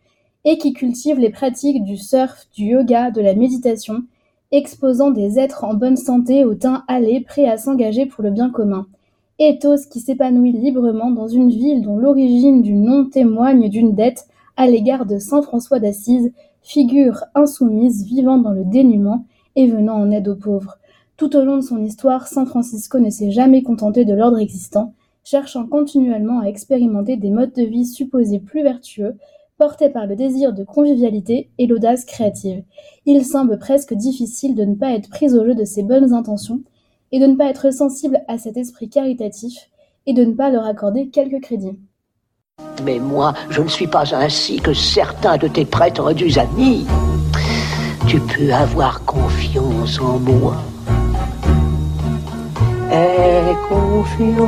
et 0.46 0.58
qui 0.58 0.72
cultive 0.72 1.18
les 1.18 1.28
pratiques 1.28 1.84
du 1.84 1.98
surf, 1.98 2.46
du 2.54 2.66
yoga, 2.66 3.10
de 3.10 3.20
la 3.20 3.34
méditation, 3.34 4.04
exposant 4.52 5.10
des 5.10 5.40
êtres 5.40 5.64
en 5.64 5.74
bonne 5.74 5.96
santé 5.96 6.44
au 6.44 6.54
teint 6.54 6.84
allé, 6.86 7.20
prêts 7.20 7.48
à 7.48 7.58
s'engager 7.58 8.06
pour 8.06 8.22
le 8.22 8.30
bien 8.30 8.50
commun. 8.50 8.86
Ethos 9.40 9.88
qui 9.90 9.98
s'épanouit 9.98 10.52
librement 10.52 11.10
dans 11.10 11.26
une 11.26 11.50
ville 11.50 11.82
dont 11.82 11.98
l'origine 11.98 12.62
du 12.62 12.74
nom 12.74 13.04
témoigne 13.04 13.68
d'une 13.68 13.94
dette 13.94 14.28
à 14.56 14.68
l'égard 14.68 15.04
de 15.04 15.18
Saint 15.18 15.42
François 15.42 15.80
d'Assise, 15.80 16.32
figure 16.62 17.24
insoumise 17.34 18.04
vivant 18.04 18.38
dans 18.38 18.52
le 18.52 18.64
dénuement 18.64 19.24
et 19.56 19.66
venant 19.66 19.96
en 19.96 20.12
aide 20.12 20.28
aux 20.28 20.36
pauvres. 20.36 20.78
Tout 21.16 21.36
au 21.36 21.44
long 21.44 21.56
de 21.56 21.62
son 21.62 21.82
histoire, 21.82 22.28
San 22.28 22.46
Francisco 22.46 23.00
ne 23.00 23.10
s'est 23.10 23.32
jamais 23.32 23.62
contenté 23.62 24.04
de 24.04 24.14
l'ordre 24.14 24.38
existant, 24.38 24.94
cherchant 25.24 25.66
continuellement 25.66 26.40
à 26.40 26.46
expérimenter 26.46 27.16
des 27.16 27.30
modes 27.30 27.52
de 27.52 27.64
vie 27.64 27.84
supposés 27.84 28.38
plus 28.38 28.62
vertueux, 28.62 29.16
porté 29.58 29.88
par 29.88 30.06
le 30.06 30.16
désir 30.16 30.52
de 30.52 30.64
convivialité 30.64 31.50
et 31.58 31.66
l'audace 31.66 32.04
créative. 32.04 32.62
Il 33.06 33.24
semble 33.24 33.58
presque 33.58 33.94
difficile 33.94 34.54
de 34.54 34.64
ne 34.64 34.74
pas 34.74 34.92
être 34.92 35.08
pris 35.08 35.32
au 35.32 35.44
jeu 35.44 35.54
de 35.54 35.64
ces 35.64 35.82
bonnes 35.82 36.12
intentions 36.12 36.60
et 37.12 37.18
de 37.18 37.26
ne 37.26 37.36
pas 37.36 37.46
être 37.46 37.72
sensible 37.72 38.20
à 38.28 38.38
cet 38.38 38.56
esprit 38.56 38.88
caritatif 38.88 39.70
et 40.06 40.12
de 40.12 40.24
ne 40.24 40.34
pas 40.34 40.50
leur 40.50 40.66
accorder 40.66 41.08
quelques 41.08 41.42
crédits. 41.42 41.78
Mais 42.84 42.98
moi, 42.98 43.34
je 43.50 43.62
ne 43.62 43.68
suis 43.68 43.86
pas 43.86 44.14
ainsi 44.14 44.60
que 44.60 44.72
certains 44.72 45.36
de 45.36 45.48
tes 45.48 45.64
prétendus 45.64 46.38
amis. 46.38 46.86
Tu 48.06 48.20
peux 48.20 48.52
avoir 48.52 49.04
confiance 49.04 49.98
en 50.00 50.18
moi. 50.20 50.56
Aie 52.92 53.56
confiance, 53.68 54.46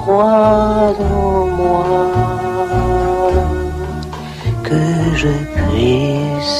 crois 0.00 0.96
en 0.98 1.46
moi, 1.46 2.10
que 4.64 4.80
je 5.14 5.28
puisse 5.56 6.54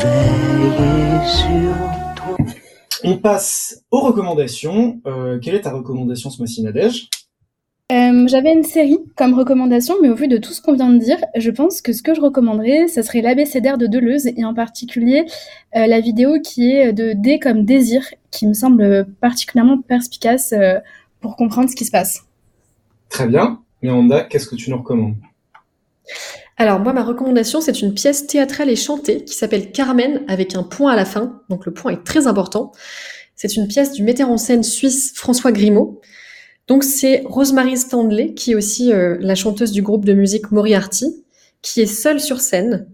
veiller 0.00 1.26
sur 1.26 1.74
toi. 2.16 2.36
On 3.04 3.18
passe 3.18 3.84
aux 3.92 4.00
recommandations. 4.00 5.00
Euh, 5.06 5.38
quelle 5.38 5.54
est 5.54 5.60
ta 5.62 5.72
recommandation 5.72 6.30
ce 6.30 6.38
mois-ci, 6.38 6.62
Nadège? 6.62 7.08
Euh, 7.92 8.26
J'avais 8.26 8.52
une 8.52 8.64
série 8.64 8.98
comme 9.16 9.34
recommandation, 9.34 9.94
mais 10.02 10.08
au 10.08 10.14
vu 10.14 10.26
de 10.26 10.38
tout 10.38 10.52
ce 10.52 10.62
qu'on 10.62 10.72
vient 10.72 10.88
de 10.88 10.98
dire, 10.98 11.18
je 11.36 11.50
pense 11.50 11.82
que 11.82 11.92
ce 11.92 12.02
que 12.02 12.14
je 12.14 12.20
recommanderais, 12.20 12.88
ça 12.88 13.02
serait 13.02 13.20
l'abécédaire 13.20 13.76
de 13.78 13.86
Deleuze, 13.86 14.26
et 14.26 14.44
en 14.44 14.54
particulier 14.54 15.26
euh, 15.76 15.86
la 15.86 16.00
vidéo 16.00 16.40
qui 16.42 16.72
est 16.72 16.92
de 16.92 17.12
D 17.12 17.38
comme 17.38 17.64
désir, 17.64 18.02
qui 18.30 18.46
me 18.46 18.54
semble 18.54 19.06
particulièrement 19.20 19.78
perspicace 19.80 20.52
euh, 20.52 20.80
pour 21.22 21.36
comprendre 21.36 21.70
ce 21.70 21.76
qui 21.76 21.86
se 21.86 21.90
passe. 21.90 22.24
Très 23.08 23.26
bien. 23.26 23.62
Miranda, 23.80 24.24
qu'est-ce 24.24 24.46
que 24.46 24.56
tu 24.56 24.70
nous 24.70 24.78
recommandes? 24.78 25.16
Alors 26.56 26.80
moi, 26.80 26.92
ma 26.92 27.02
recommandation, 27.02 27.60
c'est 27.60 27.80
une 27.80 27.94
pièce 27.94 28.26
théâtrale 28.26 28.68
et 28.68 28.76
chantée 28.76 29.24
qui 29.24 29.34
s'appelle 29.34 29.72
Carmen 29.72 30.22
avec 30.28 30.54
un 30.54 30.62
point 30.62 30.92
à 30.92 30.96
la 30.96 31.04
fin. 31.04 31.40
Donc 31.48 31.66
le 31.66 31.72
point 31.72 31.92
est 31.92 32.04
très 32.04 32.26
important. 32.26 32.72
C'est 33.34 33.56
une 33.56 33.66
pièce 33.66 33.92
du 33.92 34.02
metteur 34.02 34.30
en 34.30 34.36
scène 34.36 34.62
suisse 34.62 35.12
François 35.14 35.50
Grimaud. 35.50 36.00
Donc 36.68 36.84
c'est 36.84 37.22
Rosemary 37.24 37.76
Stanley, 37.76 38.34
qui 38.34 38.52
est 38.52 38.54
aussi 38.54 38.92
euh, 38.92 39.16
la 39.20 39.34
chanteuse 39.34 39.72
du 39.72 39.82
groupe 39.82 40.04
de 40.04 40.12
musique 40.12 40.52
Moriarty, 40.52 41.24
qui 41.62 41.80
est 41.80 41.86
seule 41.86 42.20
sur 42.20 42.40
scène. 42.40 42.86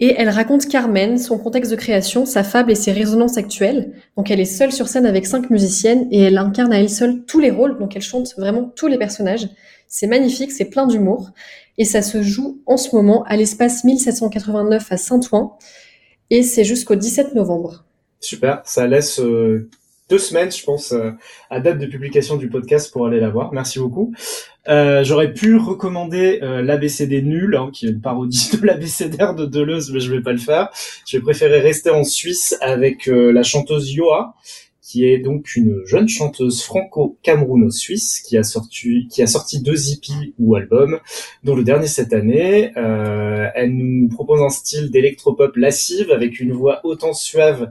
Et 0.00 0.14
elle 0.16 0.28
raconte 0.28 0.66
Carmen, 0.66 1.18
son 1.18 1.38
contexte 1.38 1.70
de 1.70 1.76
création, 1.76 2.26
sa 2.26 2.42
fable 2.42 2.72
et 2.72 2.74
ses 2.74 2.90
résonances 2.90 3.38
actuelles. 3.38 3.92
Donc 4.16 4.30
elle 4.30 4.40
est 4.40 4.44
seule 4.44 4.72
sur 4.72 4.88
scène 4.88 5.06
avec 5.06 5.24
cinq 5.24 5.50
musiciennes 5.50 6.08
et 6.10 6.22
elle 6.22 6.38
incarne 6.38 6.72
à 6.72 6.80
elle 6.80 6.90
seule 6.90 7.24
tous 7.24 7.38
les 7.38 7.50
rôles. 7.50 7.78
Donc 7.78 7.94
elle 7.94 8.02
chante 8.02 8.34
vraiment 8.36 8.72
tous 8.74 8.88
les 8.88 8.98
personnages. 8.98 9.48
C'est 9.86 10.08
magnifique, 10.08 10.50
c'est 10.50 10.64
plein 10.64 10.86
d'humour. 10.86 11.30
Et 11.78 11.84
ça 11.84 12.02
se 12.02 12.22
joue 12.22 12.60
en 12.66 12.76
ce 12.76 12.94
moment 12.94 13.22
à 13.24 13.36
l'espace 13.36 13.84
1789 13.84 14.90
à 14.90 14.96
Saint-Ouen. 14.96 15.56
Et 16.30 16.42
c'est 16.42 16.64
jusqu'au 16.64 16.96
17 16.96 17.34
novembre. 17.34 17.84
Super. 18.18 18.62
Ça 18.64 18.86
laisse 18.86 19.20
euh, 19.20 19.68
deux 20.08 20.18
semaines, 20.18 20.50
je 20.50 20.64
pense, 20.64 20.92
euh, 20.92 21.12
à 21.50 21.60
date 21.60 21.78
de 21.78 21.86
publication 21.86 22.36
du 22.36 22.48
podcast 22.48 22.92
pour 22.92 23.06
aller 23.06 23.20
la 23.20 23.30
voir. 23.30 23.52
Merci 23.52 23.78
beaucoup. 23.78 24.12
Euh, 24.68 25.04
J'aurais 25.04 25.32
pu 25.32 25.56
recommander 25.56 26.40
euh, 26.42 26.62
l'ABCD 26.62 27.22
nul, 27.22 27.56
hein, 27.56 27.70
qui 27.72 27.86
est 27.86 27.90
une 27.90 28.00
parodie 28.00 28.50
de 28.60 28.66
l'ABCDR 28.66 29.34
de 29.34 29.46
Deleuze, 29.46 29.92
mais 29.92 30.00
je 30.00 30.12
vais 30.12 30.22
pas 30.22 30.32
le 30.32 30.38
faire. 30.38 30.70
Je 31.06 31.16
vais 31.16 31.22
préférer 31.22 31.60
rester 31.60 31.90
en 31.90 32.04
Suisse 32.04 32.56
avec 32.60 33.08
euh, 33.08 33.30
la 33.32 33.42
chanteuse 33.42 33.92
Yoa, 33.92 34.34
qui 34.80 35.06
est 35.06 35.18
donc 35.18 35.56
une 35.56 35.82
jeune 35.86 36.08
chanteuse 36.08 36.62
franco-camerouno-suisse 36.62 38.20
qui 38.20 38.36
a 38.36 38.42
sorti 38.42 39.08
qui 39.10 39.22
a 39.22 39.26
sorti 39.26 39.60
deux 39.60 39.92
EP 39.92 40.12
ou 40.38 40.54
albums, 40.54 41.00
dont 41.42 41.56
le 41.56 41.64
dernier 41.64 41.86
cette 41.86 42.12
année. 42.12 42.70
Euh, 42.76 43.48
elle 43.54 43.74
nous 43.74 44.08
propose 44.08 44.40
un 44.40 44.50
style 44.50 44.90
d'électropop 44.90 45.56
lascive 45.56 46.10
avec 46.10 46.38
une 46.38 46.52
voix 46.52 46.80
autant 46.84 47.12
suave 47.12 47.70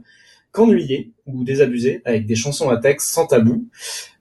qu'ennuyée 0.54 1.12
ou 1.26 1.44
désabusée, 1.44 2.02
avec 2.06 2.26
des 2.26 2.36
chansons 2.36 2.70
à 2.70 2.78
texte 2.78 3.10
sans 3.10 3.28
tabou. 3.28 3.68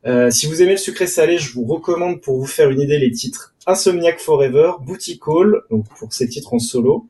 Euh, 0.06 0.30
si 0.30 0.46
vous 0.46 0.62
aimez 0.62 0.72
le 0.72 0.78
sucré 0.78 1.06
salé, 1.06 1.38
je 1.38 1.52
vous 1.52 1.64
recommande 1.64 2.20
pour 2.20 2.38
vous 2.38 2.46
faire 2.46 2.70
une 2.70 2.80
idée 2.80 2.98
les 2.98 3.12
titres 3.12 3.54
Insomniac 3.66 4.18
Forever, 4.18 4.72
Booty 4.84 5.20
Call, 5.20 5.60
donc 5.70 5.86
pour 5.98 6.12
ces 6.12 6.28
titres 6.28 6.54
en 6.54 6.58
solo. 6.58 7.06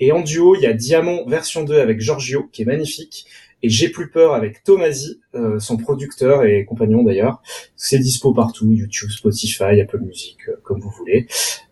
Et 0.00 0.12
en 0.12 0.20
duo, 0.20 0.54
il 0.54 0.62
y 0.62 0.66
a 0.66 0.74
Diamant 0.74 1.24
version 1.26 1.64
2 1.64 1.78
avec 1.78 2.00
Giorgio, 2.00 2.48
qui 2.52 2.62
est 2.62 2.66
magnifique, 2.66 3.26
et 3.62 3.68
J'ai 3.68 3.88
plus 3.88 4.08
peur 4.08 4.34
avec 4.34 4.62
Tomasi, 4.62 5.20
euh, 5.34 5.58
son 5.58 5.76
producteur 5.76 6.44
et 6.44 6.64
compagnon 6.64 7.02
d'ailleurs. 7.02 7.42
C'est 7.74 7.98
dispo 7.98 8.32
partout, 8.32 8.70
YouTube, 8.70 9.10
Spotify, 9.10 9.80
Apple 9.80 9.98
Music, 9.98 10.36
euh, 10.48 10.52
comme 10.62 10.80
vous 10.80 10.90
voulez. 10.90 11.26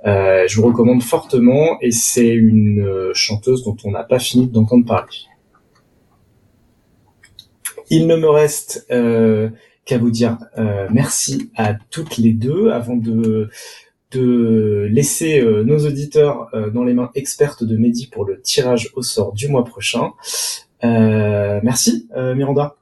Euh, 0.05 0.49
je 0.49 0.57
vous 0.57 0.67
recommande 0.67 1.03
fortement, 1.03 1.79
et 1.81 1.93
c'est 1.93 2.29
une 2.29 2.81
euh, 2.81 3.13
chanteuse 3.15 3.63
dont 3.63 3.77
on 3.85 3.93
n'a 3.93 4.03
pas 4.03 4.19
fini 4.19 4.49
d'entendre 4.49 4.85
parler. 4.85 5.17
Il 7.91 8.07
ne 8.07 8.17
me 8.17 8.29
reste 8.29 8.87
euh, 8.91 9.51
qu'à 9.85 9.99
vous 9.99 10.11
dire 10.11 10.39
euh, 10.59 10.89
merci 10.91 11.51
à 11.57 11.75
toutes 11.91 12.17
les 12.19 12.33
deux 12.33 12.71
avant 12.71 12.97
de 12.97 13.49
de 14.13 14.89
laisser 14.91 15.41
euh, 15.41 15.65
nos 15.65 15.85
auditeurs 15.85 16.49
euh, 16.55 16.71
dans 16.71 16.85
les 16.85 16.95
mains 16.95 17.11
expertes 17.15 17.65
de 17.65 17.77
Mehdi 17.77 18.07
pour 18.07 18.25
le 18.25 18.41
tirage 18.41 18.91
au 18.95 19.03
sort 19.03 19.33
du 19.33 19.49
mois 19.49 19.65
prochain. 19.65 20.13
Euh, 20.85 21.61
merci 21.63 22.09
euh, 22.17 22.35
Miranda 22.35 22.77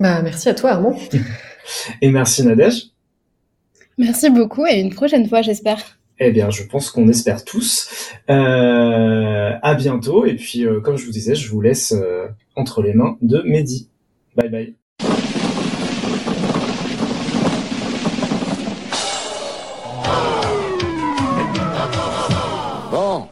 Bah, 0.00 0.22
merci 0.22 0.48
à 0.48 0.54
toi, 0.54 0.70
Armand. 0.72 0.98
et 2.02 2.10
merci 2.10 2.44
Nadège. 2.44 2.90
Merci 3.96 4.28
beaucoup 4.28 4.66
et 4.66 4.80
une 4.80 4.92
prochaine 4.92 5.28
fois, 5.28 5.40
j'espère. 5.42 5.98
Eh 6.18 6.30
bien, 6.30 6.50
je 6.50 6.62
pense 6.62 6.90
qu'on 6.90 7.08
espère 7.08 7.44
tous. 7.44 8.12
Euh, 8.30 9.52
à 9.62 9.74
bientôt 9.74 10.26
et 10.26 10.34
puis 10.34 10.66
euh, 10.66 10.80
comme 10.80 10.96
je 10.96 11.04
vous 11.04 11.12
disais, 11.12 11.34
je 11.34 11.48
vous 11.50 11.60
laisse 11.60 11.92
euh, 11.92 12.26
entre 12.56 12.82
les 12.82 12.94
mains 12.94 13.16
de 13.22 13.42
Mehdi. 13.42 13.88
Bye 14.36 14.48
bye. 14.48 14.76
Bon, 22.90 23.28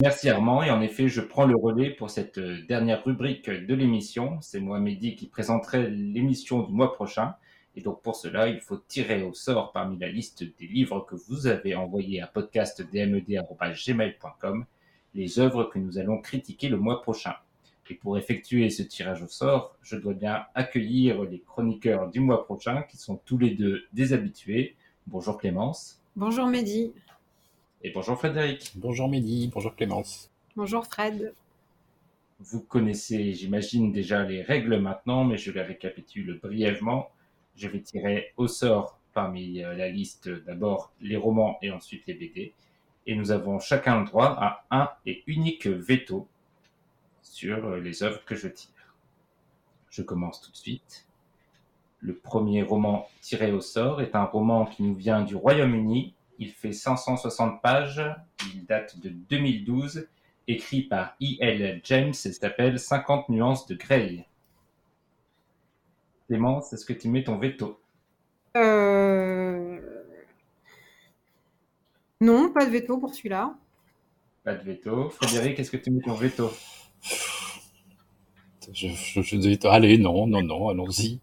Merci 0.00 0.28
Armand, 0.28 0.62
et 0.62 0.70
en 0.70 0.82
effet, 0.82 1.08
je 1.08 1.22
prends 1.22 1.46
le 1.46 1.56
relais 1.56 1.88
pour 1.90 2.10
cette 2.10 2.36
euh, 2.36 2.58
dernière 2.68 3.02
rubrique 3.02 3.48
de 3.48 3.74
l'émission. 3.74 4.38
C'est 4.42 4.60
moi, 4.60 4.78
Mehdi, 4.78 5.16
qui 5.16 5.26
présenterai 5.26 5.88
l'émission 5.88 6.62
du 6.62 6.72
mois 6.72 6.92
prochain. 6.92 7.34
Et 7.76 7.80
donc 7.80 8.02
pour 8.02 8.16
cela, 8.16 8.48
il 8.48 8.60
faut 8.60 8.76
tirer 8.76 9.22
au 9.22 9.32
sort 9.32 9.72
parmi 9.72 9.98
la 9.98 10.08
liste 10.08 10.44
des 10.58 10.66
livres 10.66 11.06
que 11.08 11.14
vous 11.14 11.46
avez 11.46 11.74
envoyés 11.74 12.20
à 12.20 12.26
podcastdmed.gmail.com 12.26 14.66
les 15.14 15.38
œuvres 15.38 15.64
que 15.64 15.78
nous 15.78 15.98
allons 15.98 16.20
critiquer 16.20 16.68
le 16.68 16.76
mois 16.76 17.00
prochain. 17.00 17.32
Et 17.88 17.94
pour 17.94 18.18
effectuer 18.18 18.68
ce 18.70 18.82
tirage 18.82 19.22
au 19.22 19.28
sort, 19.28 19.76
je 19.82 19.96
dois 19.96 20.14
bien 20.14 20.44
accueillir 20.54 21.22
les 21.22 21.40
chroniqueurs 21.40 22.10
du 22.10 22.20
mois 22.20 22.44
prochain, 22.44 22.82
qui 22.82 22.96
sont 22.96 23.20
tous 23.24 23.38
les 23.38 23.50
deux 23.50 23.84
des 23.92 24.12
habitués. 24.12 24.74
Bonjour 25.06 25.38
Clémence. 25.38 26.02
Bonjour 26.16 26.46
Mehdi. 26.46 26.92
Et 27.82 27.90
bonjour 27.90 28.18
Frédéric. 28.18 28.72
Bonjour 28.74 29.08
Mehdi, 29.08 29.48
bonjour 29.52 29.74
Clémence. 29.76 30.30
Bonjour 30.56 30.84
Fred. 30.86 31.32
Vous 32.40 32.60
connaissez, 32.60 33.34
j'imagine, 33.34 33.92
déjà 33.92 34.24
les 34.24 34.42
règles 34.42 34.78
maintenant, 34.78 35.24
mais 35.24 35.38
je 35.38 35.52
les 35.52 35.62
récapitule 35.62 36.40
brièvement. 36.42 37.10
Je 37.54 37.68
vais 37.68 37.80
tirer 37.80 38.32
au 38.36 38.48
sort 38.48 38.98
parmi 39.14 39.62
euh, 39.62 39.74
la 39.74 39.88
liste 39.88 40.28
d'abord 40.28 40.92
les 41.00 41.16
romans 41.16 41.58
et 41.62 41.70
ensuite 41.70 42.02
les 42.06 42.14
BD. 42.14 42.52
Et 43.06 43.14
nous 43.14 43.30
avons 43.30 43.60
chacun 43.60 44.00
le 44.00 44.06
droit 44.06 44.36
à 44.38 44.64
un 44.70 44.90
et 45.06 45.22
unique 45.26 45.66
veto 45.66 46.28
sur 47.30 47.66
euh, 47.66 47.80
les 47.80 48.02
œuvres 48.02 48.24
que 48.24 48.34
je 48.34 48.48
tire. 48.48 48.94
Je 49.90 50.02
commence 50.02 50.40
tout 50.40 50.50
de 50.50 50.56
suite. 50.56 51.06
Le 52.00 52.14
premier 52.14 52.62
roman 52.62 53.08
tiré 53.20 53.52
au 53.52 53.60
sort 53.60 54.00
est 54.00 54.14
un 54.14 54.24
roman 54.24 54.66
qui 54.66 54.82
nous 54.82 54.94
vient 54.94 55.22
du 55.22 55.34
Royaume-Uni. 55.34 56.14
Il 56.38 56.52
fait 56.52 56.72
560 56.72 57.62
pages, 57.62 58.02
il 58.54 58.66
date 58.66 59.00
de 59.00 59.08
2012, 59.08 60.06
écrit 60.46 60.82
par 60.82 61.16
E.L. 61.22 61.80
James 61.84 62.10
et 62.10 62.32
s'appelle 62.32 62.78
50 62.78 63.28
nuances 63.30 63.66
de 63.66 63.74
Grey. 63.74 64.26
Clémence, 66.28 66.72
est-ce 66.72 66.84
que 66.84 66.92
tu 66.92 67.08
mets 67.08 67.24
ton 67.24 67.38
veto? 67.38 67.80
Euh... 68.56 69.80
Non, 72.20 72.52
pas 72.52 72.66
de 72.66 72.70
veto 72.70 72.98
pour 72.98 73.14
celui-là. 73.14 73.54
Pas 74.44 74.54
de 74.54 74.62
veto. 74.62 75.10
Frédéric, 75.10 75.58
est-ce 75.58 75.70
que 75.70 75.76
tu 75.76 75.90
mets 75.90 76.02
ton 76.02 76.14
veto? 76.14 76.50
Je, 78.72 78.88
je, 78.88 79.22
je 79.22 79.36
dis, 79.36 79.58
allez, 79.64 79.98
non, 79.98 80.26
non, 80.26 80.42
non, 80.42 80.68
allons-y. 80.68 81.20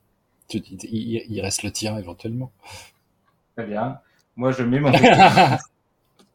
Il, 0.53 1.23
il 1.29 1.41
reste 1.41 1.63
le 1.63 1.71
tien 1.71 1.97
éventuellement. 1.97 2.51
Très 3.55 3.65
bien. 3.65 3.99
Moi, 4.35 4.51
je 4.51 4.63
mets 4.63 4.79
mon 4.79 4.91
veto. 4.97 5.33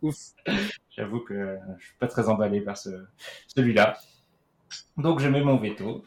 Ouf. 0.03 0.17
J'avoue 0.91 1.21
que 1.21 1.59
je 1.79 1.85
suis 1.87 1.95
pas 1.99 2.09
très 2.09 2.29
emballé 2.29 2.61
par 2.61 2.77
ce, 2.77 3.07
celui-là. 3.49 3.99
Donc, 4.97 5.21
je 5.21 5.29
mets 5.29 5.43
mon 5.43 5.57
veto. 5.57 6.05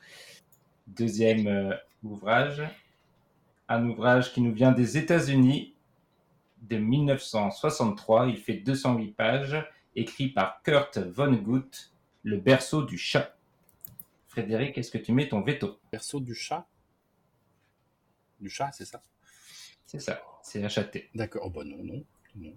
Deuxième 0.87 1.47
euh, 1.47 1.75
ouvrage. 2.03 2.61
Un 3.69 3.87
ouvrage 3.89 4.33
qui 4.33 4.41
nous 4.41 4.53
vient 4.53 4.71
des 4.71 4.97
États-Unis 4.97 5.73
de 6.61 6.77
1963. 6.77 8.27
Il 8.27 8.37
fait 8.37 8.55
208 8.55 9.11
pages, 9.15 9.65
écrit 9.95 10.27
par 10.29 10.61
Kurt 10.63 10.97
Vonnegut, 10.97 11.91
Le 12.23 12.37
berceau 12.37 12.83
du 12.83 12.97
chat. 12.97 13.35
Frédéric, 14.31 14.77
est-ce 14.77 14.91
que 14.91 14.97
tu 14.97 15.11
mets 15.11 15.27
ton 15.27 15.41
veto? 15.41 15.81
Berceau 15.91 16.21
du 16.21 16.33
chat 16.33 16.65
Du 18.39 18.49
chat, 18.49 18.71
c'est 18.71 18.85
ça? 18.85 19.01
C'est 19.85 19.99
ça, 19.99 20.21
c'est 20.41 20.63
achaté. 20.63 21.09
D'accord. 21.13 21.43
Oh 21.47 21.49
bah 21.49 21.65
non, 21.65 21.83
non, 21.83 22.05
non. 22.37 22.53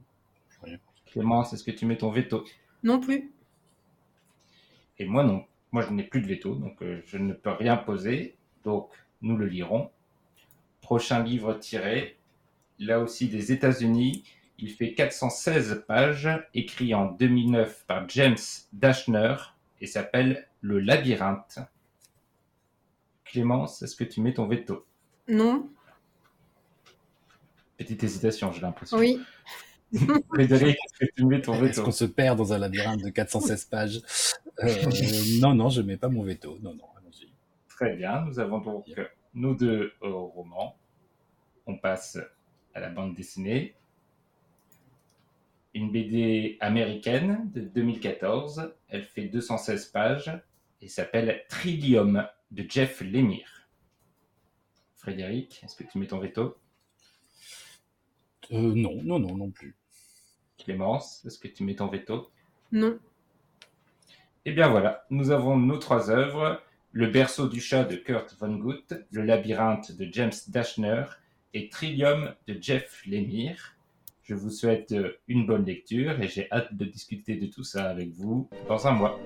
Rien. 0.62 0.79
Clémence, 1.07 1.53
est-ce 1.53 1.64
que 1.64 1.72
tu 1.72 1.85
mets 1.85 1.99
ton 1.99 2.12
veto? 2.12 2.45
Non 2.85 3.01
plus. 3.01 3.33
Et 5.01 5.05
moi 5.05 5.25
non. 5.25 5.45
Moi 5.72 5.83
je 5.83 5.91
n'ai 5.93 6.05
plus 6.05 6.20
de 6.20 6.29
veto, 6.29 6.55
donc 6.55 6.81
euh, 6.81 7.03
je 7.07 7.18
ne 7.18 7.33
peux 7.33 7.51
rien 7.51 7.77
poser. 7.77 8.37
Donc 8.62 8.91
nous 9.20 9.37
le 9.37 9.47
lirons. 9.47 9.91
Prochain 10.81 11.25
livre 11.25 11.55
tiré, 11.55 12.18
là 12.79 13.01
aussi 13.01 13.27
des 13.29 13.51
États-Unis. 13.51 14.22
Il 14.59 14.70
fait 14.70 14.95
416 14.95 15.83
pages, 15.89 16.29
écrit 16.55 16.95
en 16.95 17.07
2009 17.07 17.85
par 17.89 18.09
James 18.11 18.37
Dashner 18.72 19.35
et 19.85 19.87
s'appelle 19.87 20.49
Le 20.62 20.80
labyrinthe. 20.80 21.59
Clémence, 23.24 23.82
est-ce 23.82 23.95
que 23.95 24.05
tu 24.05 24.20
mets 24.22 24.32
ton 24.32 24.47
veto? 24.47 24.87
Non. 25.28 25.68
Petite 27.76 28.03
hésitation, 28.03 28.51
j'ai 28.51 28.62
l'impression. 28.62 28.97
Oui. 28.97 29.20
Frédéric, 30.32 30.76
est-ce 30.76 31.07
que 31.07 31.12
tu 31.14 31.26
mets 31.26 31.43
ton 31.43 31.53
Est-ce 31.55 31.62
veto 31.64 31.82
qu'on 31.85 31.91
se 31.93 32.05
perd 32.07 32.39
dans 32.39 32.53
un 32.53 32.59
labyrinthe 32.59 33.03
de 33.03 33.11
416 33.11 33.64
pages? 33.66 34.01
Euh, 34.62 34.74
Non, 35.41 35.55
non, 35.55 35.68
je 35.68 35.82
mets 35.82 35.97
pas 35.97 36.09
mon 36.09 36.22
veto. 36.22 36.59
Non, 36.62 36.72
non, 36.74 36.85
allons-y. 36.97 37.28
Très 37.68 37.95
bien, 37.95 38.24
nous 38.24 38.39
avons 38.39 38.59
donc 38.59 38.87
nos 39.35 39.55
deux 39.55 39.93
romans. 40.01 40.76
On 41.66 41.76
passe 41.76 42.18
à 42.74 42.80
la 42.80 42.89
bande 42.89 43.14
dessinée. 43.14 43.74
Une 45.75 45.91
BD 45.91 46.57
américaine 46.61 47.51
de 47.53 47.61
2014. 47.61 48.75
Elle 48.89 49.05
fait 49.05 49.27
216 49.27 49.87
pages 49.87 50.33
et 50.81 50.89
s'appelle 50.89 51.45
Trillium 51.49 52.27
de 52.51 52.64
Jeff 52.68 53.01
Lemire. 53.01 53.68
Frédéric, 54.95 55.62
est-ce 55.64 55.77
que 55.77 55.85
tu 55.85 55.99
mets 55.99 56.07
ton 56.07 56.18
veto? 56.18 56.57
Euh, 58.53 58.75
non, 58.75 59.03
non, 59.03 59.18
non, 59.18 59.37
non 59.37 59.51
plus. 59.51 59.77
Clémence, 60.59 61.25
est-ce 61.25 61.39
que 61.39 61.49
tu 61.49 61.64
mets 61.64 61.77
ton 61.77 61.89
veto? 61.89 62.31
Non. 62.72 62.99
Eh 64.45 64.53
bien 64.53 64.68
voilà, 64.68 65.07
nous 65.11 65.31
avons 65.31 65.57
nos 65.57 65.79
trois 65.79 66.11
œuvres, 66.11 66.62
Le 66.93 67.09
berceau 67.09 67.49
du 67.49 67.61
chat 67.61 67.85
de 67.85 67.97
Kurt 67.97 68.37
Vonnegut, 68.39 68.85
Le 69.11 69.22
labyrinthe 69.22 69.93
de 69.93 70.09
James 70.12 70.33
Dashner 70.49 71.05
et 71.53 71.68
Trillium 71.68 72.35
de 72.47 72.57
Jeff 72.61 73.05
Lemire. 73.07 73.74
Je 74.25 74.35
vous 74.35 74.49
souhaite 74.49 74.93
euh, 74.93 75.12
une 75.29 75.45
bonne 75.45 75.66
lecture 75.66 76.18
et 76.18 76.29
j'ai 76.29 76.51
hâte 76.51 76.75
de 76.75 76.87
discuter 76.87 77.37
de 77.37 77.45
tout 77.45 77.62
ça 77.62 77.91
avec 77.91 78.11
vous 78.12 78.49
dans 78.68 78.87
un 78.87 78.93
mois. 78.93 79.20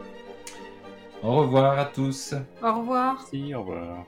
Au 1.23 1.37
revoir 1.37 1.79
à 1.79 1.85
tous. 1.85 2.35
Au 2.61 2.81
revoir. 2.81 3.25
Si, 3.29 3.55
au 3.55 3.61
revoir. 3.61 4.07